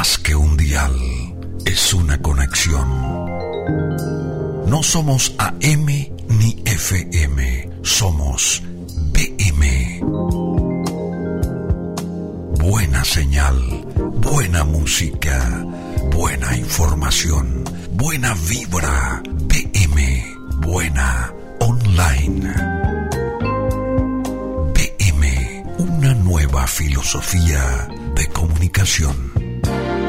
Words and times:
más 0.00 0.16
que 0.16 0.34
un 0.34 0.56
dial, 0.56 0.96
es 1.66 1.92
una 1.92 2.16
conexión. 2.22 2.88
No 4.66 4.82
somos 4.82 5.34
AM 5.36 5.86
ni 6.38 6.62
FM, 6.64 7.68
somos 7.82 8.62
BM. 9.12 10.00
Buena 12.62 13.04
señal, 13.04 13.58
buena 14.22 14.64
música, 14.64 15.66
buena 16.16 16.56
información, 16.56 17.64
buena 17.92 18.34
vibra, 18.48 19.22
BM, 19.52 20.24
buena 20.62 21.30
online. 21.58 22.54
BM, 24.72 25.64
una 25.76 26.14
nueva 26.14 26.66
filosofía 26.66 27.86
de 28.14 28.26
comunicación. 28.28 29.29
Bye. 29.70 29.99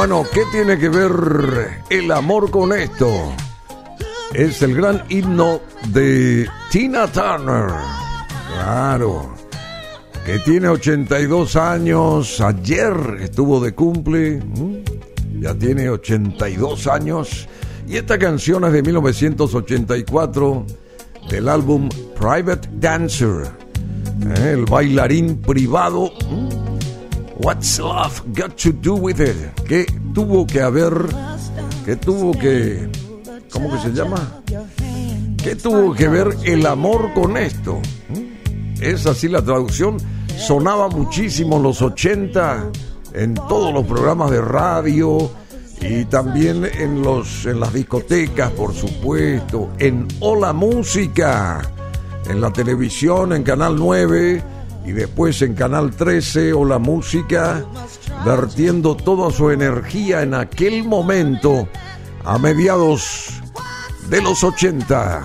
Bueno, 0.00 0.24
¿qué 0.32 0.40
tiene 0.50 0.78
que 0.78 0.88
ver 0.88 1.82
el 1.90 2.10
amor 2.10 2.50
con 2.50 2.72
esto? 2.72 3.34
Es 4.32 4.62
el 4.62 4.74
gran 4.74 5.04
himno 5.10 5.60
de 5.88 6.48
Tina 6.70 7.06
Turner. 7.06 7.66
Claro. 8.54 9.34
Que 10.24 10.38
tiene 10.38 10.68
82 10.68 11.54
años. 11.56 12.40
Ayer 12.40 13.18
estuvo 13.20 13.60
de 13.60 13.74
cumple. 13.74 14.42
Ya 15.38 15.54
tiene 15.54 15.90
82 15.90 16.86
años. 16.86 17.46
Y 17.86 17.98
esta 17.98 18.18
canción 18.18 18.64
es 18.64 18.72
de 18.72 18.82
1984 18.82 20.66
del 21.28 21.46
álbum 21.46 21.90
Private 22.18 22.70
Dancer. 22.72 23.50
¿eh? 24.34 24.52
El 24.52 24.64
bailarín 24.64 25.42
privado. 25.42 26.10
What's 27.42 27.78
Love 27.78 28.22
Got 28.34 28.56
to 28.56 28.72
Do 28.72 28.96
With 28.96 29.20
It? 29.20 29.36
¿Qué 29.66 29.86
tuvo 30.14 30.46
que 30.46 30.60
haber? 30.60 30.92
¿Qué 31.86 31.96
tuvo 31.96 32.32
que... 32.32 32.90
¿Cómo 33.50 33.72
que 33.72 33.78
se 33.78 33.92
llama? 33.92 34.42
¿Qué 35.42 35.56
tuvo 35.56 35.94
que 35.94 36.06
ver 36.08 36.36
el 36.44 36.66
amor 36.66 37.14
con 37.14 37.38
esto? 37.38 37.80
¿Mm? 38.10 38.82
Es 38.82 39.06
así 39.06 39.28
la 39.28 39.42
traducción. 39.42 39.96
Sonaba 40.36 40.88
muchísimo 40.88 41.56
en 41.56 41.62
los 41.62 41.80
80 41.80 42.72
en 43.14 43.34
todos 43.34 43.72
los 43.72 43.86
programas 43.86 44.30
de 44.30 44.42
radio 44.42 45.30
y 45.80 46.04
también 46.04 46.66
en, 46.66 47.00
los, 47.00 47.46
en 47.46 47.58
las 47.58 47.72
discotecas, 47.72 48.50
por 48.50 48.74
supuesto, 48.74 49.70
en 49.78 50.06
Hola 50.20 50.52
Música, 50.52 51.62
en 52.28 52.38
la 52.38 52.52
televisión, 52.52 53.32
en 53.32 53.42
Canal 53.42 53.76
9 53.76 54.59
y 54.84 54.92
después 54.92 55.40
en 55.42 55.54
Canal 55.54 55.90
13 55.90 56.52
o 56.52 56.64
la 56.64 56.78
música, 56.78 57.64
vertiendo 58.24 58.96
toda 58.96 59.30
su 59.30 59.50
energía 59.50 60.22
en 60.22 60.34
aquel 60.34 60.84
momento 60.84 61.68
a 62.24 62.38
mediados 62.38 63.40
de 64.08 64.22
los 64.22 64.42
80. 64.42 65.22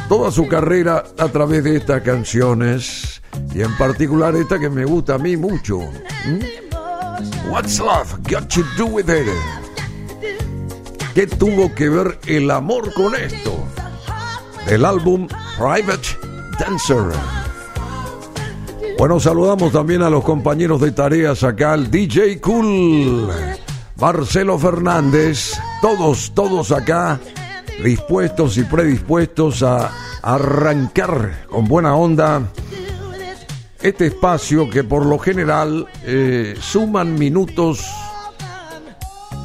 toda 0.08 0.30
su 0.30 0.46
carrera 0.46 1.04
a 1.18 1.28
través 1.28 1.64
de 1.64 1.76
estas 1.76 2.02
canciones 2.02 3.20
y 3.52 3.62
en 3.62 3.76
particular 3.76 4.36
esta 4.36 4.58
que 4.58 4.70
me 4.70 4.84
gusta 4.84 5.14
a 5.14 5.18
mí 5.18 5.36
mucho. 5.36 5.80
What's 7.48 7.78
Love 7.78 8.14
Got 8.30 8.48
to 8.54 8.62
Do 8.78 8.86
With 8.86 9.08
It? 9.08 9.28
¿Qué 11.14 11.26
tuvo 11.26 11.74
que 11.74 11.88
ver 11.88 12.18
el 12.26 12.50
amor 12.50 12.92
con 12.94 13.14
esto? 13.14 13.64
Del 14.66 14.84
álbum 14.84 15.28
Private 15.58 16.08
Dancer. 16.58 17.43
Bueno, 18.98 19.18
saludamos 19.18 19.72
también 19.72 20.02
a 20.02 20.10
los 20.10 20.24
compañeros 20.24 20.80
de 20.80 20.92
tareas 20.92 21.42
acá, 21.42 21.74
el 21.74 21.90
DJ 21.90 22.40
Cool, 22.40 23.28
Marcelo 24.00 24.58
Fernández, 24.58 25.52
todos, 25.82 26.32
todos 26.34 26.70
acá, 26.70 27.18
dispuestos 27.82 28.56
y 28.56 28.62
predispuestos 28.62 29.62
a 29.62 29.90
arrancar 30.22 31.46
con 31.50 31.66
buena 31.66 31.94
onda 31.96 32.42
este 33.82 34.06
espacio 34.06 34.70
que 34.70 34.82
por 34.82 35.04
lo 35.04 35.18
general 35.18 35.86
eh, 36.04 36.54
suman 36.58 37.18
minutos 37.18 37.84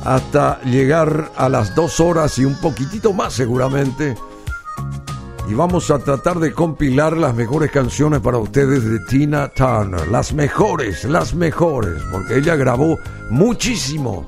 hasta 0.05 0.61
llegar 0.61 1.31
a 1.35 1.49
las 1.49 1.75
dos 1.75 1.99
horas 1.99 2.37
y 2.39 2.45
un 2.45 2.55
poquitito 2.61 3.11
más 3.11 3.33
seguramente 3.33 4.15
y 5.49 5.55
vamos 5.55 5.89
a 5.89 5.97
tratar 5.97 6.39
de 6.39 6.53
compilar 6.53 7.17
las 7.17 7.33
mejores 7.33 7.71
canciones 7.71 8.19
para 8.19 8.37
ustedes 8.37 8.83
de 8.83 8.99
Tina 8.99 9.47
Turner. 9.47 10.07
Las 10.07 10.31
mejores, 10.31 11.03
las 11.05 11.33
mejores, 11.33 12.03
porque 12.11 12.37
ella 12.37 12.55
grabó 12.55 12.99
muchísimo 13.31 14.25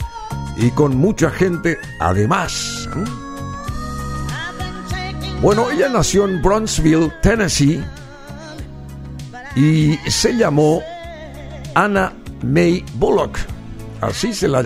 y 0.58 0.72
con 0.72 0.98
mucha 0.98 1.30
gente 1.30 1.78
además. 2.00 2.90
Bueno, 5.44 5.70
ella 5.70 5.90
nació 5.90 6.26
en 6.26 6.42
Brownsville, 6.42 7.14
Tennessee, 7.22 7.84
y 9.56 9.98
se 10.10 10.36
llamó 10.36 10.82
Anna 11.76 12.14
May 12.44 12.84
Bullock. 12.96 13.38
Así 14.02 14.34
se 14.34 14.48
la, 14.48 14.64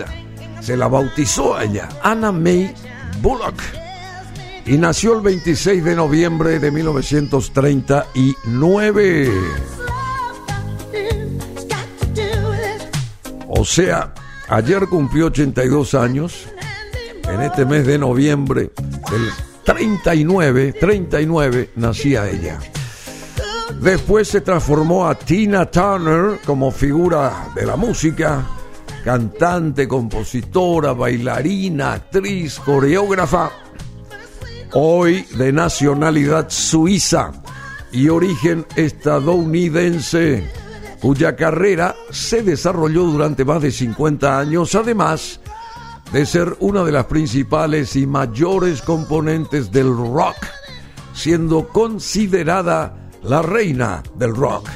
se 0.60 0.74
la 0.74 0.88
bautizó 0.88 1.60
ella, 1.60 1.88
Anna 2.02 2.32
May 2.32 2.74
Bullock 3.20 3.60
y 4.66 4.76
nació 4.78 5.14
el 5.14 5.20
26 5.20 5.84
de 5.84 5.94
noviembre 5.94 6.58
de 6.58 6.72
1939. 6.72 9.30
O 13.48 13.64
sea, 13.64 14.12
ayer 14.48 14.88
cumplió 14.88 15.26
82 15.26 15.94
años, 15.94 16.48
en 17.30 17.42
este 17.42 17.64
mes 17.64 17.86
de 17.86 17.96
noviembre 17.98 18.72
del 19.10 19.30
39, 19.64 20.72
39 20.72 21.70
nacía 21.76 22.28
ella. 22.28 22.58
Después 23.80 24.26
se 24.26 24.40
transformó 24.40 25.06
a 25.06 25.14
Tina 25.14 25.70
Turner 25.70 26.40
como 26.44 26.72
figura 26.72 27.50
de 27.54 27.66
la 27.66 27.76
música, 27.76 28.44
cantante, 29.04 29.86
compositora, 29.86 30.92
bailarina, 30.92 31.92
actriz, 31.92 32.58
coreógrafa 32.58 33.52
hoy 34.72 35.22
de 35.36 35.52
nacionalidad 35.52 36.50
suiza 36.50 37.32
y 37.92 38.08
origen 38.08 38.66
estadounidense, 38.76 40.50
cuya 41.00 41.36
carrera 41.36 41.94
se 42.10 42.42
desarrolló 42.42 43.04
durante 43.04 43.44
más 43.44 43.62
de 43.62 43.70
50 43.70 44.38
años, 44.38 44.74
además 44.74 45.40
de 46.12 46.26
ser 46.26 46.56
una 46.60 46.84
de 46.84 46.92
las 46.92 47.06
principales 47.06 47.96
y 47.96 48.06
mayores 48.06 48.82
componentes 48.82 49.72
del 49.72 49.88
rock, 49.88 50.36
siendo 51.14 51.68
considerada 51.68 53.10
la 53.22 53.42
reina 53.42 54.02
del 54.14 54.34
rock. 54.34 54.68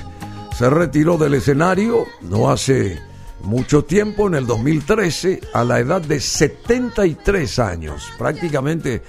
Se 0.57 0.69
retiró 0.69 1.17
del 1.17 1.35
escenario 1.35 2.05
no 2.23 2.51
hace 2.51 2.99
mucho 3.43 3.85
tiempo, 3.85 4.27
en 4.27 4.35
el 4.35 4.47
2013, 4.47 5.41
a 5.55 5.65
la 5.65 5.79
edad 5.79 6.03
de 6.03 6.21
73 6.21 7.59
años, 7.59 8.11
prácticamente 8.19 9.03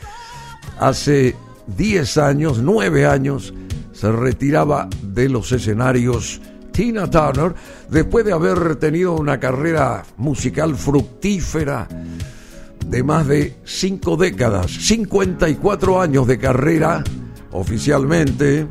hace 0.81 1.35
10 1.77 2.17
años, 2.17 2.59
9 2.61 3.05
años, 3.05 3.53
se 3.93 4.11
retiraba 4.11 4.89
de 5.01 5.29
los 5.29 5.51
escenarios 5.51 6.41
Tina 6.71 7.09
Turner 7.09 7.53
después 7.89 8.25
de 8.25 8.33
haber 8.33 8.75
tenido 8.77 9.13
una 9.13 9.39
carrera 9.39 10.03
musical 10.17 10.75
fructífera 10.75 11.88
de 12.85 13.03
más 13.03 13.27
de 13.27 13.55
5 13.63 14.17
décadas, 14.17 14.71
54 14.71 16.01
años 16.01 16.27
de 16.27 16.39
carrera 16.39 17.03
oficialmente 17.51 18.67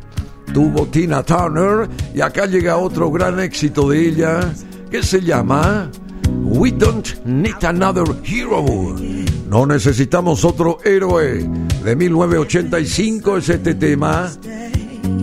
tuvo 0.52 0.86
Tina 0.86 1.22
Turner 1.22 1.88
y 2.12 2.20
acá 2.20 2.46
llega 2.46 2.76
otro 2.76 3.10
gran 3.12 3.38
éxito 3.38 3.88
de 3.88 4.08
ella 4.08 4.52
que 4.90 5.02
se 5.02 5.20
llama 5.20 5.88
We 6.42 6.72
Don't 6.72 7.24
Need 7.24 7.64
Another 7.64 8.16
Hero. 8.24 9.19
No 9.50 9.66
necesitamos 9.66 10.44
otro 10.44 10.78
héroe. 10.84 11.44
De 11.82 11.96
1985 11.96 13.38
es 13.38 13.48
este 13.48 13.74
tema. 13.74 14.30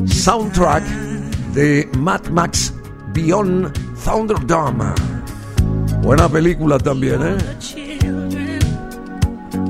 Soundtrack 0.05 0.84
de 1.53 1.89
Mad 1.98 2.27
Max 2.27 2.74
Beyond 3.13 3.72
Thunderdome. 4.03 4.91
Buena 6.01 6.27
película 6.27 6.77
también, 6.77 7.22
¿eh? 7.24 7.38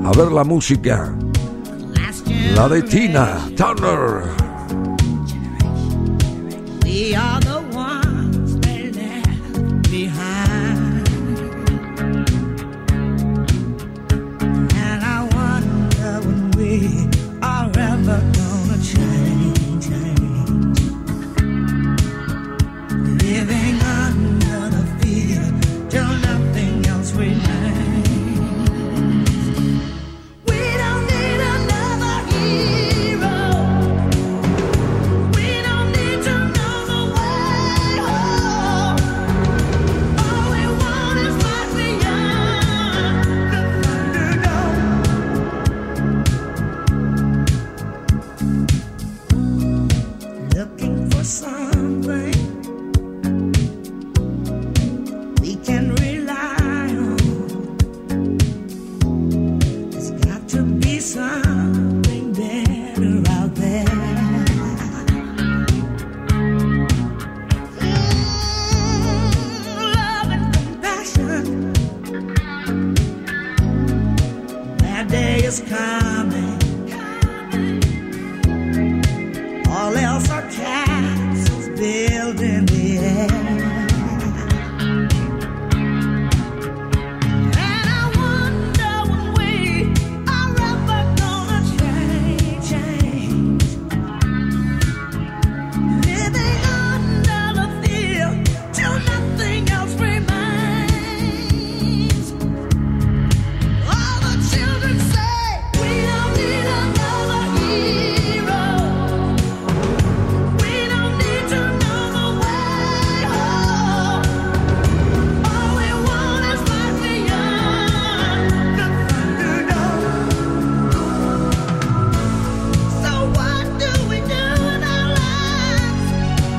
A 0.04 0.10
ver 0.10 0.32
la 0.32 0.42
música. 0.42 1.14
La 2.56 2.68
de 2.68 2.82
Tina 2.82 3.48
Turner. 3.56 4.24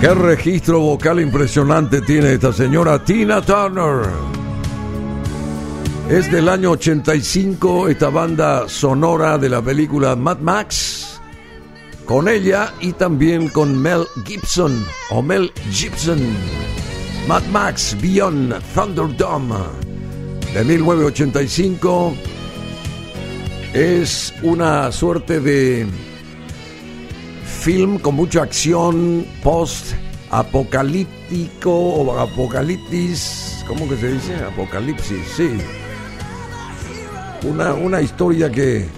Qué 0.01 0.13
registro 0.13 0.79
vocal 0.79 1.19
impresionante 1.19 1.99
tiene 2.01 2.31
esta 2.31 2.53
señora 2.53 3.03
Tina 3.03 3.41
Turner. 3.41 4.09
Es 6.09 6.31
del 6.31 6.47
año 6.47 6.71
85 6.71 7.89
esta 7.89 8.09
banda 8.09 8.69
sonora 8.69 9.37
de 9.37 9.49
la 9.49 9.61
película 9.61 10.15
Mad 10.15 10.39
Max. 10.39 11.19
Con 12.05 12.29
ella 12.29 12.73
y 12.79 12.93
también 12.93 13.49
con 13.49 13.77
Mel 13.77 14.05
Gibson 14.25 14.85
o 15.09 15.21
Mel 15.21 15.51
Gibson. 15.69 16.19
Mad 17.27 17.43
Max 17.51 17.97
Beyond 18.01 18.55
Thunderdome 18.73 19.55
de 20.53 20.63
1985 20.63 22.15
es 23.73 24.33
una 24.43 24.93
suerte 24.93 25.41
de 25.41 25.85
film 27.71 27.99
con 27.99 28.15
mucha 28.15 28.41
acción 28.41 29.27
post-apocalíptico 29.43 31.71
o 31.71 32.17
apocalipsis, 32.17 33.63
¿cómo 33.67 33.87
que 33.87 33.95
se 33.95 34.13
dice? 34.13 34.35
Apocalipsis, 34.37 35.19
sí. 35.37 35.51
Una, 37.43 37.75
una 37.75 38.01
historia 38.01 38.51
que 38.51 38.89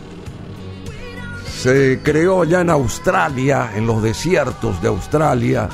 se 1.53 1.99
creó 2.01 2.45
ya 2.45 2.61
en 2.61 2.69
Australia, 2.69 3.71
en 3.75 3.85
los 3.85 4.01
desiertos 4.01 4.81
de 4.81 4.87
Australia, 4.87 5.67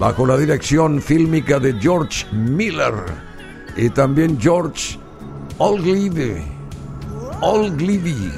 bajo 0.00 0.26
la 0.26 0.36
dirección 0.36 1.00
fílmica 1.00 1.60
de 1.60 1.74
George 1.74 2.26
Miller 2.32 3.04
y 3.76 3.88
también 3.90 4.36
George 4.40 4.98
Olglivy, 5.58 6.42
Olglivy 7.40 8.32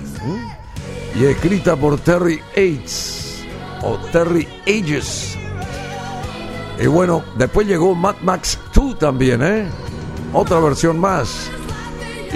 y 1.19 1.25
escrita 1.25 1.75
por 1.75 1.99
Terry 2.01 2.39
Yates 2.55 3.24
o 3.85 3.99
Terry 4.11 4.49
Ages. 4.67 5.37
Y 6.83 6.87
bueno, 6.87 7.23
después 7.39 7.67
llegó 7.67 7.95
Mad 7.95 8.17
Max 8.23 8.59
2 8.75 8.99
también, 8.99 9.43
¿eh? 9.43 9.67
Otra 10.33 10.59
versión 10.59 10.99
más. 10.99 11.51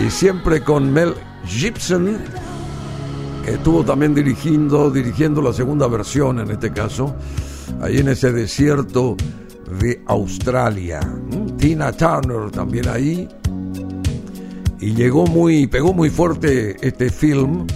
Y 0.00 0.10
siempre 0.10 0.62
con 0.62 0.92
Mel 0.92 1.14
Gibson, 1.44 2.18
que 3.44 3.52
estuvo 3.52 3.84
también 3.84 4.14
dirigiendo, 4.14 4.90
dirigiendo 4.90 5.42
la 5.42 5.52
segunda 5.52 5.88
versión 5.88 6.38
en 6.38 6.50
este 6.50 6.72
caso, 6.72 7.16
ahí 7.80 7.98
en 7.98 8.08
ese 8.08 8.30
desierto 8.30 9.16
de 9.80 10.02
Australia. 10.06 11.00
Mm, 11.00 11.56
Tina 11.56 11.92
Turner 11.92 12.50
también 12.52 12.88
ahí. 12.88 13.28
Y 14.80 14.94
llegó 14.94 15.26
muy, 15.26 15.66
pegó 15.66 15.92
muy 15.92 16.10
fuerte 16.10 16.76
este 16.80 17.10
film. 17.10 17.66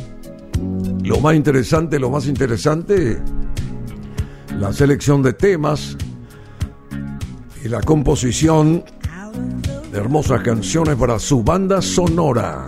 Lo 1.02 1.18
más 1.18 1.34
interesante, 1.34 1.98
lo 1.98 2.10
más 2.10 2.28
interesante 2.28 3.20
la 4.62 4.72
selección 4.72 5.24
de 5.24 5.32
temas 5.32 5.96
y 7.64 7.68
la 7.68 7.80
composición 7.80 8.84
de 9.90 9.98
hermosas 9.98 10.40
canciones 10.42 10.94
para 10.94 11.18
su 11.18 11.42
banda 11.42 11.82
sonora. 11.82 12.64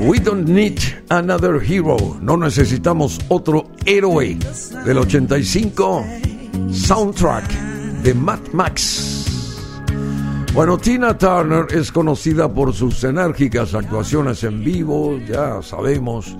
We 0.00 0.20
don't 0.20 0.48
need 0.48 0.78
another 1.10 1.62
hero. 1.62 1.98
No 2.22 2.38
necesitamos 2.38 3.18
otro 3.28 3.66
héroe. 3.84 4.38
Del 4.86 4.96
85, 4.96 6.02
soundtrack 6.70 7.50
de 8.02 8.14
Mad 8.14 8.40
Max. 8.54 9.26
Bueno, 10.54 10.78
Tina 10.78 11.18
Turner 11.18 11.66
es 11.70 11.92
conocida 11.92 12.50
por 12.50 12.72
sus 12.72 13.04
enérgicas 13.04 13.74
actuaciones 13.74 14.42
en 14.44 14.64
vivo, 14.64 15.18
ya 15.28 15.60
sabemos 15.60 16.34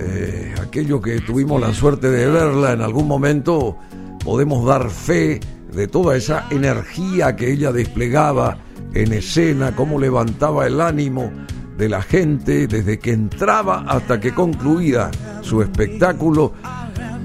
eh, 0.00 0.54
aquello 0.60 1.00
que 1.00 1.20
tuvimos 1.20 1.60
la 1.60 1.72
suerte 1.72 2.10
de 2.10 2.26
verla 2.26 2.72
en 2.72 2.82
algún 2.82 3.08
momento, 3.08 3.76
podemos 4.24 4.66
dar 4.66 4.90
fe 4.90 5.40
de 5.72 5.88
toda 5.88 6.16
esa 6.16 6.46
energía 6.50 7.36
que 7.36 7.52
ella 7.52 7.72
desplegaba 7.72 8.58
en 8.94 9.12
escena, 9.12 9.74
cómo 9.74 9.98
levantaba 9.98 10.66
el 10.66 10.80
ánimo 10.80 11.30
de 11.76 11.88
la 11.88 12.02
gente 12.02 12.66
desde 12.66 12.98
que 12.98 13.12
entraba 13.12 13.84
hasta 13.88 14.20
que 14.20 14.34
concluía 14.34 15.10
su 15.42 15.62
espectáculo. 15.62 16.52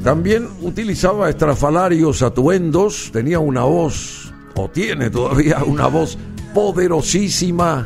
También 0.03 0.47
utilizaba 0.61 1.29
estrafalarios 1.29 2.21
atuendos, 2.21 3.09
tenía 3.11 3.39
una 3.39 3.63
voz, 3.63 4.33
o 4.55 4.69
tiene 4.69 5.09
todavía 5.09 5.63
una 5.65 5.87
voz 5.87 6.17
poderosísima, 6.53 7.85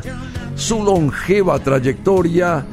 su 0.54 0.82
longeva 0.82 1.58
trayectoria 1.58 2.66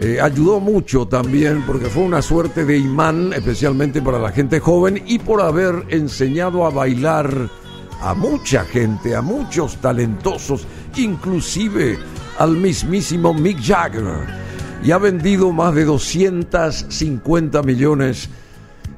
eh, 0.00 0.20
ayudó 0.20 0.58
mucho 0.58 1.06
también 1.06 1.62
porque 1.66 1.86
fue 1.86 2.02
una 2.02 2.22
suerte 2.22 2.64
de 2.64 2.78
imán, 2.78 3.32
especialmente 3.32 4.00
para 4.00 4.18
la 4.18 4.32
gente 4.32 4.58
joven 4.58 5.02
y 5.06 5.18
por 5.18 5.40
haber 5.40 5.84
enseñado 5.88 6.66
a 6.66 6.70
bailar 6.70 7.50
a 8.00 8.14
mucha 8.14 8.64
gente, 8.64 9.14
a 9.14 9.22
muchos 9.22 9.76
talentosos, 9.76 10.66
inclusive 10.96 11.98
al 12.38 12.56
mismísimo 12.56 13.32
Mick 13.32 13.62
Jagger. 13.62 14.26
Y 14.82 14.90
ha 14.90 14.98
vendido 14.98 15.52
más 15.52 15.74
de 15.74 15.84
250 15.84 17.62
millones 17.62 18.28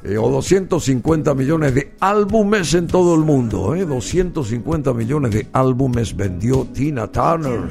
eh, 0.05 0.17
o 0.19 0.31
250 0.31 1.35
millones 1.35 1.75
de 1.75 1.95
álbumes 2.01 2.73
en 2.75 2.87
todo 2.87 3.15
el 3.15 3.23
mundo. 3.23 3.75
250 3.75 4.91
eh. 4.91 4.95
millones 4.95 5.31
de 5.33 5.49
álbumes 5.53 6.17
vendió 6.17 6.67
Tina 6.73 7.07
Turner. 7.07 7.71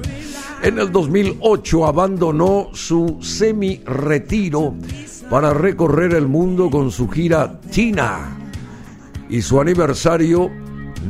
En 0.63 0.79
el 0.79 0.93
2008 0.93 1.85
abandonó 1.85 2.69
su 2.71 3.17
semi-retiro 3.21 4.73
para 5.29 5.53
recorrer 5.53 6.13
el 6.13 6.29
mundo 6.29 6.69
con 6.69 6.89
su 6.89 7.09
gira 7.09 7.59
Tina. 7.69 8.37
y 9.29 9.41
su 9.41 9.59
aniversario 9.59 10.49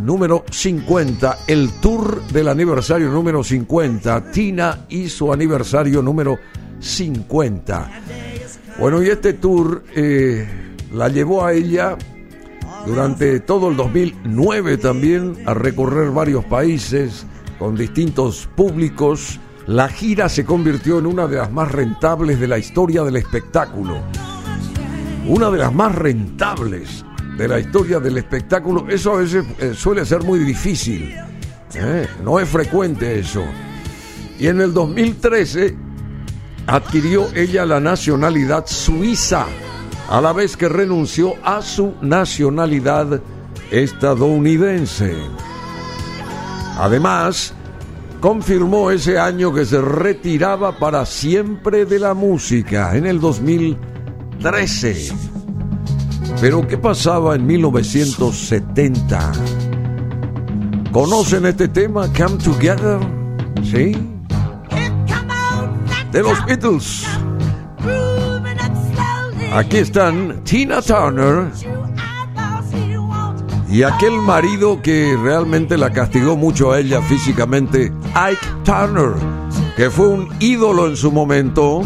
número 0.02 0.44
50, 0.50 1.38
el 1.46 1.70
tour 1.82 2.24
del 2.30 2.48
aniversario 2.48 3.12
número 3.12 3.44
50, 3.44 4.32
Tina 4.32 4.86
y 4.90 5.08
su 5.08 5.32
aniversario 5.32 6.02
número 6.02 6.40
50. 6.80 7.92
Bueno, 8.80 9.04
y 9.04 9.10
este 9.10 9.34
tour 9.34 9.84
eh, 9.96 10.48
la 10.92 11.10
llevó 11.10 11.46
a 11.46 11.54
ella 11.54 11.96
durante 12.88 13.40
todo 13.42 13.70
el 13.70 13.78
2009 13.78 14.78
también 14.78 15.44
a 15.46 15.54
recorrer 15.54 16.10
varios 16.10 16.44
países 16.46 17.28
con 17.60 17.76
distintos 17.76 18.50
públicos. 18.56 19.40
La 19.68 19.88
gira 19.88 20.30
se 20.30 20.44
convirtió 20.46 21.00
en 21.00 21.06
una 21.06 21.28
de 21.28 21.38
las 21.38 21.52
más 21.52 21.72
rentables 21.72 22.40
de 22.40 22.48
la 22.48 22.58
historia 22.58 23.04
del 23.04 23.16
espectáculo. 23.16 23.98
Una 25.28 25.50
de 25.50 25.58
las 25.58 25.74
más 25.74 25.96
rentables 25.96 27.06
de 27.38 27.48
la 27.48 27.60
historia 27.60 28.00
del 28.00 28.18
espectáculo. 28.18 28.88
Eso 28.90 29.14
a 29.14 29.18
veces 29.18 29.46
eh, 29.60 29.74
suele 29.76 30.06
ser 30.06 30.24
muy 30.24 30.40
difícil. 30.40 31.16
¿eh? 31.76 32.08
No 32.24 32.40
es 32.40 32.50
frecuente 32.50 33.20
eso. 33.20 33.44
Y 34.40 34.48
en 34.48 34.62
el 34.62 34.74
2013 34.74 35.76
adquirió 36.68 37.28
ella 37.36 37.66
la 37.66 37.80
nacionalidad 37.80 38.66
suiza, 38.68 39.46
a 40.10 40.22
la 40.22 40.34
vez 40.34 40.58
que 40.58 40.70
renunció 40.70 41.34
a 41.44 41.62
su 41.62 41.94
nacionalidad 42.02 43.22
estadounidense. 43.72 45.16
Además, 46.78 47.54
confirmó 48.20 48.90
ese 48.92 49.20
año 49.20 49.54
que 49.54 49.66
se 49.66 49.82
retiraba 49.82 50.78
para 50.78 51.06
siempre 51.06 51.86
de 51.86 52.00
la 52.00 52.14
música, 52.14 52.96
en 52.96 53.06
el 53.06 53.20
2013. 53.20 55.14
Pero 56.42 56.68
¿qué 56.68 56.78
pasaba 56.78 57.36
en 57.36 57.46
1970? 57.46 59.32
¿Conocen 60.92 61.46
este 61.46 61.68
tema, 61.68 62.08
Come 62.14 62.38
Together? 62.44 63.00
¿Sí? 63.64 63.96
De 66.12 66.22
los 66.22 66.46
Beatles. 66.46 67.06
Aquí 69.54 69.78
están 69.78 70.44
Tina 70.44 70.82
Turner 70.82 71.52
y 73.74 73.82
aquel 73.82 74.22
marido 74.22 74.84
que 74.84 75.18
realmente 75.20 75.80
la 75.80 75.92
castigó 75.92 76.38
mucho 76.38 76.72
a 76.72 76.80
ella 76.80 77.02
físicamente, 77.02 77.92
Ike 78.14 78.46
Turner, 78.64 79.14
que 79.76 79.90
fue 79.90 80.10
un 80.10 80.30
ídolo 80.40 80.86
en 80.86 80.96
su 80.96 81.12
momento, 81.12 81.82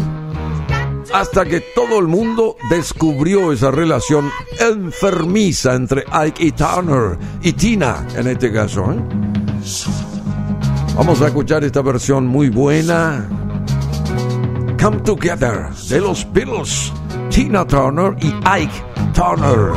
hasta 1.14 1.46
que 1.46 1.62
todo 1.74 1.98
el 1.98 2.06
mundo 2.06 2.56
descubrió 2.68 3.52
esa 3.52 3.70
relación 3.70 4.30
enfermiza 4.60 5.74
entre 5.74 6.04
Ike 6.12 6.44
y 6.44 6.52
Turner, 6.52 7.18
y 7.40 7.54
Tina 7.54 8.06
en 8.14 8.26
este 8.26 8.52
caso. 8.52 8.92
¿eh? 8.92 8.98
Vamos 10.94 11.22
a 11.22 11.28
escuchar 11.28 11.64
esta 11.64 11.80
versión 11.80 12.26
muy 12.26 12.50
buena. 12.50 13.26
Come 14.78 14.98
Together 14.98 15.70
de 15.88 16.00
los 16.02 16.30
Beatles, 16.34 16.92
Tina 17.30 17.66
Turner 17.66 18.14
y 18.20 18.34
Ike 18.44 18.84
Turner. 19.14 19.72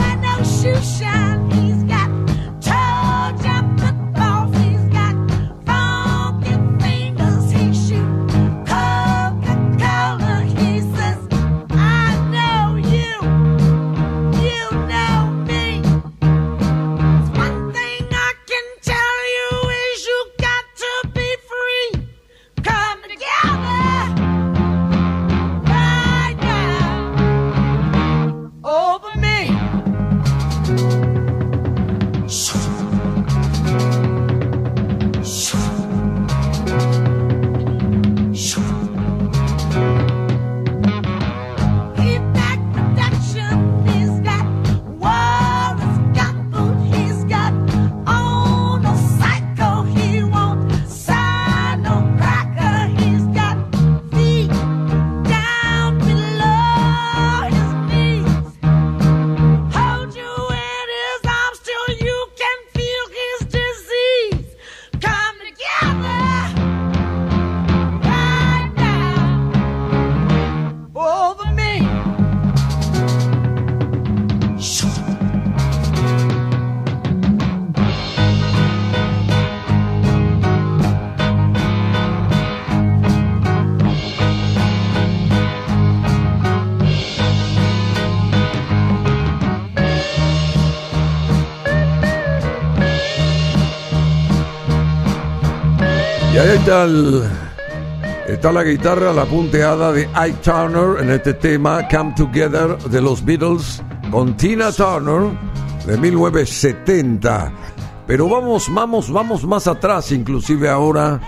Está, 96.62 98.52
la 98.52 98.64
guitarra, 98.64 99.12
la 99.14 99.26
punteada 99.26 99.92
de 99.92 100.08
Ike 100.14 100.38
Turner 100.44 101.02
en 101.02 101.10
este 101.10 101.34
tema 101.34 101.88
Come 101.90 102.14
Together 102.16 102.78
de 102.78 103.02
los 103.02 103.26
Beatles 103.26 103.82
con 104.12 104.38
Tina 104.38 104.72
Turner 104.72 105.32
de 105.88 105.98
1970. 105.98 107.52
Pero 108.06 108.30
vamos, 108.30 108.72
vamos, 108.72 109.12
vamos 109.12 109.44
más 109.46 109.66
atrás, 109.66 110.12
inclusive 110.12 110.70
ahora. 110.70 111.20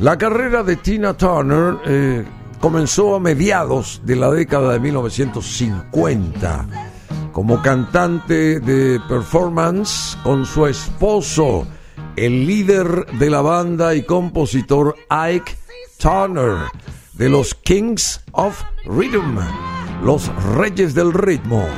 La 0.00 0.18
carrera 0.18 0.64
de 0.64 0.76
Tina 0.76 1.16
Turner 1.16 1.76
eh, 1.86 2.24
comenzó 2.60 3.14
a 3.14 3.20
mediados 3.20 4.02
de 4.04 4.16
la 4.16 4.30
década 4.30 4.72
de 4.72 4.80
1950 4.80 6.66
como 7.32 7.62
cantante 7.62 8.58
de 8.58 8.98
performance 9.08 10.18
con 10.24 10.44
su 10.44 10.66
esposo 10.66 11.66
el 12.16 12.46
líder 12.46 13.06
de 13.18 13.30
la 13.30 13.42
banda 13.42 13.94
y 13.94 14.02
compositor 14.02 14.96
Ike 15.10 15.54
Turner 15.98 16.56
de 17.12 17.28
los 17.28 17.54
Kings 17.54 18.22
of 18.32 18.60
Rhythm, 18.86 19.38
los 20.02 20.30
Reyes 20.54 20.94
del 20.94 21.12
Ritmo. 21.12 21.68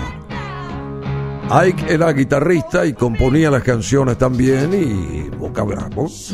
Ike 1.50 1.92
era 1.92 2.12
guitarrista 2.12 2.86
y 2.86 2.92
componía 2.92 3.50
las 3.50 3.62
canciones 3.62 4.18
también 4.18 4.74
y 4.74 5.30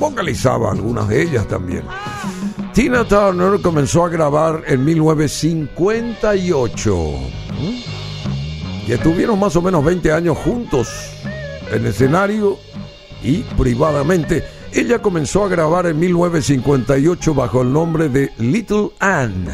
vocalizaba 0.00 0.72
algunas 0.72 1.08
de 1.08 1.22
ellas 1.22 1.46
también. 1.48 1.84
Tina 2.74 3.04
Turner 3.04 3.62
comenzó 3.62 4.04
a 4.04 4.08
grabar 4.08 4.64
en 4.66 4.84
1958 4.84 7.10
y 8.86 8.92
estuvieron 8.92 9.38
más 9.38 9.56
o 9.56 9.62
menos 9.62 9.82
20 9.84 10.12
años 10.12 10.36
juntos 10.38 10.88
en 11.70 11.86
escenario 11.86 12.58
y 13.24 13.38
privadamente. 13.56 14.44
Ella 14.72 15.00
comenzó 15.00 15.44
a 15.44 15.48
grabar 15.48 15.86
en 15.86 15.98
1958 15.98 17.34
bajo 17.34 17.62
el 17.62 17.72
nombre 17.72 18.08
de 18.08 18.30
Little 18.38 18.90
Anne, 19.00 19.52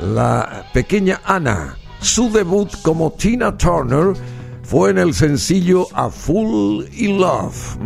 la 0.00 0.66
pequeña 0.72 1.20
Anna. 1.24 1.76
Su 2.00 2.30
debut 2.30 2.70
como 2.82 3.12
Tina 3.12 3.56
Turner 3.56 4.14
fue 4.62 4.90
en 4.90 4.98
el 4.98 5.14
sencillo 5.14 5.86
A 5.94 6.10
Fool 6.10 6.88
in 6.92 7.18
Love 7.18 7.78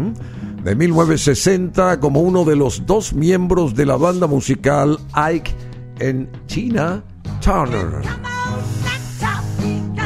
de 0.67 0.75
1960 0.75 2.01
como 2.01 2.21
uno 2.23 2.45
de 2.45 2.57
los 2.57 2.85
dos 2.87 3.13
miembros 3.13 3.77
de 3.77 3.87
la 3.87 3.97
banda 3.97 4.27
musical 4.27 4.99
Ike 5.13 5.55
en 6.01 6.29
Tina 6.49 7.05
Turner. 7.41 8.36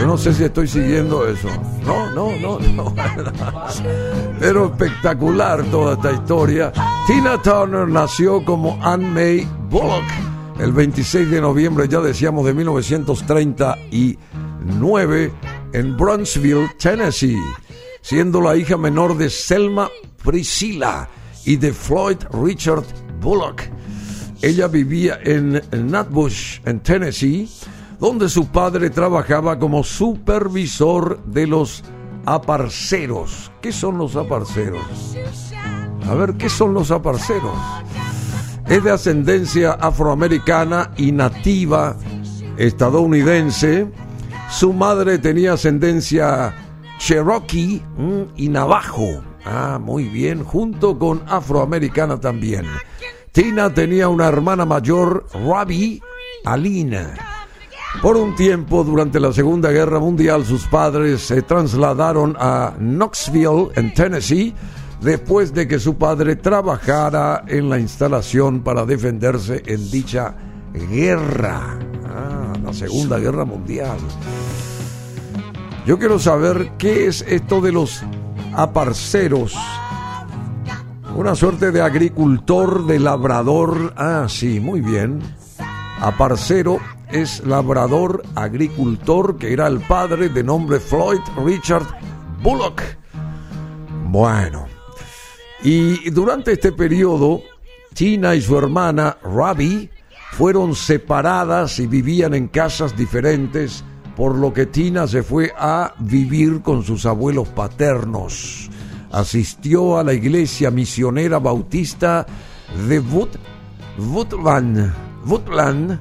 Yo 0.00 0.06
no 0.06 0.16
sé 0.16 0.32
si 0.32 0.44
estoy 0.44 0.66
siguiendo 0.66 1.28
eso. 1.28 1.50
No, 1.84 2.10
no, 2.12 2.34
no, 2.36 2.58
no. 2.58 2.94
Pero 4.40 4.68
espectacular 4.68 5.62
toda 5.64 5.92
esta 5.92 6.12
historia. 6.12 6.72
Tina 7.06 7.36
Turner 7.42 7.86
nació 7.86 8.42
como 8.42 8.82
Anne 8.82 9.06
May 9.06 9.46
Bullock 9.68 10.06
el 10.58 10.72
26 10.72 11.30
de 11.30 11.42
noviembre, 11.42 11.86
ya 11.86 12.00
decíamos, 12.00 12.46
de 12.46 12.54
1939 12.54 15.32
en 15.74 15.96
Brownsville, 15.98 16.70
Tennessee, 16.78 17.36
siendo 18.00 18.40
la 18.40 18.56
hija 18.56 18.78
menor 18.78 19.18
de 19.18 19.28
Selma 19.28 19.90
Priscilla 20.24 21.10
y 21.44 21.56
de 21.56 21.74
Floyd 21.74 22.16
Richard 22.42 22.84
Bullock. 23.20 23.64
Ella 24.40 24.66
vivía 24.66 25.18
en 25.22 25.60
Nutbush, 25.72 26.60
en 26.64 26.80
Tennessee, 26.80 27.46
donde 28.00 28.28
su 28.28 28.46
padre 28.48 28.90
trabajaba 28.90 29.58
como 29.58 29.84
supervisor 29.84 31.22
de 31.24 31.46
los 31.46 31.84
aparceros. 32.24 33.52
¿Qué 33.60 33.72
son 33.72 33.98
los 33.98 34.16
aparceros? 34.16 34.82
A 36.08 36.14
ver, 36.14 36.34
¿qué 36.34 36.48
son 36.48 36.72
los 36.72 36.90
aparceros? 36.90 37.56
Es 38.66 38.82
de 38.82 38.90
ascendencia 38.90 39.72
afroamericana 39.72 40.92
y 40.96 41.12
nativa 41.12 41.96
estadounidense. 42.56 43.86
Su 44.50 44.72
madre 44.72 45.18
tenía 45.18 45.52
ascendencia 45.52 46.54
cherokee 46.98 47.82
mm, 47.98 48.22
y 48.36 48.48
navajo. 48.48 49.22
Ah, 49.44 49.78
muy 49.80 50.04
bien, 50.04 50.42
junto 50.42 50.98
con 50.98 51.22
afroamericana 51.26 52.18
también. 52.18 52.66
Tina 53.32 53.72
tenía 53.72 54.08
una 54.08 54.26
hermana 54.26 54.64
mayor, 54.64 55.26
Robbie 55.32 56.02
Alina. 56.44 57.39
Por 58.02 58.16
un 58.16 58.34
tiempo, 58.34 58.82
durante 58.82 59.20
la 59.20 59.30
Segunda 59.30 59.70
Guerra 59.70 59.98
Mundial, 59.98 60.46
sus 60.46 60.66
padres 60.66 61.20
se 61.20 61.42
trasladaron 61.42 62.34
a 62.38 62.72
Knoxville, 62.78 63.72
en 63.74 63.92
Tennessee, 63.92 64.54
después 65.02 65.52
de 65.52 65.68
que 65.68 65.78
su 65.78 65.96
padre 65.96 66.36
trabajara 66.36 67.44
en 67.46 67.68
la 67.68 67.78
instalación 67.78 68.60
para 68.60 68.86
defenderse 68.86 69.62
en 69.66 69.90
dicha 69.90 70.34
guerra. 70.72 71.78
Ah, 72.06 72.54
la 72.64 72.72
Segunda 72.72 73.18
Guerra 73.18 73.44
Mundial. 73.44 73.98
Yo 75.84 75.98
quiero 75.98 76.18
saber 76.18 76.72
qué 76.78 77.06
es 77.06 77.22
esto 77.28 77.60
de 77.60 77.72
los 77.72 78.02
aparceros. 78.54 79.54
Una 81.14 81.34
suerte 81.34 81.70
de 81.70 81.82
agricultor, 81.82 82.86
de 82.86 82.98
labrador. 82.98 83.92
Ah, 83.96 84.24
sí, 84.28 84.58
muy 84.58 84.80
bien. 84.80 85.20
Aparcero 86.00 86.78
es 87.12 87.44
labrador, 87.44 88.22
agricultor, 88.34 89.36
que 89.36 89.52
era 89.52 89.66
el 89.66 89.80
padre 89.80 90.28
de 90.28 90.42
nombre 90.42 90.80
Floyd 90.80 91.20
Richard 91.44 91.86
Bullock. 92.42 92.82
Bueno, 94.06 94.66
y 95.62 96.10
durante 96.10 96.52
este 96.52 96.72
periodo, 96.72 97.42
Tina 97.94 98.34
y 98.34 98.40
su 98.40 98.56
hermana 98.56 99.18
Ravi 99.22 99.90
fueron 100.32 100.74
separadas 100.74 101.78
y 101.78 101.86
vivían 101.86 102.34
en 102.34 102.48
casas 102.48 102.96
diferentes, 102.96 103.84
por 104.16 104.36
lo 104.36 104.52
que 104.52 104.66
Tina 104.66 105.06
se 105.06 105.22
fue 105.22 105.52
a 105.56 105.94
vivir 105.98 106.62
con 106.62 106.82
sus 106.82 107.04
abuelos 107.06 107.48
paternos. 107.48 108.70
Asistió 109.12 109.98
a 109.98 110.04
la 110.04 110.14
iglesia 110.14 110.70
misionera 110.70 111.38
bautista 111.38 112.26
de 112.88 113.00
Wood, 113.00 113.30
Woodland, 113.98 114.94
Woodland, 115.26 116.00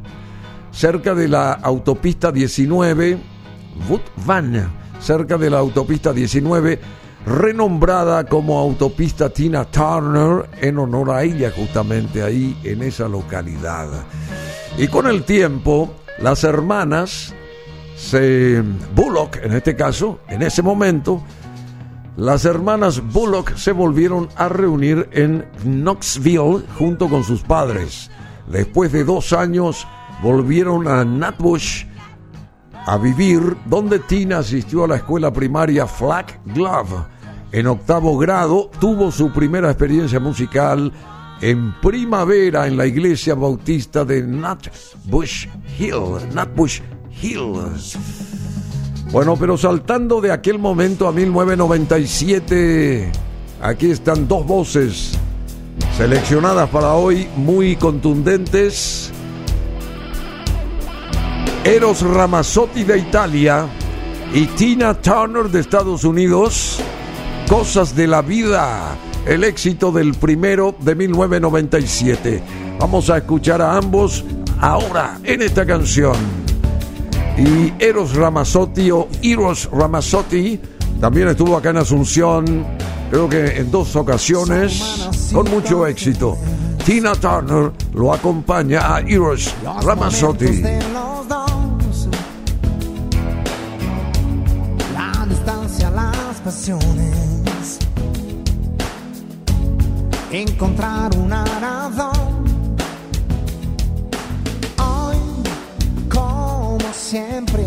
cerca 0.80 1.14
de 1.14 1.28
la 1.28 1.52
autopista 1.52 2.32
19, 2.32 3.18
Woodland, 3.90 4.70
cerca 5.02 5.38
de 5.38 5.50
la 5.50 5.58
autopista 5.58 6.14
19, 6.14 6.80
renombrada 7.26 8.24
como 8.24 8.58
autopista 8.58 9.30
Tina 9.30 9.66
Turner 9.66 10.50
en 10.62 10.80
honor 10.80 11.12
a 11.12 11.24
ella 11.24 11.52
justamente 11.54 12.24
ahí 12.24 12.58
en 12.64 12.82
esa 12.82 13.10
localidad. 13.10 13.90
Y 14.78 14.88
con 14.88 15.08
el 15.08 15.24
tiempo, 15.24 15.96
las 16.20 16.46
hermanas 16.46 17.36
se 17.98 18.64
Bullock, 18.96 19.36
en 19.44 19.56
este 19.56 19.76
caso, 19.76 20.22
en 20.30 20.44
ese 20.44 20.62
momento, 20.62 21.22
las 22.16 22.46
hermanas 22.46 23.02
Bullock 23.12 23.54
se 23.58 23.74
volvieron 23.74 24.30
a 24.38 24.48
reunir 24.48 25.10
en 25.12 25.46
Knoxville 25.66 26.64
junto 26.78 27.10
con 27.10 27.26
sus 27.26 27.42
padres. 27.42 28.10
Después 28.48 28.94
de 28.94 29.04
dos 29.04 29.34
años, 29.34 29.86
volvieron 30.22 30.88
a 30.88 31.04
Nutbush 31.04 31.86
a 32.86 32.98
vivir, 32.98 33.58
donde 33.66 34.00
Tina 34.00 34.40
asistió 34.40 34.86
a 34.86 34.88
la 34.88 34.96
escuela 34.98 35.32
primaria 35.32 35.86
Flag 35.86 36.40
Glove. 36.46 37.06
En 37.52 37.68
octavo 37.68 38.18
grado 38.18 38.72
tuvo 38.80 39.12
su 39.12 39.32
primera 39.32 39.70
experiencia 39.70 40.20
musical 40.20 40.92
en 41.42 41.74
primavera 41.82 42.68
en 42.68 42.78
la 42.78 42.86
iglesia 42.86 43.36
bautista 43.36 44.06
de 44.06 44.24
Nutbush 44.24 45.48
Hill. 45.78 46.34
Nutbush 46.34 46.80
Hill. 47.22 47.54
Bueno, 49.12 49.36
pero 49.38 49.58
saltando 49.58 50.22
de 50.22 50.32
aquel 50.32 50.60
momento 50.60 51.08
a 51.08 51.12
1997, 51.12 53.12
aquí 53.62 53.90
están 53.90 54.28
dos 54.28 54.46
voces 54.46 55.18
seleccionadas 55.98 56.70
para 56.70 56.94
hoy 56.94 57.28
muy 57.36 57.76
contundentes. 57.76 59.12
Eros 61.64 62.02
Ramazzotti 62.02 62.84
de 62.84 62.98
Italia 62.98 63.68
y 64.34 64.46
Tina 64.48 64.94
Turner 64.94 65.50
de 65.50 65.60
Estados 65.60 66.06
Unidos. 66.06 66.80
Cosas 67.50 67.96
de 67.96 68.08
la 68.08 68.22
vida, 68.22 68.96
el 69.26 69.44
éxito 69.44 69.92
del 69.92 70.14
primero 70.14 70.74
de 70.80 70.96
1997. 70.96 72.44
Vamos 72.80 73.10
a 73.10 73.18
escuchar 73.18 73.62
a 73.62 73.76
ambos 73.76 74.24
ahora 74.60 75.20
en 75.24 75.42
esta 75.42 75.66
canción. 75.66 76.16
Y 77.38 77.74
Eros 77.84 78.16
Ramazzotti 78.16 78.92
o 78.92 79.08
Eros 79.22 79.70
Ramazzotti 79.72 80.60
también 81.02 81.28
estuvo 81.28 81.58
acá 81.58 81.72
en 81.72 81.78
Asunción, 81.78 82.66
creo 83.10 83.28
que 83.28 83.58
en 83.58 83.70
dos 83.70 83.96
ocasiones, 83.96 85.08
con 85.34 85.50
mucho 85.50 85.86
éxito. 85.88 86.38
Tina 86.86 87.14
Turner 87.16 87.72
lo 87.94 88.14
acompaña 88.14 88.96
a 88.96 89.00
Eros 89.02 89.54
Ramazzotti. 89.84 90.64
Encontrar 100.32 101.16
una 101.16 101.44
razón. 101.60 102.76
Hoy, 104.78 105.18
como 106.10 106.80
siempre, 106.92 107.66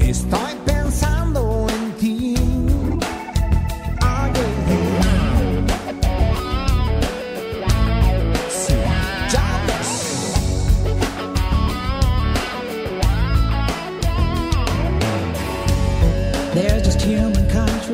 estoy 0.00 0.54
pensando 0.66 0.73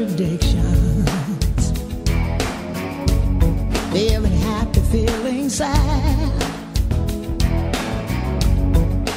contradictions. 0.00 1.72
Feeling 3.92 4.32
happy, 4.32 4.80
feeling 4.90 5.48
sad. 5.50 6.32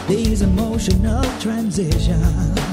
These 0.09 0.41
emotional 0.41 1.23
transitions. 1.39 2.72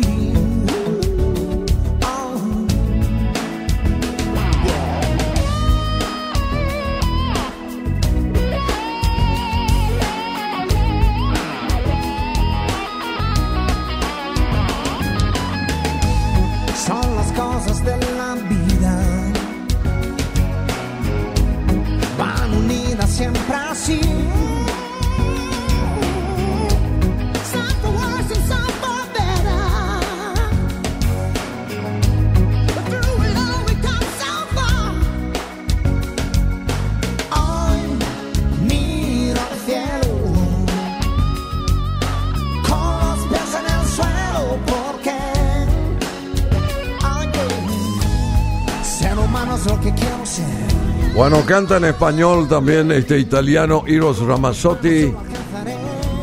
Bueno, 51.21 51.45
canta 51.45 51.77
en 51.77 51.85
español 51.85 52.47
también 52.47 52.91
este 52.91 53.19
italiano 53.19 53.83
Eros 53.85 54.25
Ramazzotti 54.25 55.13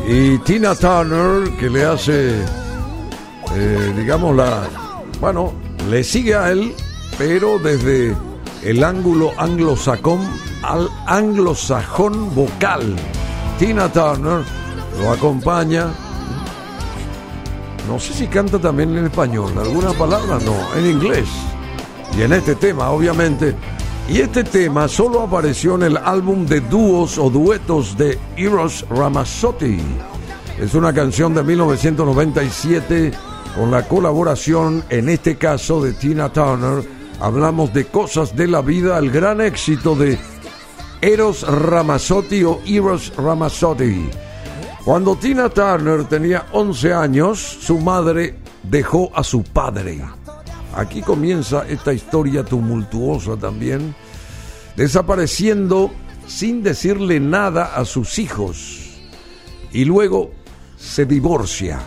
y 0.05 0.37
Tina 0.39 0.75
Turner 0.75 1.49
que 1.51 1.69
le 1.69 1.85
hace, 1.85 2.41
eh, 3.55 3.93
digamos, 3.95 4.35
la... 4.35 4.67
Bueno, 5.21 5.53
le 5.89 6.03
sigue 6.03 6.35
a 6.35 6.51
él, 6.51 6.75
pero 7.17 7.59
desde 7.59 8.13
el 8.61 8.83
ángulo 8.83 9.31
anglosajón, 9.37 10.19
al 10.63 10.89
anglosajón 11.07 12.35
vocal. 12.35 12.93
Tina 13.57 13.89
Turner 13.89 14.43
lo 14.99 15.11
acompaña. 15.13 15.93
No 17.87 17.97
sé 18.01 18.13
si 18.13 18.27
canta 18.27 18.59
también 18.59 18.97
en 18.97 19.05
español, 19.05 19.53
algunas 19.57 19.93
palabras 19.93 20.43
no, 20.43 20.57
en 20.75 20.91
inglés. 20.91 21.29
Y 22.17 22.23
en 22.23 22.33
este 22.33 22.55
tema, 22.55 22.89
obviamente. 22.89 23.55
Y 24.09 24.21
este 24.21 24.43
tema 24.43 24.87
solo 24.87 25.21
apareció 25.21 25.75
en 25.75 25.83
el 25.83 25.97
álbum 25.97 26.47
de 26.47 26.61
dúos 26.61 27.19
o 27.19 27.29
duetos 27.29 27.95
de 27.95 28.17
Eros 28.35 28.83
Ramazzotti. 28.89 29.77
Es 30.59 30.73
una 30.73 30.91
canción 30.91 31.35
de 31.35 31.43
1997 31.43 33.11
con 33.55 33.69
la 33.69 33.87
colaboración, 33.87 34.83
en 34.89 35.09
este 35.09 35.37
caso, 35.37 35.79
de 35.83 35.93
Tina 35.93 36.33
Turner. 36.33 36.83
Hablamos 37.19 37.71
de 37.71 37.85
cosas 37.85 38.35
de 38.35 38.47
la 38.47 38.61
vida, 38.61 38.97
el 38.97 39.11
gran 39.11 39.41
éxito 39.41 39.95
de 39.95 40.17
Eros 41.01 41.43
Ramazzotti 41.47 42.43
o 42.43 42.61
Eros 42.65 43.13
Ramazzotti. 43.15 44.09
Cuando 44.83 45.17
Tina 45.17 45.49
Turner 45.49 46.05
tenía 46.05 46.47
11 46.51 46.93
años, 46.93 47.39
su 47.39 47.77
madre 47.77 48.37
dejó 48.63 49.11
a 49.13 49.23
su 49.23 49.43
padre. 49.43 50.01
Aquí 50.79 51.01
comienza 51.01 51.65
esta 51.67 51.91
historia 51.91 52.45
tumultuosa 52.45 53.35
también, 53.35 53.93
desapareciendo 54.77 55.91
sin 56.25 56.63
decirle 56.63 57.19
nada 57.19 57.75
a 57.75 57.83
sus 57.83 58.17
hijos. 58.17 59.01
Y 59.73 59.83
luego 59.83 60.31
se 60.77 61.05
divorcia. 61.05 61.81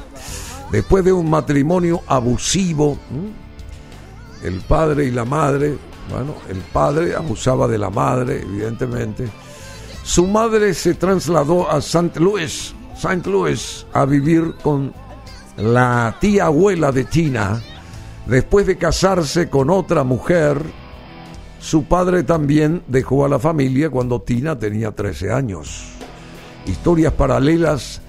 Después 0.70 1.06
de 1.06 1.12
un 1.14 1.30
matrimonio 1.30 2.02
abusivo, 2.06 2.98
el 4.42 4.60
padre 4.60 5.06
y 5.06 5.10
la 5.10 5.24
madre, 5.24 5.78
bueno, 6.10 6.34
el 6.50 6.58
padre 6.58 7.16
abusaba 7.16 7.66
de 7.66 7.78
la 7.78 7.88
madre, 7.88 8.42
evidentemente. 8.42 9.26
Su 10.04 10.26
madre 10.26 10.74
se 10.74 10.96
trasladó 10.96 11.70
a 11.70 11.78
St. 11.78 12.20
Louis, 12.20 12.74
St. 12.94 13.30
Louis, 13.30 13.86
a 13.94 14.04
vivir 14.04 14.54
con 14.62 14.92
la 15.56 16.14
tía 16.20 16.44
abuela 16.44 16.92
de 16.92 17.04
Tina. 17.04 17.62
Después 18.26 18.66
de 18.66 18.76
casarse 18.76 19.50
con 19.50 19.70
otra 19.70 20.04
mujer, 20.04 20.62
su 21.58 21.84
padre 21.84 22.22
también 22.22 22.82
dejó 22.86 23.24
a 23.24 23.28
la 23.28 23.38
familia 23.38 23.90
cuando 23.90 24.20
Tina 24.22 24.58
tenía 24.58 24.92
13 24.92 25.32
años. 25.32 25.84
Historias 26.66 27.12
paralelas 27.12 28.00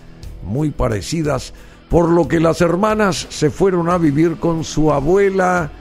muy 0.43 0.69
parecidas, 0.69 1.53
por 1.89 2.09
lo 2.09 2.27
que 2.27 2.39
las 2.39 2.61
hermanas 2.61 3.27
se 3.29 3.49
fueron 3.49 3.89
a 3.89 3.97
vivir 3.97 4.37
con 4.37 4.63
su 4.63 4.91
abuela 4.91 5.71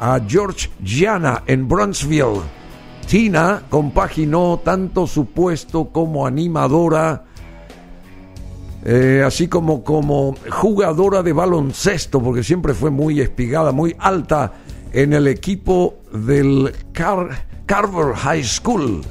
a 0.00 0.20
George 0.26 0.70
Gianna 0.82 1.42
en 1.46 1.68
Brownsville. 1.68 2.40
Tina 3.06 3.62
compaginó 3.68 4.60
tanto 4.64 5.06
su 5.06 5.26
puesto 5.26 5.86
como 5.90 6.26
animadora, 6.26 7.24
eh, 8.84 9.22
así 9.24 9.48
como 9.48 9.84
como 9.84 10.34
jugadora 10.50 11.22
de 11.22 11.32
baloncesto, 11.32 12.20
porque 12.22 12.42
siempre 12.42 12.74
fue 12.74 12.90
muy 12.90 13.20
espigada, 13.20 13.72
muy 13.72 13.94
alta 13.98 14.52
en 14.92 15.12
el 15.12 15.28
equipo 15.28 16.00
del 16.12 16.72
Carver 16.92 18.14
High 18.14 18.44
School. 18.44 19.02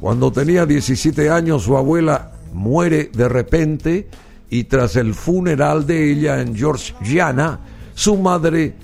Cuando 0.00 0.30
tenía 0.30 0.66
17 0.66 1.30
años, 1.30 1.64
su 1.64 1.76
abuela 1.76 2.32
muere 2.52 3.10
de 3.12 3.28
repente 3.28 4.08
y 4.48 4.64
tras 4.64 4.96
el 4.96 5.14
funeral 5.14 5.86
de 5.86 6.12
ella 6.12 6.40
en 6.40 6.54
Georgiana, 6.54 7.60
su 7.94 8.16
madre 8.16 8.74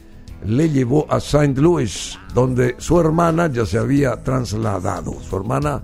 le 0.44 0.68
llevó 0.70 1.06
a 1.08 1.18
St. 1.18 1.54
Louis, 1.60 2.18
donde 2.34 2.74
su 2.78 2.98
hermana 2.98 3.46
ya 3.46 3.64
se 3.64 3.78
había 3.78 4.22
trasladado. 4.22 5.14
Su 5.22 5.36
hermana, 5.36 5.82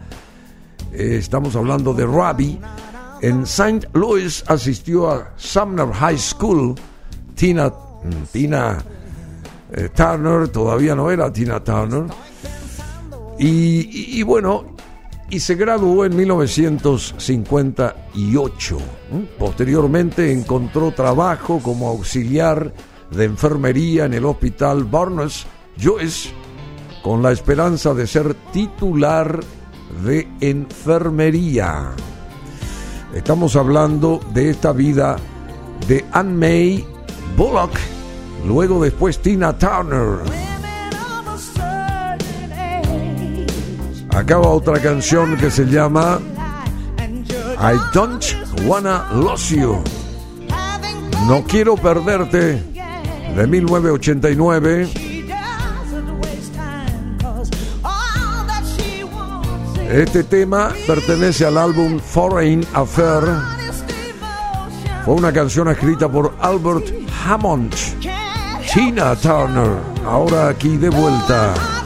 eh, 0.92 1.16
estamos 1.18 1.54
hablando 1.54 1.94
de 1.94 2.04
Robbie, 2.04 2.58
en 3.22 3.42
St. 3.42 3.88
Louis 3.92 4.42
asistió 4.46 5.10
a 5.10 5.32
Sumner 5.36 5.92
High 5.92 6.18
School. 6.18 6.74
Tina, 7.34 7.68
mm, 7.68 8.24
Tina 8.32 8.78
eh, 9.72 9.90
Turner, 9.94 10.48
todavía 10.48 10.94
no 10.94 11.10
era 11.10 11.30
Tina 11.32 11.62
Turner. 11.62 12.04
Y, 13.38 14.18
y 14.18 14.22
bueno, 14.22 14.76
y 15.30 15.40
se 15.40 15.54
graduó 15.54 16.04
en 16.04 16.14
1958. 16.16 18.78
Posteriormente 19.38 20.30
encontró 20.32 20.92
trabajo 20.92 21.60
como 21.62 21.88
auxiliar 21.88 22.72
de 23.10 23.24
enfermería 23.24 24.04
en 24.06 24.14
el 24.14 24.24
hospital 24.24 24.84
Barnes 24.84 25.44
Joyce 25.80 26.30
con 27.02 27.22
la 27.22 27.32
esperanza 27.32 27.92
de 27.94 28.06
ser 28.06 28.34
titular 28.52 29.40
de 30.04 30.28
enfermería. 30.40 31.92
Estamos 33.18 33.56
hablando 33.56 34.20
de 34.32 34.48
esta 34.48 34.72
vida 34.72 35.16
de 35.88 36.04
Anne 36.12 36.32
May 36.32 36.86
Bullock, 37.36 37.72
luego 38.46 38.80
después 38.80 39.18
Tina 39.18 39.58
Turner. 39.58 40.20
Acaba 44.10 44.48
otra 44.48 44.80
canción 44.80 45.36
que 45.36 45.50
se 45.50 45.64
llama 45.66 46.20
I 47.60 47.76
Don't 47.92 48.24
Wanna 48.64 49.08
Lose 49.12 49.56
You. 49.56 49.82
No 51.26 51.42
quiero 51.42 51.74
perderte 51.74 52.62
de 53.36 53.46
1989. 53.48 55.07
Este 59.88 60.22
tema 60.22 60.74
pertenece 60.86 61.46
al 61.46 61.56
álbum 61.56 61.98
Foreign 61.98 62.62
Affair. 62.74 63.24
Fue 65.02 65.14
una 65.14 65.32
canción 65.32 65.68
escrita 65.68 66.10
por 66.10 66.34
Albert 66.40 66.92
Hammond. 67.24 67.74
Tina 68.70 69.16
Turner, 69.16 69.78
ahora 70.04 70.48
aquí 70.48 70.76
de 70.76 70.90
vuelta. 70.90 71.77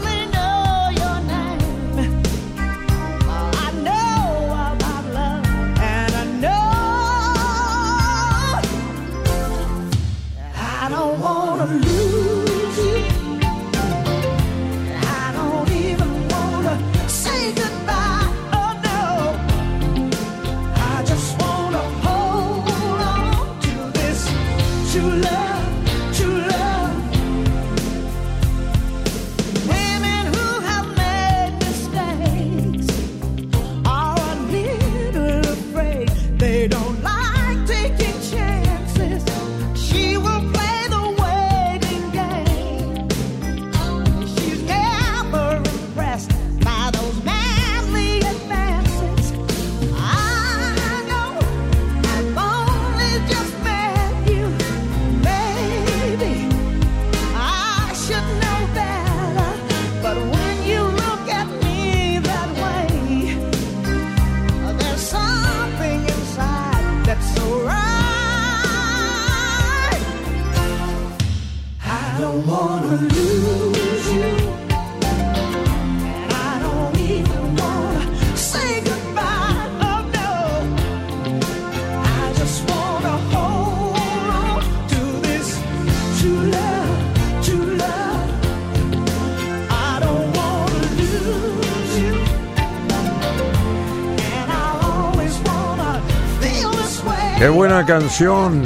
Buena 97.82 98.00
canción. 98.00 98.62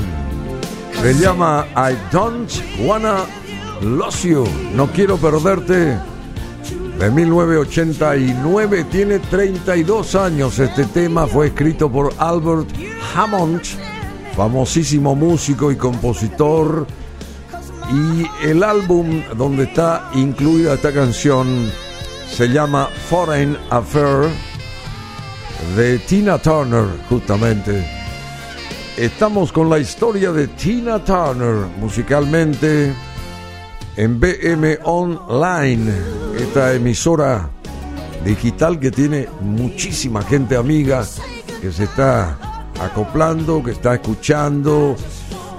Se 1.01 1.15
llama 1.15 1.67
I 1.75 1.97
Don't 2.13 2.51
Wanna 2.81 3.25
Lose 3.81 4.29
You. 4.29 4.45
No 4.75 4.89
quiero 4.89 5.17
perderte. 5.17 5.97
De 6.99 7.11
1989 7.11 8.85
tiene 8.91 9.19
32 9.21 10.15
años. 10.17 10.59
Este 10.59 10.85
tema 10.85 11.27
fue 11.27 11.47
escrito 11.47 11.91
por 11.91 12.13
Albert 12.19 12.69
Hammond, 13.15 13.63
famosísimo 14.37 15.15
músico 15.15 15.73
y 15.73 15.77
compositor. 15.77 16.87
Y 17.91 18.47
el 18.47 18.63
álbum 18.63 19.23
donde 19.35 19.63
está 19.63 20.11
incluida 20.15 20.75
esta 20.75 20.93
canción 20.93 21.71
se 22.29 22.49
llama 22.49 22.91
Foreign 23.09 23.57
Affair 23.71 24.29
de 25.75 25.99
Tina 26.01 26.37
Turner, 26.37 26.85
justamente. 27.09 27.96
Estamos 28.97 29.53
con 29.53 29.69
la 29.69 29.79
historia 29.79 30.33
de 30.33 30.49
Tina 30.49 31.05
Turner 31.05 31.67
musicalmente 31.79 32.95
en 33.95 34.19
BM 34.19 34.79
Online, 34.85 35.93
esta 36.39 36.73
emisora 36.73 37.51
digital 38.25 38.81
que 38.81 38.91
tiene 38.91 39.29
muchísima 39.43 40.23
gente 40.23 40.57
amiga 40.57 41.05
que 41.61 41.71
se 41.71 41.85
está 41.85 42.39
acoplando, 42.81 43.63
que 43.63 43.73
está 43.73 43.97
escuchando 43.97 44.97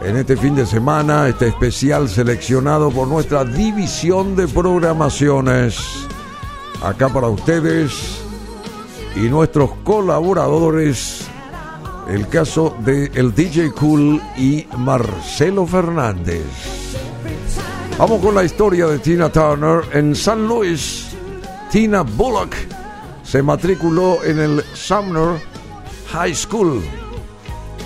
en 0.04 0.18
este 0.18 0.36
fin 0.36 0.56
de 0.56 0.66
semana, 0.66 1.28
este 1.28 1.50
especial 1.50 2.10
seleccionado 2.10 2.90
por 2.90 3.08
nuestra 3.08 3.46
división 3.46 4.36
de 4.36 4.48
programaciones. 4.48 5.78
Acá 6.82 7.08
para 7.10 7.28
ustedes 7.28 8.20
y 9.16 9.30
nuestros 9.30 9.70
colaboradores 9.84 11.27
el 12.10 12.28
caso 12.30 12.76
de 12.86 13.12
el 13.16 13.34
DJ 13.34 13.72
Cool 13.72 14.22
y 14.38 14.66
Marcelo 14.78 15.66
Fernández. 15.66 16.46
Vamos 17.98 18.22
con 18.22 18.36
la 18.36 18.44
historia 18.44 18.88
de 18.88 19.00
Tina 19.00 19.30
Turner 19.30 19.82
en 19.94 20.16
San 20.16 20.48
Luis. 20.48 21.10
Tina 21.72 22.04
Bullock 22.04 22.56
se 23.24 23.42
matriculó 23.42 24.24
en 24.24 24.40
el 24.40 24.64
Sumner 24.74 25.42
High 26.12 26.36
School 26.36 26.82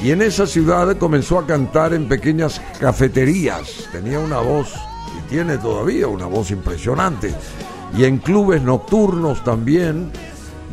y 0.03 0.11
en 0.11 0.21
esa 0.21 0.45
ciudad 0.45 0.97
comenzó 0.97 1.39
a 1.39 1.47
cantar 1.47 1.93
en 1.93 2.07
pequeñas 2.07 2.61
cafeterías. 2.79 3.87
Tenía 3.91 4.19
una 4.19 4.39
voz 4.39 4.73
y 5.17 5.29
tiene 5.29 5.57
todavía 5.57 6.07
una 6.07 6.27
voz 6.27 6.51
impresionante 6.51 7.33
y 7.97 8.05
en 8.05 8.19
clubes 8.19 8.61
nocturnos 8.61 9.43
también 9.43 10.11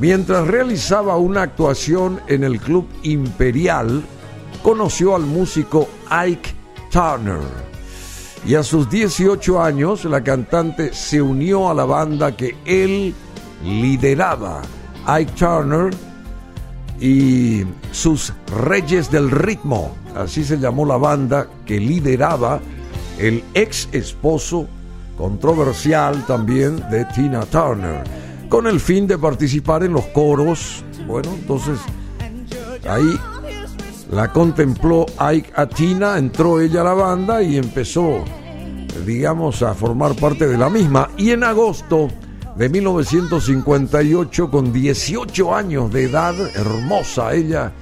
Mientras 0.00 0.46
realizaba 0.46 1.16
una 1.16 1.42
actuación 1.42 2.20
en 2.28 2.44
el 2.44 2.60
Club 2.60 2.86
Imperial, 3.02 4.04
conoció 4.62 5.16
al 5.16 5.22
músico 5.22 5.88
Ike 6.08 6.50
Turner. 6.92 7.40
Y 8.46 8.54
a 8.54 8.62
sus 8.62 8.88
18 8.88 9.60
años, 9.60 10.04
la 10.04 10.22
cantante 10.22 10.92
se 10.92 11.20
unió 11.20 11.68
a 11.68 11.74
la 11.74 11.84
banda 11.84 12.36
que 12.36 12.56
él 12.64 13.12
lideraba, 13.64 14.62
Ike 15.04 15.32
Turner 15.32 15.92
y 17.00 17.64
sus 17.90 18.32
Reyes 18.56 19.10
del 19.10 19.32
Ritmo. 19.32 19.96
Así 20.14 20.44
se 20.44 20.58
llamó 20.58 20.86
la 20.86 20.96
banda 20.96 21.48
que 21.66 21.80
lideraba 21.80 22.60
el 23.18 23.42
ex 23.52 23.88
esposo 23.90 24.68
controversial 25.16 26.24
también 26.24 26.88
de 26.88 27.04
Tina 27.06 27.40
Turner 27.46 28.27
con 28.48 28.66
el 28.66 28.80
fin 28.80 29.06
de 29.06 29.18
participar 29.18 29.84
en 29.84 29.92
los 29.92 30.06
coros. 30.06 30.84
Bueno, 31.06 31.30
entonces 31.34 31.78
ahí 32.88 33.18
la 34.10 34.32
contempló 34.32 35.06
Ike 35.18 35.52
Atina, 35.54 36.18
entró 36.18 36.60
ella 36.60 36.80
a 36.80 36.84
la 36.84 36.94
banda 36.94 37.42
y 37.42 37.56
empezó, 37.58 38.24
digamos, 39.04 39.62
a 39.62 39.74
formar 39.74 40.14
parte 40.14 40.46
de 40.46 40.56
la 40.56 40.70
misma. 40.70 41.10
Y 41.16 41.30
en 41.30 41.44
agosto 41.44 42.08
de 42.56 42.68
1958, 42.68 44.50
con 44.50 44.72
18 44.72 45.54
años 45.54 45.92
de 45.92 46.04
edad, 46.04 46.34
hermosa 46.56 47.34
ella, 47.34 47.72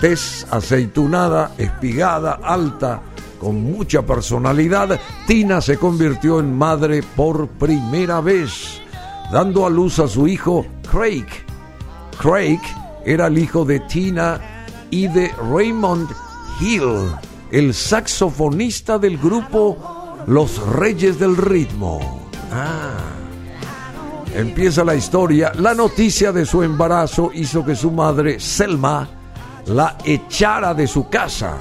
tez 0.00 0.46
aceitunada, 0.50 1.52
espigada, 1.58 2.40
alta, 2.42 3.02
con 3.38 3.62
mucha 3.62 4.02
personalidad, 4.02 4.98
Tina 5.26 5.60
se 5.60 5.76
convirtió 5.76 6.40
en 6.40 6.56
madre 6.56 7.02
por 7.16 7.48
primera 7.48 8.20
vez 8.20 8.79
dando 9.30 9.66
a 9.66 9.70
luz 9.70 9.98
a 9.98 10.08
su 10.08 10.26
hijo 10.26 10.66
Craig. 10.90 11.26
Craig 12.20 12.60
era 13.04 13.28
el 13.28 13.38
hijo 13.38 13.64
de 13.64 13.80
Tina 13.80 14.40
y 14.90 15.06
de 15.08 15.32
Raymond 15.52 16.08
Hill, 16.60 17.12
el 17.50 17.72
saxofonista 17.72 18.98
del 18.98 19.16
grupo 19.16 20.16
Los 20.26 20.58
Reyes 20.66 21.18
del 21.18 21.36
Ritmo. 21.36 22.28
Ah. 22.52 22.98
Empieza 24.34 24.84
la 24.84 24.94
historia. 24.94 25.52
La 25.56 25.74
noticia 25.74 26.32
de 26.32 26.46
su 26.46 26.62
embarazo 26.62 27.30
hizo 27.34 27.64
que 27.64 27.74
su 27.74 27.90
madre, 27.90 28.38
Selma, 28.38 29.08
la 29.66 29.96
echara 30.04 30.72
de 30.74 30.86
su 30.86 31.08
casa. 31.08 31.56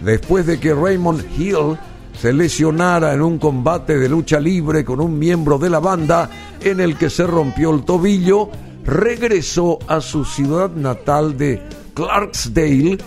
Después 0.00 0.46
de 0.46 0.60
que 0.60 0.74
Raymond 0.74 1.24
Hill 1.36 1.76
se 2.20 2.32
lesionara 2.32 3.14
en 3.14 3.22
un 3.22 3.38
combate 3.38 3.96
de 3.96 4.08
lucha 4.08 4.40
libre 4.40 4.84
con 4.84 5.00
un 5.00 5.18
miembro 5.18 5.58
de 5.58 5.70
la 5.70 5.78
banda 5.78 6.28
en 6.60 6.80
el 6.80 6.96
que 6.96 7.10
se 7.10 7.26
rompió 7.26 7.72
el 7.72 7.84
tobillo, 7.84 8.50
regresó 8.84 9.78
a 9.86 10.00
su 10.00 10.24
ciudad 10.24 10.70
natal 10.70 11.36
de 11.36 11.62
Clarksdale 11.94 12.98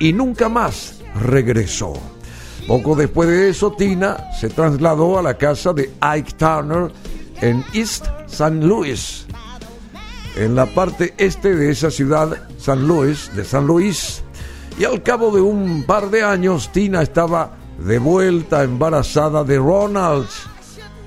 y 0.00 0.12
nunca 0.12 0.48
más 0.48 1.00
regresó. 1.20 1.92
Poco 2.66 2.96
después 2.96 3.28
de 3.28 3.48
eso, 3.48 3.72
Tina 3.72 4.24
se 4.38 4.48
trasladó 4.48 5.18
a 5.18 5.22
la 5.22 5.38
casa 5.38 5.72
de 5.72 5.92
Ike 6.00 6.32
Turner 6.32 6.90
en 7.40 7.64
East 7.72 8.06
St. 8.26 8.56
Louis, 8.56 9.26
en 10.36 10.54
la 10.54 10.66
parte 10.66 11.14
este 11.16 11.54
de 11.54 11.70
esa 11.70 11.90
ciudad, 11.90 12.48
San 12.58 12.86
Luis, 12.86 13.30
de 13.34 13.44
San 13.44 13.66
Luis. 13.66 14.22
Y 14.78 14.84
al 14.84 15.02
cabo 15.02 15.30
de 15.30 15.40
un 15.40 15.84
par 15.84 16.10
de 16.10 16.22
años, 16.22 16.70
Tina 16.72 17.02
estaba 17.02 17.56
de 17.78 17.98
vuelta 17.98 18.64
embarazada 18.64 19.44
de 19.44 19.58
Ronald. 19.58 20.28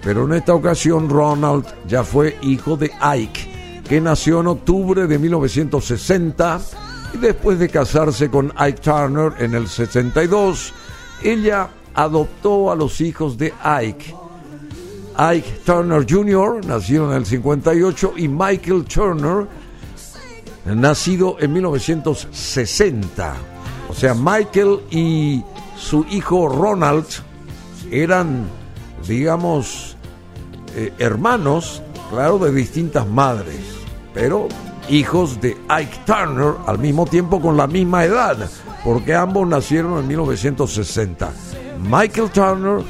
Pero 0.04 0.26
en 0.26 0.34
esta 0.34 0.54
ocasión 0.54 1.10
Ronald 1.10 1.66
ya 1.88 2.04
fue 2.04 2.38
hijo 2.42 2.76
de 2.76 2.92
Ike, 3.00 3.84
que 3.88 4.02
nació 4.02 4.40
en 4.40 4.48
octubre 4.48 5.06
de 5.06 5.20
1960 5.20 6.62
y 7.14 7.18
después 7.18 7.60
de 7.60 7.70
casarse 7.70 8.30
con 8.30 8.52
Ike 8.56 8.82
Turner 8.82 9.34
en 9.40 9.54
el 9.54 9.68
62, 9.68 10.74
ella 11.24 11.70
adoptó 11.94 12.72
a 12.72 12.76
los 12.76 13.02
hijos 13.02 13.38
de 13.38 13.54
Ike. 13.64 14.16
Ike 15.18 15.60
Turner 15.66 16.06
Jr., 16.10 16.66
nacido 16.66 17.12
en 17.12 17.18
el 17.18 17.26
58, 17.26 18.14
y 18.16 18.28
Michael 18.28 18.86
Turner, 18.86 19.46
nacido 20.66 21.36
en 21.40 21.54
1960. 21.54 23.36
O 23.90 23.94
sea, 23.94 24.14
Michael 24.14 24.80
y 24.90 25.44
su 25.82 26.06
hijo 26.10 26.48
Ronald 26.48 27.06
eran, 27.90 28.46
digamos, 29.08 29.98
eh, 30.76 30.94
hermanos, 31.00 31.82
claro, 32.10 32.38
de 32.38 32.54
distintas 32.54 33.08
madres, 33.08 33.60
pero 34.14 34.48
hijos 34.88 35.42
de 35.42 35.58
Ike 35.68 36.00
Turner 36.06 36.54
al 36.68 36.78
mismo 36.78 37.06
tiempo 37.06 37.42
con 37.42 37.58
la 37.58 37.68
misma 37.68 38.06
edad, 38.06 38.50
porque 38.84 39.16
ambos 39.16 39.48
nacieron 39.48 40.00
en 40.00 40.08
1960. 40.08 41.32
Michael 41.90 42.30
Turner 42.30 42.86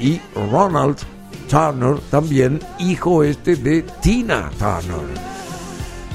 y 0.00 0.20
Ronald 0.50 0.98
Turner, 1.48 1.98
también 2.10 2.60
hijo 2.80 3.22
este 3.22 3.56
de 3.56 3.82
Tina 4.02 4.50
Turner. 4.58 5.32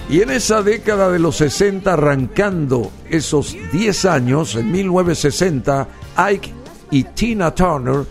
Y 0.09 0.21
en 0.21 0.31
esa 0.31 0.61
década 0.61 1.09
de 1.09 1.19
los 1.19 1.37
60, 1.37 1.93
arrancando 1.93 2.91
esos 3.09 3.57
10 3.73 4.05
años, 4.05 4.55
en 4.55 4.71
1960, 4.71 5.87
Ike 6.17 6.51
y 6.89 7.03
Tina 7.03 7.53
Turner 7.53 8.05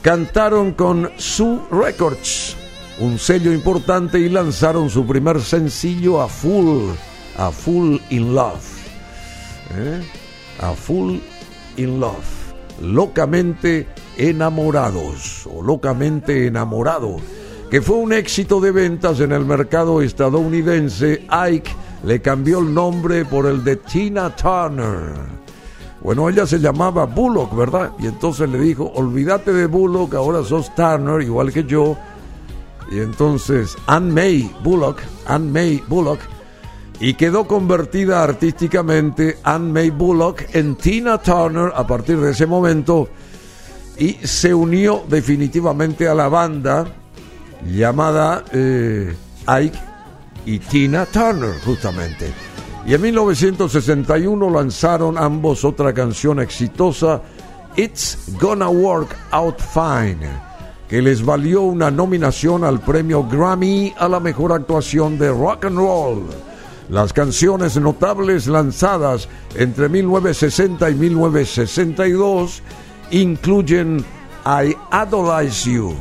cantaron 0.00 0.72
con 0.72 1.10
Sue 1.18 1.60
Records, 1.70 2.56
un 2.98 3.18
sello 3.18 3.52
importante, 3.52 4.18
y 4.18 4.30
lanzaron 4.30 4.88
su 4.88 5.06
primer 5.06 5.42
sencillo 5.42 6.22
a 6.22 6.28
Full, 6.28 6.90
a 7.36 7.50
Full 7.50 7.98
in 8.08 8.34
Love. 8.34 8.64
¿Eh? 9.76 10.00
A 10.60 10.72
Full 10.72 11.18
in 11.76 12.00
Love. 12.00 12.54
Locamente 12.80 13.86
enamorados 14.16 15.46
o 15.46 15.62
locamente 15.62 16.46
enamorado, 16.46 17.16
que 17.70 17.82
fue 17.82 17.96
un 17.96 18.14
éxito 18.14 18.60
de 18.60 18.72
ventas 18.72 19.20
en 19.20 19.32
el 19.32 19.44
mercado 19.44 20.00
estadounidense. 20.00 21.26
Ike 21.28 21.70
le 22.04 22.22
cambió 22.22 22.60
el 22.60 22.72
nombre 22.72 23.26
por 23.26 23.46
el 23.46 23.62
de 23.62 23.76
Tina 23.76 24.34
Turner. 24.34 25.47
Bueno, 26.02 26.28
ella 26.28 26.46
se 26.46 26.60
llamaba 26.60 27.06
Bullock, 27.06 27.56
¿verdad? 27.56 27.92
Y 27.98 28.06
entonces 28.06 28.48
le 28.48 28.58
dijo, 28.60 28.90
olvídate 28.94 29.52
de 29.52 29.66
Bullock, 29.66 30.14
ahora 30.14 30.44
sos 30.44 30.74
Turner, 30.74 31.22
igual 31.22 31.52
que 31.52 31.64
yo. 31.64 31.96
Y 32.90 33.00
entonces 33.00 33.76
Anne 33.86 34.12
May 34.12 34.56
Bullock, 34.62 35.00
Anne 35.26 35.50
May 35.50 35.82
Bullock, 35.88 36.20
y 37.00 37.14
quedó 37.14 37.46
convertida 37.46 38.22
artísticamente 38.22 39.38
Anne 39.42 39.72
May 39.72 39.90
Bullock 39.90 40.54
en 40.54 40.76
Tina 40.76 41.18
Turner 41.18 41.72
a 41.74 41.86
partir 41.86 42.18
de 42.18 42.32
ese 42.32 42.46
momento 42.46 43.08
y 43.98 44.14
se 44.24 44.54
unió 44.54 45.04
definitivamente 45.08 46.08
a 46.08 46.14
la 46.14 46.28
banda 46.28 46.86
llamada 47.66 48.44
eh, 48.52 49.14
Ike 49.46 49.78
y 50.46 50.58
Tina 50.60 51.06
Turner 51.06 51.60
justamente. 51.64 52.47
Y 52.88 52.94
en 52.94 53.02
1961 53.02 54.48
lanzaron 54.48 55.18
ambos 55.18 55.62
otra 55.62 55.92
canción 55.92 56.40
exitosa, 56.40 57.20
It's 57.76 58.16
Gonna 58.40 58.70
Work 58.70 59.14
Out 59.30 59.60
Fine, 59.60 60.26
que 60.88 61.02
les 61.02 61.22
valió 61.22 61.60
una 61.60 61.90
nominación 61.90 62.64
al 62.64 62.80
premio 62.80 63.24
Grammy 63.24 63.92
a 63.98 64.08
la 64.08 64.20
mejor 64.20 64.54
actuación 64.54 65.18
de 65.18 65.28
rock 65.28 65.66
and 65.66 65.76
roll. 65.76 66.22
Las 66.88 67.12
canciones 67.12 67.76
notables 67.76 68.46
lanzadas 68.46 69.28
entre 69.54 69.90
1960 69.90 70.88
y 70.88 70.94
1962 70.94 72.62
incluyen 73.10 74.02
I 74.46 74.74
Idolize 75.06 75.70
You, 75.70 75.94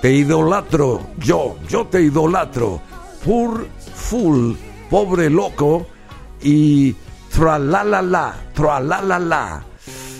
Te 0.00 0.12
idolatro, 0.12 1.00
yo, 1.18 1.56
yo 1.68 1.84
te 1.86 2.00
idolatro, 2.00 2.80
Poor 3.24 3.66
Fool, 3.96 4.56
Pobre 4.88 5.28
Loco 5.28 5.97
y 6.42 6.94
Tra 7.30 7.58
la 7.58 7.84
la 7.84 8.02
la, 8.02 8.34
Tra 8.54 8.80
la 8.80 9.00
la 9.00 9.18
la. 9.18 9.64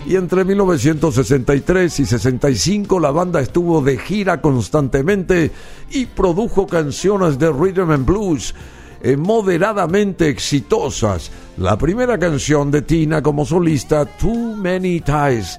Y 0.06 0.16
entre 0.16 0.44
1963 0.44 2.00
y 2.00 2.06
65 2.06 3.00
la 3.00 3.10
banda 3.10 3.40
estuvo 3.40 3.80
de 3.82 3.98
gira 3.98 4.40
constantemente 4.40 5.50
y 5.90 6.06
produjo 6.06 6.66
canciones 6.66 7.38
de 7.38 7.50
rhythm 7.50 7.90
and 7.90 8.06
blues 8.06 8.54
eh, 9.02 9.16
moderadamente 9.16 10.28
exitosas. 10.28 11.30
La 11.56 11.76
primera 11.76 12.18
canción 12.18 12.70
de 12.70 12.82
Tina 12.82 13.22
como 13.22 13.44
solista, 13.44 14.06
Too 14.06 14.56
Many 14.56 15.00
Ties 15.00 15.58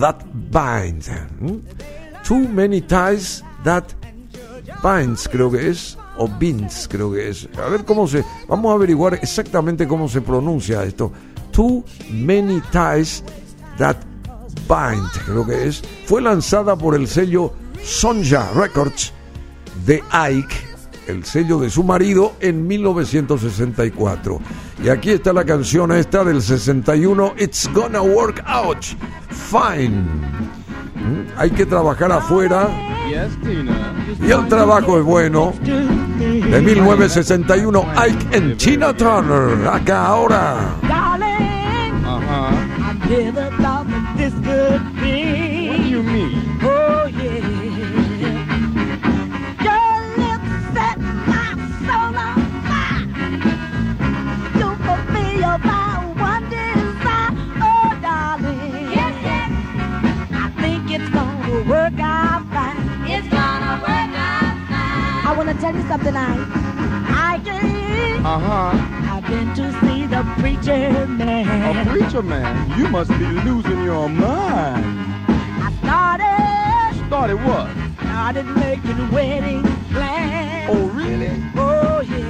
That 0.00 0.24
Bind. 0.32 1.04
Too 2.26 2.48
Many 2.48 2.80
Ties 2.80 3.44
That 3.64 3.84
Binds, 4.82 5.28
creo 5.28 5.50
que 5.50 5.68
es, 5.68 5.98
o 6.20 6.28
Binds, 6.28 6.86
creo 6.88 7.12
que 7.12 7.30
es. 7.30 7.48
A 7.58 7.68
ver 7.68 7.84
cómo 7.84 8.06
se. 8.06 8.24
Vamos 8.46 8.70
a 8.70 8.74
averiguar 8.74 9.14
exactamente 9.14 9.88
cómo 9.88 10.08
se 10.08 10.20
pronuncia 10.20 10.84
esto. 10.84 11.10
Too 11.50 11.82
Many 12.12 12.62
Ties 12.70 13.24
That 13.78 13.96
Bind, 14.68 15.10
creo 15.24 15.46
que 15.46 15.66
es. 15.66 15.82
Fue 16.04 16.20
lanzada 16.20 16.76
por 16.76 16.94
el 16.94 17.08
sello 17.08 17.54
Sonja 17.82 18.50
Records 18.52 19.12
de 19.86 20.02
Ike 20.12 20.70
el 21.06 21.24
sello 21.24 21.58
de 21.58 21.70
su 21.70 21.82
marido, 21.82 22.34
en 22.40 22.66
1964. 22.66 24.40
Y 24.82 24.88
aquí 24.88 25.10
está 25.10 25.32
la 25.32 25.44
canción 25.44 25.92
esta 25.92 26.24
del 26.24 26.40
61, 26.40 27.34
It's 27.38 27.68
Gonna 27.72 28.00
Work 28.00 28.42
Out 28.46 28.84
Fine. 29.30 30.59
Hay 31.36 31.50
que 31.50 31.66
trabajar 31.66 32.12
afuera. 32.12 32.68
Y 34.20 34.30
el 34.30 34.48
trabajo 34.48 34.98
es 34.98 35.04
bueno. 35.04 35.52
De 35.62 36.60
1961, 36.60 37.84
Ike 37.96 38.36
and 38.36 38.56
Tina 38.56 38.94
Turner. 38.94 39.66
Acá 39.68 40.06
ahora. 40.06 40.56
Tell 65.72 65.80
you 65.80 65.88
something, 65.88 66.16
I, 66.16 67.34
I 67.34 67.38
did. 67.38 68.24
Uh 68.24 68.38
huh. 68.38 68.72
I've 69.14 69.26
been 69.26 69.54
to 69.54 69.72
see 69.80 70.06
the 70.06 70.22
preacher 70.38 71.06
man. 71.06 71.86
A 71.86 71.90
preacher 71.90 72.22
man? 72.22 72.78
You 72.78 72.88
must 72.88 73.10
be 73.10 73.26
losing 73.26 73.84
your 73.84 74.08
mind. 74.08 74.84
I 75.28 75.72
started. 75.82 77.06
Started 77.06 77.36
what? 77.44 77.70
Started 78.00 78.46
making 78.56 79.10
wedding 79.10 79.62
plans. 79.90 80.70
Oh, 80.72 80.86
really? 80.88 81.30
Oh, 81.56 82.00
yeah. 82.00 82.29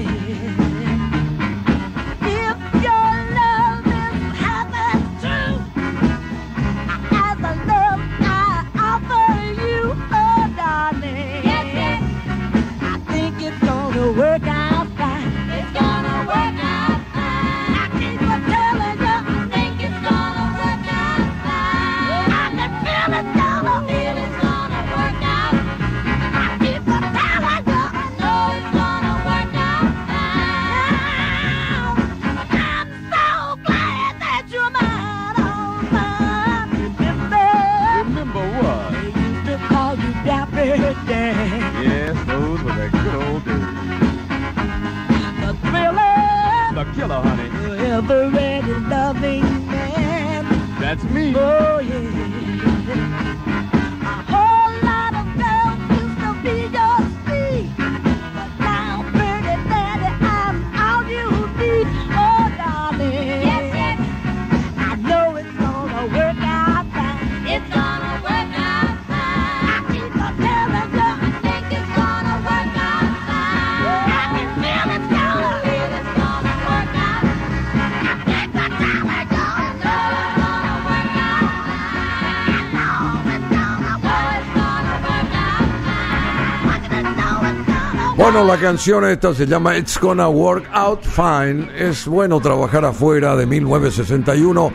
La 88.46 88.56
canción 88.58 89.04
esta 89.04 89.34
se 89.34 89.46
llama 89.46 89.76
It's 89.76 90.00
Gonna 90.00 90.28
Work 90.28 90.64
Out 90.72 91.04
Fine. 91.04 91.68
Es 91.76 92.06
bueno 92.06 92.40
trabajar 92.40 92.84
afuera 92.84 93.36
de 93.36 93.44
1961. 93.46 94.72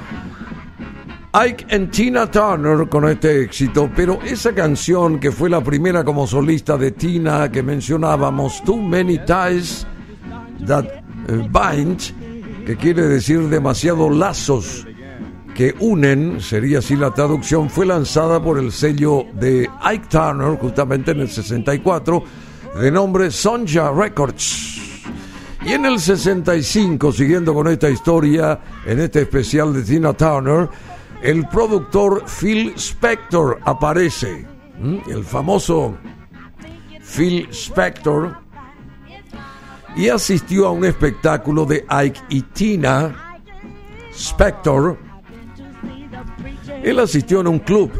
Ike 1.34 1.66
and 1.72 1.90
Tina 1.90 2.30
Turner 2.30 2.88
con 2.88 3.10
este 3.10 3.42
éxito, 3.42 3.90
pero 3.96 4.20
esa 4.24 4.54
canción 4.54 5.20
que 5.20 5.32
fue 5.32 5.50
la 5.50 5.62
primera 5.62 6.04
como 6.04 6.28
solista 6.28 6.78
de 6.78 6.92
Tina 6.92 7.52
que 7.52 7.64
mencionábamos, 7.64 8.64
Too 8.64 8.78
Many 8.78 9.20
Ties 9.26 9.86
That 10.68 10.86
Bind, 11.28 12.66
que 12.66 12.78
quiere 12.78 13.08
decir 13.08 13.50
demasiados 13.50 14.16
lazos 14.16 14.88
que 15.56 15.74
unen, 15.80 16.40
sería 16.40 16.80
así 16.80 16.96
la 16.96 17.12
traducción, 17.12 17.70
fue 17.70 17.88
lanzada 17.88 18.42
por 18.42 18.60
el 18.60 18.72
sello 18.72 19.26
de 19.34 19.68
Ike 19.82 20.08
Turner 20.08 20.58
justamente 20.60 21.12
en 21.12 21.22
el 21.22 21.30
64 21.30 22.45
de 22.80 22.92
nombre 22.92 23.32
Sonja 23.32 23.92
Records. 23.92 24.82
Y 25.66 25.74
en 25.74 25.86
el 25.86 26.00
65, 26.00 27.12
siguiendo 27.12 27.54
con 27.54 27.68
esta 27.68 27.90
historia, 27.90 28.60
en 28.86 29.00
este 29.00 29.22
especial 29.22 29.74
de 29.74 29.82
Tina 29.84 30.14
Turner, 30.14 30.70
el 31.24 31.48
productor 31.48 32.24
Phil 32.26 32.74
Spector 32.76 33.60
aparece. 33.64 34.46
El 35.08 35.24
famoso 35.24 35.98
Phil 37.02 37.48
Spector. 37.52 38.38
Y 39.96 40.10
asistió 40.10 40.68
a 40.68 40.72
un 40.72 40.84
espectáculo 40.84 41.66
de 41.66 41.86
Ike 41.88 42.22
y 42.30 42.42
Tina 42.42 43.40
Spector. 44.14 44.98
Él 46.84 47.00
asistió 47.00 47.40
en 47.40 47.48
un 47.48 47.60
club 47.60 47.92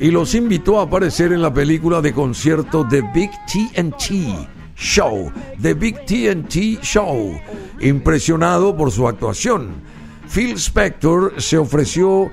y 0.00 0.10
los 0.10 0.34
invitó 0.34 0.80
a 0.80 0.84
aparecer 0.84 1.32
en 1.32 1.42
la 1.42 1.52
película 1.52 2.00
de 2.00 2.12
concierto 2.12 2.84
de 2.84 3.02
Big 3.14 3.30
TNT 3.46 4.48
Show, 4.76 5.32
The 5.60 5.74
Big 5.74 6.04
TNT 6.04 6.82
Show, 6.82 7.40
impresionado 7.80 8.76
por 8.76 8.90
su 8.90 9.06
actuación. 9.06 9.74
Phil 10.32 10.54
Spector 10.58 11.40
se 11.40 11.58
ofreció, 11.58 12.30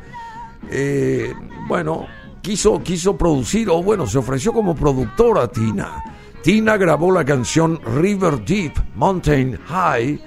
eh, 0.70 1.34
bueno, 1.68 2.08
quiso, 2.42 2.82
quiso 2.82 3.16
producir, 3.16 3.70
o 3.70 3.84
bueno, 3.84 4.08
se 4.08 4.18
ofreció 4.18 4.54
como 4.54 4.76
productora 4.76 5.48
Tina. 5.48 6.04
Tina 6.42 6.78
grabó 6.78 7.12
la 7.12 7.24
canción 7.24 7.80
River 7.96 8.44
Deep, 8.44 8.74
Mountain 8.96 9.60
High, 9.68 10.20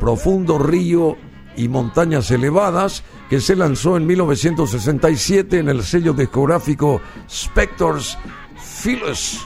Profundo 0.00 0.58
Río 0.58 1.16
y 1.56 1.68
Montañas 1.68 2.30
Elevadas, 2.30 3.02
que 3.28 3.40
se 3.40 3.56
lanzó 3.56 3.96
en 3.96 4.06
1967 4.06 5.58
en 5.58 5.68
el 5.68 5.82
sello 5.82 6.12
discográfico 6.12 7.00
Spector's 7.28 8.18
Phyllis. 8.82 9.40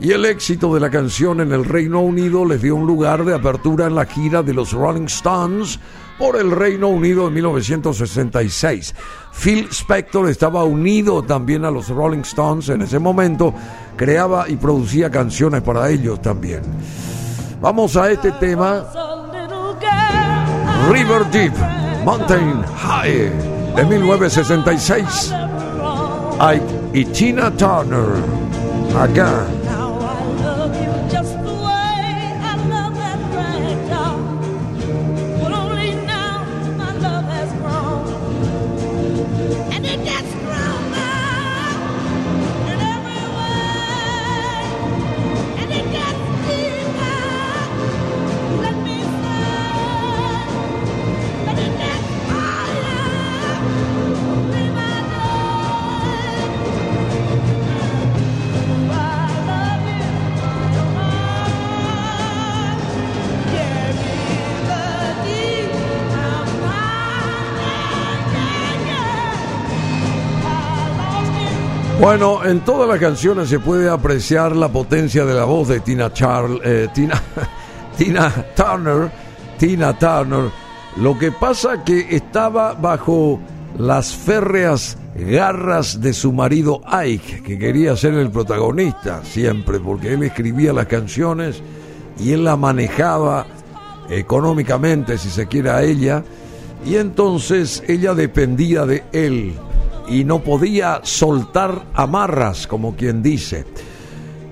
Y 0.00 0.12
el 0.12 0.24
éxito 0.24 0.72
de 0.72 0.80
la 0.80 0.90
canción 0.90 1.42
en 1.42 1.52
el 1.52 1.64
Reino 1.64 2.00
Unido 2.00 2.46
les 2.46 2.62
dio 2.62 2.74
un 2.74 2.86
lugar 2.86 3.24
de 3.24 3.34
apertura 3.34 3.86
en 3.86 3.94
la 3.94 4.06
gira 4.06 4.42
de 4.42 4.54
los 4.54 4.72
Rolling 4.72 5.06
Stones 5.06 5.78
por 6.18 6.36
el 6.36 6.50
Reino 6.50 6.88
Unido 6.88 7.28
en 7.28 7.34
1966. 7.34 8.94
Phil 9.32 9.68
Spector 9.70 10.28
estaba 10.28 10.64
unido 10.64 11.22
también 11.22 11.64
a 11.64 11.70
los 11.70 11.88
Rolling 11.88 12.20
Stones 12.20 12.68
en 12.70 12.82
ese 12.82 12.98
momento, 12.98 13.54
creaba 13.96 14.48
y 14.48 14.56
producía 14.56 15.10
canciones 15.10 15.62
para 15.62 15.90
ellos 15.90 16.20
también. 16.22 16.62
Vamos 17.60 17.96
a 17.96 18.10
este 18.10 18.32
tema, 18.32 18.86
River 20.88 21.24
Deep, 21.30 21.52
Mountain 22.04 22.64
High, 22.64 23.30
de 23.76 23.84
1966. 23.84 25.34
Ike 26.40 26.64
y 26.94 27.04
Tina 27.04 27.50
Turner, 27.50 28.14
acá. 28.98 29.44
Bueno, 72.00 72.42
en 72.46 72.60
todas 72.60 72.88
las 72.88 72.98
canciones 72.98 73.50
se 73.50 73.58
puede 73.58 73.90
apreciar 73.90 74.56
la 74.56 74.68
potencia 74.68 75.26
de 75.26 75.34
la 75.34 75.44
voz 75.44 75.68
de 75.68 75.80
Tina 75.80 76.10
Charl, 76.10 76.58
eh, 76.64 76.88
Tina, 76.94 77.22
Tina 77.98 78.32
Turner, 78.56 79.12
Tina 79.58 79.98
Turner. 79.98 80.50
Lo 80.96 81.18
que 81.18 81.30
pasa 81.30 81.84
que 81.84 82.06
estaba 82.16 82.72
bajo 82.72 83.38
las 83.76 84.14
férreas 84.14 84.96
garras 85.14 86.00
de 86.00 86.14
su 86.14 86.32
marido 86.32 86.80
Ike, 86.86 87.42
que 87.42 87.58
quería 87.58 87.94
ser 87.96 88.14
el 88.14 88.30
protagonista 88.30 89.22
siempre, 89.22 89.78
porque 89.78 90.14
él 90.14 90.22
escribía 90.22 90.72
las 90.72 90.86
canciones 90.86 91.62
y 92.18 92.32
él 92.32 92.44
la 92.44 92.56
manejaba 92.56 93.44
económicamente, 94.08 95.18
si 95.18 95.28
se 95.28 95.46
quiere, 95.46 95.68
a 95.68 95.82
ella, 95.82 96.24
y 96.86 96.96
entonces 96.96 97.82
ella 97.86 98.14
dependía 98.14 98.86
de 98.86 99.04
él 99.12 99.54
y 100.10 100.24
no 100.24 100.40
podía 100.40 101.00
soltar 101.04 101.86
amarras, 101.94 102.66
como 102.66 102.96
quien 102.96 103.22
dice. 103.22 103.64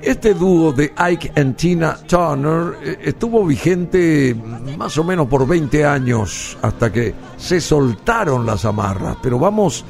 Este 0.00 0.32
dúo 0.32 0.72
de 0.72 0.92
Ike 0.96 1.32
and 1.34 1.56
Tina 1.56 1.98
Turner 2.06 2.76
eh, 2.82 2.98
estuvo 3.02 3.44
vigente 3.44 4.36
más 4.78 4.96
o 4.96 5.02
menos 5.02 5.26
por 5.26 5.46
20 5.46 5.84
años 5.84 6.56
hasta 6.62 6.92
que 6.92 7.12
se 7.36 7.60
soltaron 7.60 8.46
las 8.46 8.64
amarras, 8.64 9.16
pero 9.20 9.40
vamos 9.40 9.84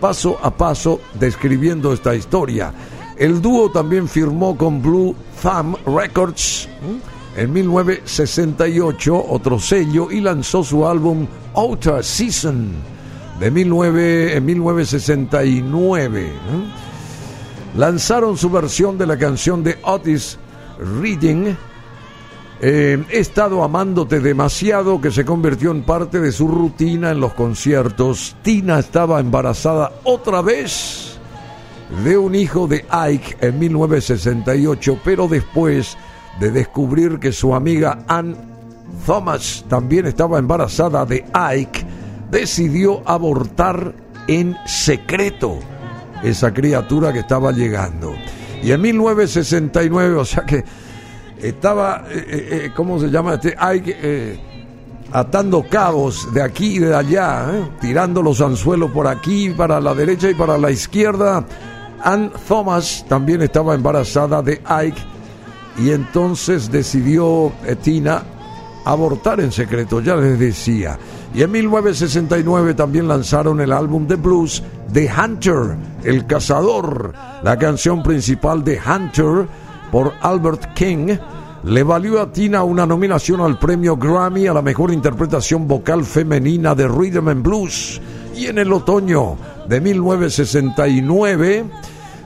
paso 0.00 0.38
a 0.42 0.50
paso 0.50 1.00
describiendo 1.20 1.92
esta 1.92 2.14
historia. 2.14 2.72
El 3.18 3.42
dúo 3.42 3.70
también 3.70 4.08
firmó 4.08 4.56
con 4.56 4.80
Blue 4.80 5.14
Thumb 5.42 5.76
Records 5.86 6.66
en 7.36 7.52
1968, 7.52 9.26
otro 9.28 9.58
sello, 9.58 10.10
y 10.10 10.20
lanzó 10.20 10.64
su 10.64 10.86
álbum 10.86 11.26
Outer 11.54 12.02
Season 12.02 12.72
de 13.38 13.50
19, 13.50 14.36
en 14.36 14.44
1969. 14.44 16.26
¿eh? 16.26 16.32
Lanzaron 17.76 18.36
su 18.36 18.50
versión 18.50 18.98
de 18.98 19.06
la 19.06 19.16
canción 19.16 19.62
de 19.64 19.78
Otis 19.82 20.38
Reading, 21.00 21.54
eh, 22.64 23.02
He 23.10 23.18
estado 23.18 23.64
amándote 23.64 24.20
demasiado, 24.20 25.00
que 25.00 25.10
se 25.10 25.24
convirtió 25.24 25.72
en 25.72 25.82
parte 25.82 26.20
de 26.20 26.30
su 26.30 26.46
rutina 26.46 27.10
en 27.10 27.18
los 27.18 27.34
conciertos. 27.34 28.36
Tina 28.42 28.78
estaba 28.78 29.18
embarazada 29.18 29.92
otra 30.04 30.42
vez 30.42 31.18
de 32.04 32.16
un 32.16 32.34
hijo 32.34 32.68
de 32.68 32.84
Ike 32.88 33.36
en 33.40 33.58
1968, 33.58 35.00
pero 35.04 35.26
después 35.26 35.96
de 36.38 36.50
descubrir 36.52 37.18
que 37.18 37.32
su 37.32 37.54
amiga 37.54 38.04
Ann 38.06 38.36
Thomas 39.06 39.64
también 39.68 40.06
estaba 40.06 40.38
embarazada 40.38 41.04
de 41.04 41.24
Ike, 41.32 41.84
decidió 42.32 43.02
abortar 43.06 43.94
en 44.26 44.56
secreto 44.66 45.58
esa 46.22 46.52
criatura 46.52 47.12
que 47.12 47.20
estaba 47.20 47.52
llegando. 47.52 48.14
Y 48.62 48.72
en 48.72 48.80
1969, 48.80 50.14
o 50.16 50.24
sea 50.24 50.44
que 50.44 50.64
estaba, 51.40 52.06
eh, 52.08 52.24
eh, 52.26 52.48
eh, 52.50 52.70
¿cómo 52.74 52.98
se 52.98 53.10
llama? 53.10 53.34
Este, 53.34 53.54
Ike, 53.58 53.96
eh, 54.00 54.40
atando 55.12 55.62
cabos 55.68 56.32
de 56.32 56.42
aquí 56.42 56.76
y 56.76 56.78
de 56.78 56.94
allá, 56.94 57.68
tirando 57.80 58.22
los 58.22 58.40
anzuelos 58.40 58.90
por 58.92 59.06
aquí, 59.06 59.50
para 59.50 59.78
la 59.78 59.94
derecha 59.94 60.30
y 60.30 60.34
para 60.34 60.56
la 60.56 60.70
izquierda. 60.70 61.44
Ann 62.02 62.32
Thomas 62.48 63.04
también 63.08 63.42
estaba 63.42 63.74
embarazada 63.74 64.40
de 64.40 64.62
Ike 64.64 65.02
y 65.78 65.90
entonces 65.90 66.70
decidió 66.70 67.52
Tina 67.82 68.22
abortar 68.84 69.40
en 69.40 69.52
secreto, 69.52 70.00
ya 70.00 70.16
les 70.16 70.38
decía. 70.38 70.98
Y 71.34 71.42
en 71.42 71.50
1969 71.50 72.74
también 72.74 73.08
lanzaron 73.08 73.60
el 73.60 73.72
álbum 73.72 74.06
de 74.06 74.16
blues 74.16 74.62
The 74.92 75.10
Hunter, 75.12 75.76
El 76.04 76.26
Cazador. 76.26 77.14
La 77.42 77.58
canción 77.58 78.02
principal 78.02 78.62
de 78.62 78.78
Hunter 78.78 79.46
por 79.90 80.12
Albert 80.20 80.74
King 80.74 81.16
le 81.64 81.82
valió 81.82 82.20
a 82.20 82.30
Tina 82.30 82.64
una 82.64 82.84
nominación 82.84 83.40
al 83.40 83.58
premio 83.58 83.96
Grammy 83.96 84.46
a 84.46 84.52
la 84.52 84.62
mejor 84.62 84.92
interpretación 84.92 85.66
vocal 85.66 86.04
femenina 86.04 86.74
de 86.74 86.88
Rhythm 86.88 87.28
and 87.28 87.42
Blues. 87.42 88.00
Y 88.36 88.46
en 88.46 88.58
el 88.58 88.72
otoño 88.72 89.36
de 89.68 89.80
1969, 89.80 91.64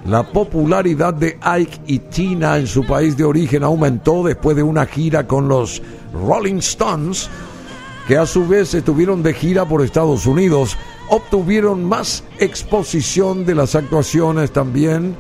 la 0.07 0.23
popularidad 0.33 1.15
de 1.15 1.39
Ike 1.43 1.81
y 1.87 1.99
Tina 1.99 2.57
en 2.59 2.67
su 2.67 2.85
país 2.85 3.17
de 3.17 3.25
origen 3.25 3.63
aumentó 3.63 4.23
después 4.25 4.57
de 4.57 4.63
una 4.63 4.87
gira 4.87 5.27
con 5.27 5.49
los 5.49 5.83
Rolling 6.13 6.59
Stones, 6.59 7.29
que 8.07 8.17
a 8.17 8.27
su 8.27 8.47
vez 8.47 8.73
estuvieron 8.75 9.23
de 9.23 9.35
gira 9.35 9.65
por 9.65 9.83
Estados 9.83 10.27
Unidos. 10.27 10.77
Obtuvieron 11.09 11.85
más 11.85 12.25
exposición 12.39 13.45
de 13.45 13.55
las 13.55 13.75
actuaciones 13.75 14.53
también 14.53 15.17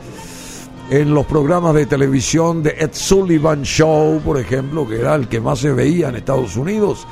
en 0.91 1.12
los 1.14 1.26
programas 1.26 1.74
de 1.74 1.87
televisión 1.87 2.62
de 2.62 2.76
Ed 2.78 2.91
Sullivan 2.93 3.62
Show, 3.62 4.20
por 4.24 4.39
ejemplo, 4.39 4.87
que 4.87 5.01
era 5.01 5.16
el 5.16 5.28
que 5.28 5.41
más 5.41 5.59
se 5.59 5.72
veía 5.72 6.09
en 6.09 6.16
Estados 6.16 6.57
Unidos. 6.57 7.07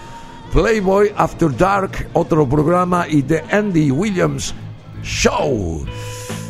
Playboy 0.52 1.10
After 1.16 1.54
Dark, 1.56 2.08
otro 2.12 2.48
programa, 2.48 3.08
y 3.08 3.22
The 3.22 3.42
Andy 3.50 3.90
Williams 3.90 4.54
Show. 5.02 5.84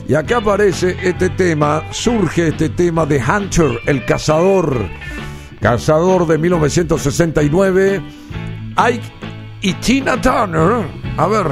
Y 0.06 0.14
acá 0.14 0.36
aparece 0.36 0.96
este 1.02 1.30
tema, 1.30 1.82
surge 1.90 2.48
este 2.48 2.68
tema 2.68 3.06
de 3.06 3.22
Hunter, 3.22 3.80
el 3.86 4.04
cazador. 4.04 4.86
Cazador 5.60 6.26
de 6.26 6.36
1969. 6.36 8.02
Ike 8.76 9.02
y 9.62 9.72
Tina 9.74 10.20
Turner. 10.20 10.86
A 11.16 11.26
ver. 11.26 11.46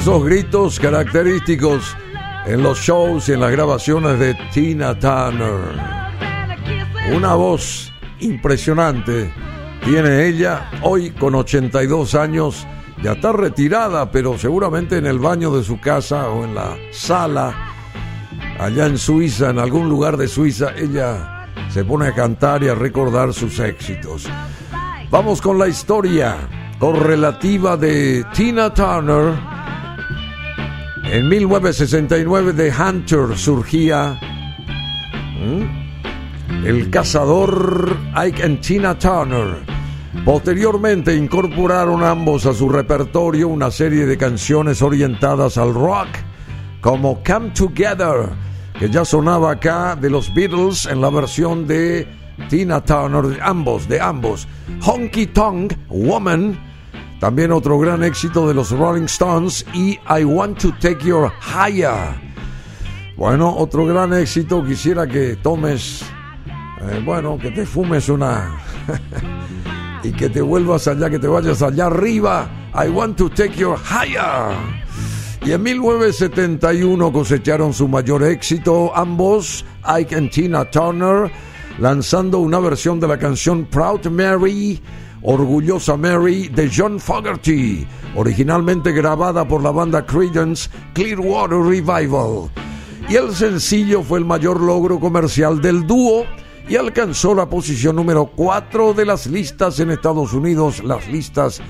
Esos 0.00 0.24
gritos 0.24 0.80
característicos 0.80 1.94
en 2.46 2.62
los 2.62 2.78
shows 2.78 3.28
y 3.28 3.32
en 3.32 3.40
las 3.40 3.52
grabaciones 3.52 4.18
de 4.18 4.34
Tina 4.50 4.98
Turner. 4.98 5.60
Una 7.14 7.34
voz 7.34 7.92
impresionante 8.20 9.30
tiene 9.84 10.26
ella 10.26 10.70
hoy 10.80 11.10
con 11.10 11.34
82 11.34 12.14
años. 12.14 12.66
Ya 13.02 13.12
está 13.12 13.32
retirada, 13.32 14.10
pero 14.10 14.38
seguramente 14.38 14.96
en 14.96 15.04
el 15.04 15.18
baño 15.18 15.50
de 15.50 15.62
su 15.62 15.78
casa 15.78 16.30
o 16.30 16.44
en 16.44 16.54
la 16.54 16.78
sala, 16.92 17.54
allá 18.58 18.86
en 18.86 18.96
Suiza, 18.96 19.50
en 19.50 19.58
algún 19.58 19.90
lugar 19.90 20.16
de 20.16 20.28
Suiza, 20.28 20.74
ella 20.78 21.46
se 21.68 21.84
pone 21.84 22.06
a 22.06 22.14
cantar 22.14 22.62
y 22.62 22.68
a 22.68 22.74
recordar 22.74 23.34
sus 23.34 23.58
éxitos. 23.58 24.26
Vamos 25.10 25.42
con 25.42 25.58
la 25.58 25.68
historia 25.68 26.38
correlativa 26.78 27.76
de 27.76 28.24
Tina 28.32 28.72
Turner. 28.72 29.49
En 31.12 31.28
1969 31.28 32.52
de 32.52 32.72
Hunter 32.72 33.36
surgía 33.36 34.16
el 36.64 36.88
cazador 36.88 37.96
Ike 38.14 38.44
and 38.44 38.60
Tina 38.60 38.96
Turner. 38.96 39.56
Posteriormente 40.24 41.16
incorporaron 41.16 42.04
ambos 42.04 42.46
a 42.46 42.54
su 42.54 42.68
repertorio 42.68 43.48
una 43.48 43.72
serie 43.72 44.06
de 44.06 44.16
canciones 44.16 44.82
orientadas 44.82 45.58
al 45.58 45.74
rock, 45.74 46.06
como 46.80 47.20
Come 47.24 47.50
Together, 47.50 48.30
que 48.78 48.88
ya 48.88 49.04
sonaba 49.04 49.50
acá 49.50 49.96
de 49.96 50.10
los 50.10 50.32
Beatles 50.32 50.86
en 50.86 51.00
la 51.00 51.10
versión 51.10 51.66
de 51.66 52.06
Tina 52.48 52.84
Turner, 52.84 53.36
ambos, 53.42 53.88
de 53.88 54.00
ambos. 54.00 54.46
Honky 54.80 55.26
Tonk 55.26 55.72
Woman, 55.88 56.69
también 57.20 57.52
otro 57.52 57.78
gran 57.78 58.02
éxito 58.02 58.48
de 58.48 58.54
los 58.54 58.70
Rolling 58.70 59.04
Stones, 59.04 59.64
y 59.74 59.98
I 60.08 60.24
Want 60.24 60.58
to 60.62 60.72
Take 60.80 61.04
Your 61.04 61.30
Higher. 61.40 62.14
Bueno, 63.16 63.54
otro 63.54 63.84
gran 63.84 64.14
éxito, 64.14 64.64
quisiera 64.64 65.06
que 65.06 65.36
tomes, 65.36 66.02
eh, 66.80 67.02
bueno, 67.04 67.38
que 67.38 67.50
te 67.50 67.66
fumes 67.66 68.08
una... 68.08 68.58
y 70.02 70.12
que 70.12 70.30
te 70.30 70.40
vuelvas 70.40 70.88
allá, 70.88 71.10
que 71.10 71.18
te 71.18 71.28
vayas 71.28 71.62
allá 71.62 71.86
arriba. 71.86 72.48
I 72.74 72.88
want 72.88 73.16
to 73.18 73.28
take 73.28 73.54
your 73.56 73.78
higher. 73.78 74.56
Y 75.44 75.52
en 75.52 75.62
1971 75.62 77.12
cosecharon 77.12 77.72
su 77.72 77.88
mayor 77.88 78.22
éxito 78.24 78.94
ambos, 78.94 79.64
Ike 79.84 80.14
and 80.14 80.30
Tina 80.30 80.70
Turner, 80.70 81.30
lanzando 81.78 82.38
una 82.38 82.58
versión 82.58 83.00
de 83.00 83.08
la 83.08 83.18
canción 83.18 83.64
Proud 83.64 84.06
Mary, 84.06 84.80
Orgullosa 85.22 85.96
Mary 85.96 86.48
de 86.48 86.70
John 86.74 86.98
Fogerty, 86.98 87.86
originalmente 88.16 88.92
grabada 88.92 89.46
por 89.46 89.62
la 89.62 89.70
banda 89.70 90.04
Creedence 90.04 90.70
Clearwater 90.94 91.58
Revival. 91.58 92.50
Y 93.08 93.16
el 93.16 93.34
sencillo 93.34 94.02
fue 94.02 94.20
el 94.20 94.24
mayor 94.24 94.60
logro 94.60 94.98
comercial 94.98 95.60
del 95.60 95.86
dúo 95.86 96.24
y 96.68 96.76
alcanzó 96.76 97.34
la 97.34 97.48
posición 97.48 97.96
número 97.96 98.26
4 98.26 98.94
de 98.94 99.04
las 99.04 99.26
listas 99.26 99.80
en 99.80 99.90
Estados 99.90 100.32
Unidos, 100.32 100.82
las 100.84 101.08
listas 101.08 101.60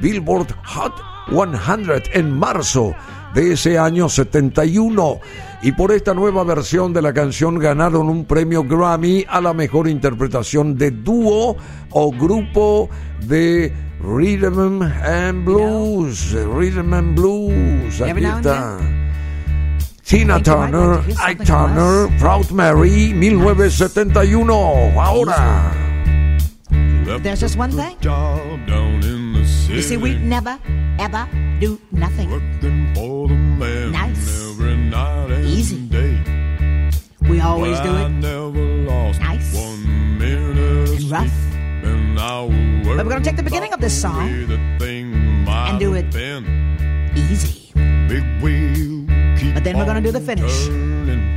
Billboard 0.00 0.54
Hot 0.64 1.15
100 1.28 2.02
en 2.12 2.38
marzo 2.38 2.94
de 3.34 3.52
ese 3.52 3.78
año 3.78 4.08
71. 4.08 5.20
Y 5.62 5.72
por 5.72 5.92
esta 5.92 6.14
nueva 6.14 6.44
versión 6.44 6.92
de 6.92 7.02
la 7.02 7.12
canción 7.12 7.58
ganaron 7.58 8.08
un 8.08 8.24
premio 8.24 8.64
Grammy 8.64 9.24
a 9.28 9.40
la 9.40 9.52
mejor 9.52 9.88
interpretación 9.88 10.76
de 10.76 10.90
dúo 10.90 11.56
o 11.90 12.10
grupo 12.12 12.88
de 13.26 13.72
Rhythm 14.00 14.82
and 14.82 15.44
Blues. 15.44 16.32
Rhythm 16.32 16.94
and 16.94 17.14
Blues. 17.16 18.00
Aquí 18.00 18.24
está. 18.24 18.78
Tina 20.06 20.40
Turner, 20.40 21.00
Ike 21.26 21.44
Turner. 21.44 22.08
Proud 22.20 22.50
Mary, 22.52 23.12
1971. 23.12 24.52
Ahora. 25.00 25.72
There's 27.22 27.40
just 27.40 27.56
one 27.56 27.72
thing. 27.72 27.96
Job 29.66 29.74
down 29.74 29.74
in 29.74 29.76
the 29.76 29.76
city. 29.76 29.76
You 29.76 29.82
see, 29.82 29.96
we 29.96 30.14
never, 30.18 30.58
ever 30.98 31.28
do 31.60 31.78
nothing. 31.92 32.30
Working 32.30 32.94
for 32.94 33.28
the 33.28 33.34
man 33.34 33.92
Nice. 33.92 34.50
every 34.50 34.76
night 34.76 35.30
and 35.30 35.44
Easy. 35.46 35.78
day. 35.88 36.18
We 37.28 37.40
always 37.40 37.78
do 37.80 37.90
I 37.90 38.06
it 38.06 38.08
never 38.10 38.64
lost 38.86 39.20
Nice. 39.20 39.54
one 39.54 40.18
minute 40.18 40.90
and 40.90 41.10
rough. 41.10 41.32
and 41.84 42.18
I 42.18 42.46
But 42.96 43.04
we're 43.04 43.10
gonna 43.12 43.24
take 43.24 43.36
the 43.36 43.42
beginning 43.42 43.72
of 43.72 43.80
this 43.80 44.00
song 44.00 44.28
and 44.28 45.78
do 45.80 45.94
it 45.94 46.10
Been. 46.12 46.44
Easy, 47.16 47.72
Big 48.08 48.22
wheel, 48.40 49.06
keep 49.38 49.54
But 49.54 49.64
then 49.64 49.76
we're 49.78 49.84
gonna 49.86 50.00
do 50.00 50.12
the 50.12 50.20
finish. 50.20 50.66
turning. 50.66 51.36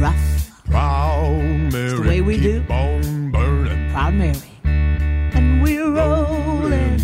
rough, 0.00 0.50
Proud 0.66 1.72
Mary, 1.72 1.88
the 1.98 2.02
way 2.08 2.20
we 2.20 2.38
do. 2.40 2.62
proud 2.62 4.14
Mary. 4.14 4.40
And 5.34 5.62
we're 5.62 5.90
rolling, 5.90 7.00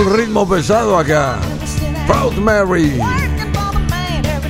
el 0.00 0.10
ritmo 0.16 0.48
pesado 0.48 0.98
acá. 0.98 1.38
Proud 2.06 2.34
Mary. 2.38 2.98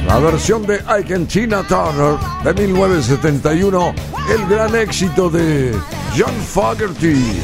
La 0.06 0.18
versión 0.18 0.66
de 0.66 0.80
Ike 0.86 1.14
and 1.14 1.28
Tina 1.28 1.62
Turner 1.64 2.18
de 2.44 2.54
1971, 2.66 3.94
el 4.32 4.46
gran 4.46 4.74
éxito 4.76 5.28
de 5.28 5.74
John 6.16 6.34
Fogerty 6.34 7.40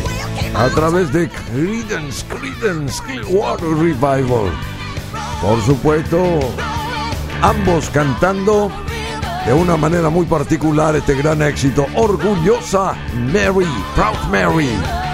a 0.54 0.68
través 0.68 1.12
de 1.12 1.28
Creedence, 1.28 2.24
Creedence 2.26 3.02
Clearwater 3.02 3.68
Revival. 3.68 4.50
Por 5.42 5.60
supuesto, 5.64 6.40
ambos 7.42 7.88
cantando 7.90 8.70
de 9.46 9.52
una 9.52 9.76
manera 9.76 10.10
muy 10.10 10.26
particular 10.26 10.94
este 10.96 11.14
gran 11.14 11.42
éxito. 11.42 11.86
Orgullosa 11.94 12.94
Mary, 13.32 13.66
Proud 13.94 14.30
Mary. 14.30 15.05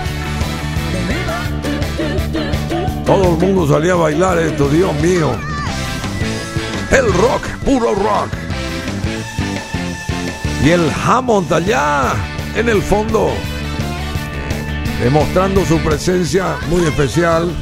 Todo 3.12 3.28
el 3.28 3.36
mundo 3.36 3.68
salía 3.68 3.92
a 3.92 3.96
bailar 3.96 4.38
esto, 4.38 4.70
Dios 4.70 4.90
mío. 5.02 5.32
El 6.90 7.12
rock, 7.12 7.46
puro 7.62 7.94
rock. 7.94 8.28
Y 10.64 10.70
el 10.70 10.90
Hammond 11.04 11.52
allá 11.52 12.14
en 12.56 12.70
el 12.70 12.80
fondo, 12.80 13.32
demostrando 15.02 15.62
su 15.66 15.76
presencia 15.80 16.56
muy 16.70 16.84
especial 16.84 17.54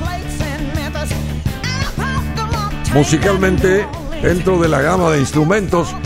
musicalmente 2.95 3.89
dentro 4.23 4.57
de 4.61 4.69
la 4.69 4.83
gama 4.83 5.11
de 5.11 5.19
instrumentos. 5.19 5.97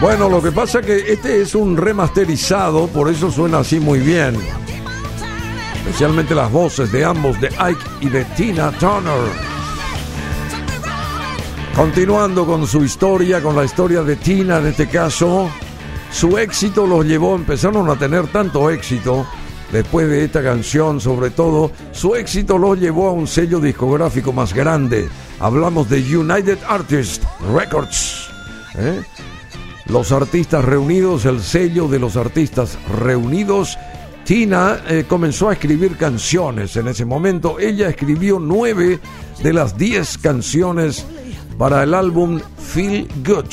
Bueno, 0.00 0.28
lo 0.28 0.40
que 0.40 0.52
pasa 0.52 0.80
que 0.80 1.12
este 1.12 1.42
es 1.42 1.56
un 1.56 1.76
remasterizado, 1.76 2.86
por 2.86 3.10
eso 3.10 3.32
suena 3.32 3.58
así 3.58 3.80
muy 3.80 3.98
bien. 3.98 4.36
Especialmente 5.96 6.34
las 6.34 6.52
voces 6.52 6.92
de 6.92 7.06
ambos, 7.06 7.40
de 7.40 7.48
Ike 7.56 7.80
y 8.02 8.10
de 8.10 8.22
Tina 8.36 8.70
Turner. 8.72 9.30
Continuando 11.74 12.44
con 12.44 12.66
su 12.66 12.84
historia, 12.84 13.42
con 13.42 13.56
la 13.56 13.64
historia 13.64 14.02
de 14.02 14.16
Tina 14.16 14.58
en 14.58 14.66
este 14.66 14.90
caso, 14.90 15.48
su 16.12 16.36
éxito 16.36 16.86
los 16.86 17.06
llevó, 17.06 17.34
empezaron 17.34 17.88
a 17.88 17.96
tener 17.96 18.26
tanto 18.26 18.68
éxito 18.68 19.26
después 19.72 20.06
de 20.06 20.26
esta 20.26 20.42
canción, 20.42 21.00
sobre 21.00 21.30
todo, 21.30 21.72
su 21.92 22.14
éxito 22.14 22.58
los 22.58 22.78
llevó 22.78 23.08
a 23.08 23.12
un 23.12 23.26
sello 23.26 23.58
discográfico 23.58 24.34
más 24.34 24.52
grande. 24.52 25.08
Hablamos 25.40 25.88
de 25.88 26.00
United 26.14 26.58
Artists 26.68 27.26
Records. 27.54 28.28
¿eh? 28.74 29.00
Los 29.86 30.12
artistas 30.12 30.62
reunidos, 30.62 31.24
el 31.24 31.40
sello 31.40 31.88
de 31.88 31.98
los 31.98 32.16
artistas 32.18 32.76
reunidos. 33.00 33.78
Tina 34.26 34.82
eh, 34.88 35.04
comenzó 35.08 35.48
a 35.48 35.52
escribir 35.52 35.96
canciones 35.96 36.74
en 36.74 36.88
ese 36.88 37.04
momento. 37.04 37.60
Ella 37.60 37.88
escribió 37.88 38.40
nueve 38.40 38.98
de 39.40 39.52
las 39.52 39.78
diez 39.78 40.18
canciones 40.18 41.06
para 41.56 41.84
el 41.84 41.94
álbum 41.94 42.40
Feel 42.58 43.06
Good, 43.24 43.46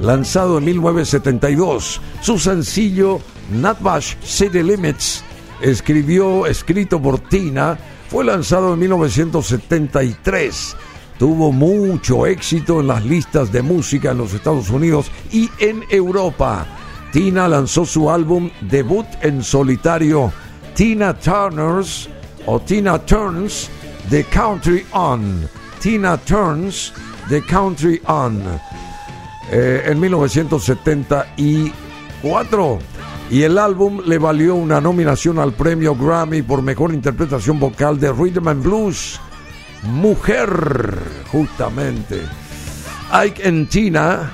lanzado 0.00 0.58
en 0.58 0.66
1972. 0.66 2.00
Su 2.20 2.38
sencillo 2.38 3.18
Nutbash 3.50 4.14
City 4.22 4.62
Limits, 4.62 5.24
escribió, 5.60 6.46
escrito 6.46 7.02
por 7.02 7.18
Tina, 7.18 7.76
fue 8.08 8.24
lanzado 8.24 8.74
en 8.74 8.78
1973. 8.78 10.76
Tuvo 11.18 11.50
mucho 11.50 12.24
éxito 12.24 12.78
en 12.78 12.86
las 12.86 13.04
listas 13.04 13.50
de 13.50 13.62
música 13.62 14.12
en 14.12 14.18
los 14.18 14.32
Estados 14.32 14.70
Unidos 14.70 15.10
y 15.32 15.50
en 15.58 15.82
Europa. 15.90 16.68
Tina 17.14 17.46
lanzó 17.46 17.86
su 17.86 18.10
álbum 18.10 18.50
debut 18.62 19.06
en 19.20 19.44
solitario, 19.44 20.32
Tina 20.74 21.14
Turner's 21.14 22.08
o 22.44 22.58
Tina 22.58 22.98
Turns 22.98 23.70
The 24.10 24.24
Country 24.24 24.84
On. 24.90 25.48
Tina 25.80 26.16
Turns 26.16 26.92
The 27.28 27.40
Country 27.42 28.02
On. 28.06 28.42
eh, 29.48 29.84
en 29.86 30.00
1974. 30.00 32.78
Y 33.30 33.42
el 33.42 33.58
álbum 33.58 34.00
le 34.04 34.18
valió 34.18 34.56
una 34.56 34.80
nominación 34.80 35.38
al 35.38 35.52
premio 35.52 35.94
Grammy 35.94 36.42
por 36.42 36.62
mejor 36.62 36.92
interpretación 36.92 37.60
vocal 37.60 38.00
de 38.00 38.12
Rhythm 38.12 38.48
and 38.48 38.64
Blues. 38.64 39.20
Mujer, 39.84 40.98
justamente. 41.30 42.22
Ike 43.12 43.46
and 43.46 43.68
Tina 43.68 44.32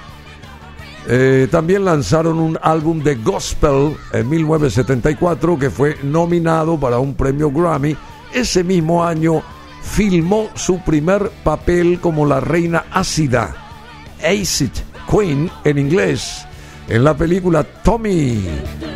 eh, 1.12 1.48
también 1.50 1.84
lanzaron 1.84 2.38
un 2.38 2.56
álbum 2.62 3.02
de 3.02 3.16
gospel 3.16 3.96
en 4.12 4.28
1974 4.28 5.58
que 5.58 5.68
fue 5.68 5.96
nominado 6.04 6.78
para 6.78 7.00
un 7.00 7.14
premio 7.14 7.50
Grammy. 7.50 7.96
Ese 8.32 8.62
mismo 8.62 9.04
año 9.04 9.42
filmó 9.82 10.50
su 10.54 10.78
primer 10.84 11.28
papel 11.42 11.98
como 12.00 12.24
la 12.26 12.38
reina 12.38 12.84
ácida, 12.92 13.56
Acid 14.22 14.70
Queen 15.11 15.50
en 15.64 15.78
inglés, 15.78 16.46
en 16.88 17.02
la 17.02 17.16
película 17.16 17.64
Tommy. 17.64 18.44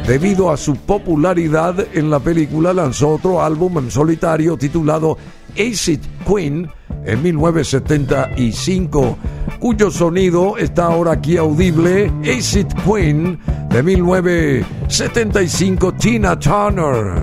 Debido 0.06 0.52
a 0.52 0.56
su 0.56 0.76
popularidad 0.76 1.84
en 1.94 2.10
la 2.10 2.20
película, 2.20 2.72
lanzó 2.72 3.08
otro 3.08 3.42
álbum 3.42 3.78
en 3.78 3.90
solitario 3.90 4.56
titulado 4.56 5.18
Acid 5.58 5.98
Queen 6.24 6.70
en 7.04 7.22
1975, 7.22 9.18
cuyo 9.58 9.90
sonido 9.90 10.56
está 10.56 10.86
ahora 10.86 11.12
aquí 11.12 11.36
audible. 11.36 12.10
Acid 12.22 12.68
Queen 12.84 13.38
de 13.70 13.82
1975, 13.82 15.92
Tina 15.94 16.38
Turner. 16.38 17.22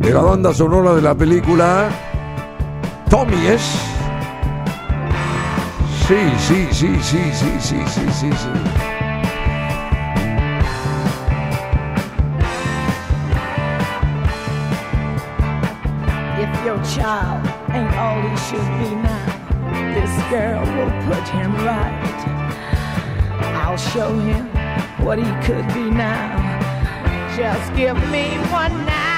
De 0.00 0.12
la 0.12 0.22
banda 0.22 0.52
sonora 0.52 0.92
de 0.94 1.02
la 1.02 1.14
película 1.14 1.88
Tommy 3.14 3.46
es. 3.46 3.62
Sí, 6.08 6.16
sí, 6.38 6.66
sí, 6.72 6.88
sí, 7.00 7.20
sí, 7.32 7.46
sí, 7.60 7.76
sí, 7.86 8.00
sí, 8.12 8.30
sí. 8.32 8.73
Child 17.04 17.46
ain't 17.76 17.94
all 17.96 18.18
he 18.22 18.34
should 18.46 18.70
be 18.80 18.94
now, 18.94 19.26
this 19.92 20.14
girl 20.30 20.62
will 20.74 20.94
put 21.04 21.28
him 21.28 21.52
right. 21.56 22.20
I'll 23.60 23.76
show 23.76 24.10
him 24.20 24.46
what 25.04 25.18
he 25.18 25.30
could 25.46 25.68
be 25.74 25.90
now. 25.90 26.30
Just 27.36 27.76
give 27.76 27.98
me 28.10 28.38
one 28.50 28.86
night. 28.86 29.13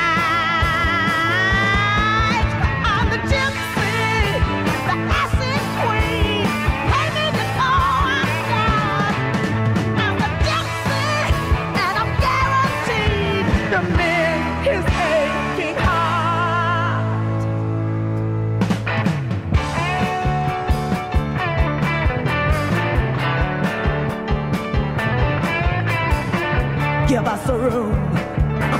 Give 27.08 27.24
us 27.24 27.48
a 27.48 27.56
room, 27.56 27.94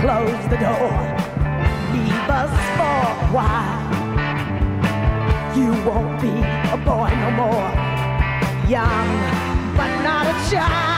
close 0.01 0.49
the 0.51 0.57
door, 0.57 0.91
leave 1.93 2.29
us 2.29 2.51
for 2.77 2.99
a 3.14 3.29
while. 3.33 3.87
You 5.57 5.70
won't 5.85 6.20
be 6.20 6.35
a 6.72 6.77
boy 6.77 7.09
no 7.22 7.31
more, 7.31 7.70
young 8.68 9.77
but 9.77 10.03
not 10.03 10.27
a 10.27 10.51
child. 10.51 10.95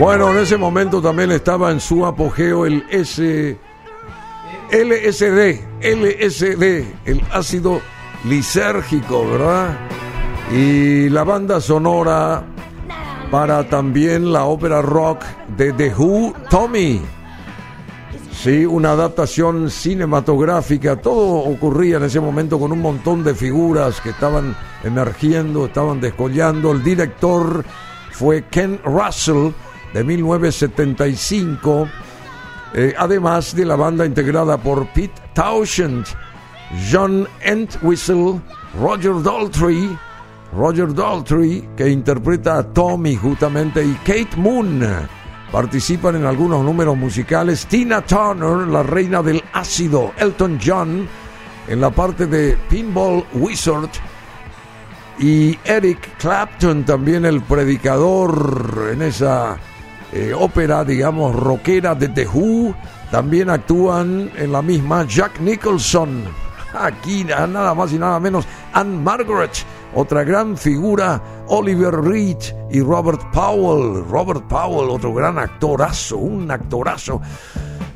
Bueno, 0.00 0.30
en 0.30 0.38
ese 0.38 0.56
momento 0.56 1.02
también 1.02 1.30
estaba 1.30 1.70
en 1.70 1.78
su 1.78 2.06
apogeo 2.06 2.64
el 2.64 2.86
S. 2.88 3.58
LSD, 4.72 5.60
LSD, 5.82 6.84
el 7.04 7.22
ácido 7.30 7.82
lisérgico, 8.24 9.28
¿verdad? 9.30 9.76
Y 10.54 11.10
la 11.10 11.22
banda 11.22 11.60
sonora 11.60 12.42
para 13.30 13.68
también 13.68 14.32
la 14.32 14.44
ópera 14.44 14.80
rock 14.80 15.22
de 15.54 15.74
The 15.74 15.94
Who, 15.94 16.32
Tommy. 16.48 17.02
Sí, 18.32 18.64
una 18.64 18.92
adaptación 18.92 19.68
cinematográfica. 19.68 20.96
Todo 20.96 21.40
ocurría 21.40 21.98
en 21.98 22.04
ese 22.04 22.20
momento 22.20 22.58
con 22.58 22.72
un 22.72 22.80
montón 22.80 23.22
de 23.22 23.34
figuras 23.34 24.00
que 24.00 24.10
estaban 24.10 24.56
emergiendo, 24.82 25.66
estaban 25.66 26.00
descollando. 26.00 26.72
El 26.72 26.82
director 26.82 27.62
fue 28.12 28.44
Ken 28.46 28.80
Russell 28.82 29.50
de 29.92 30.04
1975. 30.04 31.88
eh, 32.72 32.94
además 32.96 33.54
de 33.54 33.64
la 33.64 33.76
banda 33.76 34.06
integrada 34.06 34.56
por 34.56 34.86
Pete 34.92 35.20
Townshend, 35.34 36.06
John 36.90 37.26
Entwistle, 37.42 38.40
Roger 38.80 39.20
Daltrey, 39.22 39.98
Roger 40.52 40.94
Daltrey, 40.94 41.68
que 41.76 41.88
interpreta 41.88 42.58
a 42.58 42.62
Tommy 42.62 43.16
justamente, 43.16 43.84
y 43.84 43.92
Kate 44.04 44.36
Moon, 44.36 44.80
participan 45.50 46.16
en 46.16 46.26
algunos 46.26 46.64
números 46.64 46.96
musicales. 46.96 47.66
Tina 47.66 48.00
Turner, 48.02 48.68
la 48.68 48.82
reina 48.82 49.22
del 49.22 49.42
ácido. 49.52 50.12
Elton 50.16 50.58
John 50.64 51.08
en 51.68 51.80
la 51.80 51.90
parte 51.90 52.26
de 52.26 52.56
Pinball 52.68 53.24
Wizard. 53.34 53.90
Y 55.18 55.58
Eric 55.64 56.16
Clapton, 56.18 56.84
también 56.84 57.24
el 57.26 57.42
predicador 57.42 58.90
en 58.92 59.02
esa 59.02 59.58
eh, 60.12 60.32
ópera, 60.36 60.84
digamos, 60.84 61.34
rockera 61.34 61.94
de 61.94 62.08
The 62.08 62.26
Who. 62.26 62.74
También 63.10 63.50
actúan 63.50 64.30
en 64.36 64.52
la 64.52 64.62
misma 64.62 65.06
Jack 65.06 65.40
Nicholson. 65.40 66.24
Aquí 66.74 67.24
nada 67.24 67.74
más 67.74 67.92
y 67.92 67.98
nada 67.98 68.20
menos 68.20 68.46
Anne 68.72 68.98
Margaret, 68.98 69.50
otra 69.94 70.22
gran 70.22 70.56
figura, 70.56 71.20
Oliver 71.48 71.94
Reed 71.94 72.38
y 72.70 72.80
Robert 72.80 73.20
Powell. 73.32 74.04
Robert 74.08 74.46
Powell, 74.48 74.90
otro 74.90 75.12
gran 75.12 75.38
actorazo, 75.38 76.16
un 76.16 76.50
actorazo. 76.50 77.20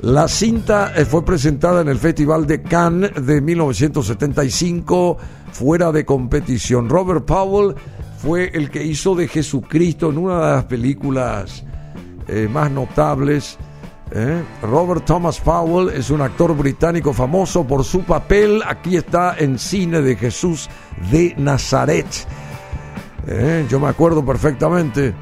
La 0.01 0.29
cinta 0.29 0.93
eh, 0.95 1.05
fue 1.05 1.25
presentada 1.25 1.81
en 1.81 1.89
el 1.89 1.99
Festival 1.99 2.47
de 2.47 2.63
Cannes 2.63 3.13
de 3.25 3.41
1975 3.41 5.17
fuera 5.53 5.93
de 5.93 6.05
competición. 6.05 6.91
Robert 6.91 7.25
Powell 7.25 7.75
fue 8.19 8.51
el 8.53 8.71
que 8.71 8.85
hizo 8.85 9.15
de 9.15 9.29
Jesucristo 9.29 10.11
en 10.11 10.19
una 10.19 10.35
de 10.35 10.55
las 10.57 10.65
películas 10.65 11.65
eh, 12.29 12.49
más 12.51 12.71
notables. 12.71 13.59
¿eh? 14.11 14.43
Robert 14.63 15.05
Thomas 15.05 15.41
Powell 15.41 15.91
es 15.91 16.11
un 16.11 16.21
actor 16.21 16.57
británico 16.57 17.13
famoso 17.13 17.67
por 17.67 17.85
su 17.85 18.03
papel. 18.03 18.63
Aquí 18.67 18.97
está 18.97 19.37
en 19.39 19.59
cine 19.59 20.01
de 20.01 20.17
Jesús 20.17 20.69
de 21.11 21.35
Nazaret. 21.37 22.07
¿eh? 23.27 23.67
Yo 23.69 23.81
me 23.81 23.89
acuerdo 23.89 24.25
perfectamente. 24.25 25.15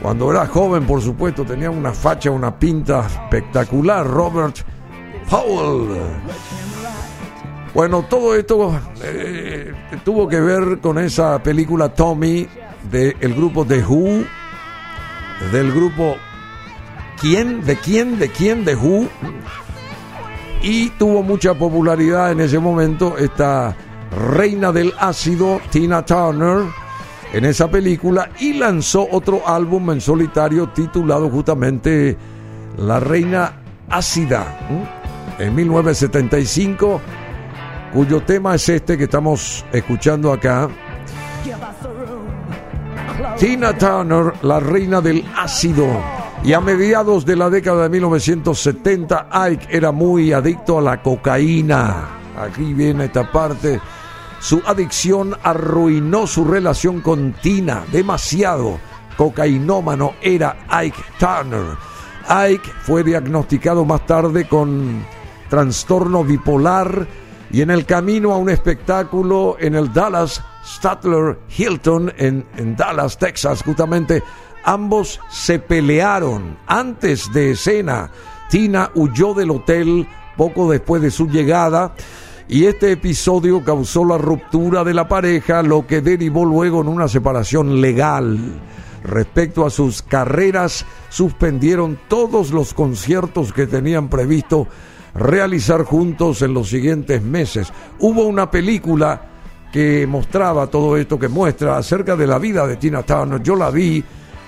Cuando 0.00 0.32
era 0.32 0.46
joven, 0.46 0.84
por 0.84 1.00
supuesto, 1.00 1.44
tenía 1.44 1.70
una 1.70 1.92
facha, 1.92 2.30
una 2.30 2.58
pinta 2.58 3.06
espectacular. 3.06 4.04
Robert 4.06 4.56
Powell. 5.30 6.00
Bueno, 7.72 8.04
todo 8.08 8.34
esto 8.34 8.78
tuvo 10.04 10.28
que 10.28 10.40
ver 10.40 10.80
con 10.80 10.98
esa 10.98 11.42
película 11.42 11.88
Tommy 11.88 12.46
del 12.90 13.34
grupo 13.34 13.64
The 13.64 13.84
Who, 13.84 14.24
del 15.52 15.72
grupo 15.72 16.16
¿Quién? 17.22 17.64
¿De 17.64 17.76
quién? 17.76 18.18
¿De 18.18 18.28
quién? 18.28 18.64
¿De 18.64 18.74
Who? 18.74 19.06
Y 20.60 20.90
tuvo 20.90 21.22
mucha 21.22 21.54
popularidad 21.54 22.32
en 22.32 22.40
ese 22.40 22.58
momento 22.58 23.16
esta 23.16 23.76
reina 24.34 24.72
del 24.72 24.92
ácido, 24.98 25.60
Tina 25.70 26.04
Turner, 26.04 26.64
en 27.32 27.44
esa 27.44 27.70
película 27.70 28.28
y 28.40 28.54
lanzó 28.54 29.06
otro 29.08 29.46
álbum 29.46 29.92
en 29.92 30.00
solitario 30.00 30.70
titulado 30.70 31.30
justamente 31.30 32.16
La 32.76 32.98
Reina 32.98 33.52
Ácida, 33.88 34.58
en 35.38 35.54
1975 35.54 37.00
cuyo 37.92 38.20
tema 38.22 38.56
es 38.56 38.68
este 38.68 38.98
que 38.98 39.04
estamos 39.04 39.64
escuchando 39.72 40.32
acá. 40.32 40.68
Tina 43.38 43.78
Turner, 43.78 44.32
la 44.42 44.58
reina 44.58 45.00
del 45.00 45.24
ácido. 45.36 46.21
Y 46.44 46.54
a 46.54 46.60
mediados 46.60 47.24
de 47.24 47.36
la 47.36 47.48
década 47.48 47.84
de 47.84 47.88
1970, 47.88 49.28
Ike 49.30 49.68
era 49.70 49.92
muy 49.92 50.32
adicto 50.32 50.78
a 50.78 50.82
la 50.82 51.00
cocaína. 51.00 52.08
Aquí 52.36 52.74
viene 52.74 53.04
esta 53.04 53.30
parte. 53.30 53.80
Su 54.40 54.60
adicción 54.66 55.36
arruinó 55.44 56.26
su 56.26 56.44
relación 56.44 57.00
con 57.00 57.32
Tina. 57.34 57.84
Demasiado 57.92 58.80
cocainómano 59.16 60.14
era 60.20 60.66
Ike 60.68 61.04
Turner. 61.20 61.76
Ike 62.26 62.72
fue 62.82 63.04
diagnosticado 63.04 63.84
más 63.84 64.04
tarde 64.04 64.48
con 64.48 65.04
trastorno 65.48 66.24
bipolar 66.24 67.06
y 67.52 67.60
en 67.60 67.70
el 67.70 67.86
camino 67.86 68.32
a 68.32 68.38
un 68.38 68.50
espectáculo 68.50 69.56
en 69.60 69.76
el 69.76 69.92
Dallas 69.92 70.42
Statler 70.64 71.38
Hilton 71.56 72.12
en, 72.16 72.46
en, 72.56 72.76
Dallas, 72.76 73.18
Texas, 73.18 73.62
justamente 73.62 74.22
ambos 74.64 75.20
se 75.30 75.58
pelearon 75.58 76.56
antes 76.66 77.32
de 77.32 77.52
escena. 77.52 78.10
Tina 78.50 78.90
huyó 78.94 79.34
del 79.34 79.50
hotel 79.50 80.06
poco 80.36 80.70
después 80.70 81.02
de 81.02 81.10
su 81.10 81.28
llegada 81.28 81.94
y 82.48 82.66
este 82.66 82.92
episodio 82.92 83.64
causó 83.64 84.04
la 84.04 84.18
ruptura 84.18 84.84
de 84.84 84.94
la 84.94 85.08
pareja, 85.08 85.62
lo 85.62 85.86
que 85.86 86.00
derivó 86.00 86.44
luego 86.44 86.82
en 86.82 86.88
una 86.88 87.08
separación 87.08 87.80
legal. 87.80 88.38
Respecto 89.04 89.64
a 89.66 89.70
sus 89.70 90.02
carreras, 90.02 90.84
suspendieron 91.08 91.98
todos 92.08 92.50
los 92.50 92.74
conciertos 92.74 93.52
que 93.52 93.66
tenían 93.66 94.08
previsto 94.08 94.68
realizar 95.14 95.84
juntos 95.84 96.42
en 96.42 96.54
los 96.54 96.68
siguientes 96.68 97.22
meses. 97.22 97.72
Hubo 97.98 98.24
una 98.24 98.50
película 98.50 99.28
que 99.72 100.06
mostraba 100.06 100.66
todo 100.66 100.96
esto, 100.96 101.18
que 101.18 101.28
muestra 101.28 101.78
acerca 101.78 102.16
de 102.16 102.26
la 102.26 102.38
vida 102.38 102.66
de 102.66 102.76
Tina 102.76 103.02
Turner. 103.02 103.42
Yo 103.42 103.56
la 103.56 103.70
vi 103.70 104.04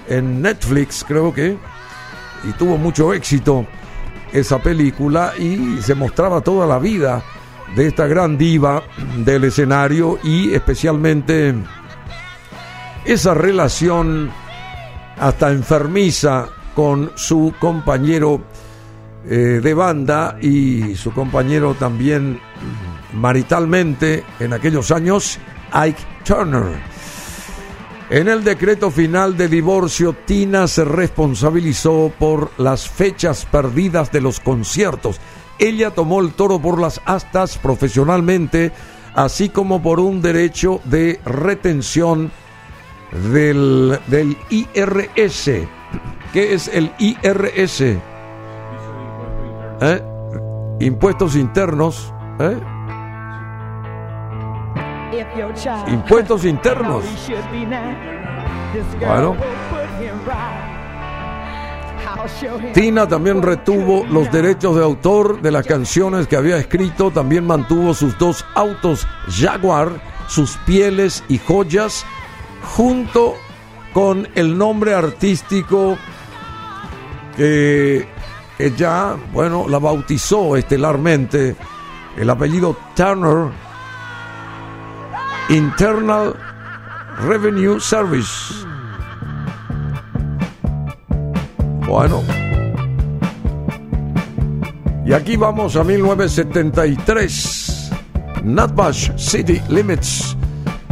en 0.08 0.42
Netflix, 0.42 1.04
creo 1.06 1.32
que, 1.32 1.56
y 2.44 2.52
tuvo 2.52 2.76
mucho 2.76 3.12
éxito 3.12 3.66
esa 4.32 4.58
película 4.58 5.32
y 5.38 5.80
se 5.80 5.94
mostraba 5.94 6.40
toda 6.40 6.66
la 6.66 6.78
vida 6.78 7.22
de 7.76 7.86
esta 7.86 8.06
gran 8.06 8.36
diva 8.36 8.82
del 9.18 9.44
escenario 9.44 10.18
y 10.22 10.52
especialmente 10.52 11.54
esa 13.04 13.34
relación 13.34 14.30
hasta 15.18 15.50
enfermiza 15.50 16.48
con 16.74 17.12
su 17.14 17.54
compañero 17.58 18.42
eh, 19.28 19.60
de 19.62 19.74
banda 19.74 20.36
y 20.40 20.96
su 20.96 21.12
compañero 21.12 21.74
también 21.74 22.40
maritalmente 23.12 24.24
en 24.40 24.52
aquellos 24.52 24.90
años, 24.90 25.38
Ike 25.72 26.02
Turner. 26.24 26.93
En 28.10 28.28
el 28.28 28.44
decreto 28.44 28.90
final 28.90 29.36
de 29.36 29.48
divorcio, 29.48 30.14
Tina 30.26 30.68
se 30.68 30.84
responsabilizó 30.84 32.12
por 32.18 32.50
las 32.58 32.86
fechas 32.88 33.46
perdidas 33.46 34.12
de 34.12 34.20
los 34.20 34.40
conciertos. 34.40 35.20
Ella 35.58 35.90
tomó 35.90 36.20
el 36.20 36.32
toro 36.32 36.60
por 36.60 36.78
las 36.80 37.00
astas 37.06 37.56
profesionalmente, 37.56 38.72
así 39.14 39.48
como 39.48 39.82
por 39.82 40.00
un 40.00 40.20
derecho 40.20 40.80
de 40.84 41.18
retención 41.24 42.30
del, 43.32 43.98
del 44.08 44.36
IRS. 44.50 45.50
¿Qué 46.32 46.52
es 46.52 46.68
el 46.68 46.92
IRS? 46.98 47.80
¿Eh? 49.80 50.02
Impuestos 50.80 51.36
internos. 51.36 52.12
¿eh? 52.38 52.73
Impuestos 55.88 56.44
internos. 56.44 57.04
Bueno. 59.00 59.36
Tina 62.72 63.06
también 63.06 63.42
retuvo 63.42 64.04
los 64.10 64.30
derechos 64.32 64.76
de 64.76 64.82
autor 64.82 65.42
de 65.42 65.50
las 65.50 65.66
canciones 65.66 66.26
que 66.26 66.36
había 66.36 66.56
escrito, 66.56 67.10
también 67.10 67.46
mantuvo 67.46 67.92
sus 67.94 68.16
dos 68.18 68.44
autos 68.54 69.06
Jaguar, 69.28 70.00
sus 70.26 70.56
pieles 70.58 71.22
y 71.28 71.38
joyas, 71.38 72.04
junto 72.76 73.34
con 73.92 74.28
el 74.34 74.56
nombre 74.56 74.94
artístico 74.94 75.98
que, 77.36 78.08
ya, 78.76 79.16
bueno, 79.32 79.66
la 79.68 79.78
bautizó 79.78 80.56
estelarmente, 80.56 81.56
el 82.16 82.30
apellido 82.30 82.76
Turner 82.94 83.52
Internal 85.54 86.34
Revenue 87.28 87.78
Service. 87.78 88.66
Bueno. 91.86 92.24
Y 95.06 95.12
aquí 95.12 95.36
vamos 95.36 95.76
a 95.76 95.84
1973. 95.84 97.92
Nutbush 98.42 99.12
City 99.16 99.62
Limits. 99.68 100.36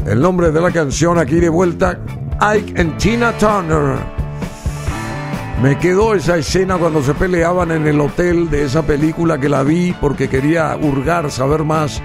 El 0.07 0.21
nombre 0.21 0.53
de 0.53 0.61
la 0.61 0.71
canción 0.71 1.19
aquí 1.19 1.41
de 1.41 1.49
vuelta. 1.49 1.99
Ike 2.39 2.81
and 2.81 2.97
Tina 2.99 3.33
Turner. 3.39 3.99
Me 5.61 5.77
quedó 5.77 6.15
esa 6.15 6.37
escena 6.37 6.79
cuando 6.79 7.03
se 7.03 7.15
peleaban 7.15 7.73
en 7.73 7.89
el 7.89 8.01
hotel 8.01 8.49
de 8.49 8.67
esa 8.67 8.83
película 8.83 9.39
que 9.39 9.49
la 9.49 9.65
vi 9.65 9.93
porque 10.01 10.29
quería 10.29 10.79
hurgar, 10.81 11.33
saber 11.33 11.65
más 11.65 12.01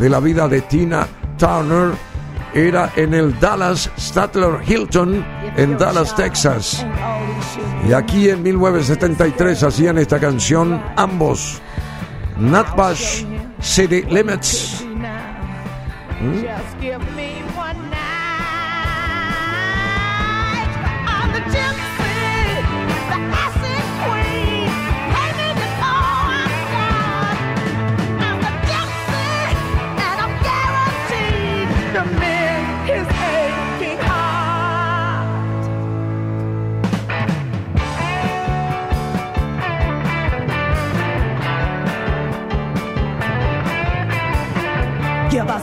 de 0.00 0.08
la 0.08 0.20
vida 0.20 0.48
de 0.48 0.62
Tina 0.62 1.06
Turner 1.38 1.92
era 2.52 2.90
en 2.96 3.14
el 3.14 3.38
Dallas 3.38 3.90
Statler 3.98 4.60
Hilton 4.66 5.24
en 5.56 5.78
Dallas, 5.78 6.14
Texas. 6.14 6.84
Y 7.88 7.92
aquí 7.92 8.28
en 8.28 8.42
1973 8.42 9.62
hacían 9.62 9.98
esta 9.98 10.18
canción 10.18 10.82
ambos, 10.96 11.60
Nutbush 12.38 13.24
City 13.60 14.02
Limits. 14.02 14.84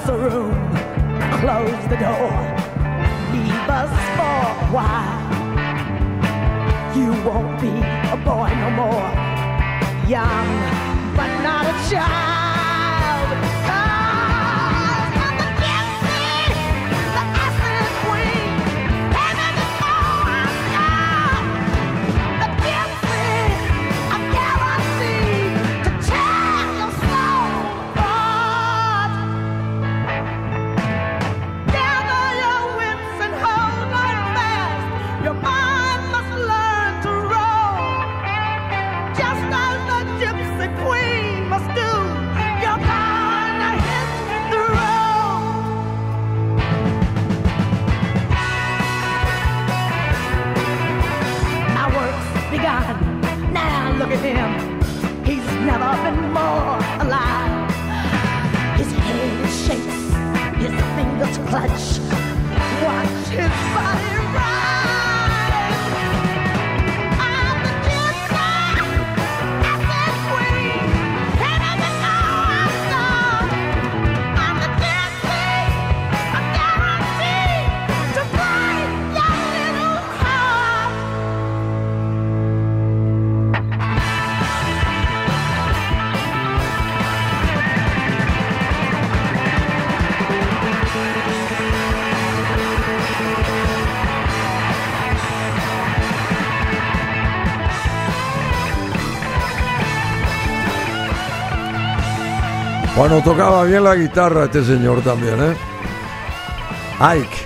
the 0.05 0.13
room, 0.13 0.53
close 1.39 1.87
the 1.89 1.97
door, 1.97 2.29
leave 3.31 3.69
us 3.69 3.89
for 4.15 4.39
a 4.51 4.67
while. 4.71 5.25
You 6.95 7.11
won't 7.23 7.59
be 7.59 7.69
a 7.69 8.17
boy 8.23 8.49
no 8.53 8.69
more, 8.69 9.09
young 10.07 10.47
but 11.15 11.41
not 11.41 11.65
a 11.65 11.89
child. 11.89 12.34
Bueno, 103.07 103.23
tocaba 103.23 103.63
bien 103.65 103.83
la 103.83 103.95
guitarra 103.95 104.45
este 104.45 104.63
señor 104.63 104.99
también, 105.01 105.35
¿eh? 105.39 105.55
Ike, 106.99 107.37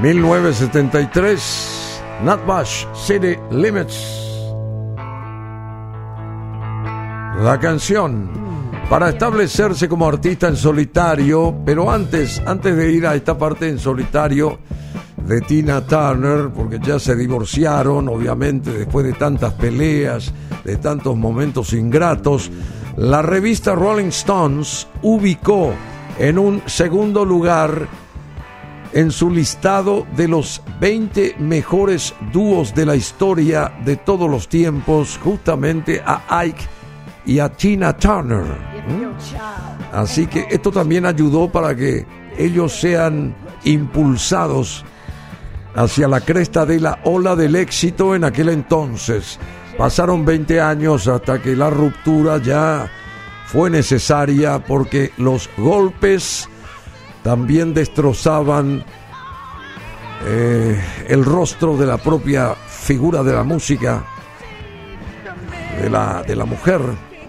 1973, 0.00 2.02
Nutbush 2.22 2.84
City 2.94 3.36
Limits. 3.50 3.96
La 7.40 7.58
canción 7.60 8.30
para 8.88 9.08
establecerse 9.08 9.88
como 9.88 10.06
artista 10.06 10.46
en 10.46 10.54
solitario, 10.54 11.52
pero 11.66 11.90
antes, 11.90 12.40
antes 12.46 12.76
de 12.76 12.92
ir 12.92 13.08
a 13.08 13.16
esta 13.16 13.36
parte 13.36 13.68
en 13.68 13.80
solitario 13.80 14.60
de 15.26 15.40
Tina 15.40 15.80
Turner, 15.80 16.50
porque 16.50 16.78
ya 16.78 17.00
se 17.00 17.16
divorciaron, 17.16 18.08
obviamente, 18.08 18.70
después 18.70 19.06
de 19.06 19.12
tantas 19.12 19.54
peleas, 19.54 20.32
de 20.62 20.76
tantos 20.76 21.16
momentos 21.16 21.72
ingratos, 21.72 22.48
la 23.00 23.22
revista 23.22 23.74
Rolling 23.74 24.08
Stones 24.08 24.86
ubicó 25.00 25.72
en 26.18 26.38
un 26.38 26.62
segundo 26.66 27.24
lugar 27.24 27.88
en 28.92 29.10
su 29.10 29.30
listado 29.30 30.06
de 30.16 30.28
los 30.28 30.62
20 30.80 31.36
mejores 31.38 32.14
dúos 32.30 32.74
de 32.74 32.84
la 32.84 32.96
historia 32.96 33.72
de 33.86 33.96
todos 33.96 34.28
los 34.30 34.48
tiempos, 34.48 35.18
justamente 35.24 36.02
a 36.04 36.40
Ike 36.40 36.62
y 37.24 37.38
a 37.38 37.48
Tina 37.48 37.96
Turner. 37.96 38.44
Así 39.92 40.26
que 40.26 40.46
esto 40.50 40.70
también 40.70 41.06
ayudó 41.06 41.50
para 41.50 41.74
que 41.74 42.04
ellos 42.36 42.78
sean 42.78 43.34
impulsados 43.64 44.84
hacia 45.74 46.06
la 46.06 46.20
cresta 46.20 46.66
de 46.66 46.78
la 46.78 46.98
ola 47.04 47.34
del 47.34 47.56
éxito 47.56 48.14
en 48.14 48.24
aquel 48.24 48.50
entonces. 48.50 49.38
Pasaron 49.78 50.24
20 50.24 50.60
años 50.60 51.08
hasta 51.08 51.40
que 51.40 51.56
la 51.56 51.70
ruptura 51.70 52.38
ya 52.38 52.90
fue 53.46 53.70
necesaria 53.70 54.58
porque 54.64 55.12
los 55.16 55.48
golpes 55.56 56.48
también 57.22 57.72
destrozaban 57.72 58.84
eh, 60.26 60.78
el 61.08 61.24
rostro 61.24 61.76
de 61.76 61.86
la 61.86 61.96
propia 61.96 62.54
figura 62.54 63.22
de 63.22 63.32
la 63.32 63.42
música, 63.42 64.04
de 65.80 65.88
la, 65.88 66.22
de 66.22 66.36
la 66.36 66.44
mujer, 66.44 66.80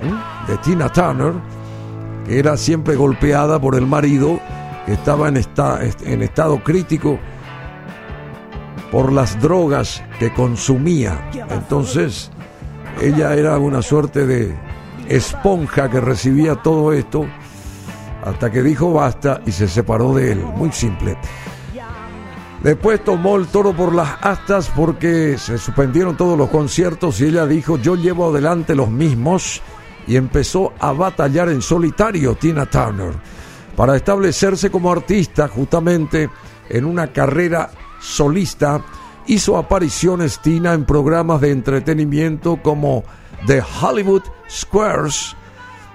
¿eh? 0.02 0.52
de 0.52 0.58
Tina 0.58 0.92
Turner, 0.92 1.34
que 2.28 2.38
era 2.38 2.58
siempre 2.58 2.96
golpeada 2.96 3.60
por 3.60 3.76
el 3.76 3.88
marido, 3.88 4.40
que 4.86 4.94
estaba 4.94 5.30
en, 5.30 5.38
esta- 5.38 5.80
en 6.04 6.22
estado 6.22 6.62
crítico 6.64 7.18
por 8.92 9.14
las 9.14 9.42
drogas 9.42 10.04
que 10.20 10.34
consumía. 10.34 11.32
Entonces, 11.50 12.30
ella 13.02 13.34
era 13.34 13.58
una 13.58 13.82
suerte 13.82 14.28
de 14.28 14.56
esponja 15.08 15.90
que 15.90 16.02
recibía 16.02 16.56
todo 16.56 16.94
esto 16.94 17.26
hasta 18.24 18.52
que 18.52 18.62
dijo 18.62 18.94
basta 18.94 19.42
y 19.46 19.52
se 19.52 19.68
separó 19.68 20.14
de 20.14 20.34
él. 20.34 20.40
Muy 20.40 20.72
simple. 20.72 21.18
Después 22.62 23.04
tomó 23.04 23.38
el 23.38 23.48
toro 23.48 23.74
por 23.74 23.96
las 23.96 24.18
astas 24.22 24.72
porque 24.76 25.38
se 25.40 25.58
suspendieron 25.58 26.16
todos 26.16 26.38
los 26.38 26.50
conciertos 26.50 27.20
y 27.20 27.26
ella 27.26 27.48
dijo 27.48 27.78
yo 27.78 27.96
llevo 27.96 28.30
adelante 28.30 28.76
los 28.76 28.90
mismos 28.92 29.62
y 30.06 30.16
empezó 30.16 30.74
a 30.80 30.92
batallar 30.92 31.50
en 31.50 31.64
solitario 31.64 32.36
Tina 32.36 32.68
Turner 32.68 33.14
para 33.76 33.96
establecerse 33.96 34.70
como 34.70 34.92
artista 34.92 35.48
justamente 35.48 36.30
en 36.70 36.86
una 36.86 37.08
carrera 37.08 37.72
solista. 38.02 38.84
Hizo 39.28 39.58
apariciones 39.58 40.40
Tina 40.40 40.74
en 40.74 40.86
programas 40.86 41.40
de 41.42 41.52
entretenimiento 41.52 42.60
como 42.62 43.04
The 43.48 43.62
Hollywood 43.82 44.24
Squares. 44.50 45.36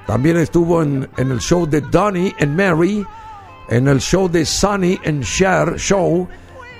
También 0.06 0.36
estuvo 0.36 0.82
en, 0.82 1.08
en 1.16 1.30
el 1.32 1.40
show 1.40 1.66
de 1.66 1.80
Donnie 1.80 2.34
and 2.40 2.56
Mary, 2.56 3.04
en 3.68 3.88
el 3.88 4.00
show 4.00 4.28
de 4.28 4.44
Sonny 4.44 4.98
and 5.04 5.24
Cher 5.24 5.76
Show 5.76 6.28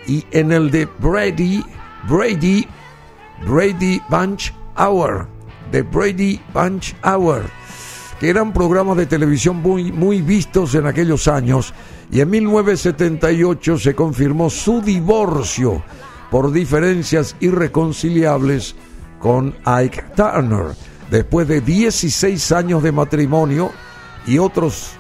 y 0.07 0.25
en 0.31 0.53
el 0.53 0.71
de 0.71 0.87
Brady, 0.99 1.65
Brady, 2.09 2.67
Brady 3.47 4.01
Bunch 4.09 4.53
Hour, 4.79 5.27
The 5.73 5.83
Brady 5.83 6.41
Bunch 6.55 6.95
Hour, 7.05 7.43
que 8.21 8.31
eran 8.31 8.53
programas 8.53 8.97
de 8.97 9.07
televisión 9.07 9.57
muy, 9.57 9.91
muy 9.91 10.23
vistos 10.23 10.75
en 10.75 10.87
aquellos 10.87 11.27
años. 11.29 11.75
Y 12.11 12.21
en 12.21 12.31
1978 12.31 13.79
se 13.79 13.95
confirmó 13.95 14.49
su 14.51 14.81
divorcio 14.81 15.83
por 16.31 16.53
diferencias 16.53 17.37
irreconciliables 17.41 18.77
con 19.19 19.55
Ike 19.65 20.05
Turner. 20.15 20.75
Después 21.11 21.49
de 21.49 21.61
16 21.61 22.53
años 22.53 22.83
de 22.83 22.93
matrimonio 22.93 23.71
y 24.27 24.39
otros, 24.39 24.93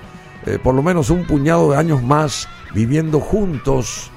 eh, 0.47 0.59
por 0.63 0.75
lo 0.75 0.83
menos 0.83 1.11
un 1.11 1.27
puñado 1.27 1.73
de 1.73 1.77
años 1.77 2.03
más, 2.03 2.49
viviendo 2.75 3.21
juntos 3.21 4.11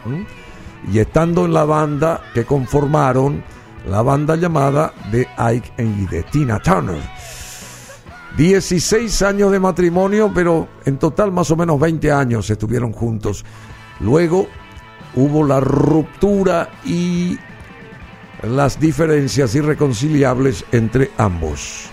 y 0.91 0.99
estando 0.99 1.45
en 1.45 1.53
la 1.53 1.65
banda 1.65 2.21
que 2.33 2.45
conformaron 2.45 3.43
la 3.87 4.01
banda 4.01 4.35
llamada 4.35 4.93
de 5.11 5.27
Ike 5.37 5.71
y 5.77 6.05
de 6.07 6.23
Tina 6.23 6.59
Turner. 6.59 7.01
16 8.37 9.21
años 9.23 9.51
de 9.51 9.59
matrimonio, 9.59 10.31
pero 10.33 10.67
en 10.85 10.97
total 10.97 11.31
más 11.31 11.51
o 11.51 11.55
menos 11.55 11.79
20 11.79 12.11
años 12.11 12.49
estuvieron 12.49 12.91
juntos. 12.91 13.43
Luego 13.99 14.47
hubo 15.15 15.45
la 15.45 15.59
ruptura 15.59 16.69
y 16.85 17.37
las 18.43 18.79
diferencias 18.79 19.55
irreconciliables 19.55 20.63
entre 20.71 21.11
ambos. 21.17 21.89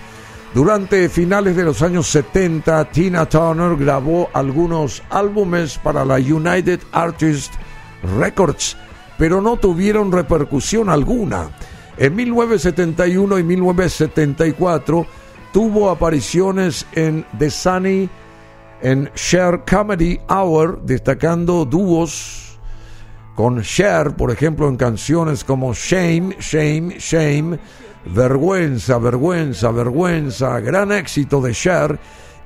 Durante 0.55 1.09
finales 1.09 1.57
de 1.57 1.65
los 1.65 1.83
años 1.83 2.07
70, 2.07 2.91
Tina 2.91 3.27
Turner 3.27 3.77
grabó 3.77 4.31
algunos 4.33 5.03
álbumes 5.11 5.79
para 5.79 6.05
la 6.05 6.15
United 6.15 6.81
Artists 6.93 7.59
Records, 8.19 8.77
pero 9.19 9.43
no 9.43 9.57
tuvieron 9.57 10.13
repercusión 10.13 10.89
alguna. 10.89 11.51
En 11.99 12.15
1971 12.15 13.39
y 13.39 13.43
1974 13.43 15.07
tuvo 15.53 15.91
apariciones 15.91 16.87
en 16.93 17.25
The 17.39 17.51
Sunny 17.51 18.09
en 18.83 19.11
Share 19.15 19.63
Comedy 19.69 20.21
Hour, 20.29 20.83
destacando 20.83 21.65
dúos 21.65 22.59
con 23.35 23.63
Cher, 23.63 24.17
por 24.17 24.31
ejemplo, 24.31 24.69
en 24.69 24.77
canciones 24.77 25.45
como 25.45 25.75
Shame, 25.75 26.37
Shame, 26.41 26.97
Shame, 26.99 27.59
Vergüenza, 28.07 28.99
Vergüenza, 28.99 29.71
Vergüenza, 29.71 30.61
gran 30.61 30.93
éxito 30.93 31.41
de 31.41 31.53
Cher, 31.53 31.99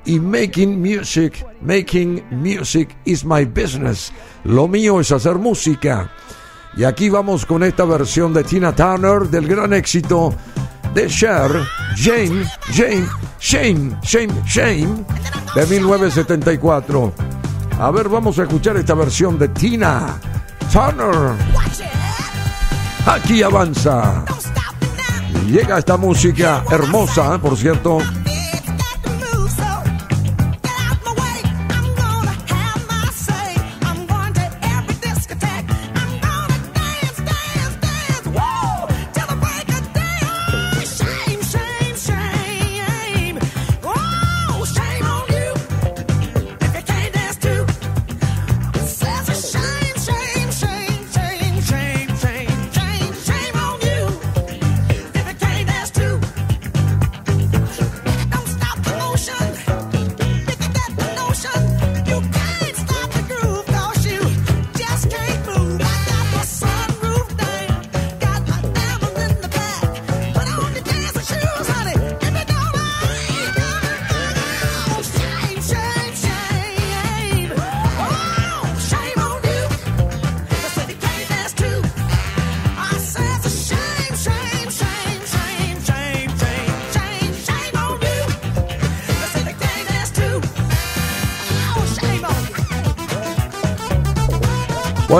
y 0.05 0.19
Making 0.19 0.81
Music, 0.81 1.45
Making 1.61 2.23
Music 2.31 2.95
is 3.05 3.23
my 3.23 3.45
business. 3.45 4.11
Lo 4.43 4.67
mío 4.67 4.99
es 4.99 5.11
hacer 5.11 5.35
música. 5.35 6.11
Y 6.75 6.83
aquí 6.83 7.09
vamos 7.09 7.45
con 7.45 7.63
esta 7.63 7.85
versión 7.85 8.33
de 8.33 8.43
Tina 8.43 8.73
Turner 8.73 9.29
del 9.29 9.47
gran 9.47 9.73
éxito 9.73 10.33
de 10.93 11.07
Cher, 11.09 11.49
Jane, 11.95 12.45
Jane, 12.73 13.07
Shame, 13.39 13.97
Shame, 14.03 14.33
Shame, 14.45 15.05
de 15.55 15.65
1974. 15.67 17.13
A 17.79 17.91
ver, 17.91 18.09
vamos 18.09 18.37
a 18.39 18.43
escuchar 18.43 18.77
esta 18.77 18.93
versión 18.93 19.39
de 19.39 19.47
Tina 19.49 20.19
Turner. 20.71 21.33
Aquí 23.05 23.41
avanza. 23.41 24.23
Llega 25.47 25.79
esta 25.79 25.97
música 25.97 26.63
hermosa, 26.69 27.37
por 27.39 27.57
cierto. 27.57 27.99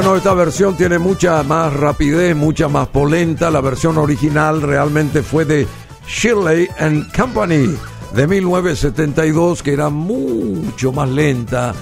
Bueno, 0.01 0.17
esta 0.17 0.33
versión 0.33 0.75
tiene 0.75 0.97
mucha 0.97 1.43
más 1.43 1.71
rapidez, 1.71 2.35
mucha 2.35 2.67
más 2.67 2.87
polenta. 2.87 3.51
La 3.51 3.61
versión 3.61 3.99
original 3.99 4.63
realmente 4.63 5.21
fue 5.21 5.45
de 5.45 5.67
Shirley 6.07 6.67
and 6.79 7.15
Company 7.15 7.77
de 8.15 8.25
1972, 8.25 9.61
que 9.61 9.73
era 9.73 9.89
mucho 9.91 10.91
más 10.91 11.07
lenta. 11.07 11.75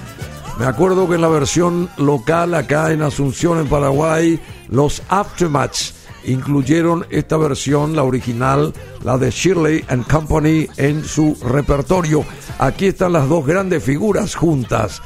Me 0.58 0.66
acuerdo 0.66 1.08
que 1.08 1.14
en 1.14 1.22
la 1.22 1.28
versión 1.28 1.88
local 1.96 2.52
acá 2.52 2.92
en 2.92 3.00
Asunción, 3.00 3.58
en 3.58 3.68
Paraguay, 3.68 4.38
los 4.68 5.02
Aftermaths 5.08 5.94
incluyeron 6.24 7.06
esta 7.08 7.38
versión, 7.38 7.96
la 7.96 8.02
original, 8.02 8.74
la 9.02 9.16
de 9.16 9.30
Shirley 9.30 9.82
and 9.88 10.06
Company, 10.06 10.66
en 10.76 11.06
su 11.06 11.38
repertorio. 11.42 12.26
Aquí 12.58 12.84
están 12.84 13.14
las 13.14 13.30
dos 13.30 13.46
grandes 13.46 13.82
figuras 13.82 14.34
juntas. 14.34 15.00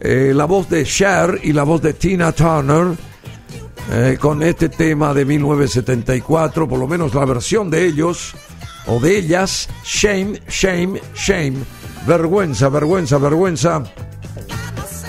Eh, 0.00 0.32
la 0.34 0.44
voz 0.44 0.68
de 0.68 0.84
Cher 0.84 1.40
y 1.42 1.52
la 1.52 1.62
voz 1.62 1.80
de 1.82 1.94
Tina 1.94 2.32
Turner 2.32 2.96
eh, 3.92 4.16
con 4.18 4.42
este 4.42 4.68
tema 4.68 5.12
de 5.12 5.24
1974, 5.24 6.68
por 6.68 6.78
lo 6.78 6.86
menos 6.86 7.14
la 7.14 7.24
versión 7.24 7.70
de 7.70 7.86
ellos 7.86 8.34
o 8.86 8.98
de 8.98 9.18
ellas, 9.18 9.68
Shame, 9.84 10.40
Shame, 10.48 11.00
Shame, 11.14 11.58
vergüenza, 12.06 12.68
vergüenza, 12.68 13.18
vergüenza, 13.18 13.84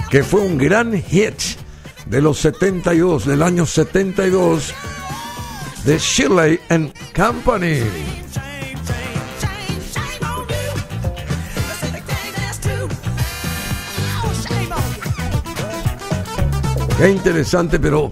que 0.10 0.24
fue 0.24 0.42
un 0.42 0.58
gran 0.58 0.94
hit 1.02 1.36
de 2.08 2.22
los 2.22 2.40
72, 2.40 3.26
del 3.26 3.44
año 3.44 3.66
72, 3.66 4.74
de 5.86 5.98
Shirley 5.98 6.60
and 6.70 6.94
Company. 7.16 8.25
Qué 16.98 17.10
interesante, 17.10 17.78
pero 17.78 18.10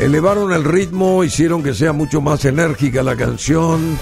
elevaron 0.00 0.52
el 0.52 0.64
ritmo, 0.64 1.22
hicieron 1.22 1.62
que 1.62 1.72
sea 1.72 1.92
mucho 1.92 2.20
más 2.20 2.44
enérgica 2.44 3.04
la 3.04 3.14
canción, 3.14 3.96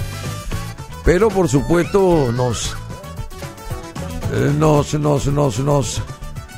pero 1.04 1.28
por 1.28 1.50
supuesto 1.50 2.32
nos, 2.32 2.74
eh, 4.32 4.54
nos, 4.58 4.94
nos, 4.94 5.26
nos, 5.26 5.58
nos, 5.58 6.02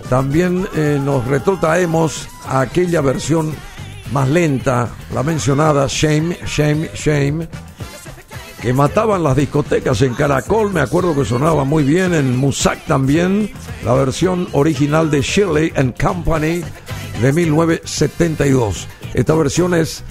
también 0.08 0.68
eh, 0.76 1.00
nos 1.04 1.26
retrotraemos 1.26 2.28
a 2.46 2.60
aquella 2.60 3.00
versión 3.00 3.52
más 4.12 4.28
lenta, 4.28 4.88
la 5.12 5.24
mencionada 5.24 5.88
Shame, 5.88 6.38
Shame, 6.46 6.90
Shame, 6.94 7.48
que 8.62 8.72
mataban 8.72 9.24
las 9.24 9.34
discotecas 9.34 10.00
en 10.02 10.14
Caracol, 10.14 10.72
me 10.72 10.80
acuerdo 10.80 11.12
que 11.12 11.24
sonaba 11.24 11.64
muy 11.64 11.82
bien, 11.82 12.14
en 12.14 12.36
Musac 12.36 12.86
también, 12.86 13.50
la 13.84 13.94
versión 13.94 14.46
original 14.52 15.10
de 15.10 15.22
Shirley 15.22 15.72
and 15.74 16.00
Company 16.00 16.62
de 17.20 17.32
1972. 17.32 18.86
Esta 19.14 19.34
versión 19.34 19.74
es 19.74 20.04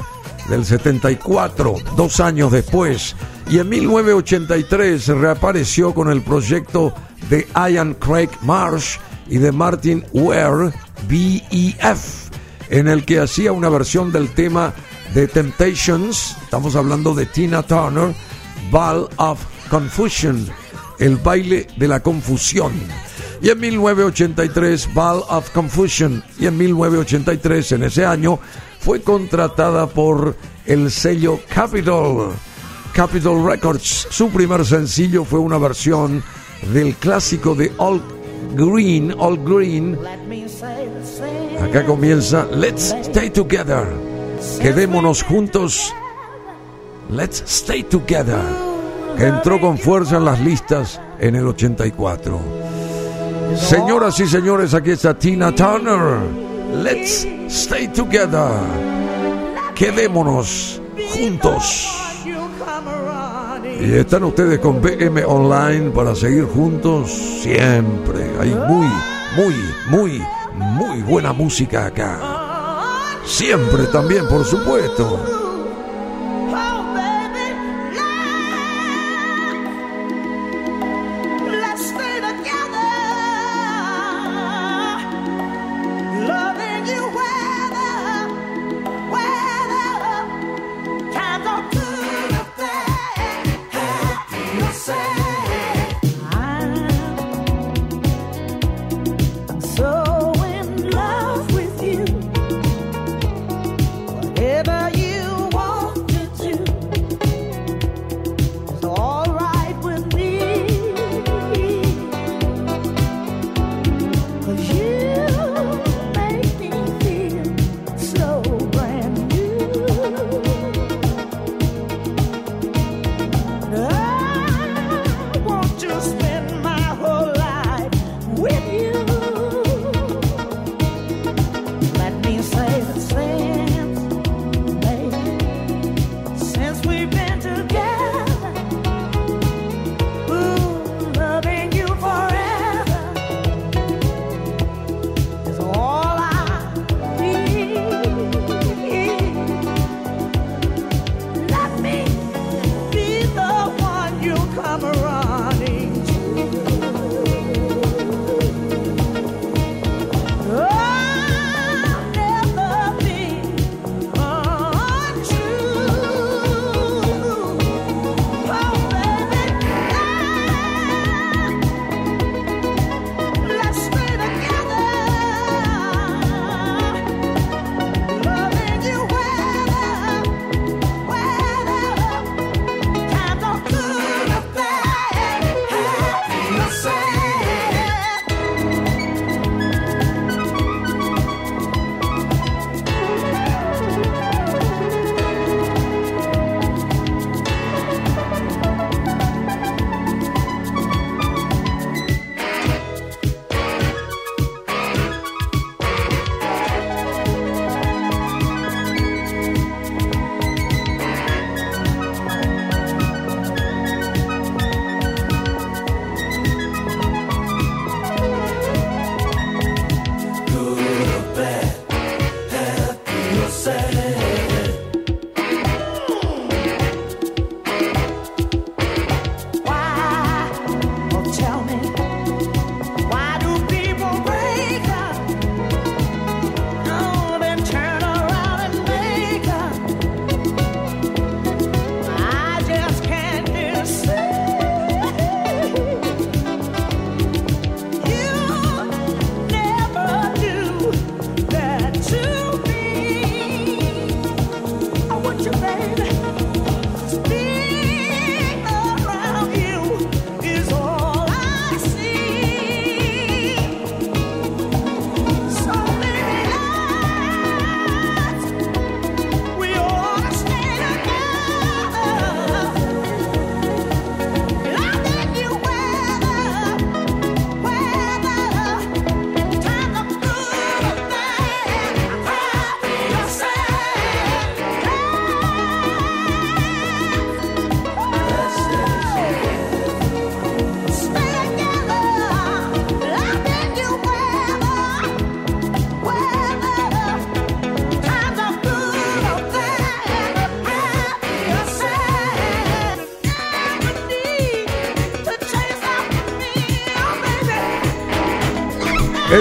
del 0.49 0.65
74, 0.65 1.75
dos 1.95 2.19
años 2.19 2.51
después, 2.51 3.15
y 3.49 3.59
en 3.59 3.69
1983 3.69 5.07
reapareció 5.07 5.93
con 5.93 6.09
el 6.09 6.21
proyecto 6.21 6.93
de 7.29 7.47
Ian 7.55 7.93
Craig 7.95 8.29
Marsh 8.41 8.97
y 9.29 9.37
de 9.37 9.51
Martin 9.51 10.05
Ware, 10.13 10.71
BEF, 11.07 12.29
en 12.69 12.87
el 12.87 13.05
que 13.05 13.19
hacía 13.19 13.51
una 13.51 13.69
versión 13.69 14.11
del 14.11 14.29
tema 14.33 14.73
de 15.13 15.27
Temptations, 15.27 16.37
estamos 16.43 16.75
hablando 16.75 17.13
de 17.13 17.25
Tina 17.25 17.63
Turner, 17.63 18.13
Ball 18.71 19.07
of 19.17 19.39
Confusion, 19.69 20.47
el 20.99 21.17
baile 21.17 21.67
de 21.77 21.87
la 21.87 22.01
confusión. 22.01 22.73
Y 23.41 23.49
en 23.49 23.59
1983, 23.59 24.93
Ball 24.93 25.23
of 25.29 25.49
Confusion. 25.51 26.23
Y 26.39 26.47
en 26.47 26.57
1983, 26.57 27.73
en 27.73 27.83
ese 27.83 28.05
año, 28.05 28.39
fue 28.79 29.01
contratada 29.01 29.87
por 29.87 30.35
el 30.65 30.91
sello 30.91 31.39
Capitol. 31.53 32.33
Capitol 32.93 33.45
Records. 33.45 34.07
Su 34.09 34.29
primer 34.29 34.65
sencillo 34.65 35.23
fue 35.23 35.39
una 35.39 35.57
versión 35.57 36.23
del 36.73 36.95
clásico 36.95 37.53
de 37.53 37.71
All 37.77 38.01
Green, 38.55 39.13
All 39.17 39.37
Green. 39.43 39.97
Acá 41.61 41.85
comienza 41.85 42.47
Let's 42.51 42.95
Stay 43.01 43.29
Together. 43.29 43.85
Quedémonos 44.59 45.23
juntos. 45.23 45.93
Let's 47.09 47.43
Stay 47.45 47.83
Together. 47.83 48.41
Entró 49.17 49.59
con 49.61 49.77
fuerza 49.77 50.17
en 50.17 50.25
las 50.25 50.39
listas 50.39 50.99
en 51.19 51.35
el 51.35 51.47
84. 51.47 52.39
Señoras 53.55 54.19
y 54.19 54.27
señores, 54.27 54.73
aquí 54.73 54.91
está 54.91 55.17
Tina 55.17 55.53
Turner. 55.53 56.19
Let's 56.83 57.25
stay 57.47 57.87
together. 57.87 58.51
Quedémonos 59.75 60.81
juntos. 61.13 61.87
Y 63.79 63.93
están 63.93 64.23
ustedes 64.23 64.59
con 64.59 64.81
BM 64.81 65.23
Online 65.23 65.91
para 65.91 66.15
seguir 66.15 66.45
juntos 66.45 67.11
siempre. 67.11 68.31
Hay 68.39 68.55
muy, 68.55 68.87
muy, 69.35 69.55
muy, 69.89 70.21
muy 70.55 71.01
buena 71.03 71.31
música 71.31 71.85
acá. 71.85 72.19
Siempre 73.25 73.85
también, 73.87 74.27
por 74.27 74.43
supuesto. 74.45 75.46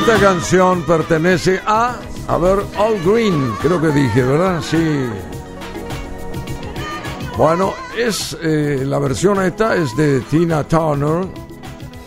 Esta 0.07 0.21
canción 0.21 0.83
pertenece 0.83 1.61
a, 1.67 1.97
a 2.29 2.39
ver, 2.39 2.61
All 2.79 3.03
Green, 3.05 3.53
creo 3.61 3.81
que 3.81 3.89
dije, 3.89 4.23
¿verdad? 4.23 4.63
Sí. 4.63 5.05
Bueno, 7.37 7.75
es 7.99 8.39
eh, 8.41 8.85
la 8.87 9.01
versión 9.01 9.43
esta 9.43 9.75
es 9.75 9.97
de 9.97 10.21
Tina 10.21 10.63
Turner. 10.63 11.27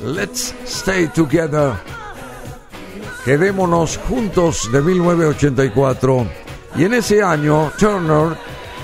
Let's 0.01 0.55
Stay 0.63 1.09
Together. 1.09 1.73
Quedémonos 3.25 3.97
juntos 4.07 4.71
de 4.71 4.81
1984. 4.81 6.25
Y 6.77 6.85
en 6.85 6.93
ese 6.93 7.21
año, 7.21 7.69
Turner, 7.77 8.37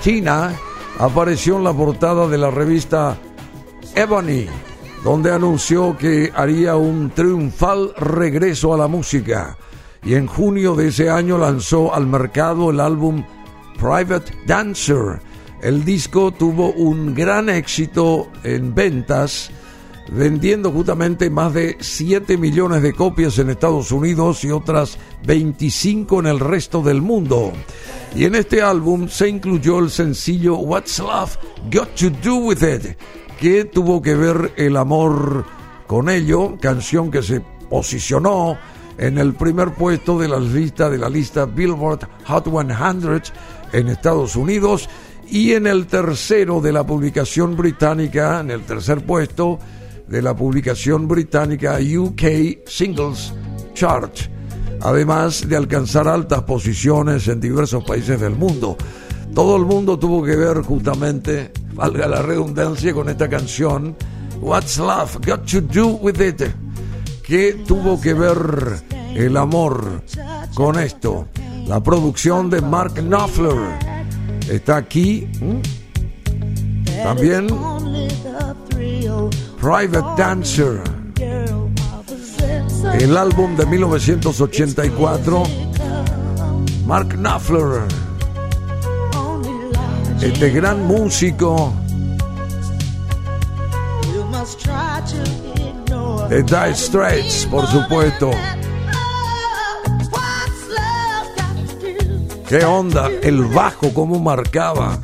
Tina, 0.04 0.52
apareció 1.00 1.56
en 1.56 1.64
la 1.64 1.72
portada 1.72 2.28
de 2.28 2.38
la 2.38 2.52
revista 2.52 3.16
Ebony, 3.96 4.50
donde 5.06 5.32
anunció 5.32 5.95
que 5.95 6.32
haría 6.34 6.77
un 6.77 7.11
triunfal 7.11 7.94
regreso 7.95 8.73
a 8.73 8.77
la 8.77 8.88
música. 8.88 9.56
Y 10.03 10.15
en 10.15 10.26
junio 10.26 10.73
de 10.76 10.88
ese 10.88 11.11
año 11.11 11.38
lanzó 11.38 11.94
al 11.94 12.07
mercado 12.07 12.72
el 12.72 12.80
álbum 12.80 13.23
Private 13.77 14.34
Dancer. 14.48 15.22
El 15.61 15.86
disco 15.86 16.32
tuvo 16.32 16.72
un 16.72 17.14
gran 17.14 17.49
éxito 17.49 18.32
en 18.44 18.73
ventas, 18.73 19.52
vendiendo 20.11 20.72
justamente 20.72 21.30
más 21.30 21.53
de 21.53 21.77
7 21.80 22.36
millones 22.40 22.82
de 22.82 22.94
copias 22.94 23.38
en 23.38 23.52
Estados 23.52 23.91
Unidos 23.91 24.44
y 24.44 24.49
otras 24.49 24.98
25 25.27 26.22
en 26.22 26.26
el 26.26 26.40
resto 26.40 26.82
del 26.82 27.03
mundo. 27.03 27.53
Y 28.15 28.26
en 28.26 28.34
este 28.34 28.64
álbum 28.64 29.07
se 29.07 29.30
incluyó 29.30 29.77
el 29.77 29.91
sencillo 29.91 30.56
What's 30.56 30.98
Love 30.98 31.38
Got 31.72 31.94
to 31.94 32.10
Do 32.23 32.38
With 32.38 32.64
It, 32.64 32.98
tuvo 33.72 34.02
que 34.02 34.16
ver 34.16 34.54
el 34.58 34.76
amor 34.76 35.46
con 35.86 36.10
ello, 36.10 36.58
canción 36.60 37.12
que 37.12 37.22
se 37.22 37.42
posicionó 37.70 38.58
en 38.98 39.20
el 39.20 39.36
primer 39.36 39.74
puesto 39.74 40.18
de 40.18 40.28
la 40.28 40.40
lista 40.40 40.90
de 40.90 40.98
la 40.98 41.10
lista 41.10 41.46
Billboard 41.46 42.08
Hot 42.26 42.46
100 42.46 43.22
en 43.74 43.88
Estados 43.88 44.36
Unidos 44.36 44.90
y 45.30 45.54
en 45.54 45.68
el 45.68 45.86
tercero 45.86 46.60
de 46.60 46.72
la 46.72 46.84
publicación 46.86 47.56
británica, 47.56 48.40
en 48.40 48.50
el 48.50 48.62
tercer 48.62 49.06
puesto 49.06 49.60
de 50.08 50.24
la 50.24 50.36
publicación 50.36 51.08
británica 51.08 51.78
UK 51.78 52.66
Singles 52.66 53.32
Chart, 53.76 54.12
además 54.82 55.48
de 55.48 55.56
alcanzar 55.56 56.08
altas 56.08 56.42
posiciones 56.44 57.28
en 57.28 57.40
diversos 57.40 57.84
países 57.84 58.20
del 58.20 58.36
mundo. 58.36 58.76
Todo 59.36 59.56
el 59.58 59.66
mundo 59.66 60.00
tuvo 60.00 60.24
que 60.24 60.36
ver 60.36 60.62
justamente, 60.62 61.52
valga 61.76 62.07
la 62.07 62.22
redundancia, 62.22 62.93
con 62.93 63.10
esta 63.10 63.30
canción, 63.30 63.95
What's 64.41 64.77
Love 64.77 65.18
Got 65.26 65.45
to 65.52 65.61
Do 65.61 65.88
With 65.97 66.22
It, 66.22 66.41
que 67.23 67.53
tuvo 67.68 67.99
que 67.99 68.14
ver 68.14 68.81
el 69.14 69.35
amor 69.38 70.02
con 70.53 70.80
esto. 70.80 71.27
La 71.68 71.81
producción 71.81 72.49
de 72.49 72.61
Mark 72.61 72.93
Knopfler 72.95 73.77
está 74.49 74.77
aquí. 74.77 75.27
También 77.03 77.47
Private 79.60 80.22
Dancer, 80.22 80.81
el 82.99 83.18
álbum 83.18 83.56
de 83.56 83.65
1984. 83.65 85.43
Mark 86.85 87.10
Knopfler, 87.15 87.81
este 90.26 90.49
gran 90.49 90.88
músico 90.88 91.72
de 96.30 96.41
Dire 96.41 96.73
Straits, 96.76 97.45
por 97.45 97.68
supuesto. 97.68 98.31
¿Qué 102.49 102.65
onda? 102.65 103.10
El 103.22 103.45
bajo, 103.45 103.93
cómo 103.93 104.19
marcaba. 104.19 104.99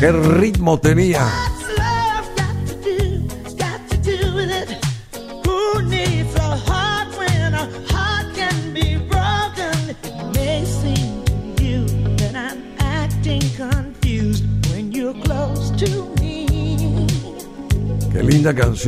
¿Qué 0.00 0.12
ritmo 0.12 0.78
tenía? 0.78 1.43
Cause 18.42 18.84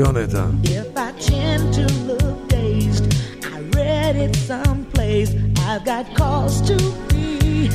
to 1.72 1.86
look 2.02 2.48
dazed, 2.48 3.14
I 3.44 3.60
read 3.76 4.16
it 4.16 4.34
someplace. 4.34 5.36
I've 5.60 5.84
got 5.84 6.12
calls 6.16 6.60
to 6.62 6.76
be. 7.08 7.68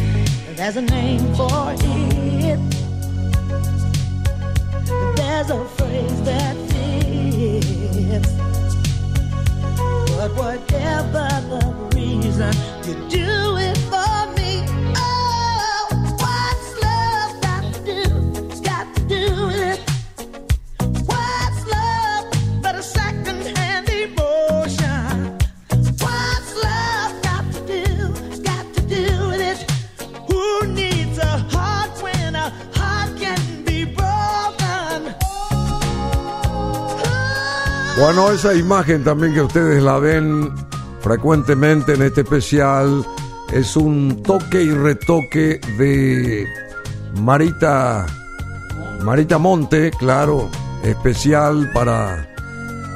There's 0.56 0.76
a 0.76 0.82
name 0.82 1.34
for 1.34 1.74
it. 1.80 2.60
There's 5.16 5.50
a 5.50 5.64
phrase 5.78 6.22
that 6.24 6.58
fits. 6.72 8.32
But 10.18 10.32
whatever 10.36 11.30
the 11.54 11.64
reason, 11.96 12.54
you 12.86 12.96
do 13.10 13.58
it 13.58 13.78
for 13.90 14.21
Bueno, 38.02 38.32
esa 38.32 38.56
imagen 38.56 39.04
también 39.04 39.32
que 39.36 39.44
ustedes 39.44 39.84
la 39.84 40.00
ven 40.00 40.52
frecuentemente 41.02 41.94
en 41.94 42.02
este 42.02 42.22
especial 42.22 43.06
es 43.54 43.76
un 43.76 44.24
toque 44.24 44.64
y 44.64 44.72
retoque 44.72 45.62
de 45.78 46.48
Marita 47.22 48.08
Marita 49.04 49.38
Monte, 49.38 49.92
claro, 49.92 50.50
especial 50.82 51.70
para 51.76 52.28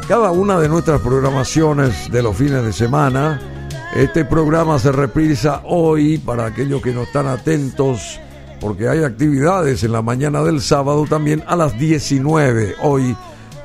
cada 0.07 0.31
una 0.31 0.59
de 0.59 0.69
nuestras 0.69 0.99
programaciones 1.01 2.11
de 2.11 2.23
los 2.23 2.35
fines 2.35 2.63
de 2.63 2.73
semana. 2.73 3.39
Este 3.93 4.25
programa 4.25 4.79
se 4.79 4.91
reprisa 4.91 5.61
hoy 5.65 6.17
para 6.17 6.47
aquellos 6.47 6.81
que 6.81 6.93
no 6.93 7.03
están 7.03 7.27
atentos 7.27 8.19
porque 8.59 8.89
hay 8.89 9.03
actividades 9.03 9.83
en 9.83 9.91
la 9.91 10.01
mañana 10.01 10.41
del 10.41 10.61
sábado 10.61 11.05
también 11.07 11.43
a 11.45 11.55
las 11.55 11.77
19 11.77 12.77
hoy 12.81 13.15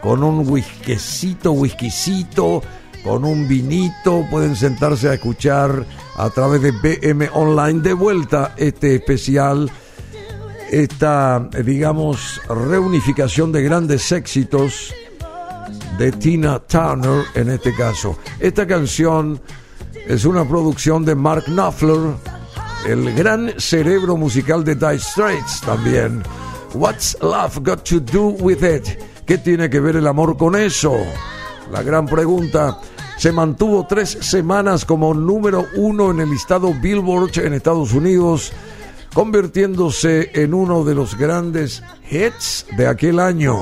con 0.02 0.22
un 0.22 0.48
whiskycito, 0.48 1.52
whiskycito, 1.52 2.62
con 3.04 3.24
un 3.24 3.48
vinito, 3.48 4.26
pueden 4.30 4.56
sentarse 4.56 5.08
a 5.08 5.14
escuchar 5.14 5.86
a 6.16 6.30
través 6.30 6.62
de 6.62 6.72
BM 6.72 7.28
Online 7.32 7.80
de 7.80 7.92
vuelta 7.92 8.54
este 8.56 8.96
especial, 8.96 9.70
esta, 10.70 11.48
digamos, 11.64 12.40
reunificación 12.48 13.52
de 13.52 13.62
grandes 13.62 14.12
éxitos 14.12 14.94
de 15.98 16.12
Tina 16.12 16.58
Turner 16.60 17.24
en 17.34 17.50
este 17.50 17.74
caso. 17.74 18.18
Esta 18.38 18.66
canción 18.66 19.40
es 20.06 20.24
una 20.24 20.46
producción 20.46 21.04
de 21.04 21.14
Mark 21.14 21.44
Knopfler, 21.46 22.14
el 22.86 23.14
gran 23.14 23.52
cerebro 23.58 24.16
musical 24.16 24.64
de 24.64 24.74
Dire 24.74 24.98
Straits 24.98 25.60
también. 25.60 26.22
What's 26.72 27.16
love 27.20 27.62
got 27.62 27.84
to 27.84 28.00
do 28.00 28.28
with 28.40 28.62
it? 28.62 29.09
¿Qué 29.30 29.38
tiene 29.38 29.70
que 29.70 29.78
ver 29.78 29.94
el 29.94 30.08
amor 30.08 30.36
con 30.36 30.56
eso? 30.56 30.96
La 31.70 31.84
gran 31.84 32.04
pregunta. 32.04 32.80
Se 33.16 33.30
mantuvo 33.30 33.86
tres 33.88 34.18
semanas 34.22 34.84
como 34.84 35.14
número 35.14 35.68
uno 35.76 36.10
en 36.10 36.18
el 36.18 36.30
listado 36.30 36.74
Billboard 36.74 37.38
en 37.38 37.54
Estados 37.54 37.92
Unidos, 37.92 38.52
convirtiéndose 39.14 40.32
en 40.34 40.52
uno 40.52 40.82
de 40.82 40.96
los 40.96 41.16
grandes 41.16 41.80
hits 42.10 42.66
de 42.76 42.88
aquel 42.88 43.20
año. 43.20 43.56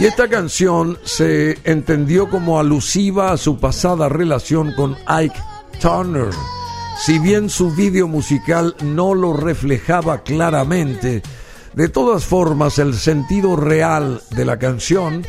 Y 0.00 0.06
esta 0.06 0.28
canción 0.28 0.98
se 1.04 1.58
entendió 1.62 2.30
como 2.30 2.58
alusiva 2.58 3.32
a 3.32 3.36
su 3.36 3.58
pasada 3.58 4.08
relación 4.08 4.72
con 4.72 4.96
Ike 5.06 5.38
Turner. 5.78 6.30
Si 6.98 7.18
bien 7.18 7.50
su 7.50 7.70
vídeo 7.70 8.08
musical 8.08 8.74
no 8.82 9.14
lo 9.14 9.34
reflejaba 9.34 10.22
claramente, 10.22 11.20
de 11.74 11.88
todas 11.90 12.24
formas 12.24 12.78
el 12.78 12.94
sentido 12.94 13.56
real 13.56 14.22
de 14.30 14.46
la 14.46 14.58
canción 14.58 15.22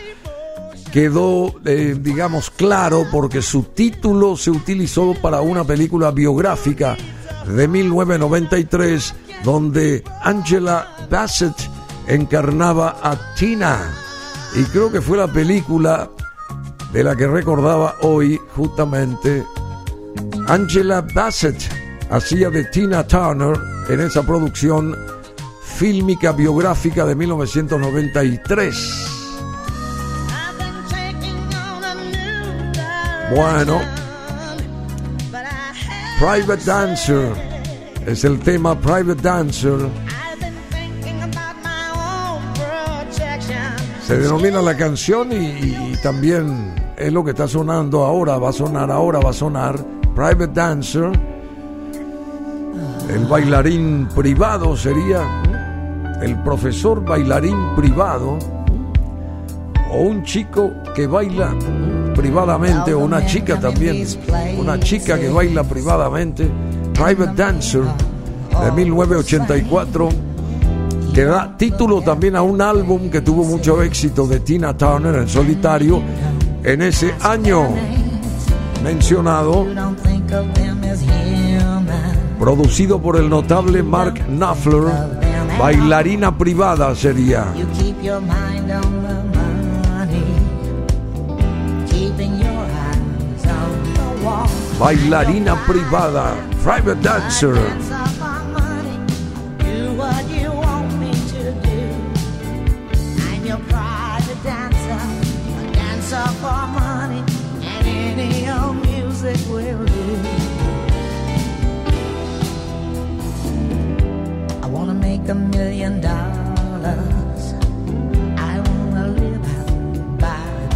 quedó, 0.93 1.53
eh, 1.65 1.97
digamos, 1.99 2.49
claro 2.49 3.05
porque 3.11 3.41
su 3.41 3.63
título 3.63 4.37
se 4.37 4.51
utilizó 4.51 5.15
para 5.21 5.41
una 5.41 5.65
película 5.65 6.11
biográfica 6.11 6.95
de 7.45 7.67
1993 7.67 9.15
donde 9.43 10.01
Angela 10.21 10.87
Bassett 11.09 11.57
encarnaba 12.07 13.01
a 13.03 13.35
Tina. 13.35 14.10
Y 14.55 14.63
creo 14.65 14.91
que 14.91 15.01
fue 15.01 15.17
la 15.17 15.27
película 15.27 16.09
de 16.91 17.03
la 17.03 17.15
que 17.15 17.27
recordaba 17.27 17.95
hoy 18.01 18.39
justamente 18.55 19.45
Angela 20.47 21.01
Bassett 21.01 21.57
hacía 22.09 22.49
de 22.49 22.65
Tina 22.65 23.07
Turner 23.07 23.57
en 23.87 24.01
esa 24.01 24.23
producción 24.23 24.95
fílmica 25.63 26.33
biográfica 26.33 27.05
de 27.05 27.15
1993. 27.15 29.11
Bueno, 33.33 33.81
Private 36.19 36.65
Dancer 36.65 37.33
es 38.05 38.25
el 38.25 38.39
tema 38.41 38.77
Private 38.79 39.21
Dancer. 39.21 40.10
Se 44.11 44.17
denomina 44.17 44.61
la 44.61 44.75
canción 44.75 45.31
y, 45.31 45.35
y 45.35 45.95
también 46.03 46.75
es 46.97 47.13
lo 47.13 47.23
que 47.23 47.31
está 47.31 47.47
sonando 47.47 48.03
ahora, 48.03 48.37
va 48.37 48.49
a 48.49 48.51
sonar 48.51 48.91
ahora, 48.91 49.19
va 49.19 49.29
a 49.29 49.33
sonar 49.33 49.79
Private 50.13 50.47
Dancer. 50.47 51.11
El 53.09 53.25
bailarín 53.25 54.09
privado 54.13 54.75
sería 54.75 55.41
el 56.21 56.35
profesor 56.43 57.05
bailarín 57.05 57.73
privado 57.77 58.37
o 59.93 60.01
un 60.01 60.23
chico 60.23 60.73
que 60.93 61.07
baila 61.07 61.55
privadamente 62.13 62.93
o 62.93 62.99
una 62.99 63.25
chica 63.25 63.61
también, 63.61 64.05
una 64.59 64.77
chica 64.77 65.17
que 65.17 65.29
baila 65.29 65.63
privadamente, 65.63 66.51
Private 66.93 67.33
Dancer 67.33 67.83
de 68.61 68.71
1984 68.73 70.30
que 71.13 71.25
da 71.25 71.55
título 71.57 72.01
también 72.01 72.35
a 72.35 72.41
un 72.41 72.61
álbum 72.61 73.09
que 73.09 73.21
tuvo 73.21 73.43
mucho 73.43 73.81
éxito 73.81 74.27
de 74.27 74.39
Tina 74.39 74.75
Turner 74.77 75.15
en 75.15 75.27
solitario 75.27 76.01
en 76.63 76.81
ese 76.81 77.13
año 77.21 77.67
mencionado, 78.83 79.67
producido 82.39 83.01
por 83.01 83.17
el 83.17 83.29
notable 83.29 83.83
Mark 83.83 84.25
Knopfler, 84.27 84.83
bailarina 85.59 86.37
privada 86.37 86.95
sería. 86.95 87.45
Bailarina 94.79 95.55
privada, 95.67 96.33
Private 96.63 97.01
Dancer. 97.01 98.00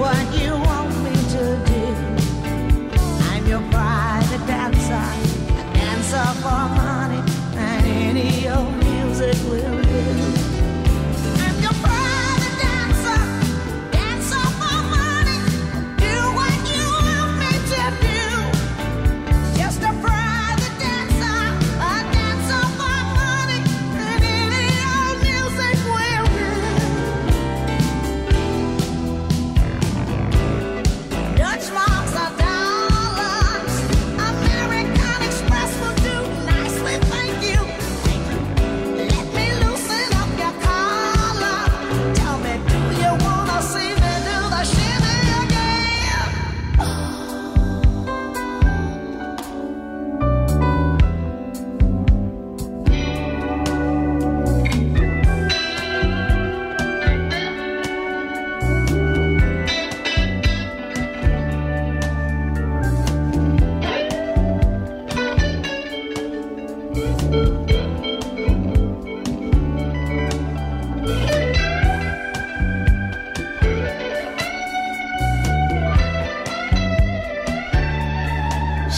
what 0.00 0.34
you 0.34 0.59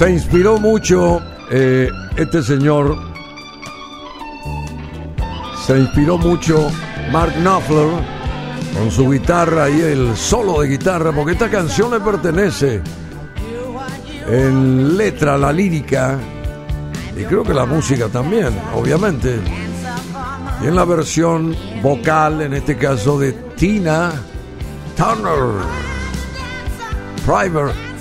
Se 0.03 0.11
inspiró 0.11 0.59
mucho 0.59 1.23
eh, 1.49 1.89
este 2.16 2.43
señor. 2.43 2.99
Se 5.65 5.79
inspiró 5.79 6.19
mucho 6.19 6.73
Mark 7.12 7.33
Knopfler 7.35 7.89
con 8.77 8.91
su 8.91 9.09
guitarra 9.09 9.70
y 9.70 9.81
el 9.81 10.16
solo 10.16 10.61
de 10.61 10.70
guitarra, 10.70 11.12
porque 11.12 11.35
esta 11.35 11.49
canción 11.49 11.93
le 11.93 12.01
pertenece 12.01 12.83
en 14.27 14.97
letra, 14.99 15.39
la 15.39 15.53
lírica 15.53 16.19
y 17.16 17.23
creo 17.23 17.45
que 17.45 17.55
la 17.55 17.65
música 17.65 18.09
también, 18.09 18.49
obviamente. 18.74 19.39
Y 20.65 20.66
en 20.66 20.74
la 20.74 20.85
versión 20.85 21.55
vocal, 21.81 22.43
en 22.43 22.55
este 22.55 22.77
caso 22.77 23.20
de 23.20 23.35
Tina 23.55 24.11
Turner, 24.97 25.62
Private, 27.24 27.91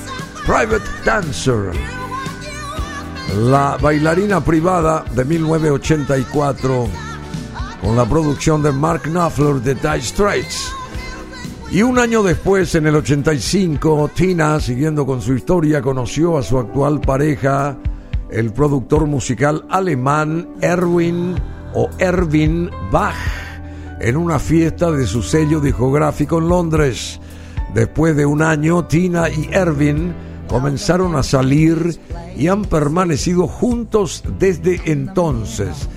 Private 0.52 0.84
Dancer, 1.06 1.72
la 3.38 3.78
bailarina 3.82 4.44
privada 4.44 5.06
de 5.16 5.24
1984, 5.24 6.88
con 7.82 7.96
la 7.96 8.04
producción 8.04 8.62
de 8.62 8.74
Mark 8.74 9.04
Knopfler 9.04 9.62
de 9.62 9.76
Dire 9.76 10.02
Straits. 10.02 10.74
Y 11.72 11.84
un 11.84 11.98
año 11.98 12.22
después, 12.22 12.76
en 12.76 12.86
el 12.86 12.98
85, 12.98 14.12
Tina, 14.14 14.60
siguiendo 14.60 15.06
con 15.06 15.22
su 15.22 15.36
historia, 15.36 15.82
conoció 15.82 16.38
a 16.38 16.44
su 16.44 16.60
actual 16.60 17.00
pareja, 17.00 17.78
el 18.30 18.52
productor 18.52 19.06
musical 19.06 19.66
alemán 19.70 20.50
Erwin 20.60 21.34
o 21.74 21.90
Erwin 21.98 22.70
Bach, 22.92 23.16
en 24.02 24.18
una 24.18 24.38
fiesta 24.38 24.92
de 24.92 25.08
su 25.08 25.24
sello 25.24 25.62
discográfico 25.62 26.40
en 26.40 26.50
Londres. 26.50 27.22
Después 27.74 28.18
de 28.18 28.26
un 28.26 28.42
año, 28.42 28.84
Tina 28.84 29.30
y 29.30 29.48
Erwin 29.54 30.14
comenzaron 30.52 31.16
a 31.16 31.24
salir 31.24 31.98
y 32.38 32.50
han 32.50 32.66
permanecido 32.66 33.48
juntos 33.48 34.22
desde 34.38 34.82
entonces. 34.92 35.88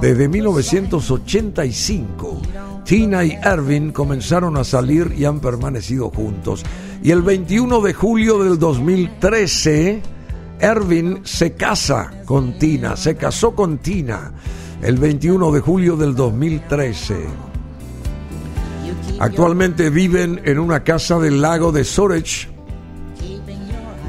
Desde 0.00 0.28
1985, 0.28 2.40
Tina 2.84 3.24
y 3.24 3.36
Erwin 3.42 3.90
comenzaron 3.90 4.56
a 4.56 4.62
salir 4.62 5.12
y 5.18 5.24
han 5.24 5.40
permanecido 5.40 6.10
juntos. 6.10 6.62
Y 7.02 7.10
el 7.10 7.22
21 7.22 7.80
de 7.80 7.92
julio 7.92 8.44
del 8.44 8.60
2013, 8.60 10.00
Erwin 10.60 11.22
se 11.24 11.54
casa 11.54 12.22
con 12.24 12.56
Tina, 12.56 12.96
se 12.96 13.16
casó 13.16 13.56
con 13.56 13.78
Tina 13.78 14.30
el 14.80 14.96
21 14.96 15.50
de 15.50 15.58
julio 15.58 15.96
del 15.96 16.14
2013. 16.14 17.16
Actualmente 19.18 19.90
viven 19.90 20.40
en 20.44 20.60
una 20.60 20.84
casa 20.84 21.18
del 21.18 21.42
lago 21.42 21.72
de 21.72 21.82
Sorech 21.82 22.57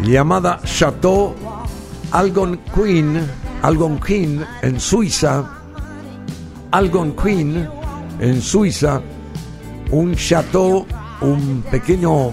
llamada 0.01 0.59
Chateau 0.63 1.35
Algonquin, 2.11 3.21
Algonquin 3.61 4.43
en 4.61 4.79
Suiza. 4.79 5.45
Algonquin 6.71 7.67
en 8.19 8.41
Suiza, 8.41 9.01
un 9.91 10.15
chateau, 10.15 10.85
un 11.21 11.63
pequeño 11.69 12.29
eh, 12.29 12.31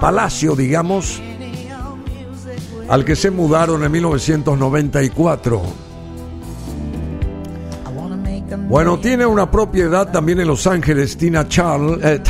palacio, 0.00 0.54
digamos, 0.54 1.20
al 2.88 3.04
que 3.04 3.16
se 3.16 3.30
mudaron 3.30 3.84
en 3.84 3.92
1994. 3.92 5.62
Bueno, 8.68 8.98
tiene 8.98 9.26
una 9.26 9.50
propiedad 9.50 10.10
también 10.10 10.40
en 10.40 10.48
Los 10.48 10.66
Ángeles, 10.66 11.16
Tina 11.16 11.48
Charles, 11.48 11.98
eh, 12.02 12.22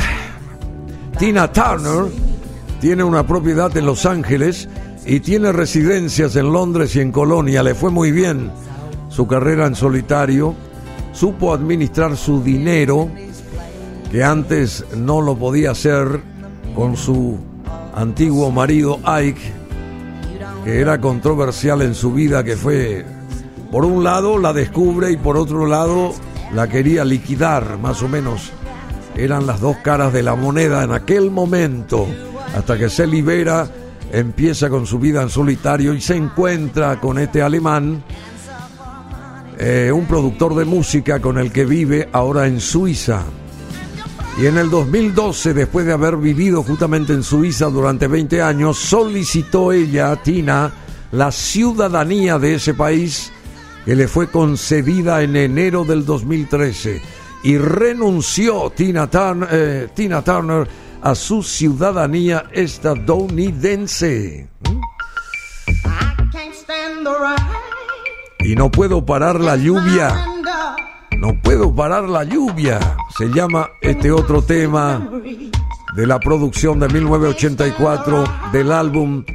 Tina 1.17 1.51
Turner 1.51 2.32
tiene 2.83 3.05
una 3.05 3.25
propiedad 3.25 3.77
en 3.77 3.85
Los 3.85 4.05
Ángeles 4.05 4.67
y 5.05 5.21
tiene 5.21 5.53
residencias 5.53 6.35
en 6.35 6.51
Londres 6.51 6.93
y 6.97 6.99
en 6.99 7.13
Colonia. 7.13 7.63
Le 7.63 7.75
fue 7.75 7.91
muy 7.91 8.11
bien 8.11 8.51
su 9.07 9.25
carrera 9.25 9.67
en 9.67 9.75
solitario, 9.75 10.53
supo 11.13 11.53
administrar 11.53 12.17
su 12.17 12.43
dinero, 12.43 13.09
que 14.11 14.21
antes 14.21 14.83
no 14.97 15.21
lo 15.21 15.37
podía 15.37 15.71
hacer 15.71 16.19
con 16.75 16.97
su 16.97 17.37
antiguo 17.95 18.51
marido 18.51 18.99
Ike, 19.05 19.53
que 20.65 20.81
era 20.81 20.99
controversial 20.99 21.83
en 21.83 21.95
su 21.95 22.11
vida, 22.11 22.43
que 22.43 22.57
fue, 22.57 23.05
por 23.71 23.85
un 23.85 24.03
lado 24.03 24.37
la 24.37 24.51
descubre 24.51 25.09
y 25.09 25.15
por 25.15 25.37
otro 25.37 25.67
lado 25.67 26.13
la 26.53 26.67
quería 26.67 27.05
liquidar, 27.05 27.77
más 27.77 28.03
o 28.03 28.09
menos. 28.09 28.51
Eran 29.15 29.47
las 29.47 29.61
dos 29.61 29.77
caras 29.77 30.11
de 30.11 30.21
la 30.21 30.35
moneda 30.35 30.83
en 30.83 30.91
aquel 30.91 31.31
momento, 31.31 32.07
hasta 32.55 32.77
que 32.77 32.89
se 32.89 33.07
libera, 33.07 33.67
empieza 34.11 34.69
con 34.69 34.85
su 34.85 34.99
vida 34.99 35.21
en 35.21 35.29
solitario 35.29 35.93
y 35.93 36.01
se 36.01 36.15
encuentra 36.15 36.99
con 36.99 37.17
este 37.17 37.41
alemán, 37.41 38.03
eh, 39.57 39.91
un 39.93 40.05
productor 40.05 40.55
de 40.55 40.65
música 40.65 41.19
con 41.19 41.37
el 41.37 41.51
que 41.51 41.65
vive 41.65 42.09
ahora 42.11 42.47
en 42.47 42.59
Suiza. 42.59 43.23
Y 44.41 44.47
en 44.47 44.57
el 44.57 44.69
2012, 44.69 45.53
después 45.53 45.85
de 45.85 45.93
haber 45.93 46.17
vivido 46.17 46.63
justamente 46.63 47.13
en 47.13 47.23
Suiza 47.23 47.67
durante 47.67 48.07
20 48.07 48.41
años, 48.41 48.77
solicitó 48.77 49.71
ella, 49.71 50.15
Tina, 50.23 50.71
la 51.11 51.31
ciudadanía 51.31 52.39
de 52.39 52.55
ese 52.55 52.73
país 52.73 53.31
que 53.85 53.95
le 53.95 54.07
fue 54.07 54.27
concedida 54.29 55.21
en 55.21 55.35
enero 55.35 55.83
del 55.83 56.05
2013 56.05 57.01
y 57.43 57.57
renunció 57.57 58.71
Tina 58.75 59.09
eh, 59.51 59.89
Tina 59.93 60.23
Turner 60.23 60.67
a 61.03 61.15
su 61.15 61.43
ciudadanía 61.43 62.45
estadounidense. 62.53 64.47
Y 68.39 68.55
no 68.55 68.71
puedo 68.71 69.05
parar 69.05 69.39
la 69.39 69.57
lluvia. 69.57 70.25
No 71.17 71.41
puedo 71.41 71.75
parar 71.75 72.05
la 72.05 72.23
lluvia. 72.23 72.79
Se 73.17 73.27
llama 73.27 73.69
este 73.81 74.11
otro 74.11 74.41
tema 74.41 75.09
de 75.95 76.07
la 76.07 76.19
producción 76.19 76.79
de 76.79 76.87
1984 76.87 78.23
del 78.53 78.71
álbum 78.71 79.25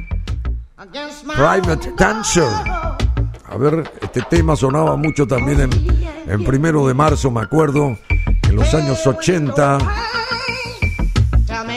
Private 1.35 1.93
Dancer. 1.95 2.49
A 3.47 3.57
ver, 3.57 3.91
este 4.01 4.21
tema 4.23 4.55
sonaba 4.55 4.95
mucho 4.95 5.27
también 5.27 5.61
en, 5.61 5.69
en 6.27 6.43
primero 6.43 6.87
de 6.87 6.93
marzo, 6.95 7.29
me 7.31 7.41
acuerdo, 7.41 7.95
en 8.43 8.55
los 8.55 8.73
años 8.73 9.05
80. 9.05 10.18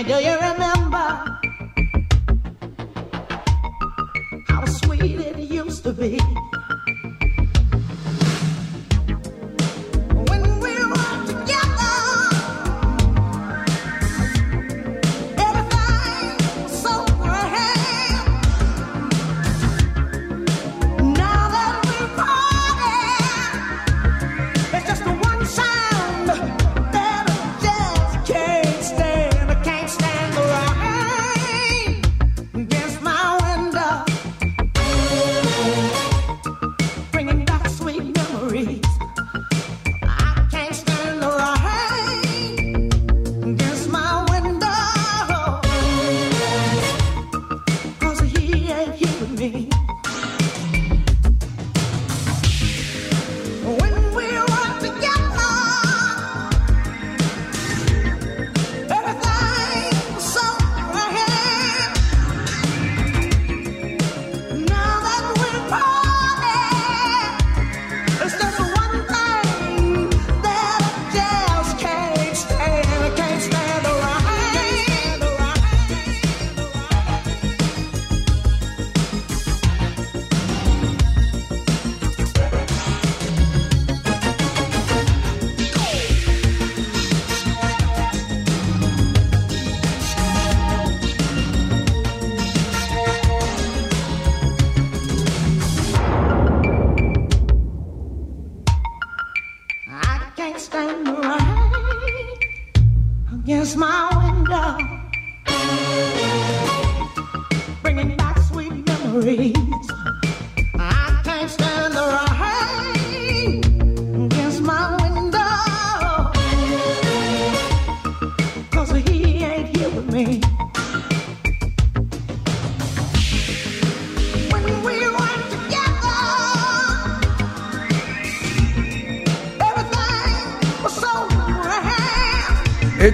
Do 0.03 0.15
you 0.15 0.35
remember 0.35 1.39
how 4.49 4.65
sweet 4.67 5.21
it 5.21 5.39
used 5.39 5.85
to 5.85 5.93
be? 5.93 6.19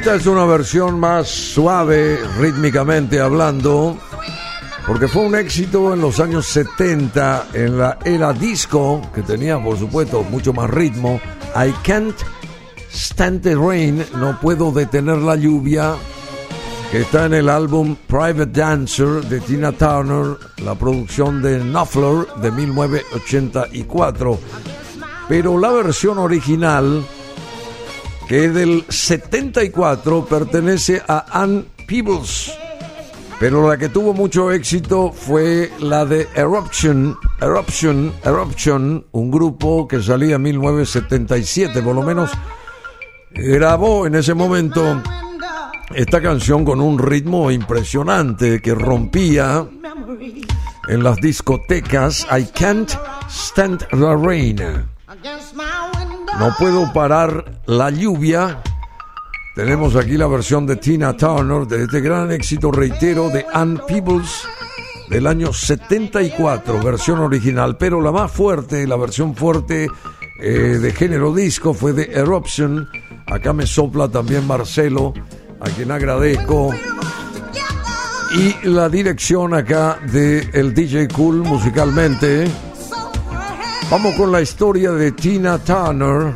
Esta 0.09 0.21
es 0.23 0.27
una 0.27 0.47
versión 0.47 0.99
más 0.99 1.29
suave, 1.29 2.19
rítmicamente 2.39 3.21
hablando, 3.21 3.99
porque 4.87 5.07
fue 5.07 5.27
un 5.27 5.35
éxito 5.35 5.93
en 5.93 6.01
los 6.01 6.19
años 6.19 6.47
70, 6.47 7.49
en 7.53 7.77
la 7.77 7.99
era 8.07 8.33
disco, 8.33 9.03
que 9.15 9.21
tenía, 9.21 9.63
por 9.63 9.79
supuesto, 9.79 10.23
mucho 10.23 10.55
más 10.55 10.71
ritmo. 10.71 11.21
I 11.55 11.73
Can't 11.83 12.17
Stand 12.91 13.43
the 13.43 13.55
Rain, 13.55 14.03
no 14.15 14.41
puedo 14.41 14.73
detener 14.73 15.19
la 15.19 15.37
lluvia, 15.37 15.95
que 16.91 17.03
está 17.03 17.27
en 17.27 17.35
el 17.35 17.51
álbum 17.51 17.95
Private 18.07 18.47
Dancer 18.47 19.23
de 19.27 19.41
Tina 19.41 19.73
Turner, 19.73 20.39
la 20.65 20.75
producción 20.75 21.43
de 21.43 21.59
Knopfler 21.59 22.27
de 22.41 22.51
1984. 22.51 24.41
Pero 25.29 25.59
la 25.59 25.71
versión 25.71 26.17
original 26.17 27.05
que 28.29 28.51
del 28.51 28.85
74 28.89 30.27
pertenece 30.27 31.03
a 31.09 31.25
Ann 31.31 31.67
Peebles. 31.87 32.53
Pero 33.41 33.69
la 33.69 33.79
que 33.79 33.89
tuvo 33.89 34.13
mucho 34.13 34.53
éxito 34.53 35.13
fue 35.13 35.71
la 35.81 36.05
de 36.05 36.29
Eruption, 36.35 37.17
Eruption, 37.41 38.13
Eruption, 38.25 39.07
un 39.13 39.31
grupo 39.31 39.89
que 39.89 40.03
salía 40.03 40.37
en 40.37 40.43
1977, 40.43 41.81
por 41.83 41.95
lo 41.95 42.03
menos 42.03 42.31
grabó 43.31 44.07
en 44.07 44.17
ese 44.17 44.35
momento 44.35 45.01
esta 45.95 46.21
canción 46.21 46.65
con 46.65 46.81
un 46.81 46.99
ritmo 46.99 47.51
impresionante 47.51 48.61
que 48.61 48.75
rompía 48.75 49.67
en 50.89 51.03
las 51.03 51.17
discotecas 51.17 52.27
I 52.31 52.45
Can't 52.53 52.91
Stand 53.29 53.87
the 53.91 54.17
Rain. 54.17 54.98
No 56.39 56.55
puedo 56.57 56.93
parar 56.93 57.63
la 57.67 57.91
lluvia. 57.91 58.63
Tenemos 59.57 59.97
aquí 59.97 60.17
la 60.17 60.29
versión 60.29 60.67
de 60.67 60.77
Tina 60.77 61.17
Turner 61.17 61.67
de 61.67 61.83
este 61.83 62.01
gran 62.01 62.31
éxito, 62.31 62.71
reitero, 62.71 63.29
de 63.29 63.45
Ann 63.53 63.81
Peebles 63.89 64.45
del 65.11 65.27
año 65.27 65.53
74, 65.53 66.81
versión 66.81 67.19
original. 67.19 67.77
Pero 67.77 68.01
la 68.01 68.13
más 68.13 68.31
fuerte, 68.31 68.87
la 68.87 68.95
versión 68.97 69.35
fuerte 69.35 69.89
eh, 70.41 70.49
de 70.81 70.93
género 70.93 71.35
disco 71.35 71.75
fue 71.75 71.93
de 71.93 72.05
Eruption. 72.05 72.89
Acá 73.27 73.53
me 73.53 73.67
sopla 73.67 74.09
también 74.09 74.47
Marcelo, 74.47 75.15
a 75.61 75.69
quien 75.71 75.91
agradezco. 75.91 76.73
Y 78.37 78.69
la 78.69 78.89
dirección 78.89 79.55
acá 79.55 79.99
de 80.13 80.49
el 80.53 80.73
DJ 80.73 81.09
Cool 81.09 81.39
musicalmente. 81.39 82.49
Vamos 83.91 84.17
con 84.17 84.31
la 84.31 84.43
historia 84.43 84.91
de 84.91 85.13
Tina 85.13 85.57
Turner. 85.59 86.35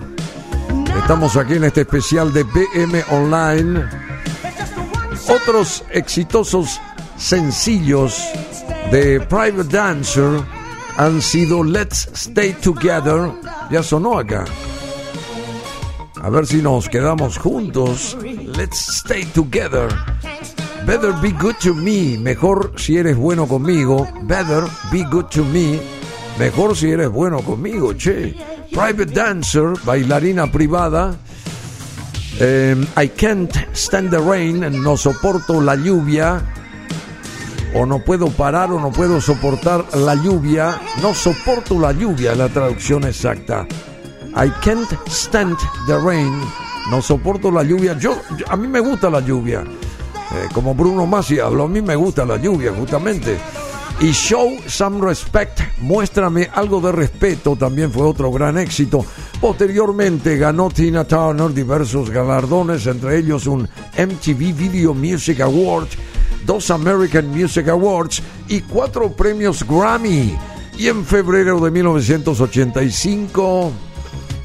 Estamos 0.97 1.37
aquí 1.37 1.55
en 1.55 1.65
este 1.65 1.83
especial 1.83 2.33
de 2.33 2.45
BM 2.45 3.05
Online. 3.11 3.85
Otros 5.29 5.85
exitosos 5.91 6.81
sencillos 7.19 8.25
de 8.91 9.21
Private 9.21 9.65
Dancer 9.65 10.41
han 10.97 11.21
sido 11.21 11.63
Let's 11.63 12.09
Stay 12.15 12.55
Together. 12.55 13.31
Ya 13.71 13.83
sonó 13.83 14.19
acá. 14.19 14.47
A 16.23 16.31
ver 16.31 16.47
si 16.47 16.63
nos 16.63 16.89
quedamos 16.89 17.37
juntos. 17.37 18.17
Let's 18.23 18.89
Stay 18.89 19.27
Together. 19.27 19.89
Better 20.87 21.13
be 21.21 21.33
good 21.33 21.57
to 21.63 21.75
me. 21.75 22.17
Mejor 22.19 22.73
si 22.77 22.97
eres 22.97 23.19
bueno 23.19 23.47
conmigo. 23.47 24.09
Better 24.23 24.65
be 24.91 25.05
good 25.05 25.27
to 25.27 25.45
me. 25.45 26.02
Mejor 26.39 26.77
si 26.77 26.91
eres 26.91 27.09
bueno 27.11 27.41
conmigo, 27.43 27.95
che. 27.97 28.35
Private 28.71 29.07
dancer, 29.07 29.75
bailarina 29.85 30.51
privada. 30.51 31.15
Eh, 32.41 32.75
I 33.03 33.09
can't 33.09 33.55
stand 33.75 34.11
the 34.11 34.19
rain. 34.19 34.61
No 34.83 34.97
soporto 34.97 35.61
la 35.61 35.75
lluvia. 35.77 36.41
O 37.75 37.87
no 37.87 38.01
puedo 38.01 38.29
parar 38.31 38.71
o 38.73 38.81
no 38.81 38.91
puedo 38.91 39.21
soportar 39.21 39.85
la 39.97 40.15
lluvia. 40.15 40.81
No 41.03 41.15
soporto 41.15 41.79
la 41.79 41.93
lluvia, 41.93 42.35
la 42.35 42.49
traducción 42.49 43.05
exacta. 43.05 43.67
I 44.35 44.51
can't 44.65 44.91
stand 45.09 45.57
the 45.87 45.99
rain. 45.99 46.33
No 46.91 47.01
soporto 47.03 47.51
la 47.51 47.63
lluvia. 47.63 47.97
Yo, 47.99 48.21
yo- 48.37 48.47
a 48.49 48.57
mí 48.57 48.67
me 48.69 48.81
gusta 48.81 49.11
la 49.11 49.21
lluvia. 49.21 49.61
Eh, 49.63 50.49
como 50.55 50.75
Bruno 50.75 51.07
Masi 51.07 51.39
habló, 51.39 51.65
a 51.65 51.69
mí 51.69 51.83
me 51.83 51.95
gusta 51.95 52.25
la 52.25 52.39
lluvia, 52.39 52.73
justamente. 52.73 53.39
Y 54.03 54.11
Show 54.11 54.59
Some 54.67 55.01
Respect, 55.01 55.61
muéstrame 55.79 56.51
algo 56.53 56.81
de 56.81 56.91
respeto, 56.91 57.55
también 57.55 57.93
fue 57.93 58.03
otro 58.03 58.33
gran 58.33 58.59
éxito. 58.59 59.07
Posteriormente 59.41 60.37
ganó 60.37 60.71
Tina 60.71 61.05
Turner 61.05 61.55
diversos 61.55 62.11
galardones, 62.11 62.85
entre 62.89 63.19
ellos 63.19 63.47
un 63.47 63.63
MTV 63.63 64.55
Video 64.55 64.93
Music 64.93 65.41
Award, 65.41 65.87
dos 66.45 66.69
American 66.73 67.29
Music 67.29 67.69
Awards 67.69 68.21
y 68.49 68.63
cuatro 68.63 69.13
premios 69.13 69.65
Grammy. 69.65 70.37
Y 70.77 70.89
en 70.89 71.05
febrero 71.05 71.61
de 71.61 71.71
1985, 71.71 73.71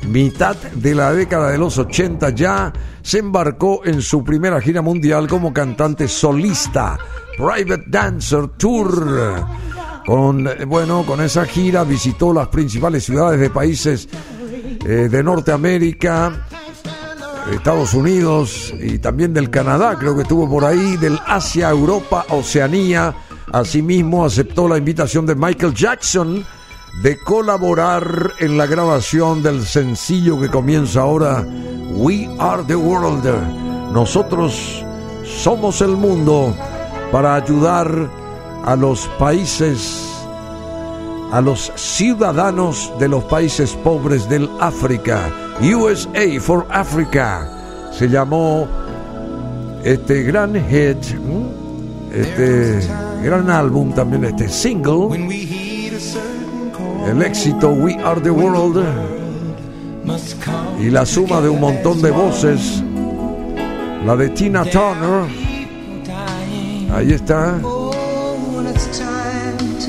mitad 0.07 0.55
de 0.55 0.93
la 0.93 1.11
década 1.13 1.49
de 1.49 1.57
los 1.57 1.79
80 1.79 2.29
ya, 2.29 2.71
se 3.07 3.19
embarcó 3.19 3.85
en 3.85 4.01
su 4.01 4.21
primera 4.21 4.59
gira 4.59 4.81
mundial 4.81 5.29
como 5.29 5.53
cantante 5.53 6.09
solista, 6.09 6.99
Private 7.37 7.85
Dancer 7.87 8.49
Tour. 8.57 9.45
Con, 10.05 10.45
eh, 10.45 10.65
bueno, 10.65 11.05
con 11.05 11.21
esa 11.21 11.45
gira 11.45 11.85
visitó 11.85 12.33
las 12.33 12.49
principales 12.49 13.05
ciudades 13.05 13.39
de 13.39 13.49
países 13.49 14.09
eh, 14.85 15.07
de 15.09 15.23
Norteamérica, 15.23 16.47
Estados 17.49 17.93
Unidos 17.93 18.73
y 18.77 18.99
también 18.99 19.33
del 19.33 19.49
Canadá, 19.49 19.95
creo 19.97 20.13
que 20.13 20.23
estuvo 20.23 20.49
por 20.49 20.65
ahí, 20.65 20.97
del 20.97 21.17
Asia, 21.25 21.69
Europa, 21.69 22.25
Oceanía. 22.27 23.15
Asimismo, 23.53 24.25
aceptó 24.25 24.67
la 24.67 24.77
invitación 24.77 25.25
de 25.25 25.33
Michael 25.33 25.73
Jackson 25.73 26.45
de 27.01 27.17
colaborar 27.19 28.33
en 28.39 28.57
la 28.57 28.65
grabación 28.65 29.43
del 29.43 29.65
sencillo 29.65 30.39
que 30.41 30.49
comienza 30.49 31.01
ahora, 31.01 31.45
We 31.97 32.29
Are 32.37 32.63
the 32.63 32.75
World. 32.75 33.25
Nosotros 33.91 34.85
somos 35.25 35.81
el 35.81 35.97
mundo 35.97 36.53
para 37.11 37.33
ayudar 37.35 37.89
a 38.63 38.75
los 38.75 39.07
países, 39.17 40.07
a 41.31 41.41
los 41.41 41.71
ciudadanos 41.75 42.93
de 42.99 43.07
los 43.07 43.23
países 43.23 43.71
pobres 43.83 44.29
del 44.29 44.47
África. 44.59 45.31
USA 45.59 46.39
for 46.39 46.67
Africa 46.69 47.89
se 47.91 48.07
llamó 48.07 48.67
este 49.83 50.21
gran 50.21 50.53
hit, 50.53 51.03
este 52.13 52.79
gran 53.23 53.49
álbum, 53.49 53.91
también 53.93 54.25
este 54.25 54.49
single, 54.49 55.15
el 57.07 57.21
éxito 57.23 57.69
We 57.69 57.95
Are 58.03 58.21
the 58.21 58.29
World. 58.29 59.16
Y 60.79 60.89
la 60.89 61.05
suma 61.05 61.41
de 61.41 61.49
un 61.49 61.59
montón 61.59 62.01
de 62.01 62.11
voces, 62.11 62.83
la 64.05 64.15
de 64.15 64.29
Tina 64.29 64.63
Turner, 64.63 65.25
ahí 66.93 67.13
está, 67.13 67.59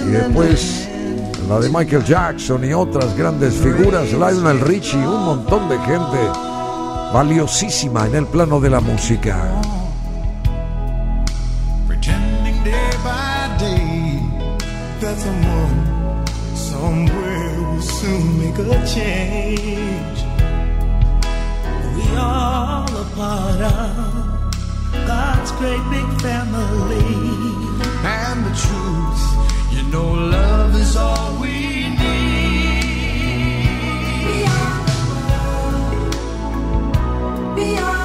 y 0.05 0.11
después 0.11 0.89
la 1.49 1.61
de 1.61 1.69
Michael 1.71 2.05
Jackson 2.05 2.65
y 2.65 2.73
otras 2.73 3.17
grandes 3.17 3.55
figuras, 3.55 4.13
Lionel 4.13 4.61
Richie, 4.61 4.99
un 4.99 5.25
montón 5.25 5.69
de 5.69 5.79
gente 5.79 6.19
valiosísima 7.13 8.07
en 8.07 8.17
el 8.17 8.27
plano 8.27 8.61
de 8.61 8.71
la 8.71 8.81
música. 8.81 9.61
Make 18.59 18.73
a 18.73 18.87
change. 18.87 20.19
We 21.95 22.17
all 22.17 22.89
a 22.89 23.05
part 23.15 23.61
of 23.61 25.07
God's 25.07 25.53
great 25.53 25.83
big 25.91 26.21
family. 26.21 27.05
And 28.05 28.45
the 28.45 28.55
truth, 28.65 29.23
you 29.73 29.83
know, 29.91 30.09
love 30.13 30.75
is 30.75 30.97
all 30.97 31.41
we 31.41 31.89
need. 31.89 31.99
We 37.57 37.77
are 37.77 37.77
the 37.77 37.77
children. 37.77 37.98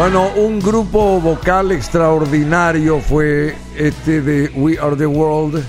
Bueno, 0.00 0.30
un 0.34 0.60
grupo 0.60 1.20
vocal 1.20 1.72
extraordinario 1.72 3.00
fue 3.00 3.54
este 3.76 4.22
de 4.22 4.50
We 4.56 4.78
Are 4.80 4.96
the 4.96 5.04
World. 5.04 5.62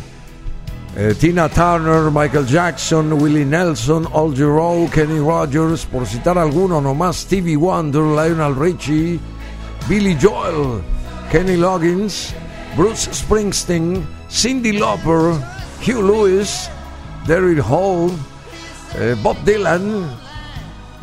Eh, 0.96 1.14
Tina 1.20 1.50
Turner, 1.50 2.10
Michael 2.10 2.46
Jackson, 2.46 3.12
Willie 3.12 3.44
Nelson, 3.44 4.08
Al 4.14 4.34
Jarreau, 4.34 4.90
Kenny 4.90 5.20
Rogers, 5.20 5.86
por 5.86 6.08
citar 6.08 6.38
algunos 6.38 6.82
nomás, 6.82 7.18
Stevie 7.18 7.58
Wonder, 7.58 8.04
Lionel 8.04 8.56
Richie, 8.56 9.20
Billy 9.90 10.18
Joel, 10.18 10.82
Kenny 11.30 11.58
Loggins, 11.58 12.34
Bruce 12.78 13.10
Springsteen, 13.12 14.02
Cindy 14.30 14.80
Lauper, 14.80 15.36
Hugh 15.86 16.02
Lewis, 16.02 16.70
Daryl 17.28 17.60
Hall, 17.60 18.10
eh, 18.98 19.14
Bob 19.22 19.36
Dylan, 19.44 20.06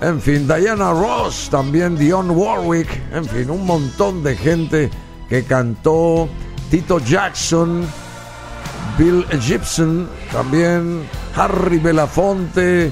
en 0.01 0.21
fin, 0.21 0.47
Diana 0.47 0.93
Ross, 0.93 1.49
también 1.51 1.97
Dionne 1.97 2.31
Warwick, 2.33 2.89
en 3.13 3.25
fin, 3.25 3.51
un 3.51 3.67
montón 3.67 4.23
de 4.23 4.37
gente 4.37 4.91
que 5.29 5.45
cantó, 5.45 6.29
Tito 6.71 6.99
Jackson, 7.01 7.85
Bill 8.97 9.25
Gibson, 9.41 10.09
también 10.33 11.03
Harry 11.37 11.79
Belafonte, 11.79 12.91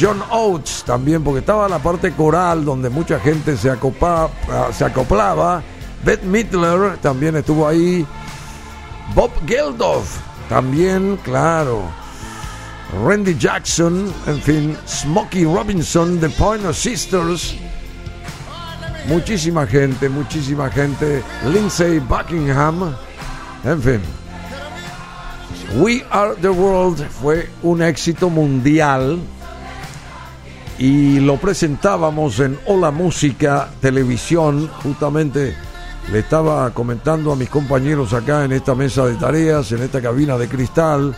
John 0.00 0.22
Oates, 0.30 0.82
también, 0.86 1.22
porque 1.22 1.40
estaba 1.40 1.68
la 1.68 1.78
parte 1.78 2.12
coral 2.12 2.64
donde 2.64 2.88
mucha 2.88 3.18
gente 3.20 3.56
se, 3.56 3.70
acopa- 3.70 4.30
ah, 4.50 4.68
se 4.72 4.84
acoplaba, 4.84 5.62
Bette 6.04 6.24
Midler 6.26 6.96
también 6.98 7.36
estuvo 7.36 7.66
ahí. 7.68 8.06
Bob 9.14 9.30
Geldof 9.46 10.16
también, 10.48 11.18
claro. 11.22 11.82
Randy 12.92 13.36
Jackson, 13.38 14.12
en 14.26 14.40
fin, 14.40 14.76
Smokey 14.86 15.44
Robinson, 15.44 16.18
The 16.18 16.28
Pointer 16.30 16.74
Sisters. 16.74 17.54
Muchísima 19.06 19.66
gente, 19.66 20.08
muchísima 20.08 20.68
gente. 20.70 21.22
Lindsay 21.46 22.00
Buckingham, 22.00 22.94
en 23.64 23.82
fin. 23.82 24.00
We 25.76 26.04
Are 26.10 26.34
the 26.34 26.48
World 26.48 27.08
fue 27.08 27.48
un 27.62 27.80
éxito 27.80 28.28
mundial 28.28 29.20
y 30.78 31.20
lo 31.20 31.36
presentábamos 31.36 32.40
en 32.40 32.58
Hola 32.66 32.90
Música 32.90 33.68
Televisión. 33.80 34.68
Justamente 34.82 35.54
le 36.10 36.18
estaba 36.18 36.70
comentando 36.70 37.30
a 37.32 37.36
mis 37.36 37.48
compañeros 37.48 38.12
acá 38.14 38.44
en 38.44 38.52
esta 38.52 38.74
mesa 38.74 39.06
de 39.06 39.14
tareas, 39.14 39.70
en 39.70 39.82
esta 39.82 40.00
cabina 40.00 40.36
de 40.36 40.48
cristal, 40.48 41.14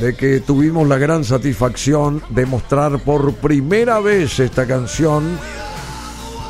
de 0.00 0.14
que 0.14 0.40
tuvimos 0.40 0.88
la 0.88 0.98
gran 0.98 1.24
satisfacción 1.24 2.22
de 2.30 2.46
mostrar 2.46 2.98
por 3.00 3.34
primera 3.34 4.00
vez 4.00 4.38
esta 4.40 4.66
canción 4.66 5.38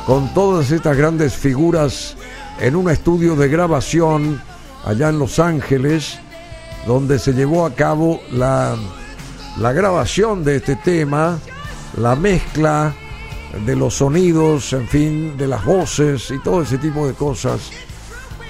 con 0.05 0.33
todas 0.33 0.71
estas 0.71 0.97
grandes 0.97 1.33
figuras 1.33 2.15
en 2.59 2.75
un 2.75 2.89
estudio 2.89 3.35
de 3.35 3.47
grabación 3.47 4.41
allá 4.85 5.09
en 5.09 5.19
Los 5.19 5.39
Ángeles, 5.39 6.19
donde 6.85 7.19
se 7.19 7.33
llevó 7.33 7.65
a 7.65 7.73
cabo 7.73 8.19
la, 8.31 8.75
la 9.57 9.71
grabación 9.71 10.43
de 10.43 10.57
este 10.57 10.75
tema, 10.75 11.39
la 11.97 12.15
mezcla 12.15 12.93
de 13.65 13.75
los 13.75 13.95
sonidos, 13.95 14.73
en 14.73 14.87
fin, 14.87 15.37
de 15.37 15.47
las 15.47 15.63
voces 15.63 16.31
y 16.31 16.39
todo 16.39 16.63
ese 16.63 16.77
tipo 16.77 17.07
de 17.07 17.13
cosas. 17.13 17.71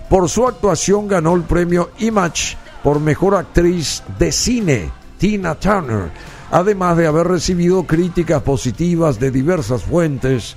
Por 0.10 0.30
su 0.30 0.48
actuación 0.48 1.10
ganó 1.10 1.36
el 1.36 1.42
premio 1.42 1.92
Image 2.00 2.56
por 2.84 3.00
mejor 3.00 3.36
actriz 3.36 4.04
de 4.20 4.32
cine, 4.32 4.92
Tina 5.18 5.56
Turner, 5.56 6.12
además 6.52 6.98
de 6.98 7.08
haber 7.08 7.28
recibido 7.28 7.84
críticas 7.88 8.42
positivas 8.44 9.20
de 9.20 9.32
diversas 9.32 9.84
fuentes. 9.84 10.56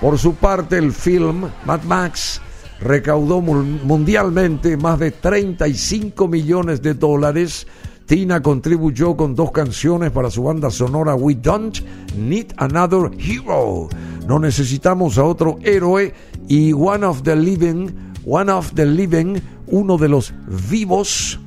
Por 0.00 0.18
su 0.18 0.34
parte, 0.34 0.76
el 0.78 0.92
film 0.92 1.44
Mad 1.64 1.82
Max 1.84 2.40
recaudó 2.80 3.40
mun- 3.40 3.80
mundialmente 3.84 4.76
más 4.76 4.98
de 4.98 5.10
35 5.10 6.28
millones 6.28 6.82
de 6.82 6.94
dólares. 6.94 7.66
Tina 8.06 8.40
contribuyó 8.40 9.16
con 9.16 9.34
dos 9.34 9.50
canciones 9.52 10.10
para 10.10 10.30
su 10.30 10.42
banda 10.44 10.70
sonora 10.70 11.14
We 11.14 11.34
Don't 11.34 11.78
Need 12.16 12.52
Another 12.56 13.10
Hero. 13.18 13.88
No 14.26 14.38
necesitamos 14.38 15.18
a 15.18 15.24
otro 15.24 15.58
héroe 15.62 16.14
y 16.48 16.72
One 16.72 17.04
of 17.04 17.22
the 17.22 17.36
Living, 17.36 17.88
One 18.24 18.50
of 18.52 18.72
the 18.74 18.84
Living, 18.86 19.36
uno 19.68 19.96
de 19.96 20.08
los 20.08 20.32
vivos, 20.68 21.38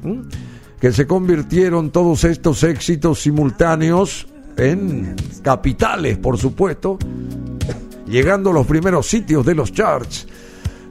que 0.79 0.91
se 0.91 1.05
convirtieron 1.05 1.91
todos 1.91 2.23
estos 2.23 2.63
éxitos 2.63 3.21
simultáneos 3.21 4.27
en 4.57 5.15
capitales, 5.43 6.17
por 6.17 6.37
supuesto, 6.37 6.97
llegando 8.07 8.49
a 8.49 8.53
los 8.53 8.65
primeros 8.67 9.07
sitios 9.07 9.45
de 9.45 9.55
los 9.55 9.71
charts. 9.71 10.27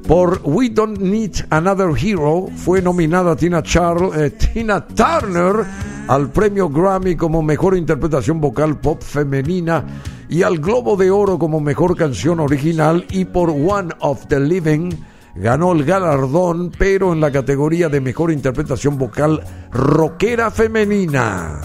Por 0.07 0.41
We 0.45 0.71
Don't 0.71 0.99
Need 0.99 1.47
Another 1.51 1.91
Hero 1.97 2.47
fue 2.57 2.81
nominada 2.81 3.37
Tina, 3.37 3.63
Charl- 3.63 4.13
eh, 4.17 4.31
Tina 4.31 4.85
Turner 4.87 5.65
al 6.09 6.31
premio 6.31 6.71
Grammy 6.71 7.17
como 7.17 7.43
mejor 7.43 7.77
interpretación 7.77 8.41
vocal 8.41 8.81
pop 8.81 9.03
femenina 9.03 9.85
y 10.29 10.43
al 10.43 10.59
Globo 10.59 10.97
de 10.97 11.11
Oro 11.11 11.39
como 11.39 11.61
mejor 11.61 11.97
canción 11.97 12.41
original 12.41 13.05
y 13.11 13.27
por 13.27 13.51
One 13.51 13.93
of 14.01 14.27
the 14.29 14.41
Living 14.41 14.91
ganó 15.35 15.73
el 15.73 15.85
galardón 15.85 16.73
pero 16.77 17.13
en 17.13 17.21
la 17.21 17.31
categoría 17.31 17.89
de 17.89 18.01
mejor 18.01 18.33
interpretación 18.33 18.99
vocal 18.99 19.43
rockera 19.73 20.51
femenina. 20.51 21.61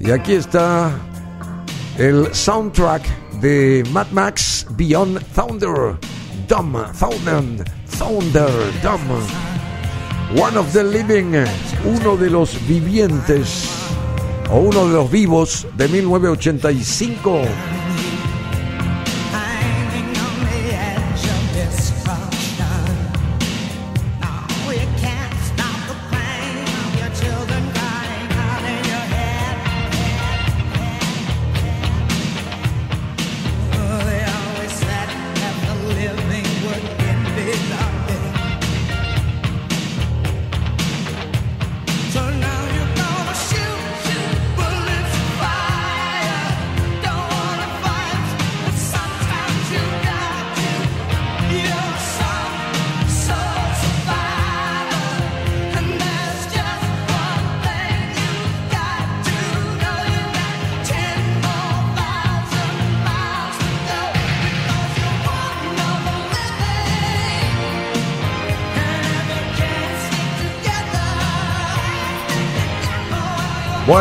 Y 0.00 0.10
aquí 0.10 0.34
está 0.34 0.90
el 1.98 2.34
soundtrack 2.34 3.02
de 3.40 3.84
Mad 3.92 4.08
Max 4.12 4.66
Beyond 4.70 5.20
Thunder 5.34 5.98
Dumb 6.48 6.76
Thunder 6.98 7.64
Thunder 7.98 8.50
Dumb 8.82 10.40
One 10.40 10.58
of 10.58 10.72
the 10.72 10.82
Living 10.82 11.44
uno 11.84 12.16
de 12.16 12.30
los 12.30 12.56
vivientes 12.66 13.68
o 14.50 14.58
uno 14.58 14.86
de 14.88 14.94
los 14.94 15.10
vivos 15.10 15.66
de 15.76 15.88
1985 15.88 17.42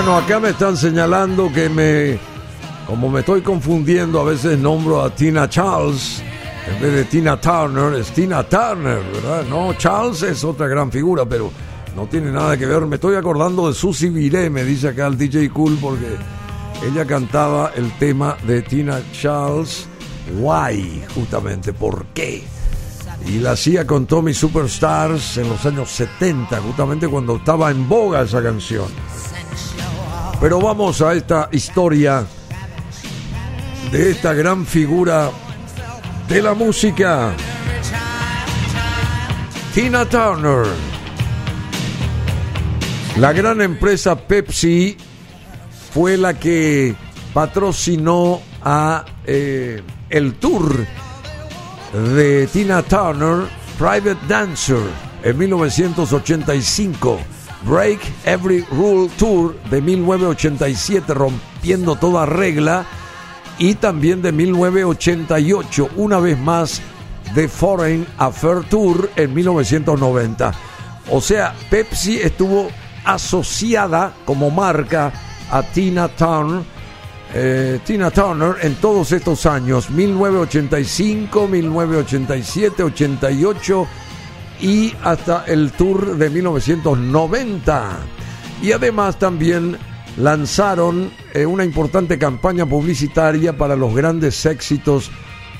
Bueno, 0.06 0.18
acá 0.18 0.38
me 0.38 0.50
están 0.50 0.76
señalando 0.76 1.50
que 1.54 1.70
me, 1.70 2.20
como 2.86 3.10
me 3.10 3.22
estoy 3.22 3.40
confundiendo, 3.40 4.20
a 4.20 4.26
veces 4.26 4.60
nombro 4.60 5.02
a 5.02 5.16
Tina 5.16 5.48
Charles 5.48 6.22
en 6.68 6.82
vez 6.82 6.94
de 6.94 7.06
Tina 7.06 7.40
Turner, 7.40 7.94
es 7.94 8.12
Tina 8.12 8.44
Turner, 8.44 9.02
¿verdad? 9.14 9.46
No, 9.50 9.74
Charles 9.76 10.22
es 10.24 10.44
otra 10.44 10.68
gran 10.68 10.92
figura, 10.92 11.24
pero 11.24 11.50
No 11.96 12.06
tiene 12.08 12.34
nada 12.34 12.58
que 12.58 12.66
ver. 12.66 12.86
Me 12.86 12.96
estoy 12.96 13.16
acordando 13.16 13.70
de 13.70 13.74
Susy 13.74 14.10
Viré, 14.10 14.50
me 14.50 14.66
dice 14.66 14.90
acá 14.90 15.08
el 15.08 15.18
DJ 15.18 15.50
Cool, 15.52 15.78
porque 15.80 16.18
ella 16.86 17.06
cantaba 17.06 17.72
el 17.74 17.90
tema 17.98 18.36
de 18.46 18.62
Tina 18.62 19.00
Charles. 19.14 19.88
Why, 20.38 21.02
justamente, 21.16 21.72
¿por 21.72 22.08
qué? 22.08 22.44
Y 23.26 23.40
la 23.40 23.52
hacía 23.52 23.88
con 23.88 24.06
Tommy 24.06 24.34
Superstars 24.34 25.38
en 25.38 25.48
los 25.48 25.66
años 25.66 25.90
70, 25.92 26.60
justamente 26.60 27.08
cuando 27.08 27.38
estaba 27.38 27.72
en 27.72 27.88
boga 27.88 28.24
esa 28.24 28.44
canción. 28.44 29.13
Pero 30.44 30.60
vamos 30.60 31.02
a 31.02 31.14
esta 31.14 31.48
historia 31.54 32.26
de 33.94 34.12
esta 34.12 34.34
gran 34.34 34.66
figura 34.66 35.32
de 36.28 36.42
la 36.42 36.54
música, 36.54 37.32
Tina 39.74 40.04
Turner. 40.04 40.66
La 43.20 43.32
gran 43.32 43.62
empresa 43.62 44.18
Pepsi 44.18 44.98
fue 45.94 46.18
la 46.18 46.34
que 46.34 46.94
patrocinó 47.34 48.42
a 48.62 49.06
eh, 49.26 49.82
el 50.10 50.34
tour 50.34 50.86
de 51.94 52.48
Tina 52.48 52.82
Turner, 52.82 53.48
Private 53.78 54.18
Dancer, 54.28 54.84
en 55.24 55.38
1985. 55.38 57.43
Break 57.66 58.00
Every 58.26 58.66
Rule 58.72 59.10
Tour 59.18 59.56
de 59.70 59.82
1987, 59.82 61.14
rompiendo 61.14 61.96
toda 61.96 62.26
regla. 62.26 62.86
Y 63.58 63.76
también 63.76 64.22
de 64.22 64.32
1988, 64.32 65.90
una 65.96 66.20
vez 66.20 66.38
más, 66.40 66.82
The 67.36 67.48
Foreign 67.48 68.08
Affair 68.18 68.64
Tour 68.70 69.10
en 69.16 69.34
1990. 69.34 70.54
O 71.12 71.22
sea, 71.22 71.54
Pepsi 71.70 72.18
estuvo 72.18 72.70
asociada 73.06 74.14
como 74.26 74.50
marca 74.50 75.14
a 75.52 75.62
Tina 75.62 76.08
Turner 76.08 76.64
eh, 77.36 77.80
Tina 77.84 78.12
Turner 78.12 78.58
en 78.62 78.76
todos 78.76 79.12
estos 79.12 79.48
años, 79.48 79.90
1985, 79.90 81.48
1987, 81.48 82.84
88 82.84 83.88
y 84.64 84.94
hasta 85.04 85.44
el 85.46 85.72
tour 85.74 86.18
de 86.18 86.30
1990. 86.30 88.00
Y 88.62 88.72
además 88.72 89.20
también 89.20 89.78
lanzaron 90.18 91.12
eh, 91.34 91.46
una 91.46 91.66
importante 91.66 92.18
campaña 92.18 92.66
publicitaria 92.66 93.58
para 93.58 93.76
los 93.76 93.94
grandes 93.94 94.46
éxitos 94.46 95.12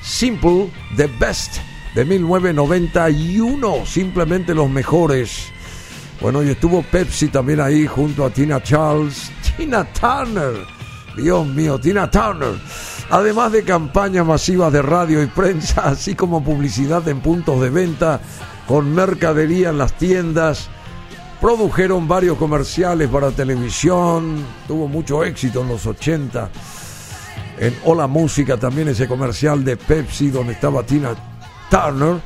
Simple, 0.02 0.70
The 0.96 1.08
Best 1.18 1.58
de 1.94 2.04
1991, 2.04 3.86
simplemente 3.86 4.54
los 4.54 4.70
mejores. 4.70 5.52
Bueno, 6.20 6.42
y 6.42 6.48
estuvo 6.48 6.82
Pepsi 6.82 7.28
también 7.28 7.60
ahí 7.60 7.86
junto 7.86 8.24
a 8.24 8.30
Tina 8.30 8.62
Charles, 8.62 9.30
Tina 9.56 9.84
Turner 9.92 10.74
Dios 11.16 11.46
mío, 11.46 11.78
Tina 11.78 12.10
Turner. 12.10 12.54
Además 13.10 13.52
de 13.52 13.62
campañas 13.62 14.26
masivas 14.26 14.72
de 14.72 14.82
radio 14.82 15.22
y 15.22 15.26
prensa, 15.26 15.82
así 15.84 16.14
como 16.14 16.42
publicidad 16.42 17.06
en 17.08 17.20
puntos 17.20 17.60
de 17.60 17.70
venta, 17.70 18.20
con 18.66 18.94
mercadería 18.94 19.70
en 19.70 19.78
las 19.78 19.92
tiendas, 19.98 20.68
produjeron 21.40 22.08
varios 22.08 22.38
comerciales 22.38 23.08
para 23.08 23.30
televisión, 23.30 24.44
tuvo 24.66 24.88
mucho 24.88 25.24
éxito 25.24 25.62
en 25.62 25.68
los 25.68 25.86
80. 25.86 26.50
En 27.58 27.76
Hola 27.84 28.06
Música 28.06 28.56
también 28.56 28.88
ese 28.88 29.06
comercial 29.06 29.64
de 29.64 29.76
Pepsi 29.76 30.30
donde 30.30 30.54
estaba 30.54 30.84
Tina 30.84 31.14
Turner. 31.70 32.20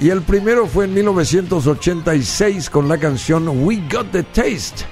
Y 0.00 0.10
el 0.10 0.22
primero 0.22 0.66
fue 0.66 0.86
en 0.86 0.94
1986 0.94 2.70
con 2.70 2.88
la 2.88 2.98
canción 2.98 3.48
We 3.64 3.82
Got 3.90 4.12
the 4.12 4.22
Taste. 4.22 4.86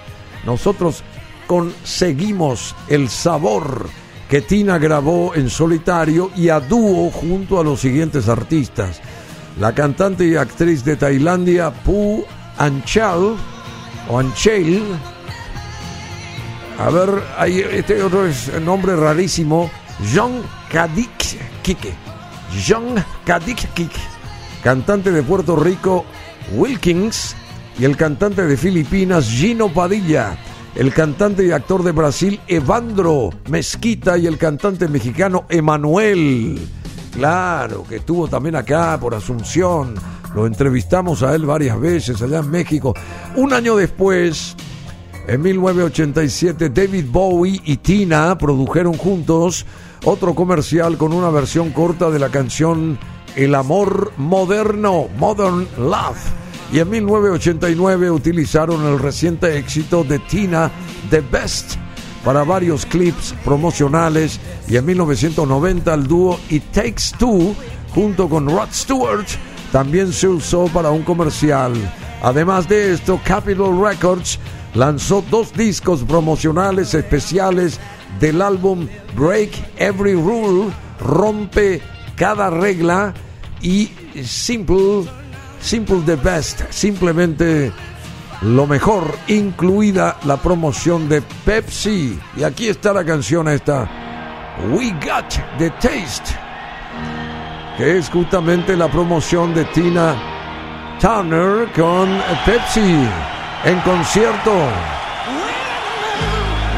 Nosotros 0.45 1.03
conseguimos 1.47 2.75
el 2.89 3.09
sabor 3.09 3.89
que 4.29 4.43
Tina 4.43 4.79
grabó 4.79 5.35
en 5.35 5.49
solitario 5.49 6.31
y 6.37 6.49
a 6.49 6.61
dúo 6.61 7.11
junto 7.11 7.61
a 7.61 7.65
los 7.65 7.81
siguientes 7.81 8.29
artistas. 8.29 9.01
La 9.59 9.75
cantante 9.75 10.27
y 10.27 10.37
actriz 10.37 10.85
de 10.85 10.97
Tailandia 10.97 11.71
Pu 11.71 12.25
Anchal 12.59 13.37
o 14.09 14.19
Anchel. 14.19 14.83
A 16.79 16.91
ver, 16.91 17.11
hay 17.39 17.61
este 17.61 18.03
otro 18.03 18.27
es 18.27 18.49
el 18.49 18.65
nombre 18.65 18.95
rarísimo, 18.97 19.71
Jong 20.15 20.43
Kadik 20.71 21.63
Kike. 21.63 21.95
Jong 22.69 22.99
Kadik 23.25 23.73
Kike. 23.73 24.01
Cantante 24.63 25.11
de 25.11 25.23
Puerto 25.23 25.57
Rico 25.57 26.05
Wilkins 26.53 27.35
y 27.79 27.85
el 27.85 27.97
cantante 27.97 28.43
de 28.43 28.57
Filipinas 28.57 29.27
Gino 29.27 29.73
Padilla 29.73 30.37
el 30.77 30.93
cantante 30.93 31.47
y 31.47 31.53
actor 31.53 31.83
de 31.83 31.93
Brasil 31.93 32.39
Evandro 32.47 33.31
Mezquita 33.49 34.19
y 34.19 34.27
el 34.27 34.37
cantante 34.37 34.89
mexicano 34.89 35.47
Emanuel. 35.49 36.59
Claro, 37.13 37.85
que 37.89 37.97
estuvo 37.97 38.29
también 38.29 38.57
acá 38.57 38.99
por 39.01 39.15
Asunción. 39.15 39.95
Lo 40.35 40.47
entrevistamos 40.47 41.23
a 41.23 41.35
él 41.35 41.47
varias 41.47 41.81
veces 41.81 42.21
allá 42.21 42.41
en 42.41 42.51
México. 42.51 42.95
Un 43.37 43.53
año 43.53 43.77
después, 43.77 44.55
en 45.27 45.41
1987, 45.41 46.69
David 46.71 47.07
Bowie 47.11 47.61
y 47.65 47.79
Tina 47.79 48.37
produjeron 48.37 48.95
juntos 48.95 49.65
otro 50.05 50.35
comercial 50.35 50.99
con 50.99 51.13
una 51.13 51.31
versión 51.31 51.71
corta 51.71 52.11
de 52.11 52.19
la 52.19 52.29
canción 52.29 52.99
El 53.35 53.55
amor 53.55 54.13
moderno, 54.17 55.09
Modern 55.19 55.67
Love 55.79 56.47
y 56.73 56.81
en 56.81 56.91
1989 56.91 58.11
utilizaron 58.11 58.85
el 58.87 58.99
reciente 58.99 59.57
éxito 59.57 60.05
de 60.05 60.19
Tina 60.19 60.71
The 61.11 61.21
Best 61.21 61.86
para 62.27 62.43
varios 62.43 62.85
clips 62.85 63.37
promocionales 63.45 64.41
y 64.67 64.77
en 64.77 64.85
1990 64.85 65.95
el 65.95 66.09
dúo 66.09 66.41
It 66.51 66.65
Takes 66.73 67.17
Two 67.17 67.55
junto 67.95 68.29
con 68.29 68.49
Rod 68.49 68.71
Stewart 68.73 69.29
también 69.71 70.13
se 70.13 70.27
usó 70.27 70.67
para 70.67 70.91
un 70.91 71.05
comercial. 71.05 71.73
Además 72.25 72.69
de 72.69 72.95
esto, 72.95 73.21
Capitol 73.25 73.81
Records 73.81 74.41
lanzó 74.75 75.25
dos 75.31 75.53
discos 75.53 76.03
promocionales 76.03 76.95
especiales 76.95 77.79
del 78.19 78.43
álbum 78.43 78.89
Break 79.17 79.53
Every 79.77 80.15
Rule, 80.15 80.73
Rompe 80.99 81.81
Cada 82.17 82.51
Regla 82.51 83.15
y 83.63 83.93
Simple 84.25 85.05
Simple 85.61 86.03
the 86.05 86.17
Best, 86.17 86.63
simplemente 86.71 87.71
lo 88.43 88.67
mejor, 88.67 89.17
incluida 89.29 90.17
la 90.25 90.37
promoción 90.37 91.09
de 91.09 91.23
Pepsi. 91.23 92.19
Y 92.37 92.43
aquí 92.43 92.69
está 92.69 92.93
la 92.93 93.05
canción 93.05 93.49
esta, 93.49 93.89
We 94.71 94.91
Got 94.93 95.59
the 95.59 95.71
Taste, 95.71 96.37
que 97.77 97.99
es 97.99 98.09
justamente 98.09 98.77
la 98.77 98.89
promoción 98.89 99.55
de 99.55 99.65
Tina 99.67 100.15
Turner 101.01 101.69
con 101.73 102.09
Pepsi 102.45 103.07
en 103.65 103.81
concierto. 103.81 104.53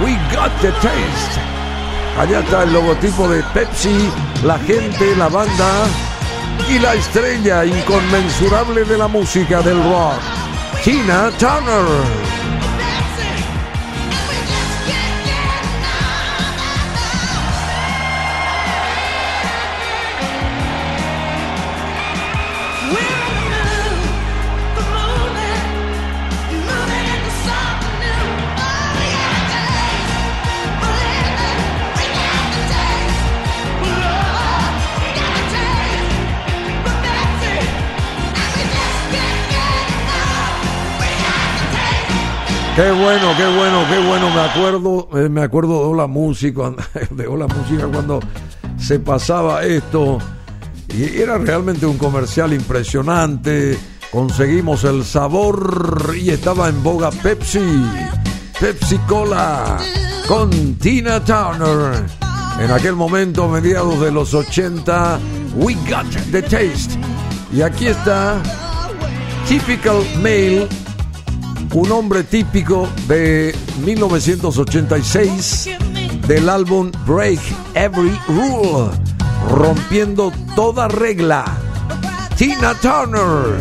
We 0.03 0.13
Got 0.35 0.53
the 0.61 0.71
Taste. 0.73 1.41
Allá 2.19 2.41
está 2.41 2.65
el 2.65 2.73
logotipo 2.73 3.29
de 3.29 3.43
Pepsi, 3.55 4.11
la 4.43 4.59
gente, 4.59 5.15
la 5.17 5.29
banda 5.29 5.87
y 6.69 6.79
la 6.81 6.95
estrella 6.95 7.65
inconmensurable 7.65 8.85
de 8.85 8.99
la 8.99 9.07
música 9.07 9.63
del 9.63 9.83
rock, 9.85 10.19
Tina 10.89 11.31
Turner. 11.37 12.28
Qué 42.79 42.93
bueno, 42.93 43.37
qué 43.37 43.45
bueno, 43.45 43.85
qué 43.91 43.99
bueno. 44.07 44.31
Me 44.31 44.41
acuerdo, 44.41 45.09
eh, 45.19 45.29
me 45.29 45.43
acuerdo 45.43 45.81
de 45.81 45.87
Hola 45.87 46.07
Música, 46.07 46.73
de 47.11 47.27
Hola 47.27 47.49
Música 47.49 47.89
cuando 47.93 48.21
se 48.79 49.01
pasaba 49.01 49.65
esto. 49.65 50.19
Y 50.95 51.21
era 51.21 51.39
realmente 51.39 51.87
un 51.87 51.99
comercial 51.99 52.53
impresionante. 52.53 53.77
Conseguimos 54.13 54.85
el 54.85 55.03
sabor 55.05 56.15
y 56.17 56.31
estaba 56.31 56.69
en 56.69 56.81
boga 56.81 57.11
Pepsi. 57.11 57.59
Pepsi 58.61 58.97
Cola 59.09 59.79
con 60.29 60.75
Tina 60.77 61.19
Turner. 61.25 62.05
En 62.61 62.71
aquel 62.71 62.95
momento, 62.95 63.49
mediados 63.49 63.99
de 63.99 64.13
los 64.13 64.33
80, 64.35 65.19
We 65.57 65.75
Got 65.91 66.31
the 66.31 66.43
Taste. 66.43 66.97
Y 67.53 67.61
aquí 67.61 67.89
está 67.89 68.41
Typical 69.49 70.05
Male 70.19 70.69
un 71.75 71.93
hombre 71.93 72.25
típico 72.25 72.89
de 73.07 73.55
1986 73.85 75.71
del 76.27 76.49
álbum 76.49 76.91
Break 77.07 77.41
Every 77.75 78.19
Rule, 78.29 78.91
rompiendo 79.51 80.33
toda 80.55 80.89
regla. 80.89 81.45
Tina 82.37 82.75
Turner 82.75 83.57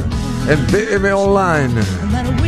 en 0.47 0.65
PM 0.67 1.13
Online. 1.13 2.46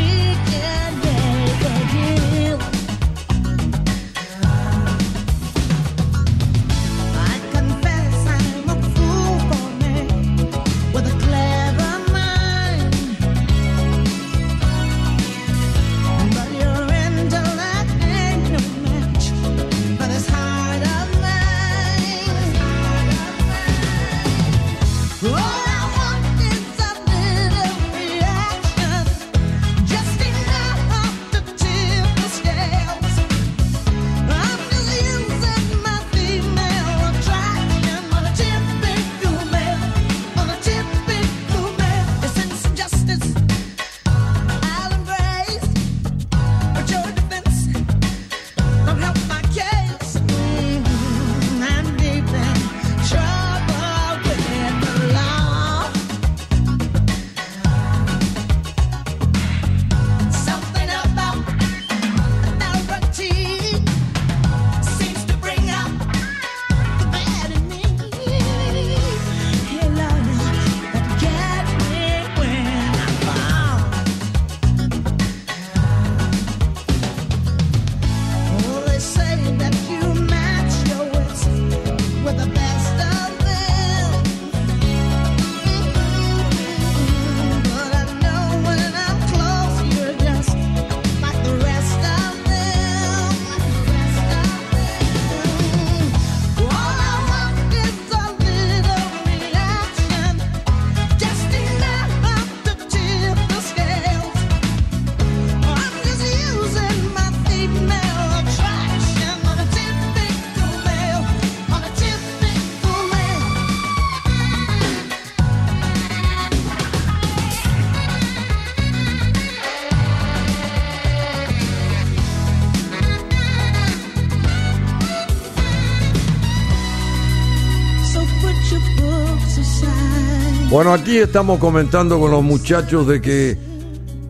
Bueno, 130.79 130.93
aquí 130.93 131.17
estamos 131.17 131.59
comentando 131.59 132.17
con 132.21 132.31
los 132.31 132.41
muchachos 132.41 133.05
de 133.05 133.21
que 133.21 133.57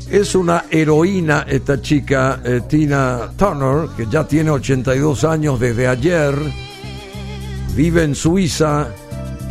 es 0.09 0.33
una 0.33 0.65
heroína 0.71 1.45
esta 1.47 1.79
chica, 1.79 2.41
eh, 2.43 2.61
Tina 2.67 3.29
Turner, 3.37 3.89
que 3.95 4.07
ya 4.07 4.27
tiene 4.27 4.49
82 4.49 5.25
años 5.25 5.59
desde 5.59 5.87
ayer, 5.87 6.33
vive 7.75 8.03
en 8.03 8.15
Suiza, 8.15 8.87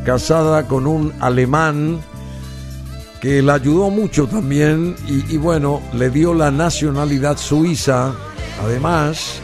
casada 0.04 0.66
con 0.66 0.88
un 0.88 1.12
alemán 1.20 2.00
que 3.20 3.42
la 3.42 3.54
ayudó 3.54 3.90
mucho 3.90 4.26
también 4.26 4.96
y, 5.06 5.34
y 5.34 5.36
bueno, 5.36 5.80
le 5.94 6.10
dio 6.10 6.34
la 6.34 6.50
nacionalidad 6.50 7.36
suiza, 7.36 8.12
además, 8.60 9.40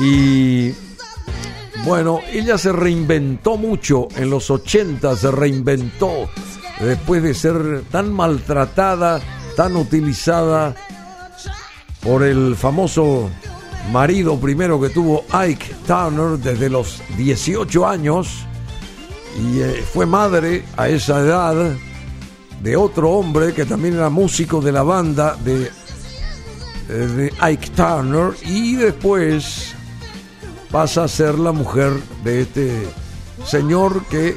y 0.00 0.72
bueno, 1.84 2.20
ella 2.32 2.58
se 2.58 2.72
reinventó 2.72 3.56
mucho 3.56 4.08
en 4.16 4.30
los 4.30 4.50
80, 4.50 5.16
se 5.16 5.30
reinventó 5.30 6.28
después 6.80 7.22
de 7.22 7.34
ser 7.34 7.82
tan 7.90 8.12
maltratada, 8.12 9.20
tan 9.56 9.76
utilizada 9.76 10.74
por 12.02 12.22
el 12.22 12.56
famoso 12.56 13.30
marido 13.90 14.38
primero 14.38 14.80
que 14.80 14.90
tuvo 14.90 15.24
Ike 15.32 15.74
Turner 15.86 16.38
desde 16.38 16.70
los 16.70 17.02
18 17.16 17.86
años 17.86 18.44
y 19.40 19.60
eh, 19.60 19.84
fue 19.92 20.06
madre 20.06 20.64
a 20.76 20.88
esa 20.88 21.20
edad 21.20 21.74
de 22.62 22.76
otro 22.76 23.10
hombre 23.10 23.52
que 23.54 23.64
también 23.64 23.94
era 23.94 24.08
músico 24.08 24.60
de 24.60 24.72
la 24.72 24.82
banda 24.82 25.36
de, 25.44 25.64
eh, 25.64 26.92
de 26.92 27.32
Ike 27.40 27.70
Turner 27.70 28.34
y 28.44 28.76
después 28.76 29.71
pasa 30.72 31.04
a 31.04 31.08
ser 31.08 31.38
la 31.38 31.52
mujer 31.52 31.92
de 32.24 32.40
este 32.40 32.88
señor 33.44 34.06
que 34.06 34.36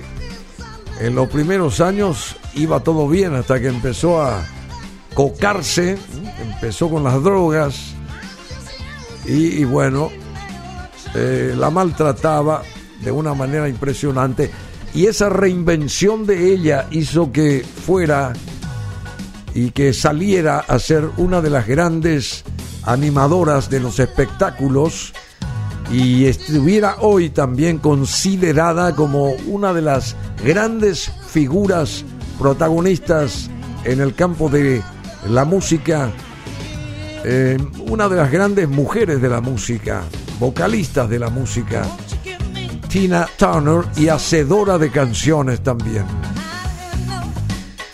en 0.99 1.15
los 1.15 1.29
primeros 1.29 1.79
años 1.79 2.35
iba 2.53 2.81
todo 2.81 3.07
bien 3.07 3.33
hasta 3.35 3.59
que 3.59 3.69
empezó 3.69 4.21
a 4.21 4.45
cocarse, 5.13 5.97
empezó 6.41 6.89
con 6.89 7.05
las 7.05 7.23
drogas 7.23 7.93
y, 9.25 9.63
bueno, 9.63 10.11
eh, 11.15 11.55
la 11.57 11.69
maltrataba 11.69 12.63
de 13.01 13.11
una 13.11 13.33
manera 13.33 13.67
impresionante. 13.67 14.51
Y 14.93 15.07
esa 15.07 15.29
reinvención 15.29 16.25
de 16.25 16.53
ella 16.53 16.87
hizo 16.91 17.31
que 17.31 17.65
fuera 17.85 18.33
y 19.53 19.71
que 19.71 19.93
saliera 19.93 20.59
a 20.59 20.79
ser 20.79 21.09
una 21.17 21.41
de 21.41 21.49
las 21.49 21.65
grandes 21.65 22.43
animadoras 22.83 23.69
de 23.69 23.79
los 23.79 23.99
espectáculos 23.99 25.13
y 25.91 26.25
estuviera 26.25 26.97
hoy 27.01 27.29
también 27.29 27.77
considerada 27.77 28.95
como 28.95 29.31
una 29.47 29.73
de 29.73 29.81
las 29.81 30.15
grandes 30.43 31.11
figuras 31.27 32.03
protagonistas 32.39 33.49
en 33.83 34.01
el 34.01 34.15
campo 34.15 34.49
de 34.49 34.81
la 35.29 35.45
música, 35.45 36.11
eh, 37.23 37.57
una 37.89 38.09
de 38.09 38.15
las 38.15 38.31
grandes 38.31 38.67
mujeres 38.67 39.21
de 39.21 39.29
la 39.29 39.41
música, 39.41 40.03
vocalistas 40.39 41.09
de 41.09 41.19
la 41.19 41.29
música, 41.29 41.83
Tina 42.89 43.27
Turner 43.37 43.85
y 43.97 44.07
hacedora 44.07 44.77
de 44.77 44.89
canciones 44.89 45.61
también. 45.61 46.05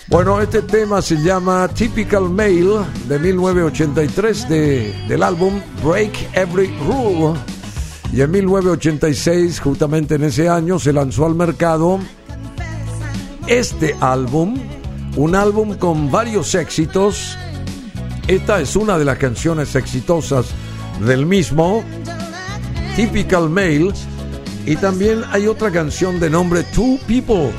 Bueno, 0.07 0.41
este 0.41 0.61
tema 0.61 1.01
se 1.01 1.15
llama 1.15 1.69
Typical 1.69 2.29
Male 2.29 2.85
de 3.07 3.17
1983 3.17 4.49
de, 4.49 4.93
del 5.07 5.23
álbum 5.23 5.61
Break 5.81 6.35
Every 6.35 6.67
Rule. 6.85 7.39
Y 8.13 8.21
en 8.21 8.31
1986, 8.31 9.61
justamente 9.61 10.15
en 10.15 10.25
ese 10.25 10.49
año, 10.49 10.79
se 10.79 10.91
lanzó 10.91 11.25
al 11.25 11.35
mercado 11.35 11.99
este 13.47 13.95
álbum, 14.01 14.57
un 15.15 15.35
álbum 15.35 15.75
con 15.75 16.11
varios 16.11 16.53
éxitos. 16.55 17.37
Esta 18.27 18.59
es 18.59 18.75
una 18.75 18.97
de 18.97 19.05
las 19.05 19.17
canciones 19.17 19.75
exitosas 19.75 20.47
del 21.05 21.25
mismo, 21.25 21.83
Typical 22.97 23.49
Male. 23.49 23.93
Y 24.65 24.75
también 24.75 25.23
hay 25.31 25.47
otra 25.47 25.71
canción 25.71 26.19
de 26.19 26.29
nombre 26.29 26.63
Two 26.63 26.99
People. 27.07 27.51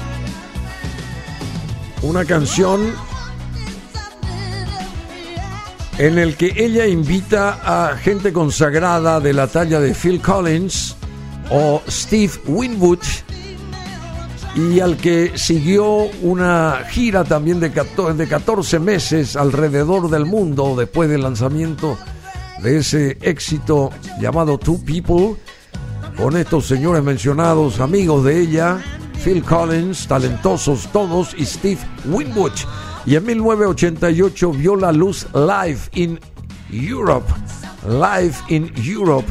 Una 2.03 2.27
canción 2.27 2.93
en 5.99 6.19
el 6.19 6.37
que 6.37 6.53
ella 6.57 6.87
invita 6.87 7.61
a 7.65 7.97
gente 7.97 8.33
consagrada 8.33 9.21
de 9.21 9.33
la 9.33 9.47
talla 9.47 9.81
de 9.81 9.95
Phil 9.95 10.21
Collins 10.21 10.97
o 11.51 11.83
Steve 11.89 12.33
Winwood 12.47 13.01
y 14.55 14.81
al 14.81 14.97
que 14.97 15.33
siguió 15.37 15.87
una 16.23 16.83
gira 16.91 17.25
también 17.25 17.61
de 17.61 17.71
14, 17.71 18.15
de 18.17 18.29
14 18.29 18.79
meses 18.79 19.37
alrededor 19.37 20.11
del 20.11 20.27
mundo 20.27 20.75
después 20.77 21.09
del 21.09 21.23
lanzamiento 21.23 21.97
de 22.63 22.79
ese 22.79 23.19
éxito 23.23 23.91
llamado 24.21 24.59
Two 24.59 24.81
People, 24.85 25.37
con 26.17 26.37
estos 26.37 26.67
señores 26.67 27.03
mencionados, 27.03 27.81
amigos 27.81 28.25
de 28.25 28.41
ella, 28.41 28.79
Phil 29.25 29.43
Collins, 29.43 30.07
talentosos 30.07 30.89
todos, 30.93 31.35
y 31.37 31.45
Steve 31.47 31.81
Winwood. 32.05 32.53
Y 33.05 33.17
en 33.17 33.27
1988 33.27 34.53
vio 34.53 34.77
la 34.77 34.93
luz 34.93 35.27
Live 35.35 35.81
in 35.95 36.21
Europe, 36.71 37.27
Live 37.87 38.35
in 38.49 38.73
Europe, 38.77 39.27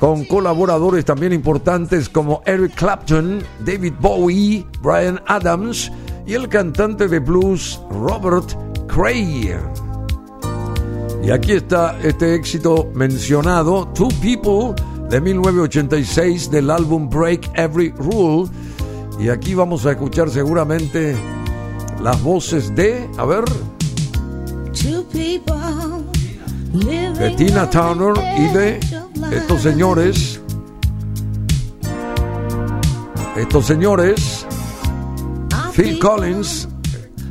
con 0.00 0.24
colaboradores 0.24 1.04
también 1.04 1.32
importantes 1.32 2.08
como 2.08 2.42
Eric 2.46 2.74
Clapton, 2.76 3.42
David 3.64 3.94
Bowie, 4.00 4.66
Brian 4.80 5.20
Adams 5.26 5.92
y 6.26 6.34
el 6.34 6.48
cantante 6.48 7.08
de 7.08 7.18
blues 7.18 7.80
Robert 7.90 8.54
Cray. 8.86 9.54
Y 11.22 11.30
aquí 11.30 11.52
está 11.52 11.98
este 12.02 12.34
éxito 12.34 12.90
mencionado, 12.94 13.86
Two 13.88 14.08
People, 14.22 14.74
de 15.10 15.20
1986, 15.20 16.50
del 16.50 16.70
álbum 16.70 17.10
Break 17.10 17.50
Every 17.54 17.92
Rule. 17.98 18.48
Y 19.18 19.28
aquí 19.28 19.54
vamos 19.54 19.84
a 19.84 19.90
escuchar 19.90 20.30
seguramente 20.30 21.16
las 22.02 22.22
voces 22.22 22.74
de, 22.74 23.08
a 23.16 23.24
ver, 23.24 23.44
de 27.18 27.30
Tina 27.36 27.68
Turner 27.68 28.14
y 28.38 28.48
de 28.54 28.80
estos 29.32 29.62
señores. 29.62 30.40
Estos 33.36 33.66
señores, 33.66 34.46
Phil 35.72 35.98
Collins, 36.00 36.68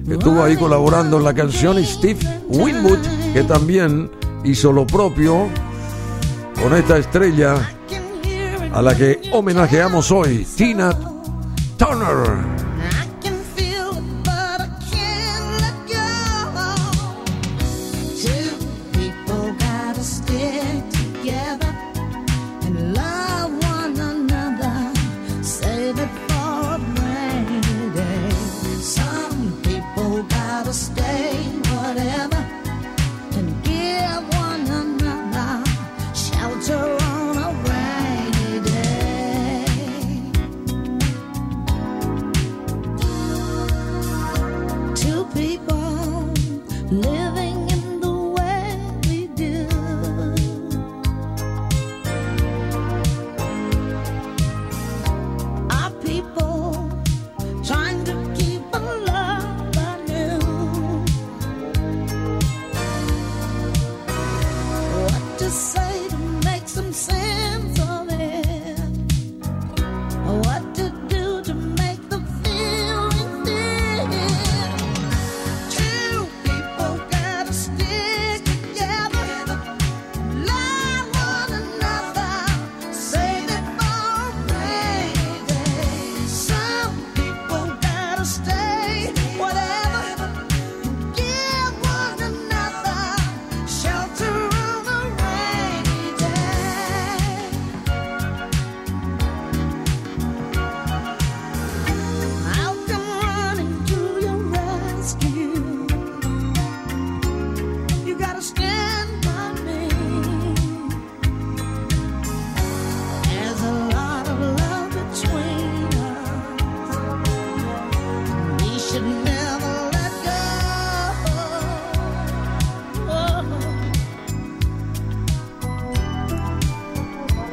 que 0.06 0.14
estuvo 0.14 0.42
ahí 0.42 0.56
colaborando 0.56 1.18
en 1.18 1.24
la 1.24 1.34
canción, 1.34 1.78
y 1.80 1.86
Steve 1.86 2.20
Winwood, 2.48 3.00
que 3.34 3.44
también 3.44 4.10
hizo 4.46 4.72
lo 4.72 4.88
propio 4.88 5.48
con 6.62 6.74
esta 6.74 6.98
estrella 6.98 7.56
a 8.74 8.82
la 8.82 8.96
que 8.96 9.22
homenajeamos 9.34 10.12
hoy, 10.12 10.48
Tina 10.56 10.98
Turner. 11.78 12.57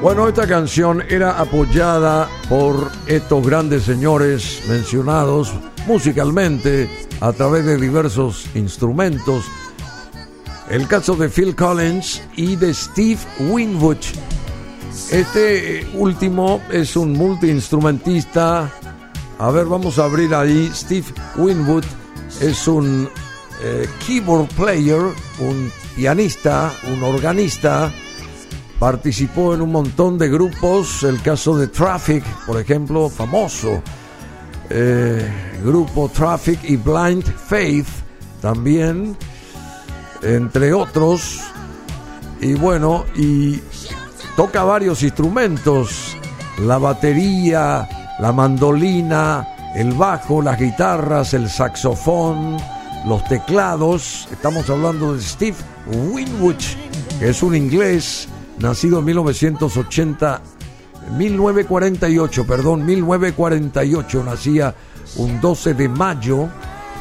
Bueno, 0.05 0.29
esta 0.29 0.47
canción 0.47 1.03
era 1.09 1.41
apoyada 1.41 2.29
por 2.51 2.93
estos 3.07 3.47
grandes 3.47 3.85
señores 3.85 4.61
mencionados 4.69 5.55
musicalmente 5.87 6.91
a 7.23 7.33
través 7.33 7.65
de 7.65 7.79
diversos 7.79 8.45
instrumentos. 8.55 9.47
El 10.69 10.87
caso 10.89 11.17
de 11.17 11.31
Phil 11.31 11.57
Collins 11.57 12.21
y 12.37 12.55
de 12.57 12.75
Steve 12.75 13.19
Winwood. 13.49 13.97
Este 15.11 15.89
último 15.95 16.61
es 16.71 16.97
un 16.97 17.15
multiinstrumentista. 17.15 18.71
A 19.39 19.51
ver, 19.53 19.65
vamos 19.65 19.99
a 19.99 20.05
abrir 20.05 20.35
ahí. 20.35 20.71
Steve 20.75 21.07
Winwood 21.37 21.85
es 22.43 22.69
un 22.69 23.09
eh, 23.63 23.89
keyboard 24.07 24.49
player, 24.49 25.01
un 25.39 25.73
pianista, 25.97 26.71
un 26.93 27.03
organista. 27.03 27.91
Participó 28.85 29.55
en 29.55 29.63
un 29.63 29.73
montón 29.73 30.19
de 30.19 30.29
grupos. 30.29 31.05
El 31.05 31.23
caso 31.23 31.57
de 31.57 31.69
Traffic, 31.69 32.23
por 32.45 32.61
ejemplo, 32.61 33.09
famoso. 33.09 33.83
Eh, 34.69 35.27
grupo 35.65 36.11
Traffic 36.11 36.63
y 36.65 36.77
Blind 36.77 37.25
Faith 37.25 37.87
también, 38.43 39.17
entre 40.21 40.75
otros. 40.75 41.41
Y 42.43 42.53
bueno, 42.57 43.07
y 43.17 43.59
toca 44.37 44.65
varios 44.65 45.03
instrumentos, 45.03 46.15
la 46.59 46.77
batería, 46.77 47.89
la 48.19 48.33
mandolina, 48.33 49.73
el 49.75 49.95
bajo, 49.95 50.43
las 50.43 50.61
guitarras, 50.61 51.33
el 51.33 51.49
saxofón, 51.49 52.59
los 53.07 53.25
teclados. 53.31 54.29
Estamos 54.31 54.69
hablando 54.69 55.15
de 55.15 55.23
Steve 55.23 55.57
Winwood, 55.87 56.63
que 57.19 57.31
es 57.31 57.43
un 57.43 57.57
inglés 57.57 58.29
nacido 58.59 58.99
en 59.01 59.05
1980, 59.07 60.41
1948, 61.17 62.47
perdón, 62.47 62.85
1948, 62.85 64.25
nacía 64.25 64.75
un 65.17 65.41
12 65.41 65.75
de 65.75 65.89
mayo, 65.89 66.49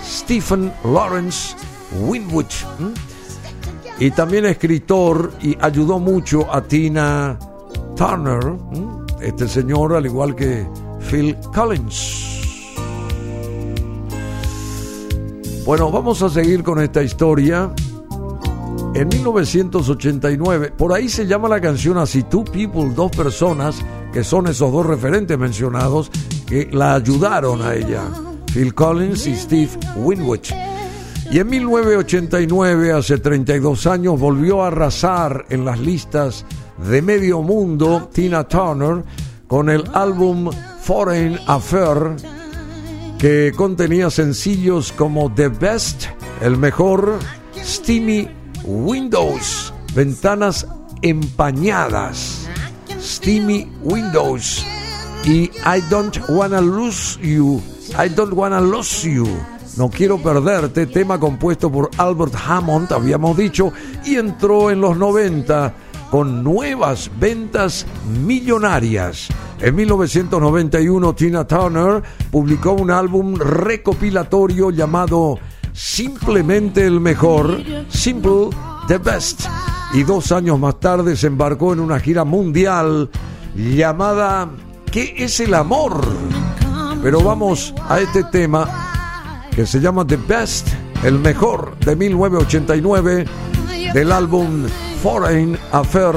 Stephen 0.04 0.72
Lawrence 0.84 1.56
Winwood. 2.02 2.46
Y 4.00 4.12
también 4.12 4.46
escritor 4.46 5.32
y 5.42 5.56
ayudó 5.62 6.00
mucho 6.00 6.52
a 6.54 6.62
Tina 6.62 7.38
Turner, 7.96 8.56
este 9.22 9.48
señor, 9.48 9.96
al 9.96 10.06
igual 10.06 10.36
que 10.36 10.68
Phil 11.10 11.38
Collins. 11.54 12.34
Bueno, 15.66 15.90
vamos 15.90 16.22
a 16.22 16.30
seguir 16.30 16.62
con 16.64 16.82
esta 16.82 17.02
historia. 17.02 17.72
En 18.96 19.08
1989, 19.08 20.74
por 20.78 20.94
ahí 20.94 21.10
se 21.10 21.26
llama 21.26 21.50
la 21.50 21.60
canción 21.60 21.98
así, 21.98 22.22
Two 22.22 22.44
People, 22.44 22.94
dos 22.94 23.10
personas, 23.12 23.84
que 24.14 24.24
son 24.24 24.48
esos 24.48 24.72
dos 24.72 24.86
referentes 24.86 25.36
mencionados, 25.38 26.12
que 26.46 26.70
la 26.72 26.94
ayudaron 26.94 27.64
a 27.64 27.74
ella, 27.74 28.04
Phil 28.54 28.76
Collins 28.76 29.26
y 29.26 29.36
Steve 29.36 29.72
Winwood. 29.96 30.42
Y 31.32 31.40
en 31.40 31.50
1989, 31.50 32.92
hace 32.92 33.18
32 33.18 33.88
años, 33.88 34.20
volvió 34.20 34.64
a 34.64 34.68
arrasar 34.68 35.46
en 35.50 35.66
las 35.66 35.80
listas 35.80 36.46
de 36.88 37.02
medio 37.02 37.42
mundo 37.42 38.10
Tina 38.14 38.44
Turner 38.44 39.04
con 39.48 39.72
el 39.72 39.84
álbum 39.94 40.52
Foreign 40.82 41.40
Affair 41.48 42.16
que 43.18 43.54
contenía 43.56 44.12
sencillos 44.12 44.92
como 44.92 45.34
The 45.34 45.48
Best, 45.48 46.08
el 46.42 46.58
mejor, 46.58 47.18
Steamy 47.56 48.43
Windows, 48.64 49.74
ventanas 49.94 50.68
empañadas, 51.02 52.48
Steamy 53.00 53.70
Windows. 53.84 54.66
Y 55.26 55.44
I 55.66 55.82
Don't 55.90 56.18
Wanna 56.30 56.62
Lose 56.62 57.20
You, 57.22 57.62
I 57.98 58.10
Don't 58.10 58.34
Wanna 58.34 58.60
Lose 58.60 59.10
You. 59.10 59.28
No 59.78 59.90
quiero 59.90 60.18
perderte, 60.18 60.86
tema 60.86 61.20
compuesto 61.20 61.72
por 61.72 61.90
Albert 61.98 62.36
Hammond, 62.36 62.92
habíamos 62.94 63.36
dicho, 63.38 63.74
y 64.06 64.16
entró 64.16 64.70
en 64.70 64.82
los 64.82 64.98
90 64.98 65.74
con 66.12 66.44
nuevas 66.44 67.10
ventas 67.20 67.86
millonarias. 68.24 69.30
En 69.60 69.76
1991 69.76 71.16
Tina 71.16 71.48
Turner 71.48 72.04
publicó 72.30 72.74
un 72.74 72.92
álbum 72.92 73.36
recopilatorio 73.36 74.70
llamado 74.70 75.40
Simplemente 75.74 76.86
el 76.86 77.00
Mejor, 77.00 77.62
Simple 77.90 78.50
the 78.88 78.98
Best, 78.98 79.46
y 79.94 80.04
dos 80.04 80.32
años 80.32 80.60
más 80.60 80.80
tarde 80.80 81.16
se 81.18 81.28
embarcó 81.28 81.74
en 81.74 81.80
una 81.80 82.00
gira 82.00 82.24
mundial 82.24 83.10
llamada 83.56 84.50
¿Qué 84.92 85.16
es 85.18 85.40
el 85.40 85.56
amor? 85.56 86.00
Pero 87.02 87.22
vamos 87.22 87.74
a 87.90 88.00
este 88.00 88.24
tema 88.26 89.48
que 89.56 89.66
se 89.66 89.80
llama 89.80 90.06
The 90.06 90.18
Best, 90.18 90.68
el 91.04 91.18
mejor 91.18 91.76
de 91.80 91.96
1989 91.96 93.26
del 93.94 94.12
álbum 94.12 94.68
Foreign 95.02 95.58
Affair. 95.72 96.16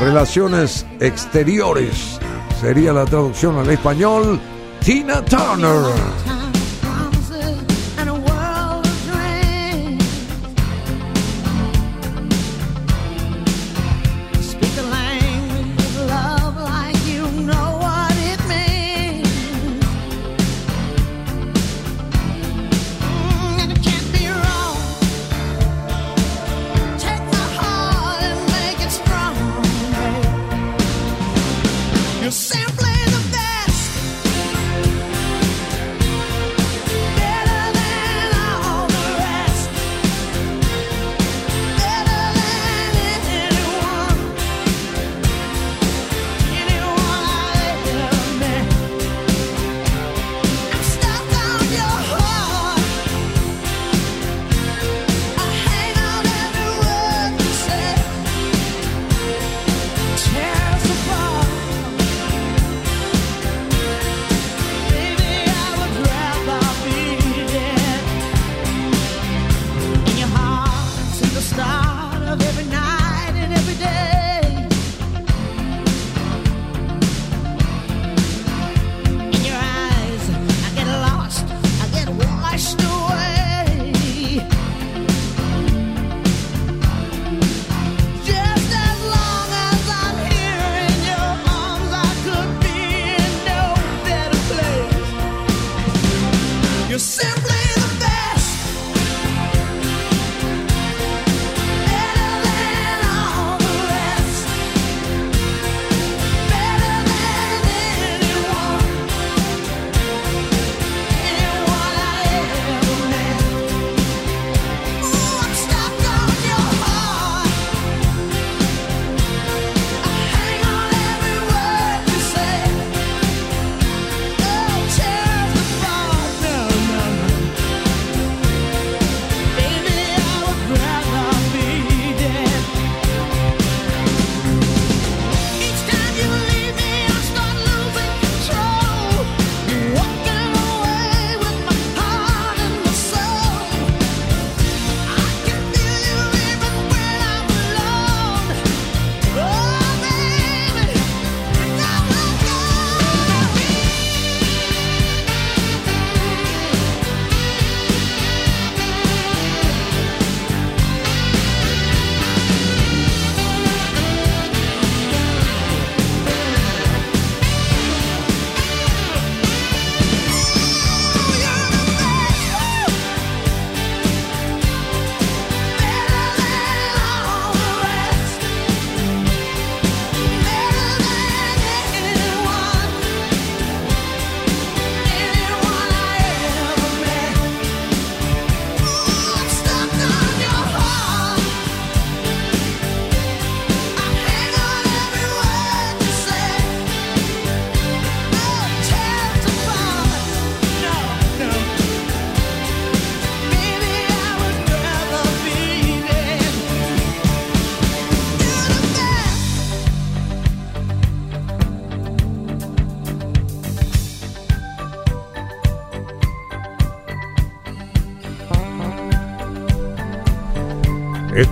Relaciones 0.00 0.86
Exteriores, 1.00 2.18
sería 2.60 2.92
la 2.92 3.04
traducción 3.04 3.58
al 3.58 3.68
español, 3.68 4.40
Tina 4.80 5.22
Turner. 5.24 6.45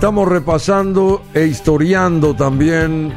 Estamos 0.05 0.27
repasando 0.27 1.23
e 1.33 1.47
historiando 1.47 2.35
también 2.35 3.11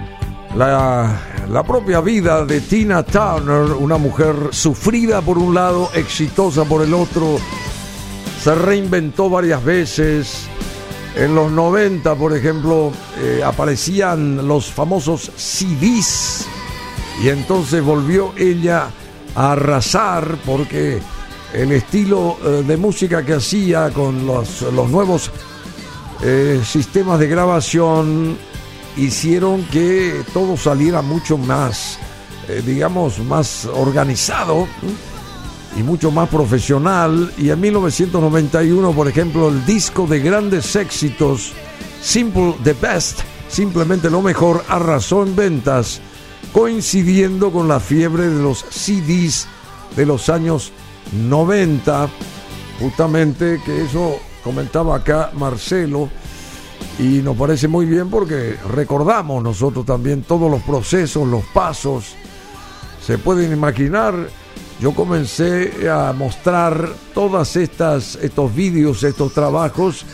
la, 0.56 1.20
la 1.50 1.62
propia 1.62 2.00
vida 2.00 2.46
de 2.46 2.62
Tina 2.62 3.02
Turner, 3.02 3.72
una 3.72 3.98
mujer 3.98 4.34
sufrida 4.52 5.20
por 5.20 5.36
un 5.36 5.54
lado, 5.54 5.90
exitosa 5.92 6.64
por 6.64 6.80
el 6.80 6.94
otro, 6.94 7.36
se 8.42 8.54
reinventó 8.54 9.28
varias 9.28 9.62
veces. 9.62 10.48
En 11.14 11.34
los 11.34 11.52
90, 11.52 12.14
por 12.14 12.34
ejemplo, 12.34 12.90
eh, 13.18 13.42
aparecían 13.44 14.48
los 14.48 14.72
famosos 14.72 15.30
CDs 15.36 16.46
y 17.22 17.28
entonces 17.28 17.84
volvió 17.84 18.32
ella 18.38 18.88
a 19.34 19.52
arrasar 19.52 20.38
porque 20.46 21.00
el 21.52 21.72
estilo 21.72 22.38
eh, 22.42 22.64
de 22.66 22.76
música 22.78 23.26
que 23.26 23.34
hacía 23.34 23.90
con 23.90 24.26
los, 24.26 24.62
los 24.62 24.88
nuevos 24.88 25.30
eh, 26.22 26.60
sistemas 26.64 27.20
de 27.20 27.28
grabación 27.28 28.36
hicieron 28.96 29.62
que 29.66 30.24
todo 30.32 30.56
saliera 30.56 31.00
mucho 31.02 31.38
más, 31.38 31.98
eh, 32.48 32.62
digamos, 32.64 33.20
más 33.20 33.66
organizado 33.66 34.66
y 35.76 35.82
mucho 35.82 36.10
más 36.10 36.28
profesional. 36.28 37.32
Y 37.38 37.50
en 37.50 37.60
1991, 37.60 38.92
por 38.92 39.08
ejemplo, 39.08 39.48
el 39.48 39.64
disco 39.64 40.06
de 40.06 40.18
grandes 40.18 40.74
éxitos, 40.74 41.52
Simple 42.02 42.56
the 42.64 42.72
Best, 42.72 43.20
simplemente 43.48 44.10
lo 44.10 44.20
mejor, 44.20 44.64
arrasó 44.68 45.22
en 45.22 45.36
ventas, 45.36 46.00
coincidiendo 46.52 47.52
con 47.52 47.68
la 47.68 47.78
fiebre 47.78 48.28
de 48.28 48.42
los 48.42 48.64
CDs 48.70 49.46
de 49.94 50.04
los 50.04 50.28
años 50.28 50.72
90, 51.12 52.08
justamente 52.80 53.60
que 53.64 53.84
eso 53.84 54.18
comentaba 54.48 54.96
acá 54.96 55.30
Marcelo, 55.34 56.08
y 56.98 57.20
nos 57.20 57.36
parece 57.36 57.68
muy 57.68 57.84
bien 57.84 58.08
porque 58.08 58.56
recordamos 58.72 59.42
nosotros 59.42 59.84
también 59.84 60.22
todos 60.22 60.50
los 60.50 60.62
procesos, 60.62 61.28
los 61.28 61.44
pasos. 61.52 62.14
Se 63.04 63.18
pueden 63.18 63.52
imaginar, 63.52 64.14
yo 64.80 64.94
comencé 64.94 65.86
a 65.90 66.14
mostrar 66.14 66.88
todas 67.12 67.56
estas 67.56 68.16
estos 68.16 68.54
vídeos, 68.54 69.02
estos 69.02 69.34
trabajos 69.34 70.06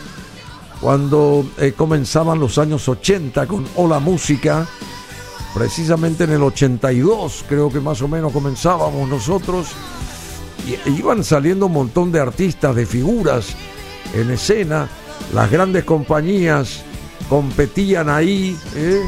cuando 0.81 1.45
eh, 1.57 1.71
comenzaban 1.71 2.37
los 2.37 2.57
años 2.57 2.89
80 2.89 3.47
con 3.47 3.65
Hola 3.77 3.99
Música. 3.99 4.67
Precisamente 5.53 6.25
en 6.25 6.31
el 6.31 6.43
82 6.43 7.45
creo 7.47 7.71
que 7.71 7.79
más 7.79 8.01
o 8.01 8.09
menos 8.09 8.33
comenzábamos 8.33 9.07
nosotros 9.07 9.67
y 10.67 10.73
e 10.73 10.93
iban 10.93 11.23
saliendo 11.23 11.67
un 11.67 11.71
montón 11.71 12.11
de 12.11 12.19
artistas, 12.19 12.75
de 12.75 12.85
figuras 12.85 13.55
en 14.13 14.31
escena. 14.31 14.87
Las 15.33 15.49
grandes 15.49 15.83
compañías 15.83 16.83
competían 17.29 18.09
ahí 18.09 18.57
¿eh? 18.75 19.01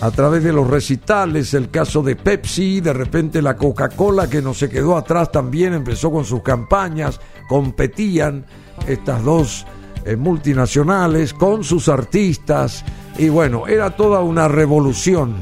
a 0.00 0.10
través 0.10 0.42
de 0.44 0.52
los 0.52 0.68
recitales. 0.68 1.54
El 1.54 1.70
caso 1.70 2.02
de 2.02 2.16
Pepsi, 2.16 2.80
de 2.80 2.92
repente 2.92 3.40
la 3.42 3.56
Coca-Cola 3.56 4.28
que 4.28 4.42
no 4.42 4.54
se 4.54 4.68
quedó 4.68 4.96
atrás 4.96 5.32
también 5.32 5.74
empezó 5.74 6.10
con 6.10 6.24
sus 6.24 6.42
campañas. 6.42 7.20
Competían 7.48 8.44
estas 8.86 9.22
dos 9.24 9.66
eh, 10.04 10.16
multinacionales 10.16 11.32
con 11.34 11.64
sus 11.64 11.88
artistas. 11.88 12.84
Y 13.18 13.28
bueno, 13.28 13.66
era 13.66 13.96
toda 13.96 14.20
una 14.20 14.48
revolución. 14.48 15.34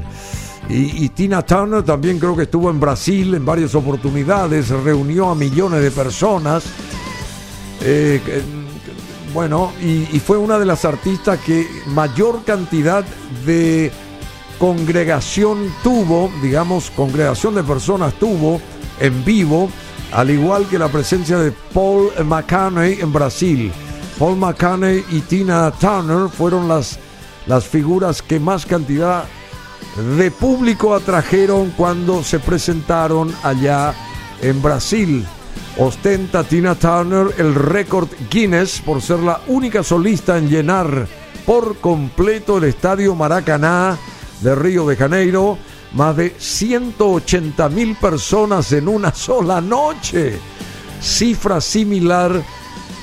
Y, 0.67 1.09
Tina 1.09 1.43
Turner 1.43 1.83
también 1.83 2.17
creo 2.17 2.35
que 2.35 2.43
estuvo 2.43 2.71
en 2.71 2.79
Brasil 2.79 3.35
en 3.35 3.45
varias 3.45 3.75
oportunidades, 3.75 4.69
reunió 4.69 5.29
a 5.29 5.35
millones 5.35 5.83
de 5.83 5.91
personas. 5.91 6.63
Eh, 7.81 8.19
bueno, 9.35 9.73
y, 9.81 10.17
fue 10.19 10.37
una 10.37 10.57
de 10.57 10.65
las 10.65 10.85
artistas 10.85 11.37
que 11.39 11.67
mayor 11.87 12.45
cantidad 12.45 13.03
de 13.45 13.91
congregación 14.57 15.73
tuvo, 15.83 16.31
digamos, 16.41 16.89
congregación 16.89 17.53
de 17.53 17.61
personas 17.61 18.13
tuvo 18.13 18.61
en 18.97 19.25
vivo, 19.25 19.69
al 20.13 20.29
igual 20.29 20.65
que 20.69 20.79
la 20.79 20.87
presencia 20.87 21.37
de 21.37 21.51
Paul 21.51 22.11
McCartney 22.23 23.01
en 23.01 23.11
Brasil. 23.11 23.73
Paul 24.17 24.37
McCartney 24.37 25.03
y 25.11 25.19
Tina 25.19 25.69
Turner 25.69 26.29
fueron 26.29 26.69
las, 26.69 26.97
las 27.45 27.65
figuras 27.65 28.21
que 28.21 28.39
más 28.39 28.65
cantidad 28.65 29.25
de 30.17 30.31
público 30.31 30.95
atrajeron 30.95 31.71
cuando 31.71 32.23
se 32.23 32.39
presentaron 32.39 33.35
allá 33.43 33.93
en 34.41 34.61
Brasil. 34.61 35.27
Ostenta 35.77 36.45
Tina 36.45 36.75
Turner 36.75 37.35
el 37.37 37.53
récord 37.53 38.07
Guinness 38.31 38.79
por 38.79 39.01
ser 39.01 39.19
la 39.19 39.41
única 39.47 39.83
solista 39.83 40.37
en 40.37 40.47
llenar 40.47 41.05
por 41.45 41.79
completo 41.79 42.59
el 42.59 42.63
estadio 42.63 43.13
Maracaná 43.13 43.97
de 44.41 44.55
Río 44.55 44.87
de 44.87 44.95
Janeiro. 44.95 45.57
Más 45.93 46.15
de 46.15 46.33
180 46.37 47.67
mil 47.69 47.97
personas 47.97 48.71
en 48.71 48.87
una 48.87 49.13
sola 49.13 49.59
noche. 49.59 50.39
Cifra 51.01 51.59
similar 51.59 52.41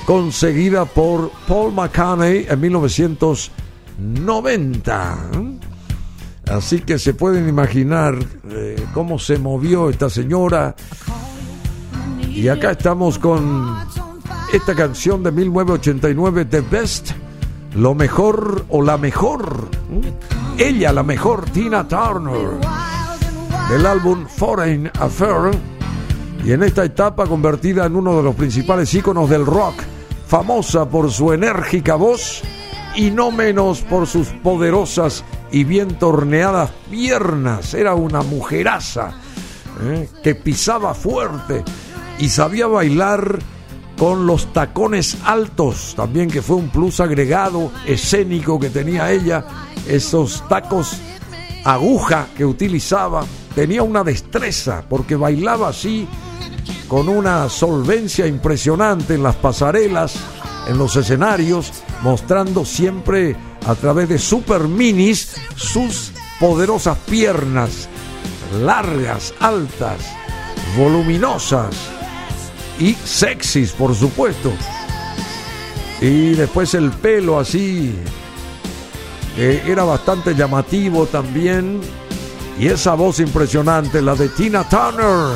conseguida 0.05 0.85
por 0.85 1.29
Paul 1.47 1.73
McCartney 1.73 2.47
en 2.49 2.59
1990. 2.59 5.17
Así 6.51 6.79
que 6.79 6.97
se 6.97 7.13
pueden 7.13 7.47
imaginar 7.47 8.17
eh, 8.49 8.83
cómo 8.93 9.19
se 9.19 9.37
movió 9.37 9.91
esta 9.91 10.09
señora. 10.09 10.75
Y 12.35 12.47
acá 12.47 12.71
estamos 12.71 13.19
con 13.19 13.77
esta 14.51 14.73
canción 14.73 15.21
de 15.21 15.31
1989, 15.31 16.45
The 16.45 16.61
Best, 16.61 17.11
lo 17.75 17.93
mejor 17.93 18.65
o 18.69 18.81
la 18.81 18.97
mejor. 18.97 19.67
Ella, 20.57 20.91
la 20.91 21.03
mejor, 21.03 21.45
Tina 21.51 21.87
Turner, 21.87 22.59
del 23.69 23.85
álbum 23.85 24.25
Foreign 24.25 24.91
Affair. 24.99 25.55
Y 26.43 26.53
en 26.53 26.63
esta 26.63 26.83
etapa 26.83 27.27
convertida 27.27 27.85
en 27.85 27.95
uno 27.95 28.17
de 28.17 28.23
los 28.23 28.35
principales 28.35 28.91
íconos 28.95 29.29
del 29.29 29.45
rock, 29.45 29.75
famosa 30.27 30.89
por 30.89 31.11
su 31.11 31.33
enérgica 31.33 31.95
voz 31.95 32.41
y 32.95 33.11
no 33.11 33.29
menos 33.29 33.81
por 33.81 34.07
sus 34.07 34.27
poderosas 34.29 35.23
y 35.51 35.63
bien 35.65 35.99
torneadas 35.99 36.71
piernas. 36.89 37.75
Era 37.75 37.93
una 37.93 38.23
mujeraza 38.23 39.11
¿eh? 39.83 40.09
que 40.23 40.33
pisaba 40.33 40.95
fuerte 40.95 41.63
y 42.19 42.29
sabía 42.29 42.67
bailar 42.67 43.39
con 43.97 44.25
los 44.25 44.51
tacones 44.53 45.17
altos, 45.23 45.93
también 45.95 46.29
que 46.29 46.41
fue 46.41 46.55
un 46.55 46.69
plus 46.69 46.99
agregado 46.99 47.71
escénico 47.85 48.59
que 48.59 48.69
tenía 48.69 49.11
ella, 49.11 49.45
esos 49.87 50.47
tacos 50.47 50.97
aguja 51.63 52.27
que 52.35 52.45
utilizaba, 52.45 53.23
tenía 53.55 53.83
una 53.83 54.03
destreza 54.03 54.83
porque 54.89 55.15
bailaba 55.15 55.69
así 55.69 56.07
con 56.87 57.07
una 57.07 57.49
solvencia 57.49 58.27
impresionante 58.27 59.15
en 59.15 59.23
las 59.23 59.35
pasarelas, 59.35 60.15
en 60.67 60.77
los 60.77 60.95
escenarios, 60.95 61.71
mostrando 62.01 62.65
siempre 62.65 63.35
a 63.65 63.75
través 63.75 64.09
de 64.09 64.19
super 64.19 64.67
minis 64.67 65.35
sus 65.55 66.11
poderosas 66.39 66.97
piernas, 67.09 67.87
largas, 68.61 69.33
altas, 69.39 69.99
voluminosas 70.77 72.02
y 72.79 72.93
sexys, 72.93 73.71
por 73.71 73.95
supuesto. 73.95 74.51
Y 76.01 76.31
después 76.31 76.73
el 76.73 76.91
pelo 76.91 77.39
así, 77.39 77.95
era 79.37 79.83
bastante 79.83 80.35
llamativo 80.35 81.05
también. 81.05 81.79
Y 82.59 82.67
esa 82.67 82.93
voz 82.93 83.19
impresionante, 83.19 84.01
la 84.01 84.15
de 84.15 84.29
Tina 84.29 84.67
Turner. 84.67 85.33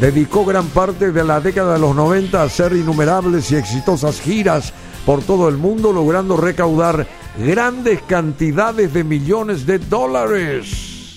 Dedicó 0.00 0.44
gran 0.44 0.66
parte 0.66 1.10
de 1.10 1.24
la 1.24 1.40
década 1.40 1.74
de 1.74 1.80
los 1.80 1.96
90 1.96 2.40
a 2.40 2.44
hacer 2.44 2.72
innumerables 2.72 3.50
y 3.50 3.56
exitosas 3.56 4.20
giras 4.20 4.72
por 5.04 5.22
todo 5.22 5.48
el 5.48 5.56
mundo, 5.56 5.92
logrando 5.92 6.36
recaudar 6.36 7.08
grandes 7.38 8.02
cantidades 8.02 8.92
de 8.92 9.02
millones 9.02 9.66
de 9.66 9.78
dólares. 9.80 11.16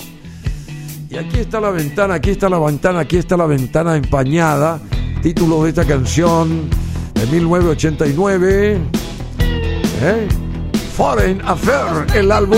Y 1.10 1.18
aquí 1.18 1.40
está 1.40 1.60
la 1.60 1.72
ventana, 1.72 2.16
aquí 2.16 2.32
está 2.32 2.50
la 2.50 2.58
ventana, 2.58 3.02
aquí 3.02 3.18
está 3.18 3.38
la 3.38 3.46
ventana 3.46 3.98
empañada. 3.98 4.80
Título 5.22 5.64
de 5.64 5.70
esta 5.70 5.86
canción 5.86 6.68
de 7.14 7.28
1989. 7.28 8.82
¿Eh? 10.02 10.28
Foreign 10.98 11.42
Affair, 11.46 12.08
el 12.16 12.32
álbum. 12.32 12.58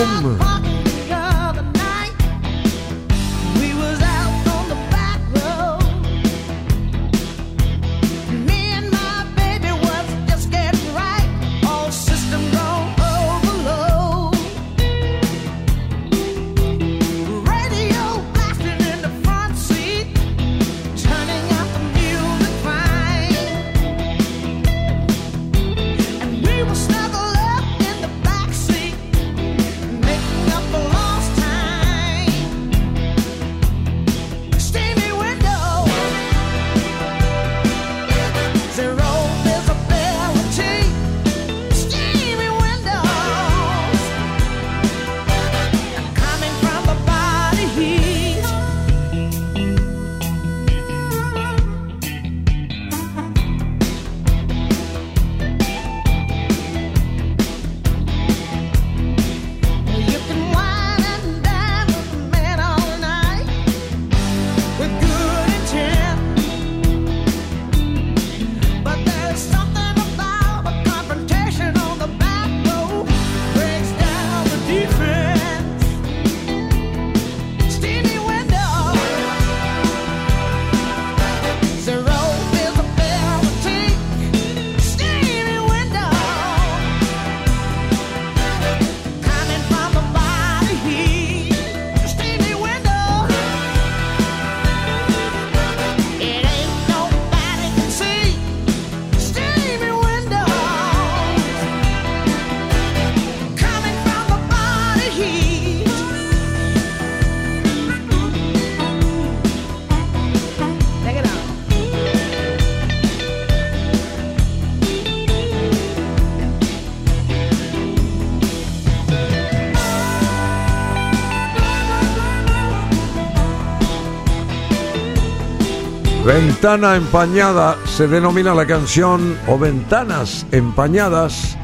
Ventana 126.64 126.96
empañada 126.96 127.76
se 127.84 128.08
denomina 128.08 128.56
la 128.56 128.66
canción 128.66 129.38
o 129.50 129.60
Ventanas 129.60 130.46
empañadas 130.54 131.58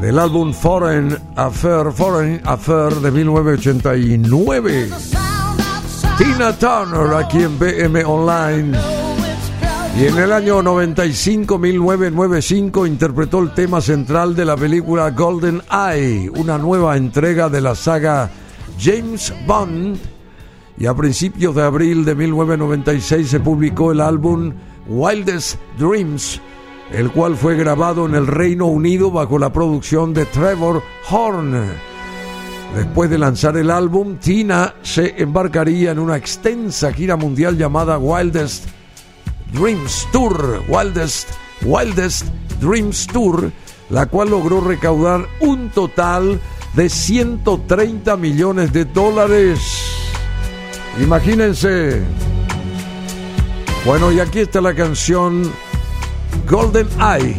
del 0.00 0.20
álbum 0.20 0.52
Foreign 0.52 1.18
Affair, 1.34 1.90
Foreign 1.90 2.40
Affair 2.44 2.94
de 3.00 3.10
1989. 3.10 4.90
Tina 6.18 6.52
Turner 6.56 7.16
aquí 7.16 7.42
en 7.42 7.58
BM 7.58 8.04
Online. 8.04 8.78
Y 9.98 10.04
en 10.04 10.18
el 10.18 10.32
año 10.32 10.62
95, 10.62 11.58
1995, 11.58 12.86
interpretó 12.86 13.40
el 13.40 13.50
tema 13.54 13.80
central 13.80 14.36
de 14.36 14.44
la 14.44 14.56
película 14.56 15.10
Golden 15.10 15.60
Eye, 15.68 16.30
una 16.30 16.58
nueva 16.58 16.96
entrega 16.96 17.48
de 17.48 17.60
la 17.60 17.74
saga 17.74 18.30
James 18.78 19.34
Bond. 19.48 20.15
Y 20.78 20.86
a 20.86 20.94
principios 20.94 21.54
de 21.54 21.62
abril 21.62 22.04
de 22.04 22.14
1996 22.14 23.28
se 23.28 23.40
publicó 23.40 23.92
el 23.92 24.00
álbum 24.00 24.52
Wildest 24.86 25.58
Dreams, 25.78 26.40
el 26.92 27.10
cual 27.10 27.34
fue 27.36 27.56
grabado 27.56 28.06
en 28.06 28.14
el 28.14 28.26
Reino 28.26 28.66
Unido 28.66 29.10
bajo 29.10 29.38
la 29.38 29.52
producción 29.52 30.12
de 30.12 30.26
Trevor 30.26 30.82
Horn. 31.10 31.72
Después 32.74 33.08
de 33.08 33.16
lanzar 33.16 33.56
el 33.56 33.70
álbum, 33.70 34.16
Tina 34.16 34.74
se 34.82 35.14
embarcaría 35.16 35.92
en 35.92 35.98
una 35.98 36.16
extensa 36.16 36.92
gira 36.92 37.16
mundial 37.16 37.56
llamada 37.56 37.96
Wildest 37.96 38.66
Dreams 39.52 40.06
Tour, 40.12 40.62
Wildest, 40.68 41.30
Wildest 41.62 42.26
Dreams 42.60 43.06
Tour, 43.06 43.50
la 43.88 44.06
cual 44.06 44.30
logró 44.30 44.60
recaudar 44.60 45.26
un 45.40 45.70
total 45.70 46.38
de 46.74 46.90
130 46.90 48.16
millones 48.18 48.72
de 48.74 48.84
dólares. 48.84 49.85
Imagínense. 51.00 52.02
Bueno, 53.84 54.10
y 54.10 54.20
aquí 54.20 54.40
está 54.40 54.60
la 54.60 54.74
canción 54.74 55.52
Golden 56.48 56.88
Eye 57.00 57.36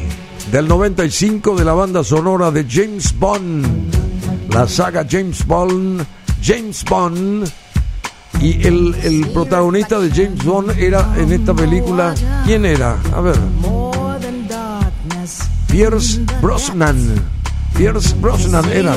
del 0.52 0.68
95 0.68 1.56
de 1.56 1.66
la 1.66 1.74
banda 1.74 2.04
sonora 2.04 2.52
de 2.52 2.66
James 2.70 3.18
Bond. 3.18 3.94
La 4.54 4.68
saga 4.68 5.06
James 5.10 5.46
Bond, 5.46 6.06
James 6.42 6.86
Bond. 6.86 7.50
Y 8.40 8.66
el, 8.68 8.96
el 9.04 9.28
protagonista 9.30 10.00
de 10.00 10.10
James 10.10 10.44
Bond 10.44 10.72
era 10.78 11.16
en 11.18 11.34
esta 11.34 11.54
película, 11.54 12.14
¿quién 12.46 12.66
era? 12.66 12.98
A 13.14 13.22
ver. 13.22 13.38
Pierce 15.68 16.22
Brosnan. 16.42 17.16
Pierce 17.76 18.16
Brosnan 18.22 18.66
era. 18.72 18.96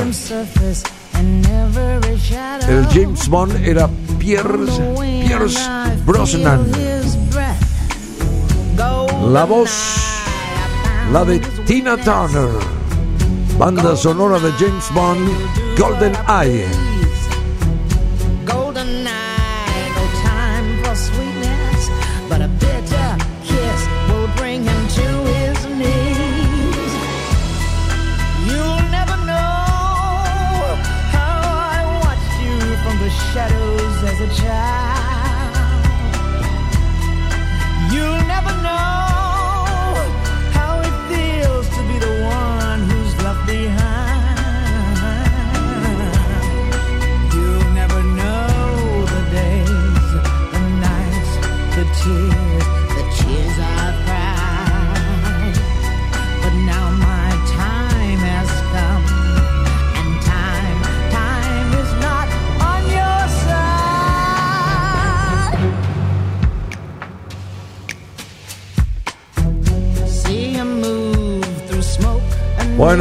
El 2.67 2.87
James 2.87 3.27
Bond 3.27 3.55
era 3.65 3.89
Pierce, 4.17 4.81
Pierce 5.25 5.59
Brosnan. 6.05 6.65
La 9.31 9.45
voz, 9.45 9.69
la 11.11 11.23
de 11.23 11.39
Tina 11.65 11.97
Turner. 11.97 12.49
Banda 13.57 13.95
sonora 13.95 14.39
de 14.39 14.51
James 14.53 14.91
Bond, 14.93 15.29
Golden 15.77 16.13
Eye. 16.27 16.65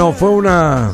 Fue 0.00 0.30
una. 0.30 0.92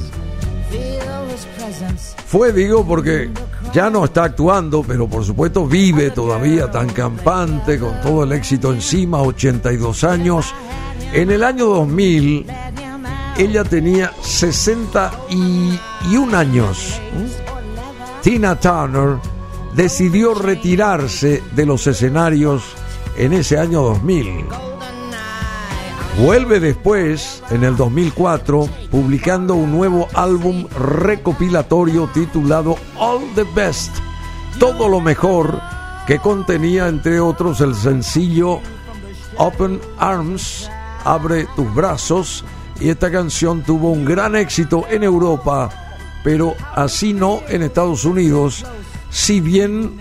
Fue, 2.26 2.52
digo, 2.52 2.84
porque 2.84 3.30
ya 3.72 3.88
no 3.88 4.04
está 4.04 4.24
actuando, 4.24 4.82
pero 4.82 5.06
por 5.06 5.24
supuesto 5.24 5.64
vive 5.64 6.10
todavía 6.10 6.68
tan 6.68 6.88
campante, 6.88 7.78
con 7.78 8.00
todo 8.00 8.24
el 8.24 8.32
éxito 8.32 8.72
encima, 8.72 9.22
82 9.22 10.02
años. 10.02 10.52
En 11.12 11.30
el 11.30 11.44
año 11.44 11.66
2000, 11.66 12.46
ella 13.38 13.62
tenía 13.62 14.10
61 14.22 16.36
años. 16.36 17.00
Tina 18.22 18.58
Turner 18.58 19.18
decidió 19.76 20.34
retirarse 20.34 21.44
de 21.54 21.64
los 21.64 21.86
escenarios 21.86 22.64
en 23.16 23.34
ese 23.34 23.56
año 23.56 23.82
2000. 23.82 24.46
Vuelve 26.18 26.60
después, 26.60 27.42
en 27.50 27.62
el 27.62 27.76
2004, 27.76 28.66
publicando 28.90 29.54
un 29.54 29.70
nuevo 29.70 30.08
álbum 30.14 30.66
recopilatorio 30.68 32.08
titulado 32.14 32.78
All 32.98 33.20
the 33.34 33.44
Best, 33.54 33.94
todo 34.58 34.88
lo 34.88 35.02
mejor, 35.02 35.60
que 36.06 36.18
contenía 36.18 36.88
entre 36.88 37.20
otros 37.20 37.60
el 37.60 37.74
sencillo 37.74 38.60
Open 39.36 39.78
Arms, 39.98 40.70
Abre 41.04 41.46
tus 41.54 41.72
brazos, 41.74 42.44
y 42.80 42.88
esta 42.88 43.12
canción 43.12 43.62
tuvo 43.62 43.90
un 43.90 44.06
gran 44.06 44.36
éxito 44.36 44.86
en 44.88 45.04
Europa, 45.04 45.68
pero 46.24 46.54
así 46.74 47.12
no 47.12 47.42
en 47.48 47.62
Estados 47.62 48.06
Unidos, 48.06 48.64
si 49.10 49.40
bien 49.40 49.98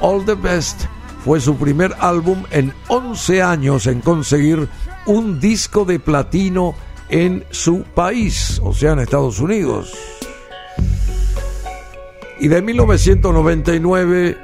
All 0.00 0.24
the 0.24 0.34
Best 0.34 0.84
fue 1.24 1.40
su 1.40 1.56
primer 1.56 1.92
álbum 1.98 2.44
en 2.52 2.72
11 2.86 3.42
años 3.42 3.88
en 3.88 4.00
conseguir 4.00 4.68
un 5.06 5.40
disco 5.40 5.84
de 5.84 5.98
platino 5.98 6.74
en 7.08 7.44
su 7.50 7.82
país, 7.82 8.60
o 8.62 8.72
sea, 8.72 8.92
en 8.92 9.00
Estados 9.00 9.40
Unidos. 9.40 9.92
Y 12.38 12.48
de 12.48 12.60
1999 12.60 14.36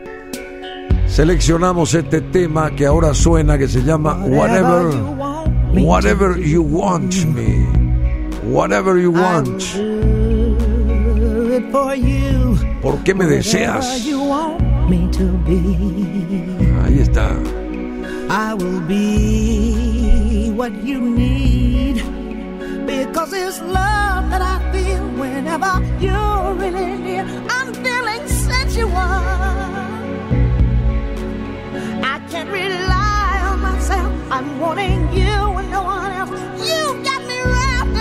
seleccionamos 1.07 1.95
este 1.95 2.21
tema 2.23 2.75
que 2.75 2.87
ahora 2.87 3.13
suena, 3.13 3.59
que 3.59 3.69
se 3.69 3.83
llama 3.83 4.15
Whatever, 4.25 4.95
Whatever 5.75 6.39
You 6.39 6.63
Want 6.63 7.15
Me. 7.27 7.67
Whatever 8.45 8.97
You 9.01 9.13
Want. 9.13 9.63
¿Por 12.81 13.03
qué 13.05 13.15
me 13.15 13.27
deseas? 13.27 14.07
Ahí 16.85 16.99
está. 16.99 17.31
I 18.29 18.55
will 18.55 18.81
be 18.89 19.92
what 20.57 20.73
you 20.85 21.01
need 21.01 21.97
because 22.87 23.33
it's 23.33 23.61
love 23.61 24.29
that 24.31 24.43
I 24.43 24.59
feel 24.73 25.03
whenever 25.19 25.73
you're 25.99 26.55
really 26.55 26.99
near. 26.99 27.25
I'm 27.49 27.73
feeling 27.73 28.29
sensual. 28.29 28.97
I 32.13 32.21
can't 32.31 32.51
rely 32.51 33.41
on 33.49 33.61
myself. 33.61 34.13
I'm 34.31 34.61
wanting 34.61 35.13
you 35.15 35.33
and 35.59 35.71
no 35.71 35.83
one 35.85 36.13
else. 36.13 36.31
You 36.69 37.03
got 37.03 37.23
me 37.31 37.39
wrapped 37.53 37.99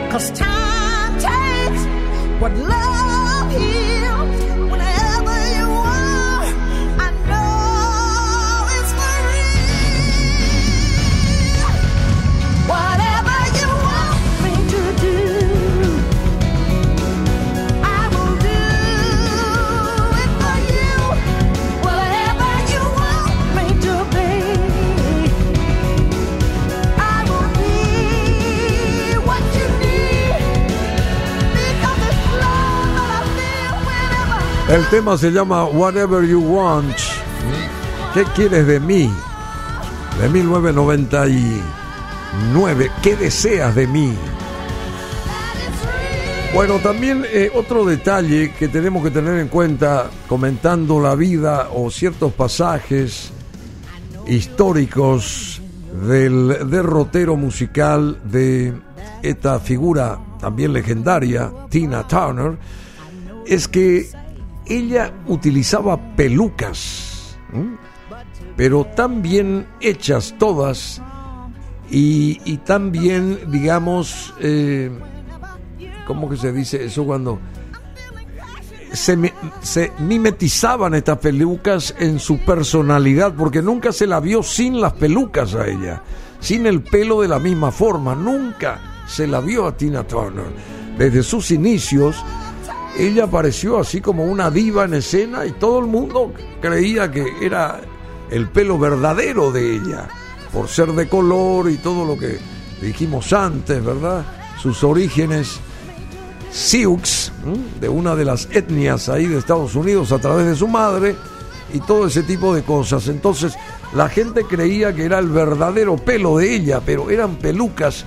up. 0.00 0.10
Cause 0.12 0.30
time 0.32 1.12
takes 1.20 1.82
what 2.40 2.52
love 2.56 3.50
heals. 3.52 3.99
El 34.70 34.88
tema 34.88 35.18
se 35.18 35.30
llama 35.32 35.64
Whatever 35.64 36.24
You 36.24 36.40
Want. 36.40 36.94
¿Qué 38.14 38.22
quieres 38.36 38.64
de 38.68 38.78
mí? 38.78 39.10
De 40.20 40.28
1999. 40.28 42.90
¿Qué 43.02 43.16
deseas 43.16 43.74
de 43.74 43.88
mí? 43.88 44.14
Bueno, 46.54 46.78
también 46.78 47.26
eh, 47.32 47.50
otro 47.52 47.84
detalle 47.84 48.52
que 48.52 48.68
tenemos 48.68 49.02
que 49.02 49.10
tener 49.10 49.40
en 49.40 49.48
cuenta 49.48 50.08
comentando 50.28 51.00
la 51.00 51.16
vida 51.16 51.70
o 51.74 51.90
ciertos 51.90 52.32
pasajes 52.32 53.32
históricos 54.28 55.60
del 56.08 56.70
derrotero 56.70 57.34
musical 57.34 58.20
de 58.22 58.72
esta 59.20 59.58
figura 59.58 60.20
también 60.38 60.72
legendaria, 60.72 61.50
Tina 61.70 62.06
Turner, 62.06 62.56
es 63.46 63.66
que 63.66 64.19
ella 64.70 65.12
utilizaba 65.26 65.98
pelucas, 66.14 67.36
pero 68.56 68.84
tan 68.84 69.20
bien 69.20 69.66
hechas 69.80 70.34
todas 70.38 71.02
y, 71.90 72.56
tan 72.58 72.92
bien, 72.92 73.50
digamos, 73.50 74.32
eh, 74.38 74.90
¿cómo 76.06 76.30
que 76.30 76.36
se 76.36 76.52
dice 76.52 76.84
eso 76.84 77.04
cuando 77.04 77.40
se, 78.92 79.32
se 79.60 79.92
mimetizaban 79.98 80.94
estas 80.94 81.18
pelucas 81.18 81.94
en 81.98 82.20
su 82.20 82.38
personalidad? 82.38 83.34
Porque 83.34 83.60
nunca 83.60 83.92
se 83.92 84.06
la 84.06 84.20
vio 84.20 84.44
sin 84.44 84.80
las 84.80 84.92
pelucas 84.92 85.56
a 85.56 85.66
ella, 85.66 86.02
sin 86.38 86.66
el 86.66 86.82
pelo 86.82 87.22
de 87.22 87.28
la 87.28 87.40
misma 87.40 87.72
forma, 87.72 88.14
nunca 88.14 89.04
se 89.08 89.26
la 89.26 89.40
vio 89.40 89.66
a 89.66 89.76
Tina 89.76 90.04
Turner. 90.04 90.46
Desde 90.96 91.24
sus 91.24 91.50
inicios, 91.50 92.22
ella 92.98 93.24
apareció 93.24 93.78
así 93.78 94.00
como 94.00 94.24
una 94.24 94.50
diva 94.50 94.84
en 94.84 94.94
escena 94.94 95.46
y 95.46 95.52
todo 95.52 95.78
el 95.78 95.86
mundo 95.86 96.32
creía 96.60 97.10
que 97.10 97.26
era 97.40 97.80
el 98.30 98.48
pelo 98.48 98.78
verdadero 98.78 99.50
de 99.50 99.74
ella, 99.76 100.08
por 100.52 100.68
ser 100.68 100.92
de 100.92 101.08
color 101.08 101.70
y 101.70 101.76
todo 101.76 102.04
lo 102.04 102.16
que 102.16 102.38
dijimos 102.80 103.32
antes, 103.32 103.84
¿verdad? 103.84 104.24
Sus 104.60 104.84
orígenes 104.84 105.60
Sioux, 106.50 107.32
de 107.80 107.88
una 107.88 108.16
de 108.16 108.24
las 108.24 108.48
etnias 108.50 109.08
ahí 109.08 109.26
de 109.26 109.38
Estados 109.38 109.74
Unidos 109.74 110.12
a 110.12 110.18
través 110.18 110.46
de 110.46 110.56
su 110.56 110.66
madre 110.66 111.16
y 111.72 111.78
todo 111.80 112.06
ese 112.06 112.22
tipo 112.22 112.54
de 112.54 112.62
cosas. 112.62 113.08
Entonces 113.08 113.54
la 113.94 114.08
gente 114.08 114.44
creía 114.44 114.92
que 114.92 115.04
era 115.04 115.18
el 115.18 115.28
verdadero 115.28 115.96
pelo 115.96 116.38
de 116.38 116.54
ella, 116.54 116.80
pero 116.84 117.10
eran 117.10 117.36
pelucas 117.36 118.04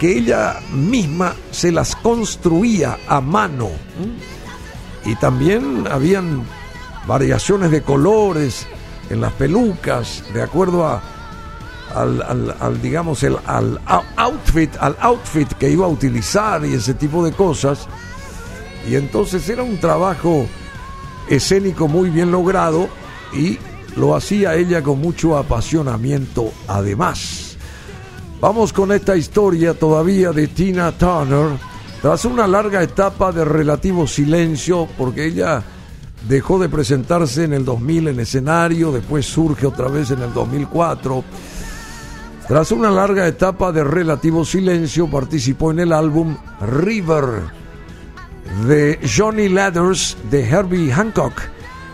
que 0.00 0.18
ella 0.18 0.58
misma 0.72 1.34
se 1.52 1.70
las 1.70 1.94
construía 1.94 2.98
a 3.06 3.20
mano. 3.20 3.68
Y 5.04 5.14
también 5.16 5.86
habían 5.90 6.42
variaciones 7.06 7.70
de 7.70 7.82
colores 7.82 8.66
en 9.10 9.20
las 9.20 9.32
pelucas, 9.34 10.24
de 10.34 10.42
acuerdo 10.42 10.86
a, 10.86 11.02
al, 11.94 12.22
al- 12.60 12.80
digamos, 12.80 13.22
el, 13.24 13.36
al 13.46 13.78
outfit, 14.16 14.74
al 14.80 14.96
outfit 15.00 15.52
que 15.54 15.70
iba 15.70 15.84
a 15.84 15.88
utilizar 15.88 16.64
y 16.64 16.74
ese 16.74 16.94
tipo 16.94 17.22
de 17.24 17.32
cosas. 17.32 17.86
Y 18.88 18.94
entonces 18.94 19.46
era 19.50 19.62
un 19.62 19.78
trabajo 19.78 20.46
escénico 21.28 21.88
muy 21.88 22.08
bien 22.08 22.30
logrado 22.32 22.88
y 23.34 23.58
lo 23.96 24.16
hacía 24.16 24.54
ella 24.54 24.82
con 24.82 24.98
mucho 25.00 25.36
apasionamiento 25.36 26.52
además. 26.68 27.49
Vamos 28.40 28.72
con 28.72 28.90
esta 28.90 29.16
historia 29.16 29.74
todavía 29.74 30.32
de 30.32 30.48
Tina 30.48 30.92
Turner. 30.92 31.58
Tras 32.00 32.24
una 32.24 32.46
larga 32.46 32.82
etapa 32.82 33.32
de 33.32 33.44
relativo 33.44 34.06
silencio, 34.06 34.88
porque 34.96 35.26
ella 35.26 35.62
dejó 36.26 36.58
de 36.58 36.70
presentarse 36.70 37.44
en 37.44 37.52
el 37.52 37.66
2000 37.66 38.08
en 38.08 38.20
escenario, 38.20 38.92
después 38.92 39.26
surge 39.26 39.66
otra 39.66 39.88
vez 39.88 40.10
en 40.10 40.22
el 40.22 40.32
2004. 40.32 41.22
Tras 42.48 42.72
una 42.72 42.90
larga 42.90 43.26
etapa 43.28 43.72
de 43.72 43.84
relativo 43.84 44.42
silencio, 44.46 45.06
participó 45.10 45.70
en 45.72 45.80
el 45.80 45.92
álbum 45.92 46.34
River 46.62 47.42
de 48.66 49.00
Johnny 49.06 49.50
Ladders 49.50 50.16
de 50.30 50.48
Herbie 50.48 50.90
Hancock 50.90 51.42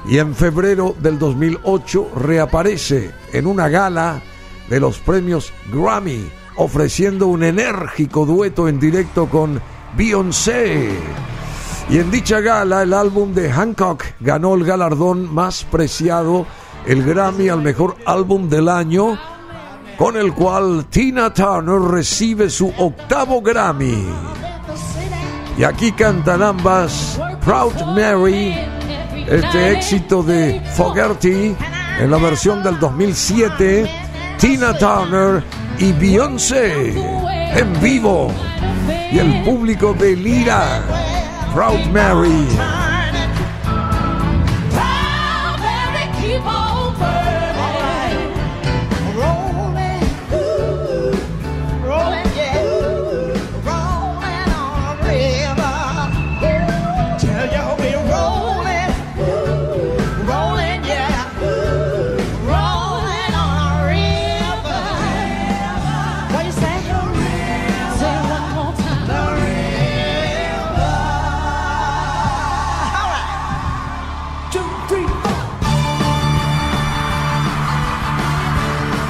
y 0.09 0.19
en 0.19 0.33
febrero 0.33 0.95
del 1.03 1.19
2008 1.19 2.13
reaparece 2.15 3.11
en 3.33 3.49
una 3.49 3.69
gala 3.69 4.23
de 4.69 4.81
los 4.81 4.99
premios 4.99 5.53
Grammy 5.73 6.31
ofreciendo 6.57 7.27
un 7.27 7.45
enérgico 7.45 8.27
dueto 8.27 8.69
en 8.69 8.81
directo 8.81 9.29
con 9.29 9.61
Beyoncé. 9.97 10.91
Y 11.89 11.99
en 11.99 12.11
dicha 12.11 12.41
gala 12.41 12.83
el 12.83 12.93
álbum 12.93 13.33
de 13.33 13.51
Hancock 13.51 14.05
ganó 14.21 14.55
el 14.55 14.65
galardón 14.65 15.33
más 15.33 15.65
preciado, 15.65 16.47
el 16.85 17.05
Grammy 17.05 17.49
al 17.49 17.63
mejor 17.63 17.97
álbum 18.07 18.49
del 18.49 18.69
año, 18.69 19.19
con 19.97 20.17
el 20.17 20.33
cual 20.33 20.87
Tina 20.87 21.33
Turner 21.33 21.81
recibe 21.81 22.51
su 22.51 22.73
octavo 22.77 23.41
Grammy. 23.41 24.05
Y 25.59 25.65
aquí 25.65 25.93
cantan 25.93 26.43
ambas 26.43 27.19
Proud 27.45 27.75
Mary, 27.95 28.55
este 29.29 29.73
éxito 29.73 30.23
de 30.23 30.61
Fogerty 30.75 31.55
en 31.99 32.11
la 32.11 32.19
versión 32.19 32.63
del 32.63 32.79
2007, 32.79 34.06
Tina 34.39 34.77
Turner 34.79 35.43
y 35.79 35.93
Beyoncé 35.93 36.95
en 37.55 37.81
vivo. 37.81 38.31
Y 39.11 39.19
el 39.19 39.43
público 39.45 39.95
delira. 39.95 40.83
Proud 41.55 41.81
Mary. 41.93 42.86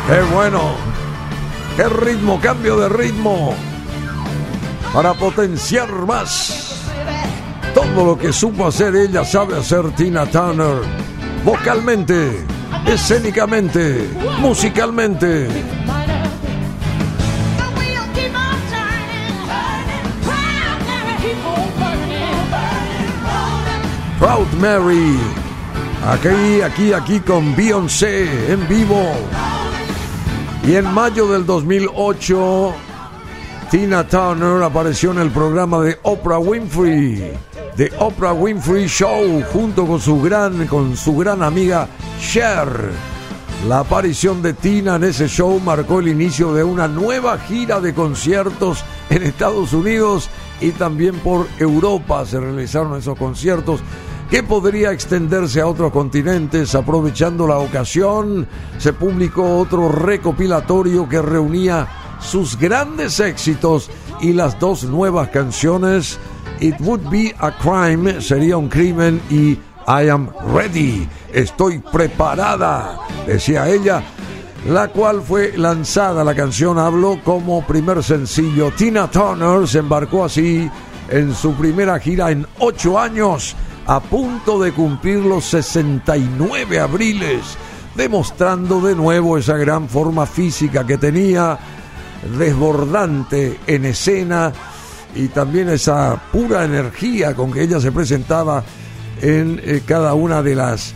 Qué 0.06 0.20
bueno. 0.32 0.60
Qué 1.76 1.88
ritmo, 1.88 2.40
cambio 2.40 2.76
de 2.76 2.88
ritmo. 2.88 3.54
Para 4.94 5.14
potenciar 5.14 5.90
más. 6.06 6.80
Todo 7.74 8.06
lo 8.06 8.18
que 8.18 8.32
supo 8.32 8.68
hacer 8.68 8.94
ella 8.94 9.24
sabe 9.24 9.58
hacer 9.58 9.90
Tina 9.96 10.24
Turner. 10.26 10.76
Vocalmente, 11.44 12.44
escénicamente, 12.86 14.08
musicalmente. 14.38 15.48
Proud 24.20 24.48
Mary. 24.60 25.18
Aquí, 26.08 26.62
aquí, 26.62 26.92
aquí 26.92 27.20
con 27.20 27.56
Beyoncé 27.56 28.52
en 28.52 28.66
vivo. 28.68 29.12
Y 30.66 30.74
en 30.74 30.92
mayo 30.92 31.28
del 31.28 31.46
2008, 31.46 32.74
Tina 33.70 34.04
Turner 34.08 34.60
apareció 34.64 35.12
en 35.12 35.18
el 35.18 35.30
programa 35.30 35.78
de 35.78 35.96
Oprah 36.02 36.40
Winfrey, 36.40 37.38
The 37.76 37.92
Oprah 38.00 38.32
Winfrey 38.32 38.88
Show, 38.88 39.44
junto 39.52 39.86
con 39.86 40.00
su 40.00 40.20
gran, 40.20 40.66
con 40.66 40.96
su 40.96 41.16
gran 41.16 41.44
amiga 41.44 41.86
Cher. 42.20 42.90
La 43.68 43.80
aparición 43.80 44.42
de 44.42 44.54
Tina 44.54 44.96
en 44.96 45.04
ese 45.04 45.28
show 45.28 45.60
marcó 45.60 46.00
el 46.00 46.08
inicio 46.08 46.52
de 46.52 46.64
una 46.64 46.88
nueva 46.88 47.38
gira 47.38 47.80
de 47.80 47.94
conciertos 47.94 48.84
en 49.08 49.22
Estados 49.22 49.72
Unidos 49.72 50.28
y 50.60 50.72
también 50.72 51.16
por 51.20 51.46
Europa 51.60 52.26
se 52.26 52.40
realizaron 52.40 52.98
esos 52.98 53.16
conciertos 53.16 53.80
que 54.30 54.42
podría 54.42 54.92
extenderse 54.92 55.60
a 55.60 55.66
otros 55.66 55.92
continentes. 55.92 56.74
Aprovechando 56.74 57.46
la 57.46 57.58
ocasión, 57.58 58.46
se 58.78 58.92
publicó 58.92 59.58
otro 59.58 59.88
recopilatorio 59.88 61.08
que 61.08 61.22
reunía 61.22 61.86
sus 62.20 62.58
grandes 62.58 63.20
éxitos 63.20 63.90
y 64.20 64.32
las 64.32 64.58
dos 64.58 64.84
nuevas 64.84 65.28
canciones. 65.28 66.18
It 66.60 66.76
Would 66.80 67.08
Be 67.10 67.34
a 67.38 67.52
Crime, 67.58 68.20
sería 68.20 68.56
un 68.56 68.68
crimen, 68.68 69.20
y 69.30 69.58
I 69.86 70.08
Am 70.08 70.30
Ready, 70.54 71.06
estoy 71.32 71.78
preparada, 71.78 72.98
decía 73.26 73.68
ella, 73.68 74.02
la 74.68 74.88
cual 74.88 75.22
fue 75.22 75.56
lanzada, 75.56 76.24
la 76.24 76.34
canción 76.34 76.78
habló 76.78 77.20
como 77.22 77.64
primer 77.66 78.02
sencillo. 78.02 78.72
Tina 78.72 79.08
Turner 79.10 79.68
se 79.68 79.78
embarcó 79.78 80.24
así 80.24 80.68
en 81.10 81.34
su 81.34 81.52
primera 81.54 82.00
gira 82.00 82.30
en 82.30 82.46
ocho 82.58 82.98
años 82.98 83.54
a 83.86 84.00
punto 84.00 84.60
de 84.60 84.72
cumplir 84.72 85.18
los 85.18 85.44
69 85.46 86.80
abriles, 86.80 87.56
demostrando 87.94 88.80
de 88.80 88.94
nuevo 88.94 89.38
esa 89.38 89.56
gran 89.56 89.88
forma 89.88 90.26
física 90.26 90.86
que 90.86 90.98
tenía, 90.98 91.58
desbordante 92.38 93.60
en 93.66 93.84
escena 93.84 94.52
y 95.14 95.28
también 95.28 95.68
esa 95.68 96.20
pura 96.32 96.64
energía 96.64 97.34
con 97.34 97.52
que 97.52 97.62
ella 97.62 97.80
se 97.80 97.92
presentaba 97.92 98.64
en 99.22 99.60
eh, 99.64 99.82
cada 99.86 100.14
una 100.14 100.42
de 100.42 100.54
las 100.54 100.94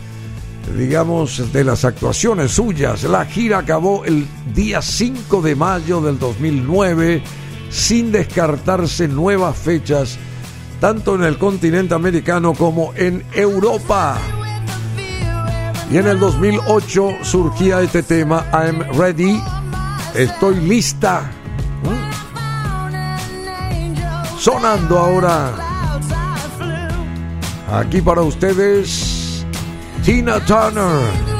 digamos, 0.77 1.51
de 1.51 1.63
las 1.63 1.85
actuaciones 1.85 2.51
suyas. 2.51 3.03
La 3.03 3.25
gira 3.25 3.59
acabó 3.59 4.05
el 4.05 4.27
día 4.53 4.81
5 4.81 5.41
de 5.41 5.55
mayo 5.55 6.01
del 6.01 6.19
2009 6.19 7.23
sin 7.69 8.11
descartarse 8.11 9.07
nuevas 9.07 9.57
fechas, 9.57 10.17
tanto 10.81 11.13
en 11.13 11.23
el 11.23 11.37
continente 11.37 11.93
americano 11.93 12.55
como 12.55 12.91
en 12.95 13.23
Europa. 13.33 14.17
Y 15.91 15.97
en 15.97 16.07
el 16.07 16.19
2008 16.19 17.17
surgía 17.21 17.81
este 17.81 18.01
tema, 18.01 18.47
I'm 18.51 18.79
Ready, 18.97 19.39
estoy 20.15 20.55
lista. 20.55 21.29
Sonando 24.39 24.97
ahora 24.97 25.51
aquí 27.71 28.01
para 28.01 28.23
ustedes, 28.23 29.45
Tina 30.03 30.39
Turner. 30.45 31.30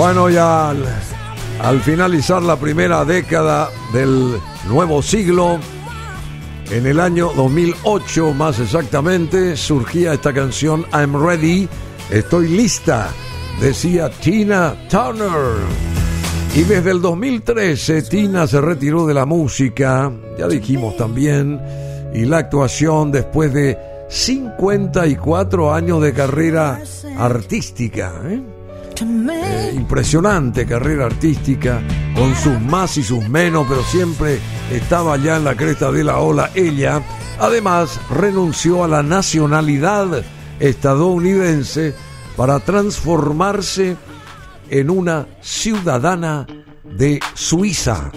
Bueno, 0.00 0.30
ya 0.30 0.70
al, 0.70 0.82
al 1.60 1.80
finalizar 1.82 2.40
la 2.40 2.56
primera 2.56 3.04
década 3.04 3.68
del 3.92 4.40
nuevo 4.66 5.02
siglo, 5.02 5.58
en 6.70 6.86
el 6.86 6.98
año 6.98 7.30
2008 7.36 8.32
más 8.32 8.58
exactamente, 8.60 9.58
surgía 9.58 10.14
esta 10.14 10.32
canción 10.32 10.86
I'm 10.94 11.22
Ready, 11.22 11.68
estoy 12.08 12.48
lista, 12.48 13.10
decía 13.60 14.08
Tina 14.10 14.74
Turner. 14.88 15.58
Y 16.56 16.62
desde 16.62 16.92
el 16.92 17.02
2013 17.02 18.00
Tina 18.00 18.46
se 18.46 18.58
retiró 18.62 19.06
de 19.06 19.12
la 19.12 19.26
música, 19.26 20.10
ya 20.38 20.48
dijimos 20.48 20.96
también, 20.96 21.60
y 22.14 22.24
la 22.24 22.38
actuación 22.38 23.12
después 23.12 23.52
de 23.52 23.78
54 24.08 25.74
años 25.74 26.00
de 26.00 26.14
carrera 26.14 26.80
artística. 27.18 28.14
¿eh? 28.24 28.59
Eh, 29.02 29.72
impresionante 29.74 30.66
carrera 30.66 31.06
artística, 31.06 31.80
con 32.14 32.34
sus 32.34 32.60
más 32.60 32.98
y 32.98 33.02
sus 33.02 33.26
menos, 33.28 33.66
pero 33.68 33.82
siempre 33.82 34.38
estaba 34.70 35.16
ya 35.16 35.36
en 35.36 35.44
la 35.44 35.56
cresta 35.56 35.90
de 35.90 36.04
la 36.04 36.18
ola 36.18 36.50
ella. 36.54 37.02
Además, 37.38 37.98
renunció 38.10 38.84
a 38.84 38.88
la 38.88 39.02
nacionalidad 39.02 40.22
estadounidense 40.58 41.94
para 42.36 42.60
transformarse 42.60 43.96
en 44.68 44.90
una 44.90 45.26
ciudadana 45.40 46.46
de 46.84 47.20
Suiza, 47.34 48.12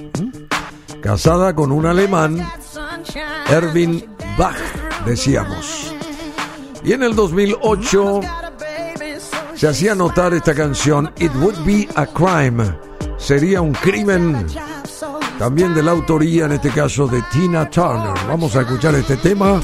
casada 1.01 1.55
con 1.55 1.71
un 1.71 1.85
alemán, 1.85 2.45
Erwin 3.49 4.03
Bach, 4.37 4.57
decíamos. 5.05 5.93
Y 6.83 6.91
en 6.91 7.03
el 7.03 7.15
2008 7.15 8.42
se 9.63 9.69
hacía 9.69 9.95
notar 9.95 10.33
esta 10.33 10.53
canción 10.53 11.09
It 11.19 11.33
Would 11.35 11.63
Be 11.63 11.87
a 11.95 12.05
Crime. 12.05 12.65
Sería 13.17 13.61
un 13.61 13.71
crimen 13.71 14.45
también 15.39 15.73
de 15.73 15.81
la 15.81 15.91
autoría, 15.91 16.47
en 16.47 16.51
este 16.51 16.69
caso 16.69 17.07
de 17.07 17.23
Tina 17.31 17.69
Turner. 17.69 18.13
Vamos 18.27 18.57
a 18.57 18.61
escuchar 18.63 18.93
este 18.95 19.15
tema. 19.15 19.61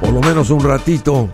Por 0.00 0.10
lo 0.10 0.20
menos 0.22 0.48
un 0.48 0.60
ratito. 0.60 1.28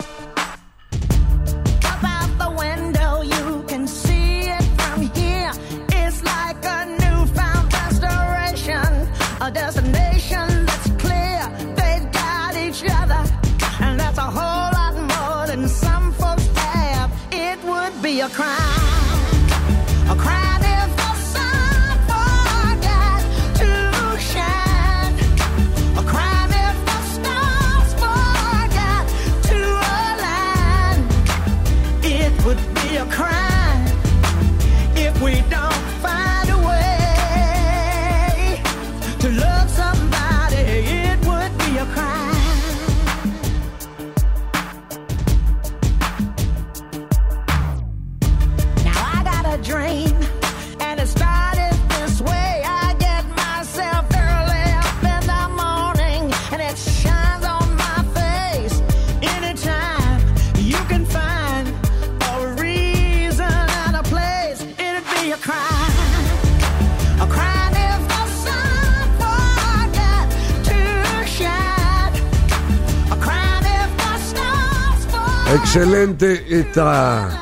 Excelente 75.75 76.45
esta 76.57 77.37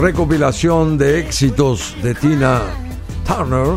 recopilación 0.00 0.96
de 0.96 1.20
éxitos 1.20 1.94
de 2.02 2.14
Tina 2.14 2.62
Turner. 3.26 3.76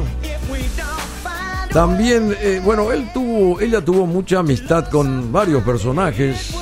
También, 1.73 2.33
eh, 2.39 2.61
bueno, 2.63 2.93
él 2.93 3.11
tuvo, 3.13 3.59
ella 3.59 3.83
tuvo 3.83 4.05
mucha 4.05 4.39
amistad 4.39 4.87
con 4.87 5.33
varios 5.33 5.61
personajes. 5.63 6.55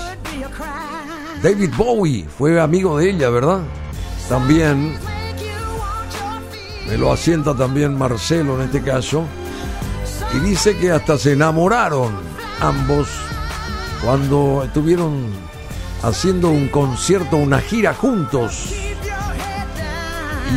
David 1.44 1.70
Bowie 1.78 2.26
fue 2.36 2.60
amigo 2.60 2.98
de 2.98 3.12
ella, 3.12 3.30
¿verdad? 3.30 3.60
También. 4.28 4.98
Me 6.88 6.98
lo 6.98 7.14
asienta 7.14 7.56
también 7.56 7.96
Marcelo 7.96 8.56
en 8.56 8.62
este 8.62 8.82
caso. 8.82 9.24
Y 10.34 10.40
dice 10.40 10.76
que 10.80 10.92
hasta 10.92 11.16
se 11.16 11.34
enamoraron 11.34 12.12
ambos 12.60 13.08
cuando 14.04 14.64
estuvieron 14.66 15.28
haciendo 16.04 16.50
un 16.50 16.68
concierto, 16.70 17.38
una 17.38 17.60
gira 17.60 17.94
juntos. 17.94 18.74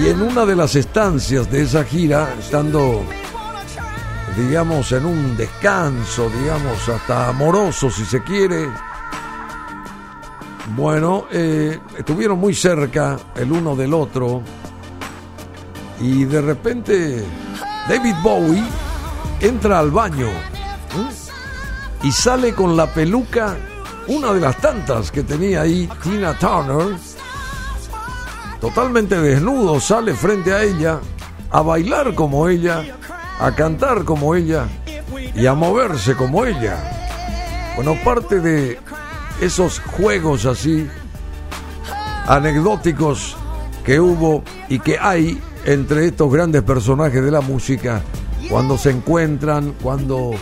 Y 0.01 0.09
en 0.09 0.23
una 0.23 0.47
de 0.47 0.57
las 0.57 0.75
estancias 0.75 1.51
de 1.51 1.63
esa 1.63 1.85
gira, 1.85 2.35
estando, 2.39 3.03
digamos, 4.37 4.93
en 4.93 5.05
un 5.05 5.37
descanso, 5.37 6.31
digamos, 6.31 6.89
hasta 6.89 7.29
amoroso 7.29 7.91
si 7.91 8.05
se 8.05 8.23
quiere, 8.23 8.69
bueno, 10.75 11.27
eh, 11.31 11.79
estuvieron 11.99 12.39
muy 12.39 12.55
cerca 12.55 13.19
el 13.35 13.53
uno 13.53 13.77
del 13.77 13.93
otro 13.93 14.43
y 16.01 16.25
de 16.25 16.41
repente 16.41 17.25
David 17.89 18.15
Bowie 18.23 18.65
entra 19.41 19.81
al 19.81 19.91
baño 19.91 20.29
y 22.03 22.11
sale 22.11 22.55
con 22.55 22.77
la 22.77 22.93
peluca, 22.93 23.57
una 24.09 24.33
de 24.33 24.41
las 24.41 24.57
tantas 24.59 25.11
que 25.11 25.23
tenía 25.23 25.63
ahí 25.63 25.89
Tina 26.03 26.37
Turner, 26.39 26.97
totalmente 28.61 29.21
desnudo, 29.21 29.81
sale 29.81 30.15
frente 30.15 30.53
a 30.53 30.63
ella 30.63 31.01
a 31.51 31.63
bailar 31.63 32.15
como 32.15 32.49
ella, 32.49 32.85
a 33.39 33.55
cantar 33.55 34.05
como 34.05 34.35
ella 34.35 34.67
y 35.35 35.47
a 35.47 35.55
moverse 35.55 36.15
como 36.15 36.45
ella. 36.45 36.77
Bueno, 37.77 37.97
parte 38.05 38.41
de 38.41 38.79
esos 39.41 39.81
juegos 39.81 40.47
así 40.47 40.89
anecdóticos 42.27 43.37
que 43.85 44.01
hubo 44.01 44.43
y 44.69 44.79
que 44.79 44.99
hay 44.99 45.41
entre 45.65 46.07
estos 46.07 46.33
grandes 46.33 46.63
personajes 46.63 47.23
de 47.23 47.31
la 47.31 47.41
música 47.41 48.03
cuando 48.49 48.77
se 48.77 48.91
encuentran, 48.91 49.75
cuando, 49.83 50.33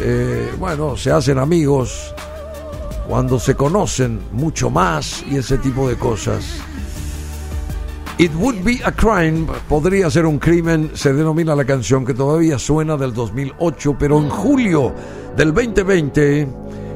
eh, 0.00 0.52
bueno, 0.58 0.96
se 0.96 1.10
hacen 1.10 1.38
amigos, 1.38 2.14
cuando 3.10 3.40
se 3.40 3.56
conocen 3.56 4.20
mucho 4.30 4.70
más 4.70 5.24
y 5.28 5.36
ese 5.36 5.58
tipo 5.58 5.88
de 5.88 5.96
cosas. 5.96 6.44
It 8.18 8.30
would 8.36 8.62
be 8.62 8.80
a 8.84 8.92
crime, 8.92 9.48
podría 9.68 10.08
ser 10.10 10.26
un 10.26 10.38
crimen, 10.38 10.92
se 10.94 11.12
denomina 11.12 11.56
la 11.56 11.64
canción 11.64 12.06
que 12.06 12.14
todavía 12.14 12.56
suena 12.56 12.96
del 12.96 13.12
2008, 13.12 13.96
pero 13.98 14.18
en 14.18 14.28
julio 14.28 14.94
del 15.36 15.52
2020, 15.52 16.48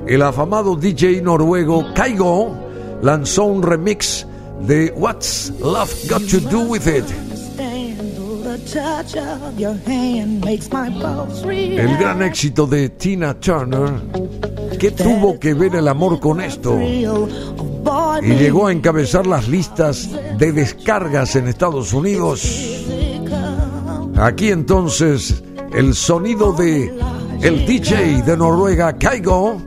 el 0.07 0.23
afamado 0.23 0.77
DJ 0.77 1.21
noruego 1.21 1.93
Kaigo 1.95 2.55
lanzó 3.03 3.47
un 3.47 3.65
remix 3.65 4.25
de 4.61 4.95
What's 4.97 5.53
Love 5.59 5.93
Got 6.09 6.29
to 6.31 6.39
Do 6.49 6.61
With 6.61 6.87
It. 6.87 7.34
El 11.79 11.97
gran 11.99 12.23
éxito 12.23 12.67
de 12.67 12.91
Tina 12.91 13.35
Turner, 13.35 14.01
¿qué 14.79 14.91
tuvo 14.93 15.39
que 15.41 15.55
ver 15.55 15.75
el 15.75 15.89
amor 15.89 16.21
con 16.21 16.41
esto? 16.41 16.79
Y 16.81 18.35
llegó 18.35 18.69
a 18.69 18.73
encabezar 18.73 19.27
las 19.27 19.49
listas 19.49 20.09
de 20.39 20.53
descargas 20.53 21.37
en 21.37 21.49
Estados 21.49 21.93
Unidos. 21.93 22.43
Aquí 24.17 24.51
entonces 24.51 25.43
el 25.73 25.95
sonido 25.95 26.53
de 26.53 26.95
el 27.43 27.67
DJ 27.67 28.23
de 28.23 28.37
Noruega 28.37 28.97
Kaigo 28.97 29.61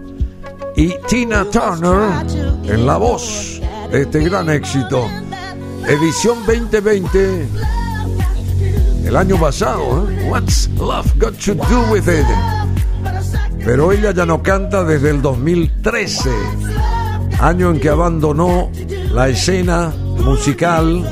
y 0.76 0.94
Tina 1.08 1.46
Turner 1.46 2.26
en 2.64 2.86
la 2.86 2.98
voz 2.98 3.62
de 3.92 4.02
este 4.04 4.24
gran 4.24 4.50
éxito. 4.50 5.06
Edición 5.88 6.38
2020 6.46 7.77
el 9.08 9.16
año 9.16 9.40
pasado. 9.40 10.10
¿eh? 10.10 10.28
What's 10.30 10.70
Love 10.78 11.14
Got 11.18 11.38
to 11.46 11.56
Do 11.56 11.92
With 11.92 12.08
It? 12.08 12.26
Pero 13.64 13.92
ella 13.92 14.12
ya 14.12 14.26
no 14.26 14.44
canta 14.44 14.84
desde 14.84 15.10
el 15.12 15.22
2013, 15.22 16.30
año 17.40 17.72
en 17.72 17.80
que 17.80 17.90
abandonó 17.90 18.70
la 19.12 19.30
escena 19.30 19.94
musical 20.24 21.06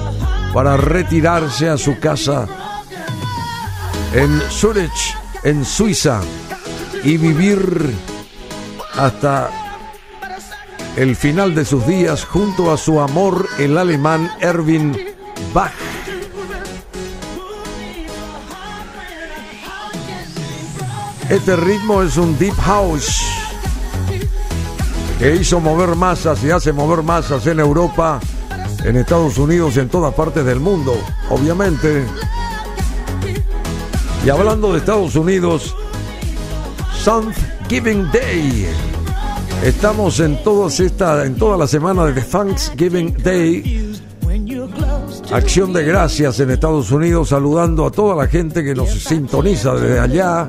para 0.53 0.77
retirarse 0.77 1.69
a 1.69 1.77
su 1.77 1.99
casa 1.99 2.47
en 4.13 4.41
Zurich, 4.49 5.17
en 5.43 5.65
Suiza, 5.65 6.21
y 7.03 7.17
vivir 7.17 7.93
hasta 8.97 9.49
el 10.95 11.15
final 11.15 11.53
de 11.53 11.65
sus 11.65 11.85
días 11.85 12.23
junto 12.23 12.71
a 12.71 12.77
su 12.77 13.01
amor, 13.01 13.47
el 13.59 13.77
alemán 13.77 14.31
Erwin 14.39 14.97
Bach. 15.53 15.94
Este 21.29 21.55
ritmo 21.55 22.03
es 22.03 22.17
un 22.17 22.37
deep 22.37 22.55
house 22.57 23.19
que 25.17 25.35
hizo 25.35 25.59
mover 25.59 25.95
masas 25.95 26.43
y 26.43 26.51
hace 26.51 26.71
mover 26.71 27.01
masas 27.01 27.47
en 27.47 27.59
Europa, 27.59 28.19
en 28.83 28.97
Estados 28.97 29.39
Unidos 29.39 29.75
y 29.75 29.79
en 29.79 29.89
todas 29.89 30.13
partes 30.13 30.45
del 30.45 30.59
mundo, 30.59 30.93
obviamente. 31.31 32.05
Y 34.23 34.29
hablando 34.29 34.71
de 34.71 34.79
Estados 34.79 35.15
Unidos, 35.15 35.75
Thanksgiving 37.03 38.07
Day. 38.11 38.67
Estamos 39.63 40.19
en, 40.19 40.43
todos 40.43 40.79
esta, 40.79 41.25
en 41.25 41.35
toda 41.35 41.57
la 41.57 41.65
semana 41.65 42.05
de 42.05 42.21
Thanksgiving 42.21 43.17
Day. 43.23 43.99
Acción 45.31 45.73
de 45.73 45.83
gracias 45.83 46.39
en 46.39 46.51
Estados 46.51 46.91
Unidos, 46.91 47.29
saludando 47.29 47.87
a 47.87 47.91
toda 47.91 48.15
la 48.15 48.27
gente 48.27 48.63
que 48.63 48.75
nos 48.75 48.91
sintoniza 48.91 49.73
desde 49.73 49.99
allá. 49.99 50.47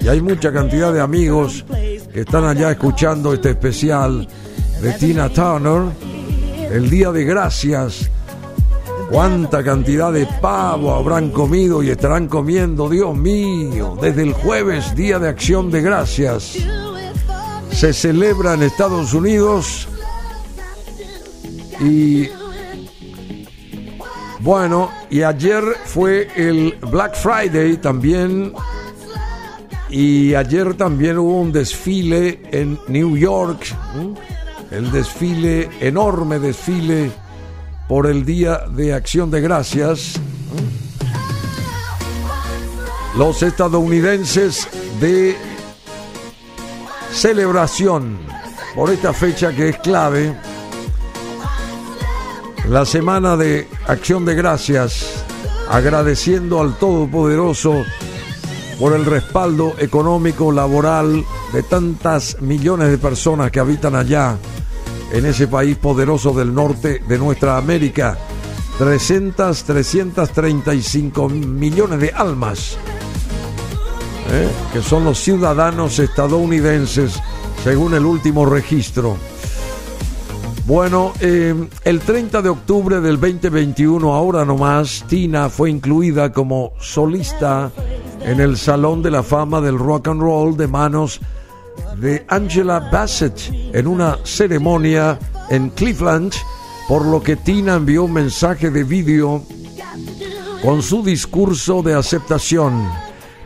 Y 0.00 0.08
hay 0.08 0.20
mucha 0.20 0.52
cantidad 0.52 0.92
de 0.92 1.00
amigos 1.00 1.64
que 2.12 2.20
están 2.20 2.44
allá 2.44 2.70
escuchando 2.70 3.32
este 3.32 3.50
especial 3.50 4.26
de 4.80 4.92
Tina 4.92 5.28
Turner. 5.28 5.92
El 6.70 6.88
Día 6.90 7.10
de 7.12 7.24
Gracias. 7.24 8.10
¿Cuánta 9.10 9.64
cantidad 9.64 10.12
de 10.12 10.26
pavo 10.40 10.94
habrán 10.94 11.30
comido 11.30 11.82
y 11.82 11.90
estarán 11.90 12.28
comiendo? 12.28 12.88
Dios 12.90 13.16
mío, 13.16 13.96
desde 14.00 14.22
el 14.22 14.34
jueves, 14.34 14.94
Día 14.94 15.18
de 15.18 15.28
Acción 15.28 15.70
de 15.70 15.80
Gracias. 15.80 16.58
Se 17.70 17.92
celebra 17.92 18.54
en 18.54 18.64
Estados 18.64 19.14
Unidos 19.14 19.88
y 21.80 22.28
bueno, 24.40 24.90
y 25.10 25.22
ayer 25.22 25.64
fue 25.84 26.28
el 26.36 26.76
Black 26.90 27.14
Friday 27.16 27.76
también 27.78 28.52
y 29.90 30.34
ayer 30.34 30.74
también 30.74 31.18
hubo 31.18 31.40
un 31.40 31.52
desfile 31.52 32.42
en 32.50 32.78
New 32.88 33.16
York, 33.16 33.74
el 34.70 34.90
desfile, 34.90 35.70
enorme 35.80 36.38
desfile 36.38 37.10
por 37.88 38.06
el 38.06 38.24
Día 38.24 38.64
de 38.70 38.92
Acción 38.92 39.30
de 39.30 39.40
Gracias. 39.40 40.20
Los 43.16 43.42
estadounidenses 43.42 44.68
de 45.00 45.36
celebración 47.10 48.18
por 48.74 48.90
esta 48.90 49.12
fecha 49.12 49.52
que 49.52 49.70
es 49.70 49.78
clave, 49.78 50.36
la 52.68 52.84
semana 52.84 53.36
de 53.36 53.66
Acción 53.86 54.26
de 54.26 54.34
Gracias, 54.34 55.24
agradeciendo 55.70 56.60
al 56.60 56.76
Todopoderoso 56.76 57.84
por 58.78 58.92
el 58.92 59.04
respaldo 59.04 59.74
económico, 59.78 60.52
laboral 60.52 61.24
de 61.52 61.62
tantas 61.62 62.40
millones 62.40 62.90
de 62.90 62.98
personas 62.98 63.50
que 63.50 63.60
habitan 63.60 63.94
allá, 63.94 64.38
en 65.12 65.26
ese 65.26 65.48
país 65.48 65.76
poderoso 65.76 66.32
del 66.32 66.54
norte 66.54 67.00
de 67.06 67.18
nuestra 67.18 67.56
América. 67.56 68.16
300, 68.78 69.64
335 69.64 71.28
millones 71.28 71.98
de 71.98 72.10
almas, 72.10 72.78
¿eh? 74.30 74.48
que 74.72 74.82
son 74.82 75.04
los 75.04 75.18
ciudadanos 75.18 75.98
estadounidenses, 75.98 77.20
según 77.64 77.94
el 77.94 78.06
último 78.06 78.46
registro. 78.46 79.16
Bueno, 80.64 81.14
eh, 81.18 81.54
el 81.82 82.00
30 82.00 82.42
de 82.42 82.48
octubre 82.50 83.00
del 83.00 83.18
2021, 83.18 84.14
ahora 84.14 84.44
nomás, 84.44 85.02
Tina 85.08 85.48
fue 85.48 85.70
incluida 85.70 86.30
como 86.30 86.74
solista 86.78 87.72
en 88.28 88.40
el 88.40 88.58
Salón 88.58 89.02
de 89.02 89.10
la 89.10 89.22
Fama 89.22 89.58
del 89.62 89.78
Rock 89.78 90.08
and 90.08 90.20
Roll 90.20 90.54
de 90.54 90.68
manos 90.68 91.18
de 91.96 92.26
Angela 92.28 92.78
Bassett 92.92 93.40
en 93.72 93.86
una 93.86 94.18
ceremonia 94.22 95.18
en 95.48 95.70
Cleveland 95.70 96.34
por 96.88 97.06
lo 97.06 97.22
que 97.22 97.36
Tina 97.36 97.76
envió 97.76 98.04
un 98.04 98.12
mensaje 98.12 98.70
de 98.70 98.84
vídeo 98.84 99.42
con 100.62 100.82
su 100.82 101.02
discurso 101.02 101.82
de 101.82 101.94
aceptación. 101.94 102.86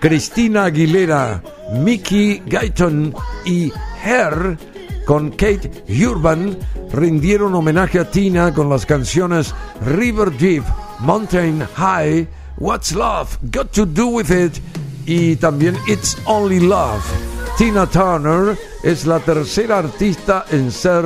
Cristina 0.01 0.65
Aguilera, 0.65 1.41
Mickey 1.75 2.43
Guyton 2.44 3.15
y 3.44 3.73
Her 4.05 4.59
con 5.07 5.31
Kate 5.31 5.85
Urban 6.05 6.59
rindieron 6.93 7.55
homenaje 7.55 8.01
a 8.01 8.11
Tina 8.11 8.52
con 8.52 8.69
las 8.69 8.85
canciones 8.85 9.55
River 9.86 10.33
Deep, 10.33 10.65
Mountain 10.99 11.65
High, 11.77 12.27
What's 12.63 12.95
Love, 12.95 13.37
Got 13.51 13.73
to 13.73 13.85
Do 13.85 14.07
With 14.07 14.31
It 14.31 14.55
y 15.05 15.35
también 15.35 15.77
It's 15.89 16.17
Only 16.27 16.61
Love. 16.61 17.03
Tina 17.59 17.87
Turner 17.87 18.57
es 18.85 19.05
la 19.05 19.19
tercera 19.19 19.79
artista 19.79 20.45
en 20.49 20.71
ser 20.71 21.05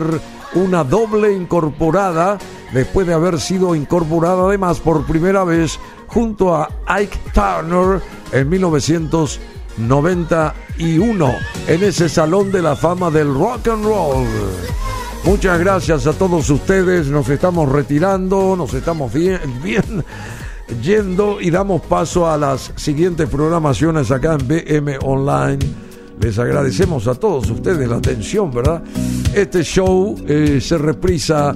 una 0.55 0.85
doble 0.85 1.33
incorporada 1.33 2.37
después 2.75 3.07
de 3.07 3.15
haber 3.15 3.41
sido 3.41 3.75
incorporada 3.75 4.47
además 4.47 4.81
por 4.81 5.07
primera 5.07 5.45
vez 5.45 5.79
junto 6.09 6.55
a 6.55 6.69
Ike 6.89 7.19
Turner 7.33 8.03
en 8.33 8.51
1991 8.51 11.35
en 11.69 11.83
ese 11.83 12.11
salón 12.11 12.53
de 12.53 12.61
la 12.61 12.77
fama 12.77 13.11
del 13.11 13.33
rock 13.33 13.69
and 13.69 13.83
roll. 13.83 14.27
Muchas 15.25 15.59
gracias 15.59 16.07
a 16.07 16.13
todos 16.13 16.51
ustedes, 16.51 17.07
nos 17.07 17.31
estamos 17.31 17.73
retirando, 17.73 18.57
nos 18.57 18.75
estamos 18.75 19.11
bien, 19.11 19.41
bien 19.63 20.05
yendo 20.83 21.41
y 21.41 21.51
damos 21.51 21.83
paso 21.83 22.29
a 22.29 22.37
las 22.37 22.73
siguientes 22.77 23.29
programaciones 23.29 24.11
acá 24.11 24.37
en 24.39 24.49
BM 24.49 24.99
Online. 25.03 25.59
Les 26.21 26.39
agradecemos 26.39 27.07
a 27.07 27.15
todos 27.15 27.51
ustedes 27.51 27.89
la 27.89 27.97
atención, 27.97 28.51
¿verdad? 28.51 28.83
Este 29.35 29.63
show 29.63 30.17
eh, 30.27 30.61
se 30.61 30.79
reprisa 30.79 31.55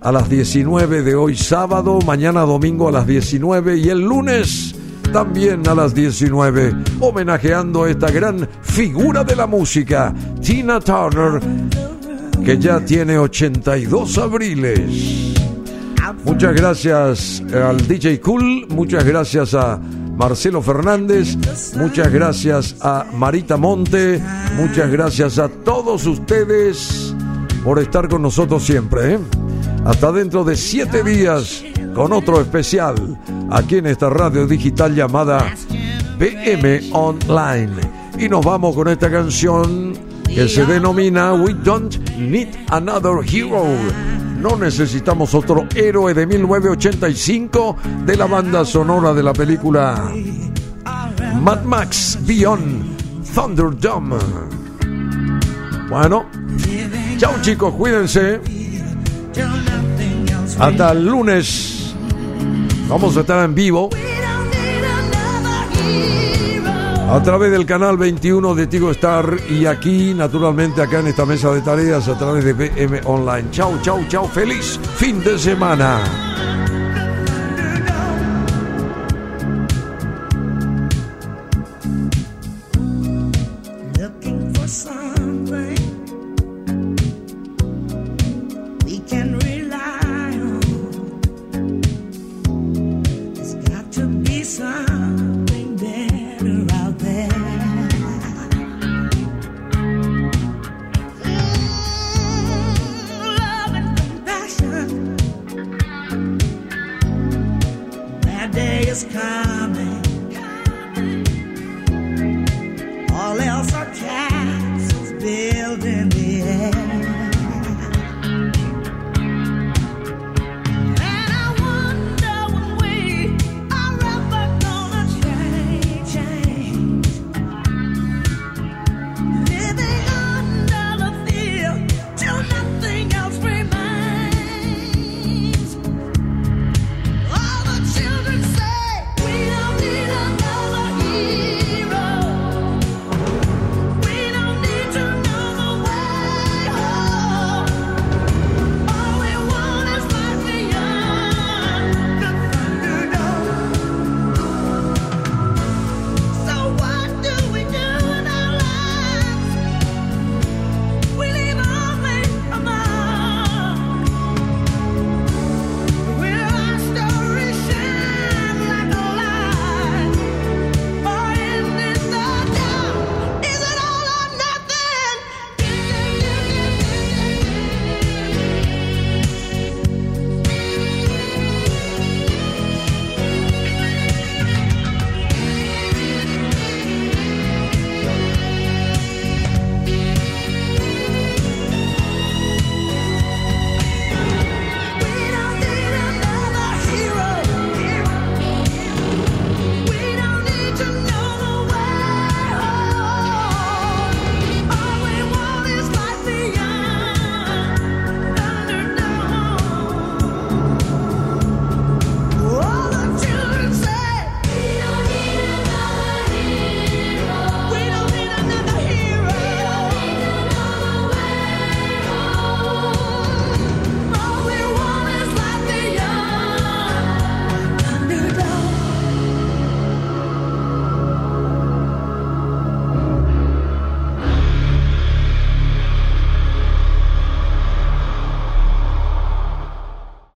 a 0.00 0.12
las 0.12 0.28
19 0.28 1.02
de 1.02 1.14
hoy 1.14 1.36
sábado, 1.36 1.98
mañana 2.06 2.42
domingo 2.42 2.88
a 2.88 2.92
las 2.92 3.06
19 3.06 3.78
y 3.78 3.88
el 3.88 4.00
lunes 4.00 4.74
también 5.12 5.66
a 5.68 5.74
las 5.74 5.94
19, 5.94 6.74
homenajeando 7.00 7.84
a 7.84 7.90
esta 7.90 8.10
gran 8.10 8.48
figura 8.62 9.24
de 9.24 9.36
la 9.36 9.46
música, 9.46 10.14
Tina 10.40 10.80
Turner, 10.80 11.40
que 12.44 12.58
ya 12.58 12.80
tiene 12.80 13.18
82 13.18 14.18
abriles. 14.18 15.35
Muchas 16.26 16.54
gracias 16.54 17.42
al 17.54 17.86
DJ 17.86 18.20
Cool, 18.20 18.66
muchas 18.68 19.04
gracias 19.04 19.54
a 19.54 19.78
Marcelo 19.78 20.60
Fernández, 20.60 21.36
muchas 21.76 22.12
gracias 22.12 22.76
a 22.80 23.06
Marita 23.14 23.56
Monte, 23.56 24.20
muchas 24.56 24.90
gracias 24.90 25.38
a 25.38 25.48
todos 25.48 26.04
ustedes 26.04 27.14
por 27.62 27.78
estar 27.78 28.08
con 28.08 28.22
nosotros 28.22 28.64
siempre. 28.64 29.14
¿eh? 29.14 29.18
Hasta 29.84 30.10
dentro 30.10 30.42
de 30.42 30.56
siete 30.56 31.04
días 31.04 31.64
con 31.94 32.12
otro 32.12 32.40
especial 32.40 32.96
aquí 33.50 33.76
en 33.76 33.86
esta 33.86 34.10
radio 34.10 34.48
digital 34.48 34.96
llamada 34.96 35.54
BM 36.18 36.90
Online. 36.92 37.72
Y 38.18 38.28
nos 38.28 38.44
vamos 38.44 38.74
con 38.74 38.88
esta 38.88 39.08
canción 39.10 39.94
que 40.26 40.48
se 40.48 40.66
denomina 40.66 41.34
We 41.34 41.54
Don't 41.54 41.96
Need 42.18 42.48
Another 42.68 43.18
Hero. 43.24 44.25
No 44.48 44.56
necesitamos 44.56 45.34
otro 45.34 45.66
héroe 45.74 46.14
de 46.14 46.24
1985 46.24 47.76
de 48.04 48.16
la 48.16 48.26
banda 48.26 48.64
sonora 48.64 49.12
de 49.12 49.20
la 49.20 49.32
película 49.32 50.12
Mad 51.42 51.64
Max 51.64 52.16
Beyond 52.20 53.34
Thunderdome. 53.34 54.18
Bueno, 55.90 56.26
chao 57.16 57.32
chicos, 57.42 57.74
cuídense. 57.74 58.40
Hasta 60.60 60.92
el 60.92 61.04
lunes. 61.04 61.96
Vamos 62.88 63.16
a 63.16 63.22
estar 63.22 63.44
en 63.44 63.52
vivo 63.52 63.90
a 67.08 67.22
través 67.22 67.50
del 67.52 67.64
canal 67.64 67.96
21 67.96 68.54
de 68.54 68.66
Tigo 68.66 68.90
Star 68.90 69.36
y 69.48 69.66
aquí, 69.66 70.12
naturalmente, 70.12 70.82
acá 70.82 71.00
en 71.00 71.08
esta 71.08 71.24
mesa 71.24 71.52
de 71.52 71.60
tareas 71.60 72.08
a 72.08 72.18
través 72.18 72.44
de 72.44 72.52
BM 72.52 73.00
Online. 73.04 73.48
Chau, 73.50 73.78
chau, 73.82 74.04
chau. 74.08 74.28
Feliz 74.28 74.78
fin 74.96 75.22
de 75.22 75.38
semana. 75.38 76.35